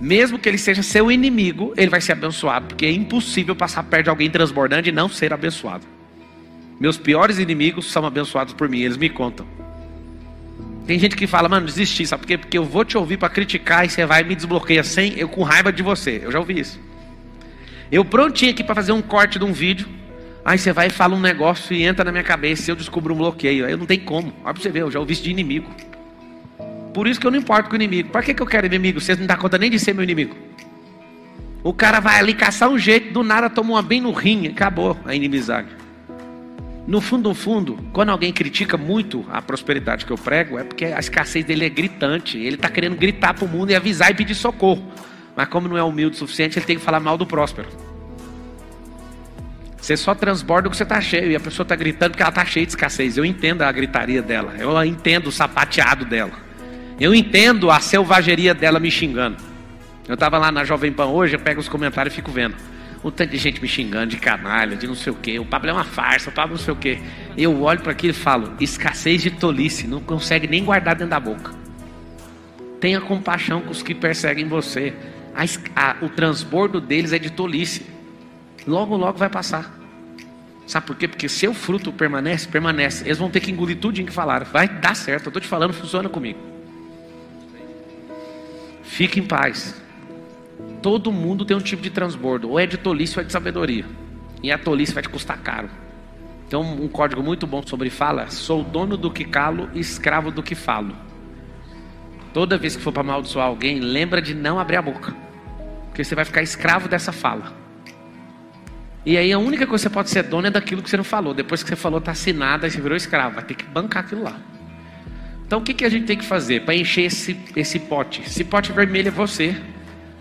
mesmo 0.00 0.38
que 0.38 0.48
ele 0.48 0.56
seja 0.56 0.82
seu 0.82 1.12
inimigo, 1.12 1.74
ele 1.76 1.90
vai 1.90 2.00
ser 2.00 2.12
abençoado, 2.12 2.68
porque 2.68 2.86
é 2.86 2.90
impossível 2.90 3.54
passar 3.54 3.82
perto 3.82 4.04
de 4.04 4.10
alguém 4.10 4.30
transbordando 4.30 4.88
e 4.88 4.92
não 4.92 5.08
ser 5.08 5.32
abençoado. 5.32 5.84
Meus 6.80 6.96
piores 6.96 7.38
inimigos 7.38 7.92
são 7.92 8.06
abençoados 8.06 8.54
por 8.54 8.66
mim, 8.68 8.80
eles 8.80 8.96
me 8.96 9.10
contam. 9.10 9.46
Tem 10.86 10.98
gente 10.98 11.14
que 11.14 11.26
fala, 11.26 11.48
mano, 11.48 11.66
desisti, 11.66 12.06
sabe 12.06 12.22
por 12.22 12.26
quê? 12.26 12.38
Porque 12.38 12.56
eu 12.56 12.64
vou 12.64 12.84
te 12.84 12.96
ouvir 12.96 13.18
para 13.18 13.28
criticar 13.28 13.84
e 13.84 13.90
você 13.90 14.06
vai 14.06 14.22
e 14.22 14.24
me 14.24 14.34
desbloqueia 14.34 14.82
sem 14.82 15.18
eu 15.18 15.28
com 15.28 15.42
raiva 15.42 15.70
de 15.70 15.82
você. 15.82 16.22
Eu 16.24 16.32
já 16.32 16.38
ouvi 16.38 16.58
isso. 16.58 16.80
Eu 17.92 18.04
prontinho 18.04 18.52
aqui 18.52 18.64
para 18.64 18.74
fazer 18.74 18.92
um 18.92 19.02
corte 19.02 19.38
de 19.38 19.44
um 19.44 19.52
vídeo, 19.52 19.86
aí 20.42 20.58
você 20.58 20.72
vai 20.72 20.86
e 20.86 20.90
fala 20.90 21.14
um 21.14 21.20
negócio 21.20 21.76
e 21.76 21.82
entra 21.82 22.04
na 22.04 22.10
minha 22.10 22.24
cabeça 22.24 22.70
e 22.70 22.72
eu 22.72 22.76
descubro 22.76 23.12
um 23.12 23.18
bloqueio. 23.18 23.66
Aí 23.66 23.72
eu 23.72 23.78
não 23.78 23.84
tenho 23.84 24.02
como. 24.02 24.32
Olha 24.42 24.54
pra 24.54 24.62
você 24.62 24.70
ver, 24.70 24.80
eu 24.80 24.90
já 24.90 24.98
ouvi 24.98 25.12
isso 25.12 25.22
de 25.22 25.30
inimigo. 25.30 25.70
Por 26.92 27.06
isso 27.06 27.20
que 27.20 27.26
eu 27.26 27.30
não 27.30 27.38
importo 27.38 27.68
com 27.68 27.74
o 27.74 27.76
inimigo. 27.76 28.10
Para 28.10 28.22
que, 28.22 28.34
que 28.34 28.42
eu 28.42 28.46
quero 28.46 28.66
inimigo? 28.66 29.00
Vocês 29.00 29.18
não 29.18 29.26
dão 29.26 29.36
conta 29.36 29.58
nem 29.58 29.70
de 29.70 29.78
ser 29.78 29.94
meu 29.94 30.02
inimigo. 30.02 30.36
O 31.62 31.72
cara 31.72 32.00
vai 32.00 32.18
ali 32.18 32.34
caçar 32.34 32.68
um 32.68 32.78
jeito, 32.78 33.12
do 33.12 33.22
nada 33.22 33.50
toma 33.50 33.74
uma 33.74 33.82
bem 33.82 34.00
no 34.00 34.12
rim, 34.12 34.46
acabou 34.46 34.96
a 35.04 35.14
inimizade. 35.14 35.68
No 36.86 37.00
fundo, 37.00 37.28
no 37.28 37.34
fundo, 37.34 37.78
quando 37.92 38.08
alguém 38.08 38.32
critica 38.32 38.76
muito 38.76 39.24
a 39.30 39.42
prosperidade 39.42 40.06
que 40.06 40.10
eu 40.10 40.16
prego, 40.16 40.58
é 40.58 40.64
porque 40.64 40.86
a 40.86 40.98
escassez 40.98 41.44
dele 41.44 41.66
é 41.66 41.68
gritante. 41.68 42.38
Ele 42.38 42.56
está 42.56 42.68
querendo 42.68 42.96
gritar 42.96 43.34
para 43.34 43.44
o 43.44 43.48
mundo 43.48 43.70
e 43.70 43.76
avisar 43.76 44.10
e 44.10 44.14
pedir 44.14 44.34
socorro. 44.34 44.82
Mas 45.36 45.48
como 45.48 45.68
não 45.68 45.76
é 45.76 45.82
humilde 45.82 46.16
o 46.16 46.18
suficiente, 46.18 46.58
ele 46.58 46.66
tem 46.66 46.76
que 46.76 46.82
falar 46.82 46.98
mal 46.98 47.16
do 47.16 47.26
próspero. 47.26 47.68
Você 49.80 49.96
só 49.96 50.14
transborda 50.14 50.68
o 50.68 50.70
que 50.70 50.76
você 50.76 50.82
está 50.82 51.00
cheio. 51.00 51.30
E 51.30 51.36
a 51.36 51.40
pessoa 51.40 51.64
está 51.64 51.76
gritando 51.76 52.12
porque 52.12 52.22
ela 52.22 52.30
está 52.30 52.44
cheia 52.44 52.66
de 52.66 52.72
escassez. 52.72 53.16
Eu 53.16 53.24
entendo 53.24 53.62
a 53.62 53.70
gritaria 53.70 54.22
dela. 54.22 54.54
Eu 54.58 54.82
entendo 54.84 55.28
o 55.28 55.32
sapateado 55.32 56.04
dela. 56.04 56.49
Eu 57.00 57.14
entendo 57.14 57.70
a 57.70 57.80
selvageria 57.80 58.52
dela 58.52 58.78
me 58.78 58.90
xingando. 58.90 59.38
Eu 60.06 60.12
estava 60.14 60.36
lá 60.36 60.52
na 60.52 60.64
Jovem 60.64 60.92
Pan 60.92 61.06
hoje, 61.06 61.34
eu 61.34 61.40
pego 61.40 61.58
os 61.58 61.68
comentários 61.68 62.12
e 62.12 62.16
fico 62.16 62.30
vendo. 62.30 62.54
Um 63.02 63.10
tanto 63.10 63.30
de 63.30 63.38
gente 63.38 63.62
me 63.62 63.66
xingando 63.66 64.08
de 64.08 64.18
canalha, 64.18 64.76
de 64.76 64.86
não 64.86 64.94
sei 64.94 65.10
o 65.10 65.16
quê. 65.16 65.38
O 65.38 65.44
Pablo 65.46 65.70
é 65.70 65.72
uma 65.72 65.84
farsa, 65.84 66.28
o 66.28 66.32
Pablo 66.32 66.56
não 66.56 66.62
sei 66.62 66.74
o 66.74 66.76
quê. 66.76 66.98
Eu 67.38 67.62
olho 67.62 67.80
para 67.80 67.92
aquilo 67.92 68.10
e 68.10 68.14
falo: 68.14 68.52
escassez 68.60 69.22
de 69.22 69.30
tolice, 69.30 69.86
não 69.86 70.00
consegue 70.00 70.46
nem 70.46 70.62
guardar 70.62 70.94
dentro 70.94 71.08
da 71.08 71.18
boca. 71.18 71.54
Tenha 72.78 73.00
compaixão 73.00 73.62
com 73.62 73.70
os 73.70 73.82
que 73.82 73.94
perseguem 73.94 74.46
você. 74.46 74.92
A, 75.34 75.44
a, 75.74 75.96
o 76.02 76.10
transbordo 76.10 76.82
deles 76.82 77.14
é 77.14 77.18
de 77.18 77.30
tolice. 77.30 77.86
Logo, 78.66 78.94
logo 78.94 79.16
vai 79.16 79.30
passar. 79.30 79.74
Sabe 80.66 80.86
por 80.86 80.96
quê? 80.96 81.08
Porque 81.08 81.30
seu 81.30 81.54
fruto 81.54 81.90
permanece, 81.92 82.46
permanece. 82.46 83.04
Eles 83.06 83.16
vão 83.16 83.30
ter 83.30 83.40
que 83.40 83.50
engolir 83.50 83.78
tudo 83.78 84.04
que 84.04 84.12
falaram. 84.12 84.44
Vai 84.44 84.68
dar 84.68 84.94
certo. 84.94 85.26
Eu 85.26 85.30
estou 85.30 85.40
te 85.40 85.48
falando, 85.48 85.72
funciona 85.72 86.06
comigo. 86.06 86.49
Fique 88.90 89.20
em 89.20 89.22
paz. 89.22 89.80
Todo 90.82 91.12
mundo 91.12 91.44
tem 91.44 91.56
um 91.56 91.60
tipo 91.60 91.80
de 91.80 91.90
transbordo. 91.90 92.50
Ou 92.50 92.58
é 92.58 92.66
de 92.66 92.76
tolice 92.76 93.16
ou 93.16 93.22
é 93.22 93.24
de 93.24 93.32
sabedoria. 93.32 93.84
E 94.42 94.50
a 94.50 94.58
tolice 94.58 94.92
vai 94.92 95.00
te 95.00 95.08
custar 95.08 95.38
caro. 95.38 95.70
Então, 96.46 96.60
um 96.60 96.88
código 96.88 97.22
muito 97.22 97.46
bom 97.46 97.62
sobre 97.64 97.88
fala: 97.88 98.28
sou 98.30 98.64
dono 98.64 98.96
do 98.96 99.08
que 99.08 99.24
calo, 99.24 99.70
escravo 99.74 100.32
do 100.32 100.42
que 100.42 100.56
falo. 100.56 100.92
Toda 102.34 102.58
vez 102.58 102.74
que 102.74 102.82
for 102.82 102.92
para 102.92 103.02
amaldiçoar 103.02 103.46
alguém, 103.46 103.78
lembra 103.78 104.20
de 104.20 104.34
não 104.34 104.58
abrir 104.58 104.76
a 104.76 104.82
boca. 104.82 105.14
Porque 105.86 106.02
você 106.02 106.16
vai 106.16 106.24
ficar 106.24 106.42
escravo 106.42 106.88
dessa 106.88 107.12
fala. 107.12 107.52
E 109.06 109.16
aí 109.16 109.32
a 109.32 109.38
única 109.38 109.68
coisa 109.68 109.84
que 109.84 109.88
você 109.88 109.94
pode 109.94 110.10
ser 110.10 110.24
dono 110.24 110.48
é 110.48 110.50
daquilo 110.50 110.82
que 110.82 110.90
você 110.90 110.96
não 110.96 111.04
falou. 111.04 111.32
Depois 111.32 111.62
que 111.62 111.68
você 111.68 111.76
falou, 111.76 112.00
está 112.00 112.10
assinado, 112.10 112.64
aí 112.64 112.70
você 112.72 112.80
virou 112.80 112.96
escravo. 112.96 113.36
Vai 113.36 113.44
ter 113.44 113.54
que 113.54 113.64
bancar 113.64 114.02
aquilo 114.02 114.24
lá. 114.24 114.36
Então 115.50 115.58
o 115.58 115.62
que, 115.62 115.74
que 115.74 115.84
a 115.84 115.88
gente 115.88 116.06
tem 116.06 116.16
que 116.16 116.24
fazer 116.24 116.60
para 116.60 116.76
encher 116.76 117.06
esse, 117.06 117.36
esse 117.56 117.80
pote? 117.80 118.22
Esse 118.22 118.44
pote 118.44 118.70
vermelho 118.70 119.08
é 119.08 119.10
você 119.10 119.60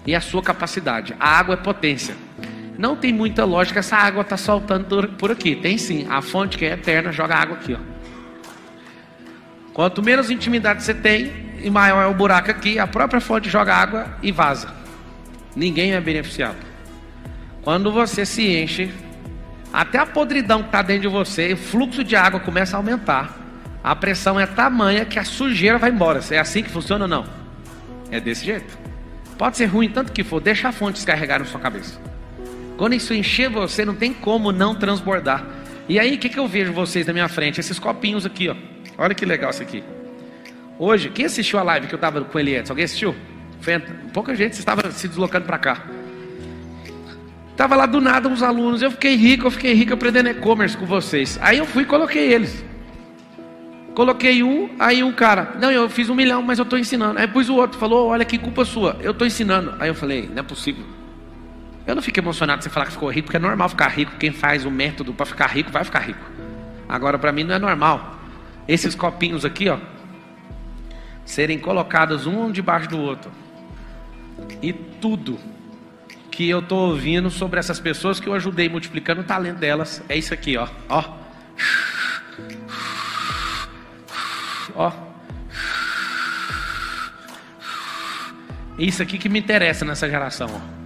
e 0.03 0.15
a 0.15 0.19
sua 0.19 0.41
capacidade. 0.41 1.15
A 1.19 1.38
água 1.38 1.53
é 1.53 1.55
potência. 1.55 2.15
Não 2.80 2.95
tem 2.95 3.13
muita 3.13 3.45
lógica 3.45 3.77
essa 3.77 3.95
água 3.95 4.23
está 4.23 4.36
soltando 4.36 5.07
por 5.19 5.30
aqui. 5.30 5.55
Tem 5.55 5.77
sim. 5.77 6.07
A 6.09 6.19
fonte 6.19 6.57
que 6.57 6.65
é 6.65 6.71
eterna 6.71 7.11
joga 7.11 7.36
água 7.36 7.57
aqui. 7.57 7.75
Ó. 7.75 7.80
Quanto 9.71 10.01
menos 10.01 10.32
intimidade 10.32 10.82
você 10.82 10.95
tem, 10.95 11.32
e 11.61 11.69
maior 11.69 12.01
é 12.01 12.07
o 12.07 12.13
buraco 12.15 12.49
aqui, 12.49 12.80
a 12.80 12.88
própria 12.88 13.21
fonte 13.21 13.51
joga 13.51 13.71
água 13.71 14.07
e 14.23 14.32
vaza. 14.32 14.73
Ninguém 15.55 15.93
é 15.93 16.01
beneficiado. 16.01 16.57
Quando 17.61 17.91
você 17.91 18.25
se 18.25 18.47
enche, 18.47 18.91
até 19.71 19.99
a 19.99 20.07
podridão 20.07 20.63
que 20.63 20.69
está 20.69 20.82
dentro 20.82 21.03
de 21.03 21.07
você, 21.07 21.53
o 21.53 21.57
fluxo 21.57 22.03
de 22.03 22.15
água 22.15 22.39
começa 22.39 22.75
a 22.75 22.80
aumentar. 22.80 23.49
A 23.89 23.95
pressão 23.95 24.39
é 24.39 24.45
tamanha 24.45 25.03
que 25.03 25.17
a 25.17 25.23
sujeira 25.23 25.79
vai 25.79 25.89
embora. 25.89 26.19
É 26.29 26.37
assim 26.37 26.61
que 26.61 26.69
funciona 26.69 27.05
ou 27.05 27.09
não? 27.09 27.25
É 28.11 28.19
desse 28.19 28.45
jeito. 28.45 28.77
Pode 29.35 29.57
ser 29.57 29.65
ruim 29.65 29.89
tanto 29.89 30.11
que 30.11 30.23
for, 30.23 30.39
deixa 30.39 30.67
a 30.67 30.71
fonte 30.71 30.97
descarregar 30.97 31.39
na 31.39 31.45
sua 31.45 31.59
cabeça. 31.59 31.99
Quando 32.77 32.93
isso 32.93 33.15
encher 33.15 33.49
você, 33.49 33.83
não 33.83 33.95
tem 33.95 34.13
como 34.13 34.51
não 34.51 34.75
transbordar. 34.75 35.43
E 35.87 35.99
aí, 35.99 36.13
o 36.13 36.17
que, 36.19 36.29
que 36.29 36.37
eu 36.37 36.47
vejo 36.47 36.71
vocês 36.71 37.07
na 37.07 37.13
minha 37.13 37.27
frente? 37.27 37.59
Esses 37.59 37.79
copinhos 37.79 38.27
aqui, 38.27 38.47
ó. 38.47 38.55
Olha 38.95 39.15
que 39.15 39.25
legal 39.25 39.49
isso 39.49 39.63
aqui. 39.63 39.83
Hoje, 40.77 41.09
quem 41.09 41.25
assistiu 41.25 41.57
a 41.57 41.63
live 41.63 41.87
que 41.87 41.95
eu 41.95 41.97
estava 41.97 42.21
com 42.21 42.39
ele 42.39 42.57
antes? 42.57 42.69
Alguém 42.69 42.85
assistiu? 42.85 43.15
Pouca 44.13 44.35
gente 44.35 44.53
estava 44.53 44.91
se 44.91 45.07
deslocando 45.07 45.47
para 45.47 45.57
cá. 45.57 45.87
Estava 47.49 47.75
lá 47.75 47.87
do 47.87 47.99
nada 47.99 48.29
uns 48.29 48.43
alunos. 48.43 48.83
Eu 48.83 48.91
fiquei 48.91 49.15
rico, 49.15 49.47
eu 49.47 49.51
fiquei 49.51 49.73
rico 49.73 49.95
aprendendo 49.95 50.29
e-commerce 50.29 50.77
com 50.77 50.85
vocês. 50.85 51.39
Aí 51.41 51.57
eu 51.57 51.65
fui 51.65 51.81
e 51.81 51.85
coloquei 51.87 52.31
eles. 52.31 52.68
Coloquei 54.00 54.41
um, 54.41 54.70
aí 54.80 55.04
um 55.04 55.12
cara, 55.12 55.58
não, 55.60 55.70
eu 55.70 55.89
fiz 55.89 56.10
um 56.10 56.16
milhão, 56.16 56.41
mas 56.41 56.58
eu 56.58 56.64
estou 56.64 56.80
ensinando. 56.80 57.20
Aí 57.20 57.28
pus 57.28 57.50
o 57.50 57.56
outro, 57.56 57.78
falou, 57.78 58.08
olha 58.08 58.24
que 58.24 58.38
culpa 58.38 58.64
sua, 58.64 58.95
eu 59.02 59.12
estou 59.12 59.28
ensinando. 59.28 59.76
Aí 59.78 59.89
eu 59.89 59.93
falei, 59.93 60.26
não 60.30 60.39
é 60.39 60.41
possível. 60.41 60.86
Eu 61.86 61.95
não 61.95 62.02
fico 62.02 62.18
emocionado 62.18 62.64
você 62.64 62.70
falar 62.70 62.86
que 62.86 62.93
ficou 62.93 63.10
rico, 63.10 63.26
porque 63.26 63.36
é 63.36 63.41
normal 63.41 63.68
ficar 63.68 63.89
rico. 63.89 64.14
Quem 64.18 64.32
faz 64.32 64.64
o 64.64 64.72
método 64.72 65.14
para 65.14 65.26
ficar 65.26 65.47
rico 65.47 65.70
vai 65.70 65.84
ficar 65.84 66.00
rico. 66.00 66.22
Agora, 66.88 67.20
para 67.20 67.34
mim, 67.34 67.43
não 67.43 67.54
é 67.54 67.60
normal. 67.60 68.16
Esses 68.70 68.95
copinhos 68.95 69.43
aqui, 69.43 69.68
ó, 69.68 69.78
serem 71.26 71.60
colocadas 71.60 72.26
um 72.26 72.50
debaixo 72.54 72.88
do 72.88 72.97
outro. 72.97 73.30
E 74.62 74.72
tudo 74.72 75.38
que 76.32 76.47
eu 76.47 76.60
estou 76.60 76.91
ouvindo 76.91 77.30
sobre 77.30 77.60
essas 77.60 77.82
pessoas 77.82 78.18
que 78.18 78.30
eu 78.30 78.34
ajudei 78.34 78.70
multiplicando 78.70 79.20
o 79.20 79.26
talento 79.26 79.58
delas 79.58 80.02
é 80.08 80.18
isso 80.18 80.34
aqui, 80.34 80.56
ó. 80.56 80.70
Ó. 80.88 81.04
Ó. 84.76 84.91
Isso 88.78 89.03
aqui 89.03 89.17
que 89.17 89.28
me 89.28 89.39
interessa 89.39 89.84
nessa 89.84 90.09
geração, 90.09 90.49
ó. 90.53 90.80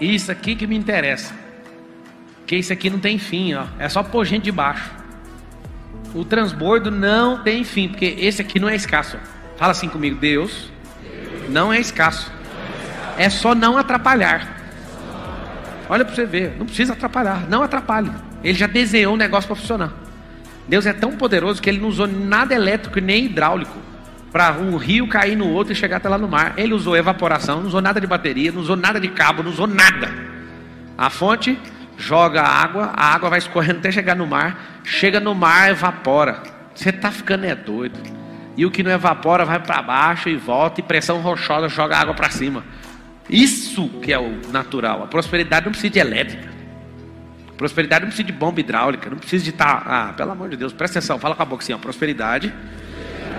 Isso 0.00 0.32
aqui 0.32 0.56
que 0.56 0.66
me 0.66 0.76
interessa. 0.76 1.34
Que 2.46 2.56
isso 2.56 2.72
aqui 2.72 2.90
não 2.90 2.98
tem 2.98 3.18
fim, 3.18 3.54
ó. 3.54 3.66
É 3.78 3.88
só 3.88 4.02
pôr 4.02 4.24
gente 4.24 4.44
de 4.44 4.52
baixo. 4.52 4.90
O 6.14 6.24
transbordo 6.24 6.90
não 6.90 7.42
tem 7.42 7.64
fim, 7.64 7.88
porque 7.88 8.16
esse 8.18 8.42
aqui 8.42 8.58
não 8.58 8.68
é 8.68 8.74
escasso. 8.74 9.16
Fala 9.56 9.72
assim 9.72 9.88
comigo, 9.88 10.18
Deus 10.18 10.70
não 11.48 11.72
é 11.72 11.78
escasso. 11.78 12.32
É 13.16 13.30
só 13.30 13.54
não 13.54 13.76
atrapalhar. 13.78 14.60
Olha 15.88 16.04
para 16.04 16.14
você 16.14 16.24
ver, 16.24 16.56
não 16.58 16.66
precisa 16.66 16.94
atrapalhar, 16.94 17.48
não 17.48 17.62
atrapalhe. 17.62 18.10
Ele 18.42 18.54
já 18.54 18.66
desenhou 18.66 19.14
o 19.14 19.16
negócio 19.16 19.46
para 19.46 19.56
funcionar. 19.56 19.92
Deus 20.68 20.86
é 20.86 20.92
tão 20.92 21.12
poderoso 21.12 21.60
que 21.60 21.68
ele 21.68 21.78
não 21.78 21.88
usou 21.88 22.06
nada 22.06 22.54
elétrico 22.54 23.00
nem 23.00 23.26
hidráulico 23.26 23.78
para 24.32 24.52
um 24.52 24.76
rio 24.76 25.06
cair 25.06 25.36
no 25.36 25.48
outro 25.48 25.72
e 25.72 25.76
chegar 25.76 25.98
até 25.98 26.08
lá 26.08 26.18
no 26.18 26.26
mar. 26.26 26.54
Ele 26.56 26.74
usou 26.74 26.96
evaporação, 26.96 27.60
não 27.60 27.68
usou 27.68 27.80
nada 27.80 28.00
de 28.00 28.06
bateria, 28.06 28.50
não 28.50 28.60
usou 28.60 28.76
nada 28.76 28.98
de 28.98 29.08
cabo, 29.08 29.42
não 29.42 29.50
usou 29.50 29.66
nada. 29.66 30.12
A 30.96 31.08
fonte 31.10 31.58
joga 31.96 32.42
água, 32.42 32.90
a 32.96 33.14
água 33.14 33.30
vai 33.30 33.38
escorrendo 33.38 33.78
até 33.78 33.92
chegar 33.92 34.16
no 34.16 34.26
mar, 34.26 34.80
chega 34.82 35.20
no 35.20 35.34
mar, 35.34 35.70
evapora. 35.70 36.42
Você 36.74 36.90
está 36.90 37.10
ficando 37.10 37.44
é 37.44 37.54
doido. 37.54 37.98
E 38.56 38.64
o 38.64 38.70
que 38.70 38.82
não 38.82 38.90
evapora 38.90 39.44
vai 39.44 39.60
para 39.60 39.82
baixo 39.82 40.28
e 40.28 40.36
volta, 40.36 40.80
e 40.80 40.82
pressão 40.82 41.20
rochosa 41.20 41.68
joga 41.68 41.96
água 41.96 42.14
para 42.14 42.30
cima. 42.30 42.64
Isso 43.28 43.88
que 44.02 44.12
é 44.12 44.18
o 44.18 44.40
natural. 44.52 45.02
A 45.02 45.06
prosperidade 45.06 45.66
não 45.66 45.72
precisa 45.72 45.92
de 45.92 45.98
elétrica. 45.98 46.53
Prosperidade 47.56 48.02
não 48.02 48.08
precisa 48.08 48.26
de 48.26 48.32
bomba 48.32 48.60
hidráulica, 48.60 49.08
não 49.08 49.18
precisa 49.18 49.44
de 49.44 49.50
estar. 49.50 49.84
Tá, 49.84 50.08
ah, 50.08 50.12
pelo 50.12 50.32
amor 50.32 50.48
de 50.48 50.56
Deus, 50.56 50.72
presta 50.72 50.98
atenção, 50.98 51.18
fala 51.18 51.34
com 51.34 51.42
a 51.42 51.46
boca 51.46 51.62
assim: 51.62 51.72
a 51.72 51.78
prosperidade 51.78 52.52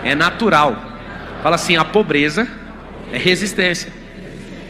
é 0.04 0.16
natural. 0.16 0.76
Fala 1.44 1.56
assim: 1.56 1.76
a 1.76 1.84
pobreza 1.84 2.48
é 3.12 3.18
resistência. 3.18 3.92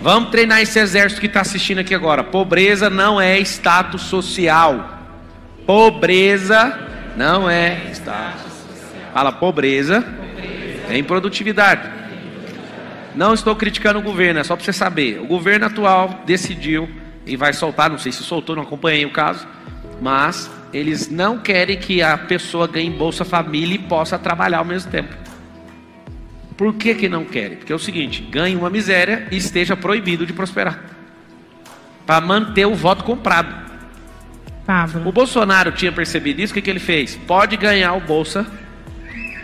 Vamos 0.01 0.29
treinar 0.29 0.61
esse 0.61 0.77
exército 0.79 1.21
que 1.21 1.27
está 1.27 1.41
assistindo 1.41 1.79
aqui 1.79 1.93
agora. 1.93 2.23
Pobreza 2.23 2.89
não 2.89 3.19
é 3.19 3.39
status 3.39 4.03
social. 4.03 4.99
Pobreza 5.65 6.79
não 7.15 7.49
é 7.49 7.89
status. 7.91 8.53
Fala 9.13 9.31
pobreza 9.31 10.03
é 10.89 10.97
improdutividade. 10.97 11.89
Não 13.15 13.33
estou 13.33 13.55
criticando 13.55 13.99
o 13.99 14.01
governo, 14.01 14.39
é 14.39 14.43
só 14.43 14.55
para 14.55 14.65
você 14.65 14.73
saber. 14.73 15.19
O 15.21 15.25
governo 15.25 15.65
atual 15.65 16.23
decidiu 16.25 16.89
e 17.25 17.35
vai 17.35 17.53
soltar, 17.53 17.89
não 17.89 17.97
sei 17.97 18.11
se 18.11 18.23
soltou, 18.23 18.55
não 18.55 18.63
acompanhei 18.63 19.05
o 19.05 19.11
caso, 19.11 19.47
mas 20.01 20.49
eles 20.73 21.09
não 21.09 21.37
querem 21.37 21.77
que 21.77 22.01
a 22.01 22.17
pessoa 22.17 22.67
ganhe 22.67 22.89
Bolsa 22.89 23.23
Família 23.23 23.75
e 23.75 23.79
possa 23.79 24.19
trabalhar 24.19 24.59
ao 24.59 24.65
mesmo 24.65 24.91
tempo. 24.91 25.15
Por 26.57 26.73
que, 26.73 26.95
que 26.95 27.09
não 27.09 27.25
querem? 27.25 27.57
Porque 27.57 27.71
é 27.71 27.75
o 27.75 27.79
seguinte: 27.79 28.21
ganhe 28.21 28.55
uma 28.55 28.69
miséria 28.69 29.27
e 29.31 29.37
esteja 29.37 29.75
proibido 29.75 30.25
de 30.25 30.33
prosperar 30.33 30.95
para 32.05 32.21
manter 32.21 32.65
o 32.65 32.75
voto 32.75 33.03
comprado. 33.03 33.65
Pablo. 34.65 35.07
O 35.07 35.11
Bolsonaro 35.11 35.71
tinha 35.71 35.91
percebido 35.91 36.41
isso, 36.41 36.51
o 36.51 36.55
que, 36.55 36.61
que 36.61 36.69
ele 36.69 36.79
fez? 36.79 37.15
Pode 37.15 37.55
ganhar 37.55 37.93
o 37.93 37.99
Bolsa 37.99 38.45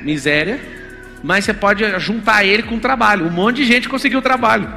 Miséria, 0.01 0.59
mas 1.23 1.45
você 1.45 1.53
pode 1.53 1.99
juntar 1.99 2.43
ele 2.43 2.63
com 2.63 2.75
o 2.75 2.79
trabalho. 2.79 3.27
Um 3.27 3.31
monte 3.31 3.57
de 3.57 3.65
gente 3.65 3.87
conseguiu 3.87 4.21
trabalho. 4.21 4.67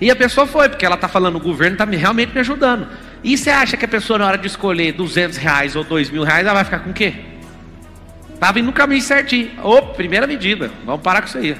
E 0.00 0.10
a 0.10 0.16
pessoa 0.16 0.46
foi, 0.46 0.68
porque 0.68 0.86
ela 0.86 0.94
está 0.94 1.08
falando, 1.08 1.36
o 1.36 1.40
governo 1.40 1.74
está 1.74 1.84
realmente 1.84 2.32
me 2.32 2.40
ajudando. 2.40 2.88
E 3.22 3.36
você 3.36 3.50
acha 3.50 3.76
que 3.76 3.84
a 3.84 3.88
pessoa, 3.88 4.18
na 4.18 4.26
hora 4.26 4.38
de 4.38 4.46
escolher 4.46 4.92
200 4.92 5.36
reais 5.36 5.76
ou 5.76 5.84
2 5.84 6.10
mil 6.10 6.24
reais, 6.24 6.46
ela 6.46 6.54
vai 6.54 6.64
ficar 6.64 6.78
com 6.78 6.90
o 6.90 6.94
quê? 6.94 7.14
Estava 8.32 8.58
indo 8.58 8.66
no 8.66 8.72
caminho 8.72 9.02
certinho. 9.02 9.50
Ô, 9.62 9.82
primeira 9.82 10.26
medida, 10.26 10.70
vamos 10.86 11.02
parar 11.02 11.20
com 11.20 11.28
isso 11.28 11.36
aí. 11.36 11.54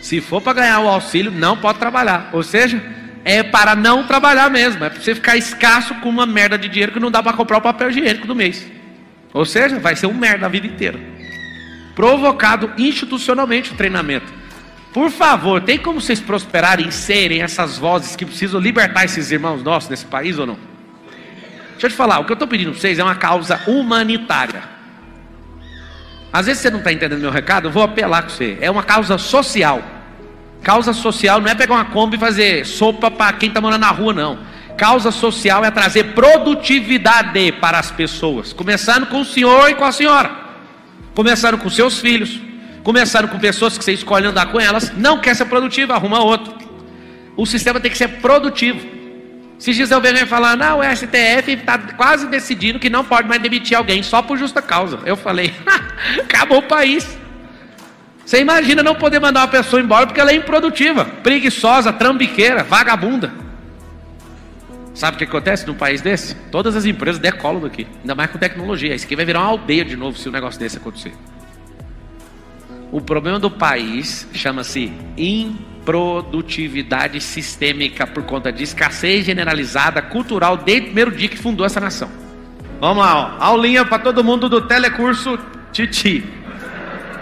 Se 0.00 0.20
for 0.20 0.40
para 0.40 0.52
ganhar 0.52 0.80
o 0.80 0.88
auxílio, 0.88 1.32
não 1.32 1.56
pode 1.56 1.80
trabalhar. 1.80 2.30
Ou 2.32 2.44
seja, 2.44 2.80
é 3.24 3.42
para 3.42 3.74
não 3.74 4.06
trabalhar 4.06 4.48
mesmo. 4.48 4.84
É 4.84 4.88
para 4.88 5.00
você 5.00 5.12
ficar 5.12 5.36
escasso 5.36 5.94
com 5.96 6.08
uma 6.08 6.24
merda 6.24 6.56
de 6.56 6.68
dinheiro 6.68 6.92
que 6.92 7.00
não 7.00 7.10
dá 7.10 7.20
para 7.20 7.32
comprar 7.32 7.58
o 7.58 7.60
papel 7.60 7.90
higiênico 7.90 8.28
do 8.28 8.36
mês. 8.36 8.70
Ou 9.34 9.44
seja, 9.44 9.80
vai 9.80 9.96
ser 9.96 10.06
um 10.06 10.14
merda 10.14 10.46
a 10.46 10.48
vida 10.48 10.68
inteira. 10.68 10.98
Provocado 11.96 12.72
institucionalmente 12.78 13.72
o 13.72 13.76
treinamento. 13.76 14.39
Por 14.92 15.10
favor, 15.10 15.60
tem 15.60 15.78
como 15.78 16.00
vocês 16.00 16.20
prosperarem 16.20 16.88
e 16.88 16.92
serem 16.92 17.42
essas 17.42 17.78
vozes 17.78 18.16
que 18.16 18.24
precisam 18.26 18.60
libertar 18.60 19.04
esses 19.04 19.30
irmãos 19.30 19.62
nossos 19.62 19.88
nesse 19.88 20.04
país 20.04 20.38
ou 20.38 20.46
não? 20.46 20.58
Deixa 21.72 21.86
eu 21.86 21.90
te 21.90 21.96
falar, 21.96 22.18
o 22.18 22.24
que 22.24 22.32
eu 22.32 22.34
estou 22.34 22.48
pedindo 22.48 22.72
para 22.72 22.80
vocês 22.80 22.98
é 22.98 23.04
uma 23.04 23.14
causa 23.14 23.60
humanitária. 23.66 24.62
Às 26.32 26.46
vezes 26.46 26.62
você 26.62 26.70
não 26.70 26.78
está 26.78 26.92
entendendo 26.92 27.20
meu 27.20 27.30
recado, 27.30 27.68
eu 27.68 27.72
vou 27.72 27.82
apelar 27.82 28.22
com 28.22 28.28
você. 28.28 28.58
É 28.60 28.70
uma 28.70 28.82
causa 28.82 29.16
social. 29.16 29.82
Causa 30.62 30.92
social 30.92 31.40
não 31.40 31.48
é 31.48 31.54
pegar 31.54 31.74
uma 31.74 31.86
Kombi 31.86 32.16
e 32.16 32.20
fazer 32.20 32.66
sopa 32.66 33.10
para 33.10 33.32
quem 33.32 33.48
está 33.48 33.60
morando 33.60 33.80
na 33.80 33.90
rua, 33.90 34.12
não. 34.12 34.38
Causa 34.76 35.10
social 35.10 35.64
é 35.64 35.70
trazer 35.70 36.12
produtividade 36.14 37.52
para 37.52 37.78
as 37.78 37.90
pessoas. 37.90 38.52
Começando 38.52 39.06
com 39.06 39.20
o 39.20 39.24
senhor 39.24 39.70
e 39.70 39.74
com 39.74 39.84
a 39.84 39.92
senhora. 39.92 40.30
Começando 41.14 41.58
com 41.58 41.70
seus 41.70 41.98
filhos. 41.98 42.40
Começando 42.82 43.28
com 43.28 43.38
pessoas 43.38 43.76
que 43.76 43.84
você 43.84 43.92
escolhe 43.92 44.26
andar 44.26 44.46
com 44.46 44.58
elas. 44.58 44.92
Não 44.96 45.20
quer 45.20 45.36
ser 45.36 45.44
produtivo, 45.44 45.92
arruma 45.92 46.20
outro. 46.20 46.54
O 47.36 47.46
sistema 47.46 47.80
tem 47.80 47.90
que 47.90 47.98
ser 47.98 48.08
produtivo. 48.20 49.00
Se 49.58 49.78
eu 49.78 50.00
venho 50.00 50.26
falar, 50.26 50.56
não, 50.56 50.78
o 50.78 50.82
STF 50.82 51.52
está 51.52 51.76
quase 51.78 52.26
decidindo 52.28 52.78
que 52.78 52.88
não 52.88 53.04
pode 53.04 53.28
mais 53.28 53.42
demitir 53.42 53.76
alguém 53.76 54.02
só 54.02 54.22
por 54.22 54.38
justa 54.38 54.62
causa. 54.62 55.00
Eu 55.04 55.16
falei, 55.16 55.52
acabou 56.18 56.58
o 56.58 56.62
país. 56.62 57.18
Você 58.24 58.40
imagina 58.40 58.82
não 58.82 58.94
poder 58.94 59.20
mandar 59.20 59.40
uma 59.40 59.48
pessoa 59.48 59.82
embora 59.82 60.06
porque 60.06 60.20
ela 60.20 60.30
é 60.30 60.34
improdutiva, 60.34 61.04
preguiçosa, 61.04 61.92
trambiqueira, 61.92 62.62
vagabunda. 62.64 63.32
Sabe 64.94 65.16
o 65.16 65.18
que 65.18 65.24
acontece 65.24 65.66
num 65.66 65.74
país 65.74 66.00
desse? 66.00 66.34
Todas 66.50 66.74
as 66.74 66.86
empresas 66.86 67.20
decolam 67.20 67.60
daqui, 67.60 67.86
ainda 68.00 68.14
mais 68.14 68.30
com 68.30 68.38
tecnologia. 68.38 68.94
Isso 68.94 69.04
aqui 69.04 69.16
vai 69.16 69.26
virar 69.26 69.40
uma 69.40 69.48
aldeia 69.48 69.84
de 69.84 69.96
novo 69.96 70.16
se 70.16 70.28
um 70.28 70.32
negócio 70.32 70.58
desse 70.58 70.78
acontecer. 70.78 71.12
O 72.92 73.00
problema 73.00 73.38
do 73.38 73.50
país 73.50 74.26
chama-se 74.32 74.92
improdutividade 75.16 77.20
sistêmica 77.20 78.06
por 78.06 78.24
conta 78.24 78.52
de 78.52 78.64
escassez 78.64 79.24
generalizada 79.24 80.02
cultural 80.02 80.56
desde 80.56 80.82
o 80.82 80.86
primeiro 80.86 81.12
dia 81.12 81.28
que 81.28 81.38
fundou 81.38 81.64
essa 81.64 81.78
nação. 81.78 82.10
Vamos 82.80 83.04
lá, 83.04 83.36
ó. 83.38 83.44
aulinha 83.44 83.84
para 83.84 83.98
todo 83.98 84.24
mundo 84.24 84.48
do 84.48 84.62
telecurso 84.62 85.38
Titi. 85.72 86.24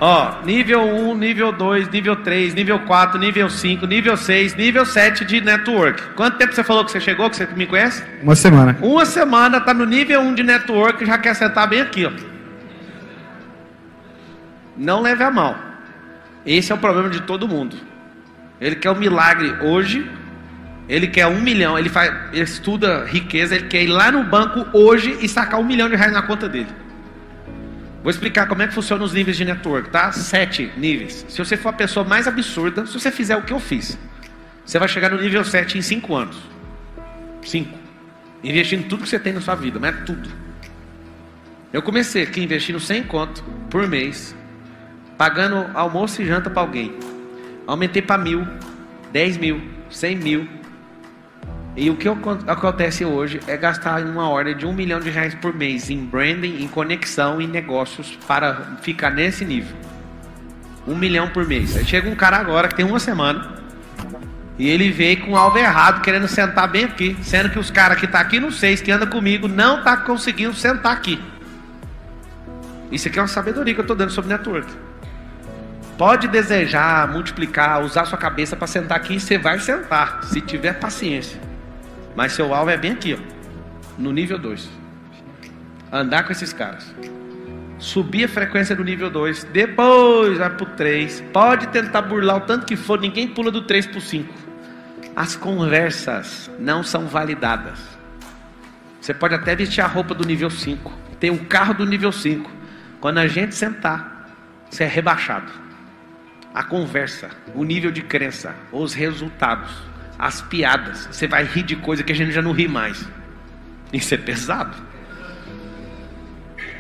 Ó, 0.01 0.43
nível 0.45 0.81
1, 0.81 1.15
nível 1.17 1.53
2, 1.53 1.91
nível 1.91 2.17
3, 2.17 2.55
nível 2.55 2.79
4, 2.79 3.19
nível 3.19 3.51
5, 3.51 3.85
nível 3.85 4.17
6, 4.17 4.55
nível 4.55 4.87
7 4.87 5.25
de 5.25 5.41
network. 5.41 6.01
Quanto 6.15 6.39
tempo 6.39 6.55
você 6.55 6.63
falou 6.63 6.85
que 6.85 6.93
você 6.93 7.01
chegou, 7.01 7.29
que 7.29 7.37
você 7.37 7.49
me 7.57 7.67
conhece? 7.67 8.05
Uma 8.23 8.37
semana. 8.37 8.79
Uma 8.81 9.05
semana, 9.05 9.61
tá 9.61 9.75
no 9.75 9.85
nível 9.85 10.21
1 10.21 10.35
de 10.35 10.45
network, 10.45 11.05
já 11.05 11.19
quer 11.19 11.35
sentar 11.35 11.69
bem 11.69 11.81
aqui, 11.81 12.07
ó. 12.07 12.13
Não 14.79 15.03
leve 15.03 15.23
a 15.25 15.31
mal. 15.31 15.59
Esse 16.47 16.71
é 16.73 16.75
o 16.75 16.79
problema 16.79 17.11
de 17.11 17.23
todo 17.23 17.49
mundo. 17.49 17.77
Ele 18.61 18.77
quer 18.77 18.91
um 18.91 18.99
milagre 18.99 19.51
hoje, 19.61 20.11
ele 20.89 21.09
quer 21.09 21.27
um 21.27 21.41
milhão, 21.41 21.79
ele, 21.79 21.89
faz, 21.89 22.15
ele 22.33 22.43
estuda 22.43 23.05
riqueza, 23.05 23.57
ele 23.57 23.67
quer 23.67 23.83
ir 23.83 23.89
lá 23.89 24.11
no 24.11 24.25
banco 24.25 24.67
hoje 24.73 25.19
e 25.21 25.29
sacar 25.29 25.61
um 25.61 25.65
milhão 25.65 25.89
de 25.89 25.97
reais 25.97 26.13
na 26.13 26.23
conta 26.23 26.49
dele. 26.49 26.69
Vou 28.03 28.11
explicar 28.11 28.47
como 28.47 28.63
é 28.63 28.69
que 28.69 28.75
funciona 28.75 29.05
os 29.05 29.13
níveis 29.13 29.37
de 29.37 29.45
network, 29.45 29.91
tá? 29.91 30.13
Sete 30.13 30.73
níveis. 30.77 31.27
Se 31.29 31.39
você 31.39 31.57
for 31.57 31.71
a 31.71 31.73
pessoa 31.73 32.07
mais 32.07 32.29
absurda, 32.29 32.87
se 32.87 32.95
você 32.99 33.11
fizer 33.11 33.37
o 33.37 33.43
que 33.43 33.53
eu 33.53 33.61
fiz, 33.61 33.99
você 34.65 34.79
vai 34.79 34.87
chegar 34.87 35.11
no 35.11 35.21
nível 35.21 35.45
7 35.45 35.79
em 35.79 35.83
5 35.83 36.15
anos. 36.15 36.37
5. 37.43 37.79
Investindo 38.45 38.87
tudo 38.87 39.03
que 39.03 39.09
você 39.09 39.19
tem 39.19 39.33
na 39.33 39.41
sua 39.41 39.55
vida, 39.55 39.79
mas 39.81 39.97
é 39.97 40.01
tudo. 40.03 40.29
Eu 41.73 41.83
comecei 41.83 42.23
aqui 42.23 42.43
investindo 42.43 42.79
100 42.79 43.03
conto 43.05 43.43
por 43.69 43.87
mês, 43.89 44.35
pagando 45.19 45.67
almoço 45.75 46.23
e 46.23 46.27
janta 46.27 46.49
para 46.49 46.63
alguém. 46.63 46.95
Aumentei 47.67 48.01
para 48.01 48.17
mil, 48.17 48.47
10 49.13 49.37
mil, 49.37 49.61
100 49.91 50.17
mil. 50.17 50.49
E 51.77 51.91
o 51.91 51.97
que 51.97 52.09
acontece 52.09 53.05
hoje 53.05 53.41
é 53.47 53.57
gastar 53.57 54.03
uma 54.03 54.29
ordem 54.29 54.57
de 54.57 54.65
um 54.65 54.73
milhão 54.73 55.01
de 55.01 55.11
reais 55.11 55.35
por 55.35 55.53
mês 55.53 55.91
em 55.91 56.05
branding, 56.05 56.63
em 56.63 56.69
conexão, 56.69 57.41
em 57.41 57.47
negócios 57.47 58.19
para 58.27 58.77
ficar 58.81 59.11
nesse 59.11 59.45
nível. 59.45 59.77
Um 60.87 60.97
milhão 60.97 61.29
por 61.29 61.47
mês. 61.47 61.77
Aí 61.77 61.85
chega 61.85 62.09
um 62.09 62.17
cara 62.17 62.39
agora 62.39 62.69
que 62.69 62.75
tem 62.75 62.87
uma 62.87 62.99
semana 62.99 63.59
e 64.59 64.69
ele 64.69 64.91
veio 64.91 65.21
com 65.25 65.37
algo 65.37 65.57
errado, 65.57 66.01
querendo 66.03 66.27
sentar 66.27 66.69
bem 66.69 66.85
aqui, 66.85 67.17
sendo 67.23 67.51
que 67.51 67.59
os 67.59 67.71
caras 67.71 67.99
que 67.99 68.07
tá 68.07 68.19
aqui 68.19 68.41
no 68.41 68.51
seis, 68.51 68.81
que 68.81 68.91
anda 68.91 69.07
comigo, 69.07 69.47
não 69.47 69.85
tá 69.85 69.97
conseguindo 69.99 70.55
sentar 70.55 70.93
aqui. 70.93 71.21
Isso 72.91 73.07
aqui 73.07 73.19
é 73.19 73.23
uma 73.23 73.29
sabedoria 73.29 73.75
que 73.75 73.81
eu 73.81 73.83
estou 73.83 73.97
dando 73.97 74.11
sobre 74.11 74.31
network. 74.31 74.88
Pode 75.99 76.29
desejar, 76.29 77.09
multiplicar, 77.09 77.83
usar 77.83 78.05
sua 78.05 78.17
cabeça 78.17 78.55
para 78.55 78.69
sentar 78.69 78.99
aqui 78.99 79.15
e 79.15 79.21
você 79.21 79.37
vai 79.37 79.59
sentar, 79.59 80.23
se 80.23 80.41
tiver 80.41 80.75
paciência. 80.75 81.41
Mas 82.15 82.35
seu 82.35 82.55
alvo 82.55 82.71
é 82.71 82.77
bem 82.77 82.93
aqui, 82.93 83.15
ó, 83.15 83.99
no 83.99 84.13
nível 84.13 84.39
2. 84.39 84.71
Andar 85.91 86.23
com 86.23 86.31
esses 86.31 86.53
caras. 86.53 86.95
Subir 87.81 88.25
a 88.25 88.29
frequência 88.29 88.77
do 88.77 88.85
nível 88.85 89.11
2, 89.11 89.43
depois 89.53 90.39
vai 90.39 90.51
para 90.51 90.63
o 90.63 90.71
3. 90.77 91.21
Pode 91.33 91.67
tentar 91.69 92.03
burlar 92.03 92.37
o 92.37 92.41
tanto 92.43 92.65
que 92.65 92.77
for, 92.77 93.01
ninguém 93.01 93.27
pula 93.27 93.51
do 93.51 93.63
3 93.63 93.89
para 93.89 93.99
o 93.99 94.01
5. 94.01 94.33
As 95.17 95.35
conversas 95.35 96.49
não 96.61 96.85
são 96.85 97.09
validadas. 97.09 97.81
Você 99.01 99.13
pode 99.13 99.35
até 99.35 99.57
vestir 99.57 99.81
a 99.81 99.89
roupa 99.89 100.15
do 100.15 100.25
nível 100.25 100.49
5. 100.49 100.93
Tem 101.19 101.31
um 101.31 101.39
carro 101.39 101.75
do 101.75 101.85
nível 101.85 102.13
5. 102.13 102.49
Quando 103.01 103.19
a 103.19 103.27
gente 103.27 103.57
sentar, 103.57 104.29
você 104.71 104.85
é 104.85 104.87
rebaixado 104.87 105.68
a 106.55 106.63
conversa, 106.63 107.31
o 107.55 107.65
nível 107.65 107.91
de 107.91 108.03
crença, 108.03 108.55
os 108.73 108.95
resultados, 108.95 109.71
as 110.19 110.41
piadas. 110.43 111.09
Você 111.11 111.27
vai 111.27 111.45
rir 111.45 111.63
de 111.63 111.77
coisa 111.77 112.03
que 112.03 112.13
a 112.13 112.15
gente 112.15 112.33
já 112.33 112.43
não 112.43 112.53
ri 112.53 112.67
mais. 112.67 113.05
Isso 113.93 114.15
é 114.15 114.19
pesado. 114.19 114.77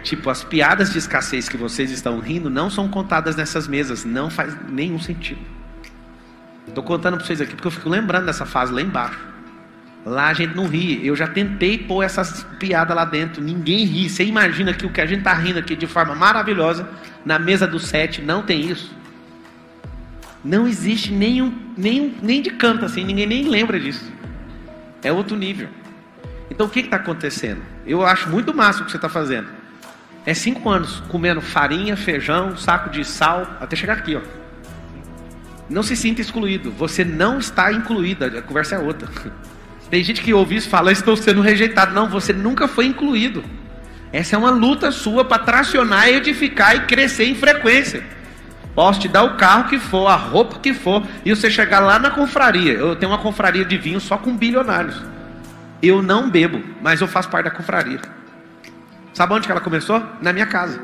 Tipo, 0.02 0.30
as 0.30 0.42
piadas 0.42 0.92
de 0.92 0.98
escassez 0.98 1.48
que 1.48 1.56
vocês 1.56 1.90
estão 1.90 2.18
rindo 2.18 2.48
não 2.48 2.70
são 2.70 2.88
contadas 2.88 3.36
nessas 3.36 3.68
mesas. 3.68 4.04
Não 4.04 4.30
faz 4.30 4.56
nenhum 4.68 4.98
sentido. 4.98 5.40
Estou 6.66 6.82
contando 6.82 7.16
para 7.16 7.26
vocês 7.26 7.40
aqui 7.40 7.54
porque 7.54 7.66
eu 7.66 7.72
fico 7.72 7.88
lembrando 7.88 8.26
dessa 8.26 8.46
fase 8.46 8.72
lá 8.72 8.80
embaixo. 8.80 9.18
Lá 10.04 10.28
a 10.28 10.34
gente 10.34 10.54
não 10.54 10.66
ri. 10.66 11.06
Eu 11.06 11.14
já 11.14 11.26
tentei 11.26 11.76
pôr 11.76 12.02
essas 12.02 12.44
piadas 12.58 12.96
lá 12.96 13.04
dentro. 13.04 13.42
Ninguém 13.42 13.84
ri. 13.84 14.08
Você 14.08 14.24
imagina 14.24 14.72
que 14.72 14.86
o 14.86 14.90
que 14.90 15.00
a 15.00 15.06
gente 15.06 15.18
está 15.18 15.34
rindo 15.34 15.58
aqui 15.58 15.76
de 15.76 15.86
forma 15.86 16.14
maravilhosa, 16.14 16.88
na 17.24 17.38
mesa 17.38 17.66
do 17.66 17.78
sete, 17.78 18.22
não 18.22 18.42
tem 18.42 18.70
isso. 18.70 18.90
Não 20.44 20.66
existe 20.66 21.12
nenhum, 21.12 21.52
nenhum, 21.76 22.14
nem 22.22 22.40
de 22.40 22.50
canto 22.50 22.84
assim, 22.84 23.04
ninguém 23.04 23.26
nem 23.26 23.48
lembra 23.48 23.78
disso. 23.78 24.12
É 25.02 25.12
outro 25.12 25.36
nível. 25.36 25.68
Então 26.50 26.66
o 26.66 26.70
que 26.70 26.80
está 26.80 26.96
acontecendo? 26.96 27.62
Eu 27.86 28.04
acho 28.04 28.28
muito 28.28 28.54
massa 28.54 28.82
o 28.82 28.84
que 28.84 28.90
você 28.90 28.96
está 28.96 29.08
fazendo. 29.08 29.48
É 30.24 30.34
cinco 30.34 30.68
anos 30.68 31.02
comendo 31.08 31.40
farinha, 31.40 31.96
feijão, 31.96 32.56
saco 32.56 32.90
de 32.90 33.04
sal, 33.04 33.46
até 33.60 33.74
chegar 33.74 33.94
aqui, 33.94 34.16
ó. 34.16 34.20
Não 35.68 35.82
se 35.82 35.94
sinta 35.94 36.20
excluído. 36.20 36.70
Você 36.72 37.04
não 37.04 37.38
está 37.38 37.72
incluído. 37.72 38.24
A 38.24 38.42
conversa 38.42 38.76
é 38.76 38.78
outra. 38.78 39.08
Tem 39.90 40.02
gente 40.02 40.20
que 40.20 40.34
ouve 40.34 40.56
isso 40.56 40.68
e 40.68 40.70
fala, 40.70 40.92
estou 40.92 41.16
sendo 41.16 41.40
rejeitado. 41.40 41.94
Não, 41.94 42.08
você 42.08 42.32
nunca 42.32 42.68
foi 42.68 42.86
incluído. 42.86 43.44
Essa 44.12 44.36
é 44.36 44.38
uma 44.38 44.50
luta 44.50 44.90
sua 44.90 45.24
para 45.24 45.42
tracionar, 45.42 46.08
edificar 46.08 46.76
e 46.76 46.80
crescer 46.80 47.24
em 47.24 47.34
frequência. 47.34 48.02
Posso 48.78 49.00
te 49.00 49.08
dar 49.08 49.24
o 49.24 49.34
carro 49.34 49.64
que 49.64 49.76
for, 49.76 50.06
a 50.06 50.14
roupa 50.14 50.60
que 50.60 50.72
for, 50.72 51.04
e 51.24 51.34
você 51.34 51.50
chegar 51.50 51.80
lá 51.80 51.98
na 51.98 52.12
confraria. 52.12 52.74
Eu 52.74 52.94
tenho 52.94 53.10
uma 53.10 53.18
confraria 53.18 53.64
de 53.64 53.76
vinho 53.76 53.98
só 53.98 54.16
com 54.16 54.36
bilionários. 54.36 55.02
Eu 55.82 56.00
não 56.00 56.30
bebo, 56.30 56.62
mas 56.80 57.00
eu 57.00 57.08
faço 57.08 57.28
parte 57.28 57.46
da 57.46 57.50
confraria. 57.50 58.00
Sabe 59.12 59.34
onde 59.34 59.46
que 59.46 59.50
ela 59.50 59.60
começou? 59.60 60.00
Na 60.22 60.32
minha 60.32 60.46
casa. 60.46 60.80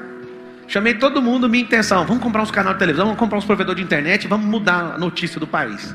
Chamei 0.66 0.95
todo 0.95 1.23
mundo, 1.23 1.49
minha 1.49 1.62
intenção, 1.62 2.05
vamos 2.05 2.21
comprar 2.21 2.43
uns 2.43 2.51
canais 2.51 2.75
de 2.75 2.81
televisão, 2.81 3.05
vamos 3.05 3.21
comprar 3.21 3.39
uns 3.39 3.45
provedores 3.45 3.77
de 3.79 3.85
internet, 3.85 4.27
vamos 4.27 4.45
mudar 4.45 4.95
a 4.97 4.99
notícia 4.99 5.39
do 5.39 5.47
país. 5.47 5.95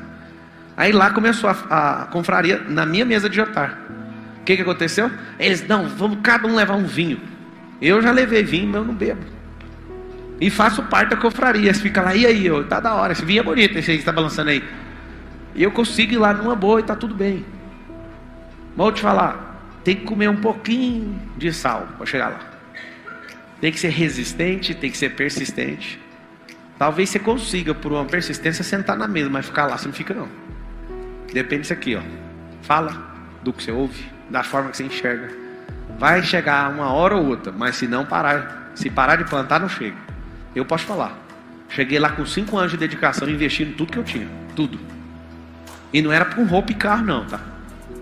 Aí 0.78 0.92
lá 0.92 1.10
começou 1.10 1.50
a, 1.50 2.00
a 2.00 2.06
confraria 2.06 2.62
na 2.66 2.86
minha 2.86 3.04
mesa 3.04 3.28
de 3.28 3.36
jantar. 3.36 3.78
O 4.40 4.44
que, 4.44 4.56
que 4.56 4.62
aconteceu? 4.62 5.10
Eles, 5.38 5.68
não, 5.68 5.86
vamos 5.86 6.20
cada 6.22 6.48
um 6.48 6.56
levar 6.56 6.76
um 6.76 6.86
vinho. 6.86 7.20
Eu 7.78 8.00
já 8.00 8.10
levei 8.10 8.42
vinho, 8.42 8.68
mas 8.68 8.76
eu 8.76 8.86
não 8.86 8.94
bebo. 8.94 9.39
E 10.40 10.48
faço 10.48 10.82
parte 10.84 11.10
da 11.10 11.16
confraria. 11.16 11.72
Você 11.72 11.80
fica 11.80 12.00
lá, 12.00 12.14
e 12.14 12.24
aí, 12.24 12.50
ó, 12.50 12.62
tá 12.62 12.80
da 12.80 12.94
hora. 12.94 13.12
Esse 13.12 13.24
vinho 13.24 13.40
é 13.40 13.42
bonito, 13.42 13.76
esse 13.76 13.90
aí 13.90 13.96
que 13.98 14.02
está 14.02 14.12
balançando 14.12 14.50
aí. 14.50 14.64
E 15.54 15.62
eu 15.62 15.70
consigo 15.70 16.14
ir 16.14 16.16
lá 16.16 16.32
numa 16.32 16.56
boa 16.56 16.80
e 16.80 16.82
tá 16.82 16.96
tudo 16.96 17.14
bem. 17.14 17.44
Mas 18.70 18.76
vou 18.76 18.92
te 18.92 19.02
falar, 19.02 19.60
tem 19.84 19.96
que 19.96 20.04
comer 20.04 20.28
um 20.28 20.36
pouquinho 20.36 21.20
de 21.36 21.52
sal 21.52 21.88
para 21.96 22.06
chegar 22.06 22.28
lá. 22.28 22.40
Tem 23.60 23.70
que 23.70 23.78
ser 23.78 23.90
resistente, 23.90 24.74
tem 24.74 24.90
que 24.90 24.96
ser 24.96 25.10
persistente. 25.10 26.00
Talvez 26.78 27.10
você 27.10 27.18
consiga, 27.18 27.74
por 27.74 27.92
uma 27.92 28.06
persistência, 28.06 28.64
sentar 28.64 28.96
na 28.96 29.06
mesa, 29.06 29.28
mas 29.28 29.44
ficar 29.44 29.66
lá 29.66 29.76
você 29.76 29.86
não 29.86 29.92
fica 29.92 30.14
não. 30.14 30.28
Depende 31.30 31.62
disso 31.62 31.74
aqui, 31.74 31.94
ó. 31.94 32.00
Fala 32.62 32.96
do 33.42 33.52
que 33.52 33.62
você 33.62 33.70
ouve, 33.70 34.02
da 34.30 34.42
forma 34.42 34.70
que 34.70 34.78
você 34.78 34.84
enxerga. 34.84 35.28
Vai 35.98 36.22
chegar 36.22 36.70
uma 36.70 36.90
hora 36.90 37.16
ou 37.16 37.26
outra, 37.26 37.52
mas 37.52 37.76
se 37.76 37.86
não 37.86 38.06
parar, 38.06 38.70
se 38.74 38.88
parar 38.88 39.16
de 39.16 39.24
plantar, 39.24 39.60
não 39.60 39.68
chega. 39.68 39.96
Eu 40.54 40.64
posso 40.64 40.84
falar. 40.84 41.18
Cheguei 41.68 41.98
lá 41.98 42.10
com 42.10 42.26
cinco 42.26 42.58
anos 42.58 42.72
de 42.72 42.76
dedicação, 42.76 43.28
investindo 43.28 43.76
tudo 43.76 43.92
que 43.92 43.98
eu 43.98 44.04
tinha. 44.04 44.28
Tudo. 44.56 44.78
E 45.92 46.02
não 46.02 46.12
era 46.12 46.24
com 46.24 46.44
roupa 46.44 46.72
e 46.72 46.74
carro, 46.74 47.04
não, 47.04 47.24
tá? 47.24 47.40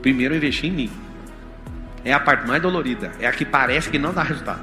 Primeiro 0.01 0.35
eu 0.35 0.39
investi 0.39 0.67
em 0.67 0.73
mim. 0.73 0.91
é 2.05 2.13
a 2.13 2.21
parte 2.21 2.47
mais 2.47 2.63
dolorida. 2.63 3.13
É 3.21 3.27
a 3.27 3.33
que 3.33 3.45
parece 3.45 3.91
que 3.91 3.99
não 3.99 4.13
dá 4.13 4.23
resultado. 4.23 4.63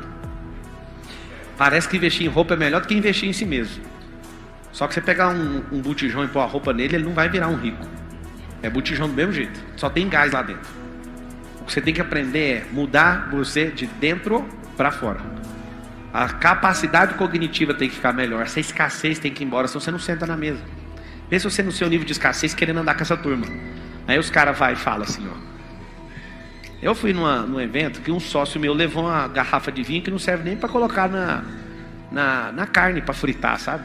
Parece 1.58 1.88
que 1.88 1.98
investir 1.98 2.26
em 2.26 2.30
roupa 2.30 2.56
é 2.56 2.58
melhor 2.58 2.82
do 2.82 2.88
que 2.88 2.96
investir 2.96 3.30
em 3.30 3.34
si 3.34 3.46
mesmo. 3.46 3.84
Só 4.72 4.88
que 4.88 4.94
você 4.94 5.02
pegar 5.02 5.30
um, 5.30 5.64
um 5.72 5.82
botijão 5.82 6.24
e 6.24 6.28
pôr 6.28 6.42
a 6.42 6.46
roupa 6.46 6.74
nele, 6.74 6.96
ele 6.96 7.06
não 7.06 7.14
vai 7.14 7.30
virar 7.30 7.48
um 7.48 7.56
rico. 7.56 7.86
É 8.62 8.70
botijão 8.70 9.08
do 9.08 9.14
mesmo 9.14 9.32
jeito. 9.32 9.60
Só 9.78 9.90
tem 9.90 10.10
gás 10.10 10.34
lá 10.34 10.42
dentro. 10.42 10.70
O 11.62 11.66
que 11.66 11.72
você 11.72 11.82
tem 11.82 11.94
que 11.94 12.02
aprender 12.02 12.40
é 12.40 12.66
mudar 12.72 13.30
você 13.30 13.68
de 13.68 13.86
dentro 13.88 14.46
para 14.76 14.92
fora. 14.92 15.20
A 16.16 16.30
capacidade 16.30 17.16
cognitiva 17.16 17.74
tem 17.74 17.90
que 17.90 17.96
ficar 17.96 18.14
melhor. 18.14 18.44
Essa 18.44 18.62
escassez 18.62 19.20
tem 19.20 19.34
que 19.34 19.44
ir 19.44 19.48
embora, 19.48 19.68
senão 19.68 19.82
você 19.82 19.92
não 19.92 20.00
senta 20.00 20.26
na 20.26 20.38
mesa. 20.38 20.64
Pensa 21.30 21.50
você 21.50 21.62
no 21.62 21.74
seu 21.74 21.90
nível 21.90 22.06
de 22.06 22.14
escassez 22.14 22.54
querendo 22.54 22.80
andar 22.80 22.96
com 22.96 23.02
essa 23.02 23.18
turma. 23.18 23.46
Aí 24.08 24.18
os 24.18 24.30
caras 24.30 24.58
vai 24.58 24.72
e 24.72 24.76
falam 24.78 25.02
assim, 25.02 25.28
ó. 25.28 25.36
Eu 26.82 26.96
fui 26.96 27.12
numa, 27.12 27.42
num 27.42 27.60
evento 27.60 28.00
que 28.00 28.14
um 28.14 28.20
sócio 28.22 28.62
meu 28.62 28.74
levou 28.74 29.04
uma 29.04 29.28
garrafa 29.28 29.70
de 29.74 29.84
vinho 29.84 30.02
que 30.02 30.10
não 30.10 30.18
serve 30.18 30.46
nem 30.46 30.56
para 30.56 30.70
colocar 30.70 31.10
na, 31.10 31.44
na, 32.10 32.50
na 32.54 32.66
carne 32.66 33.02
para 33.02 33.14
fritar, 33.14 33.60
sabe? 33.60 33.84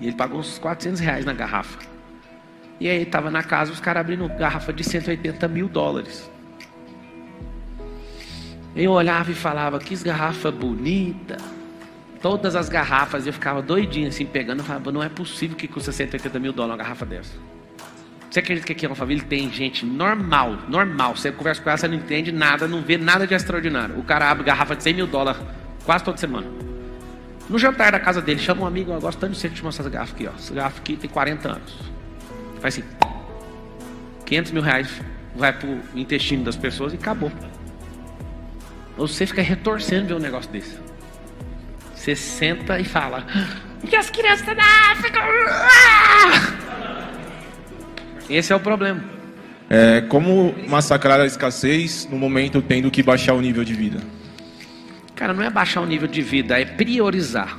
E 0.00 0.06
ele 0.06 0.16
pagou 0.16 0.40
uns 0.40 0.58
400 0.58 1.00
reais 1.00 1.26
na 1.26 1.34
garrafa. 1.34 1.80
E 2.80 2.88
aí 2.88 3.02
estava 3.02 3.30
na 3.30 3.42
casa 3.42 3.70
os 3.70 3.78
caras 3.78 4.00
abrindo 4.00 4.26
garrafa 4.26 4.72
de 4.72 4.82
180 4.82 5.46
mil 5.48 5.68
dólares. 5.68 6.30
Eu 8.74 8.92
olhava 8.92 9.30
e 9.30 9.34
falava, 9.34 9.78
que 9.78 9.96
garrafa 9.96 10.50
bonita. 10.50 11.36
Todas 12.22 12.54
as 12.54 12.68
garrafas, 12.68 13.26
eu 13.26 13.32
ficava 13.32 13.62
doidinho 13.62 14.08
assim, 14.08 14.26
pegando. 14.26 14.60
Eu 14.60 14.64
falava, 14.64 14.92
não 14.92 15.02
é 15.02 15.08
possível 15.08 15.56
que 15.56 15.66
custa 15.66 15.90
180 15.90 16.38
mil 16.38 16.52
dólares 16.52 16.78
uma 16.78 16.84
garrafa 16.84 17.06
dessa. 17.06 17.32
Você 18.30 18.38
acredita 18.38 18.66
que 18.66 18.72
aqui 18.72 18.86
é 18.86 18.88
uma 18.88 18.94
família 18.94 19.24
tem 19.28 19.50
gente 19.50 19.84
normal, 19.84 20.56
normal. 20.68 21.16
Você 21.16 21.32
conversa 21.32 21.60
com 21.60 21.68
ela, 21.68 21.76
você 21.76 21.88
não 21.88 21.96
entende 21.96 22.30
nada, 22.30 22.68
não 22.68 22.80
vê 22.80 22.96
nada 22.96 23.26
de 23.26 23.34
extraordinário. 23.34 23.98
O 23.98 24.04
cara 24.04 24.30
abre 24.30 24.44
garrafa 24.44 24.76
de 24.76 24.84
100 24.84 24.94
mil 24.94 25.06
dólares 25.08 25.40
quase 25.84 26.04
toda 26.04 26.16
semana. 26.16 26.46
No 27.48 27.58
jantar 27.58 27.90
da 27.90 27.98
casa 27.98 28.22
dele, 28.22 28.38
chama 28.38 28.62
um 28.62 28.66
amigo, 28.66 28.92
eu 28.92 29.00
gosto 29.00 29.18
tanto 29.18 29.32
de 29.32 29.38
você 29.38 29.48
te 29.48 29.64
mostrar 29.64 29.82
essa 29.82 29.90
garrafa 29.90 30.14
aqui, 30.14 30.28
ó. 30.28 30.30
Essa 30.36 30.54
garrafa 30.54 30.78
aqui 30.78 30.96
tem 30.96 31.10
40 31.10 31.48
anos. 31.48 31.74
Faz 32.60 32.78
assim. 32.78 32.84
500 34.26 34.52
mil 34.52 34.62
reais 34.62 34.88
vai 35.34 35.52
pro 35.52 35.80
intestino 35.96 36.44
das 36.44 36.54
pessoas 36.54 36.92
e 36.92 36.96
acabou. 36.96 37.32
Você 39.00 39.26
fica 39.26 39.40
retorcendo 39.40 40.08
ver 40.08 40.14
um 40.14 40.18
negócio 40.18 40.50
desse. 40.50 40.76
Você 41.94 42.14
senta 42.14 42.78
e 42.78 42.84
fala. 42.84 43.26
E 43.90 43.96
as 43.96 44.10
crianças 44.10 44.46
da 44.46 44.62
África. 44.92 45.20
Esse 48.28 48.52
é 48.52 48.56
o 48.56 48.60
problema. 48.60 49.02
É, 49.70 50.02
como 50.02 50.54
massacrar 50.68 51.18
a 51.18 51.24
escassez 51.24 52.06
no 52.10 52.18
momento 52.18 52.60
tendo 52.60 52.90
que 52.90 53.02
baixar 53.02 53.32
o 53.34 53.40
nível 53.40 53.64
de 53.64 53.72
vida? 53.72 54.00
Cara, 55.14 55.32
não 55.32 55.42
é 55.42 55.48
baixar 55.48 55.80
o 55.80 55.86
nível 55.86 56.08
de 56.08 56.20
vida, 56.20 56.60
é 56.60 56.64
priorizar. 56.64 57.58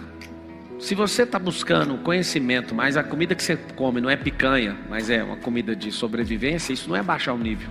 Se 0.79 0.93
você 0.93 1.23
está 1.23 1.39
buscando 1.39 1.97
conhecimento, 1.99 2.75
mas 2.75 2.97
a 2.97 3.03
comida 3.03 3.33
que 3.33 3.43
você 3.43 3.55
come 3.75 3.99
não 4.01 4.09
é 4.09 4.15
picanha, 4.15 4.75
mas 4.89 5.09
é 5.09 5.23
uma 5.23 5.37
comida 5.37 5.75
de 5.75 5.91
sobrevivência, 5.91 6.73
isso 6.73 6.89
não 6.89 6.95
é 6.95 7.03
baixar 7.03 7.33
o 7.33 7.37
nível. 7.37 7.69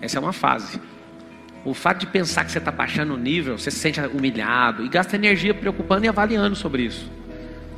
Essa 0.00 0.18
é 0.18 0.20
uma 0.20 0.32
fase. 0.32 0.80
O 1.64 1.74
fato 1.74 2.00
de 2.00 2.06
pensar 2.06 2.44
que 2.44 2.52
você 2.52 2.58
está 2.58 2.70
baixando 2.70 3.14
o 3.14 3.16
nível, 3.16 3.58
você 3.58 3.70
se 3.70 3.78
sente 3.78 4.00
humilhado 4.00 4.84
e 4.84 4.88
gasta 4.88 5.16
energia 5.16 5.52
preocupando 5.52 6.06
e 6.06 6.08
avaliando 6.08 6.56
sobre 6.56 6.82
isso. 6.82 7.10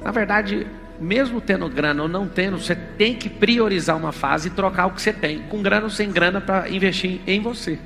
Na 0.02 0.12
verdade, 0.12 0.66
mesmo 1.00 1.40
tendo 1.40 1.68
grana 1.68 2.02
ou 2.02 2.08
não 2.08 2.28
tendo, 2.28 2.58
você 2.58 2.76
tem 2.76 3.14
que 3.14 3.28
priorizar 3.28 3.96
uma 3.96 4.12
fase 4.12 4.48
e 4.48 4.50
trocar 4.50 4.86
o 4.86 4.92
que 4.92 5.02
você 5.02 5.12
tem, 5.12 5.40
com 5.42 5.60
grana 5.60 5.84
ou 5.84 5.90
sem 5.90 6.10
grana, 6.10 6.40
para 6.40 6.68
investir 6.70 7.20
em 7.26 7.40
você. 7.40 7.78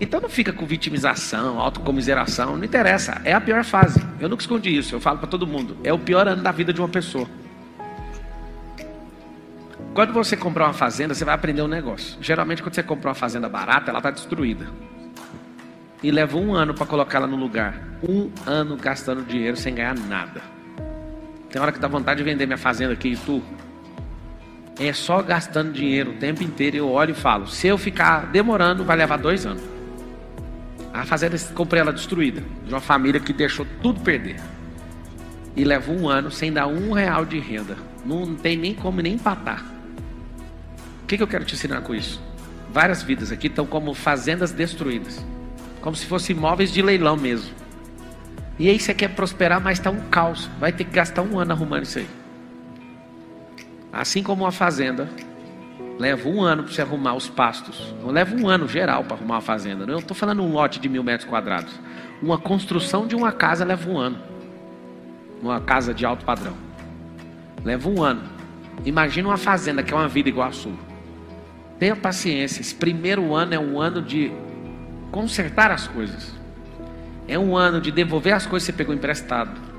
Então 0.00 0.20
não 0.20 0.28
fica 0.28 0.52
com 0.52 0.64
vitimização, 0.64 1.58
autocomiseração, 1.58 2.56
não 2.56 2.64
interessa, 2.64 3.20
é 3.24 3.32
a 3.32 3.40
pior 3.40 3.64
fase. 3.64 4.00
Eu 4.20 4.28
nunca 4.28 4.42
escondi 4.42 4.76
isso, 4.76 4.94
eu 4.94 5.00
falo 5.00 5.18
para 5.18 5.28
todo 5.28 5.46
mundo, 5.46 5.76
é 5.82 5.92
o 5.92 5.98
pior 5.98 6.26
ano 6.26 6.42
da 6.42 6.52
vida 6.52 6.72
de 6.72 6.80
uma 6.80 6.88
pessoa. 6.88 7.28
Quando 9.92 10.12
você 10.12 10.36
comprar 10.36 10.66
uma 10.66 10.72
fazenda, 10.72 11.14
você 11.14 11.24
vai 11.24 11.34
aprender 11.34 11.62
um 11.62 11.68
negócio. 11.68 12.16
Geralmente, 12.20 12.62
quando 12.62 12.74
você 12.74 12.82
compra 12.82 13.08
uma 13.08 13.14
fazenda 13.14 13.48
barata, 13.48 13.90
ela 13.90 13.98
está 13.98 14.10
destruída. 14.10 14.68
E 16.02 16.10
leva 16.10 16.38
um 16.38 16.54
ano 16.54 16.72
para 16.72 16.86
colocar 16.86 17.18
ela 17.18 17.26
no 17.26 17.36
lugar. 17.36 17.78
Um 18.02 18.30
ano 18.46 18.76
gastando 18.76 19.22
dinheiro 19.22 19.56
sem 19.56 19.74
ganhar 19.74 19.94
nada. 19.94 20.40
Tem 21.50 21.60
hora 21.60 21.72
que 21.72 21.78
dá 21.78 21.88
vontade 21.88 22.18
de 22.18 22.24
vender 22.24 22.46
minha 22.46 22.56
fazenda 22.56 22.94
aqui 22.94 23.08
e 23.08 23.16
tu. 23.16 23.42
É 24.78 24.92
só 24.94 25.20
gastando 25.20 25.72
dinheiro 25.72 26.12
o 26.12 26.14
tempo 26.14 26.42
inteiro. 26.42 26.76
Eu 26.76 26.88
olho 26.88 27.10
e 27.10 27.14
falo: 27.14 27.46
se 27.46 27.66
eu 27.66 27.76
ficar 27.76 28.26
demorando, 28.26 28.84
vai 28.84 28.96
levar 28.96 29.18
dois 29.18 29.44
anos. 29.44 29.62
A 30.92 31.04
fazenda, 31.04 31.36
comprei 31.54 31.82
ela 31.82 31.92
destruída. 31.92 32.42
De 32.64 32.72
uma 32.72 32.80
família 32.80 33.20
que 33.20 33.32
deixou 33.32 33.66
tudo 33.82 34.00
perder. 34.00 34.36
E 35.54 35.64
leva 35.64 35.92
um 35.92 36.08
ano 36.08 36.30
sem 36.30 36.52
dar 36.52 36.66
um 36.66 36.92
real 36.92 37.26
de 37.26 37.38
renda. 37.38 37.76
Não 38.06 38.34
tem 38.34 38.56
nem 38.56 38.72
como 38.72 39.02
nem 39.02 39.14
empatar. 39.14 39.64
O 41.02 41.06
que, 41.06 41.16
que 41.16 41.22
eu 41.22 41.28
quero 41.28 41.44
te 41.44 41.54
ensinar 41.54 41.82
com 41.82 41.94
isso? 41.94 42.22
Várias 42.72 43.02
vidas 43.02 43.32
aqui 43.32 43.48
estão 43.48 43.66
como 43.66 43.92
fazendas 43.92 44.52
destruídas. 44.52 45.22
Como 45.80 45.96
se 45.96 46.06
fossem 46.06 46.36
imóveis 46.36 46.72
de 46.72 46.82
leilão 46.82 47.16
mesmo. 47.16 47.54
E 48.58 48.68
aí 48.68 48.78
você 48.78 48.92
quer 48.92 49.08
prosperar, 49.14 49.60
mas 49.60 49.78
está 49.78 49.90
um 49.90 50.00
caos. 50.10 50.50
Vai 50.58 50.72
ter 50.72 50.84
que 50.84 50.90
gastar 50.90 51.22
um 51.22 51.38
ano 51.38 51.52
arrumando 51.52 51.84
isso 51.84 51.98
aí. 51.98 52.06
Assim 53.92 54.22
como 54.22 54.44
uma 54.44 54.52
fazenda, 54.52 55.08
leva 55.98 56.28
um 56.28 56.42
ano 56.42 56.64
para 56.64 56.72
você 56.72 56.82
arrumar 56.82 57.14
os 57.14 57.28
pastos. 57.28 57.94
Leva 58.04 58.36
um 58.36 58.48
ano 58.48 58.68
geral 58.68 59.02
para 59.02 59.16
arrumar 59.16 59.36
uma 59.36 59.40
fazenda. 59.40 59.86
Não 59.86 59.98
estou 59.98 60.14
falando 60.14 60.42
um 60.42 60.52
lote 60.52 60.78
de 60.78 60.88
mil 60.88 61.02
metros 61.02 61.28
quadrados. 61.28 61.72
Uma 62.22 62.36
construção 62.36 63.06
de 63.06 63.16
uma 63.16 63.32
casa 63.32 63.64
leva 63.64 63.90
um 63.90 63.96
ano. 63.96 64.18
Uma 65.42 65.60
casa 65.60 65.94
de 65.94 66.04
alto 66.04 66.24
padrão. 66.24 66.54
Leva 67.64 67.88
um 67.88 68.02
ano. 68.02 68.22
Imagina 68.84 69.28
uma 69.28 69.38
fazenda 69.38 69.82
que 69.82 69.92
é 69.92 69.96
uma 69.96 70.08
vida 70.08 70.28
igual 70.28 70.48
a 70.48 70.52
sua. 70.52 70.74
Tenha 71.78 71.96
paciência. 71.96 72.60
Esse 72.60 72.74
primeiro 72.74 73.34
ano 73.34 73.54
é 73.54 73.58
um 73.58 73.80
ano 73.80 74.02
de 74.02 74.30
consertar 75.10 75.70
as 75.70 75.86
coisas. 75.86 76.32
É 77.26 77.38
um 77.38 77.56
ano 77.56 77.80
de 77.80 77.90
devolver 77.90 78.34
as 78.34 78.46
coisas 78.46 78.66
que 78.66 78.72
você 78.72 78.76
pegou 78.76 78.94
emprestado. 78.94 79.70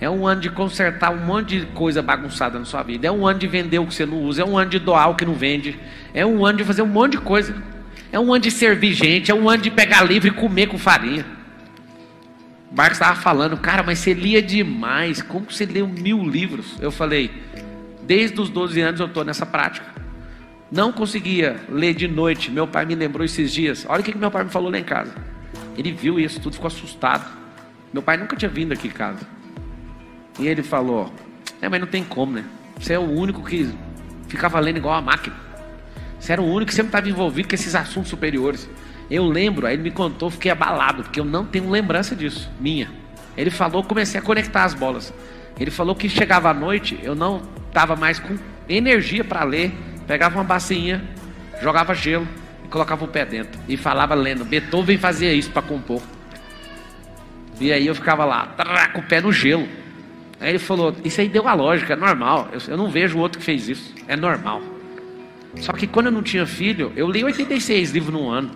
É 0.00 0.08
um 0.10 0.26
ano 0.26 0.40
de 0.40 0.50
consertar 0.50 1.10
um 1.10 1.24
monte 1.24 1.60
de 1.60 1.66
coisa 1.66 2.02
bagunçada 2.02 2.58
na 2.58 2.64
sua 2.64 2.82
vida. 2.82 3.06
É 3.06 3.10
um 3.10 3.26
ano 3.26 3.38
de 3.38 3.46
vender 3.46 3.78
o 3.78 3.86
que 3.86 3.94
você 3.94 4.04
não 4.04 4.22
usa. 4.22 4.42
É 4.42 4.44
um 4.44 4.58
ano 4.58 4.70
de 4.70 4.78
doar 4.78 5.10
o 5.10 5.14
que 5.14 5.24
não 5.24 5.34
vende. 5.34 5.78
É 6.12 6.26
um 6.26 6.44
ano 6.44 6.58
de 6.58 6.64
fazer 6.64 6.82
um 6.82 6.86
monte 6.86 7.12
de 7.12 7.18
coisa. 7.18 7.54
É 8.10 8.18
um 8.18 8.32
ano 8.32 8.42
de 8.42 8.50
servir 8.50 8.92
gente. 8.92 9.30
É 9.30 9.34
um 9.34 9.48
ano 9.48 9.62
de 9.62 9.70
pegar 9.70 10.02
livro 10.02 10.28
e 10.28 10.30
comer 10.30 10.66
com 10.66 10.78
farinha. 10.78 11.24
O 12.70 12.76
Marcos 12.76 12.96
estava 12.96 13.18
falando, 13.20 13.56
cara, 13.56 13.82
mas 13.82 14.00
você 14.00 14.12
lia 14.12 14.42
demais. 14.42 15.22
Como 15.22 15.46
você 15.50 15.64
leu 15.64 15.86
mil 15.86 16.24
livros? 16.24 16.76
Eu 16.80 16.90
falei, 16.90 17.30
desde 18.02 18.40
os 18.40 18.48
12 18.48 18.80
anos 18.80 19.00
eu 19.00 19.06
estou 19.06 19.24
nessa 19.24 19.46
prática. 19.46 19.86
Não 20.70 20.92
conseguia 20.92 21.60
ler 21.68 21.94
de 21.94 22.08
noite. 22.08 22.50
Meu 22.50 22.66
pai 22.66 22.84
me 22.84 22.94
lembrou 22.94 23.24
esses 23.24 23.52
dias. 23.52 23.86
Olha 23.88 24.00
o 24.00 24.04
que 24.04 24.16
meu 24.16 24.30
pai 24.30 24.44
me 24.44 24.50
falou 24.50 24.70
lá 24.70 24.78
em 24.78 24.84
casa. 24.84 25.14
Ele 25.76 25.92
viu 25.92 26.18
isso 26.18 26.40
tudo, 26.40 26.54
ficou 26.54 26.68
assustado. 26.68 27.24
Meu 27.92 28.02
pai 28.02 28.16
nunca 28.16 28.36
tinha 28.36 28.48
vindo 28.48 28.72
aqui 28.72 28.88
em 28.88 28.90
casa. 28.90 29.20
E 30.38 30.46
ele 30.46 30.62
falou: 30.62 31.12
É, 31.60 31.68
mas 31.68 31.80
não 31.80 31.86
tem 31.86 32.02
como, 32.02 32.32
né? 32.32 32.44
Você 32.78 32.94
é 32.94 32.98
o 32.98 33.08
único 33.08 33.42
que 33.44 33.72
ficava 34.28 34.58
lendo 34.60 34.78
igual 34.78 34.94
a 34.94 35.02
máquina. 35.02 35.36
Você 36.18 36.32
era 36.32 36.42
o 36.42 36.46
único 36.46 36.70
que 36.70 36.74
sempre 36.74 36.88
estava 36.88 37.08
envolvido 37.08 37.48
com 37.48 37.54
esses 37.54 37.74
assuntos 37.74 38.10
superiores. 38.10 38.68
Eu 39.10 39.26
lembro, 39.26 39.66
aí 39.66 39.74
ele 39.74 39.82
me 39.82 39.90
contou, 39.90 40.30
fiquei 40.30 40.50
abalado, 40.50 41.02
porque 41.02 41.20
eu 41.20 41.24
não 41.24 41.44
tenho 41.44 41.68
lembrança 41.68 42.16
disso, 42.16 42.50
minha. 42.58 42.90
Ele 43.36 43.50
falou, 43.50 43.84
comecei 43.84 44.18
a 44.18 44.22
conectar 44.22 44.64
as 44.64 44.74
bolas. 44.74 45.12
Ele 45.58 45.70
falou 45.70 45.94
que 45.94 46.08
chegava 46.08 46.50
à 46.50 46.54
noite, 46.54 46.98
eu 47.02 47.14
não 47.14 47.42
estava 47.68 47.94
mais 47.94 48.18
com 48.18 48.36
energia 48.68 49.22
para 49.22 49.44
ler, 49.44 49.72
pegava 50.06 50.36
uma 50.36 50.44
bacinha, 50.44 51.02
jogava 51.60 51.94
gelo, 51.94 52.26
colocava 52.70 53.04
o 53.04 53.08
pé 53.08 53.24
dentro 53.24 53.60
e 53.68 53.76
falava 53.76 54.14
lendo. 54.14 54.44
Beethoven 54.44 54.98
fazia 54.98 55.32
isso 55.32 55.50
para 55.50 55.62
compor. 55.62 56.02
E 57.60 57.72
aí 57.72 57.86
eu 57.86 57.94
ficava 57.94 58.24
lá, 58.24 58.54
com 58.92 59.00
o 59.00 59.02
pé 59.02 59.20
no 59.20 59.32
gelo. 59.32 59.68
Aí 60.40 60.50
ele 60.50 60.58
falou: 60.58 60.94
Isso 61.04 61.20
aí 61.20 61.28
deu 61.28 61.46
a 61.46 61.54
lógica, 61.54 61.92
é 61.92 61.96
normal. 61.96 62.48
Eu, 62.52 62.60
eu 62.68 62.76
não 62.76 62.90
vejo 62.90 63.18
outro 63.18 63.38
que 63.38 63.44
fez 63.44 63.68
isso, 63.68 63.94
é 64.08 64.16
normal. 64.16 64.60
Só 65.60 65.72
que 65.72 65.86
quando 65.86 66.06
eu 66.06 66.12
não 66.12 66.22
tinha 66.22 66.44
filho, 66.46 66.92
eu 66.96 67.08
li 67.08 67.22
86 67.22 67.92
livros 67.92 68.12
num 68.12 68.28
ano. 68.28 68.50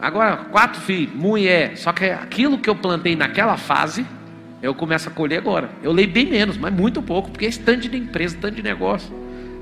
Agora, 0.00 0.36
quatro 0.36 0.80
filhos, 0.80 1.14
mulher. 1.14 1.76
Só 1.76 1.92
que 1.92 2.06
aquilo 2.06 2.58
que 2.58 2.68
eu 2.68 2.74
plantei 2.74 3.14
naquela 3.14 3.56
fase, 3.56 4.04
eu 4.62 4.74
começo 4.74 5.08
a 5.08 5.12
colher 5.12 5.38
agora. 5.38 5.70
Eu 5.82 5.92
leio 5.92 6.08
bem 6.08 6.26
menos, 6.26 6.56
mas 6.56 6.72
muito 6.72 7.02
pouco, 7.02 7.30
porque 7.30 7.44
é 7.44 7.48
estande 7.48 7.88
de 7.88 7.96
empresa, 7.96 8.36
tanto 8.40 8.56
de 8.56 8.62
negócio. 8.62 9.14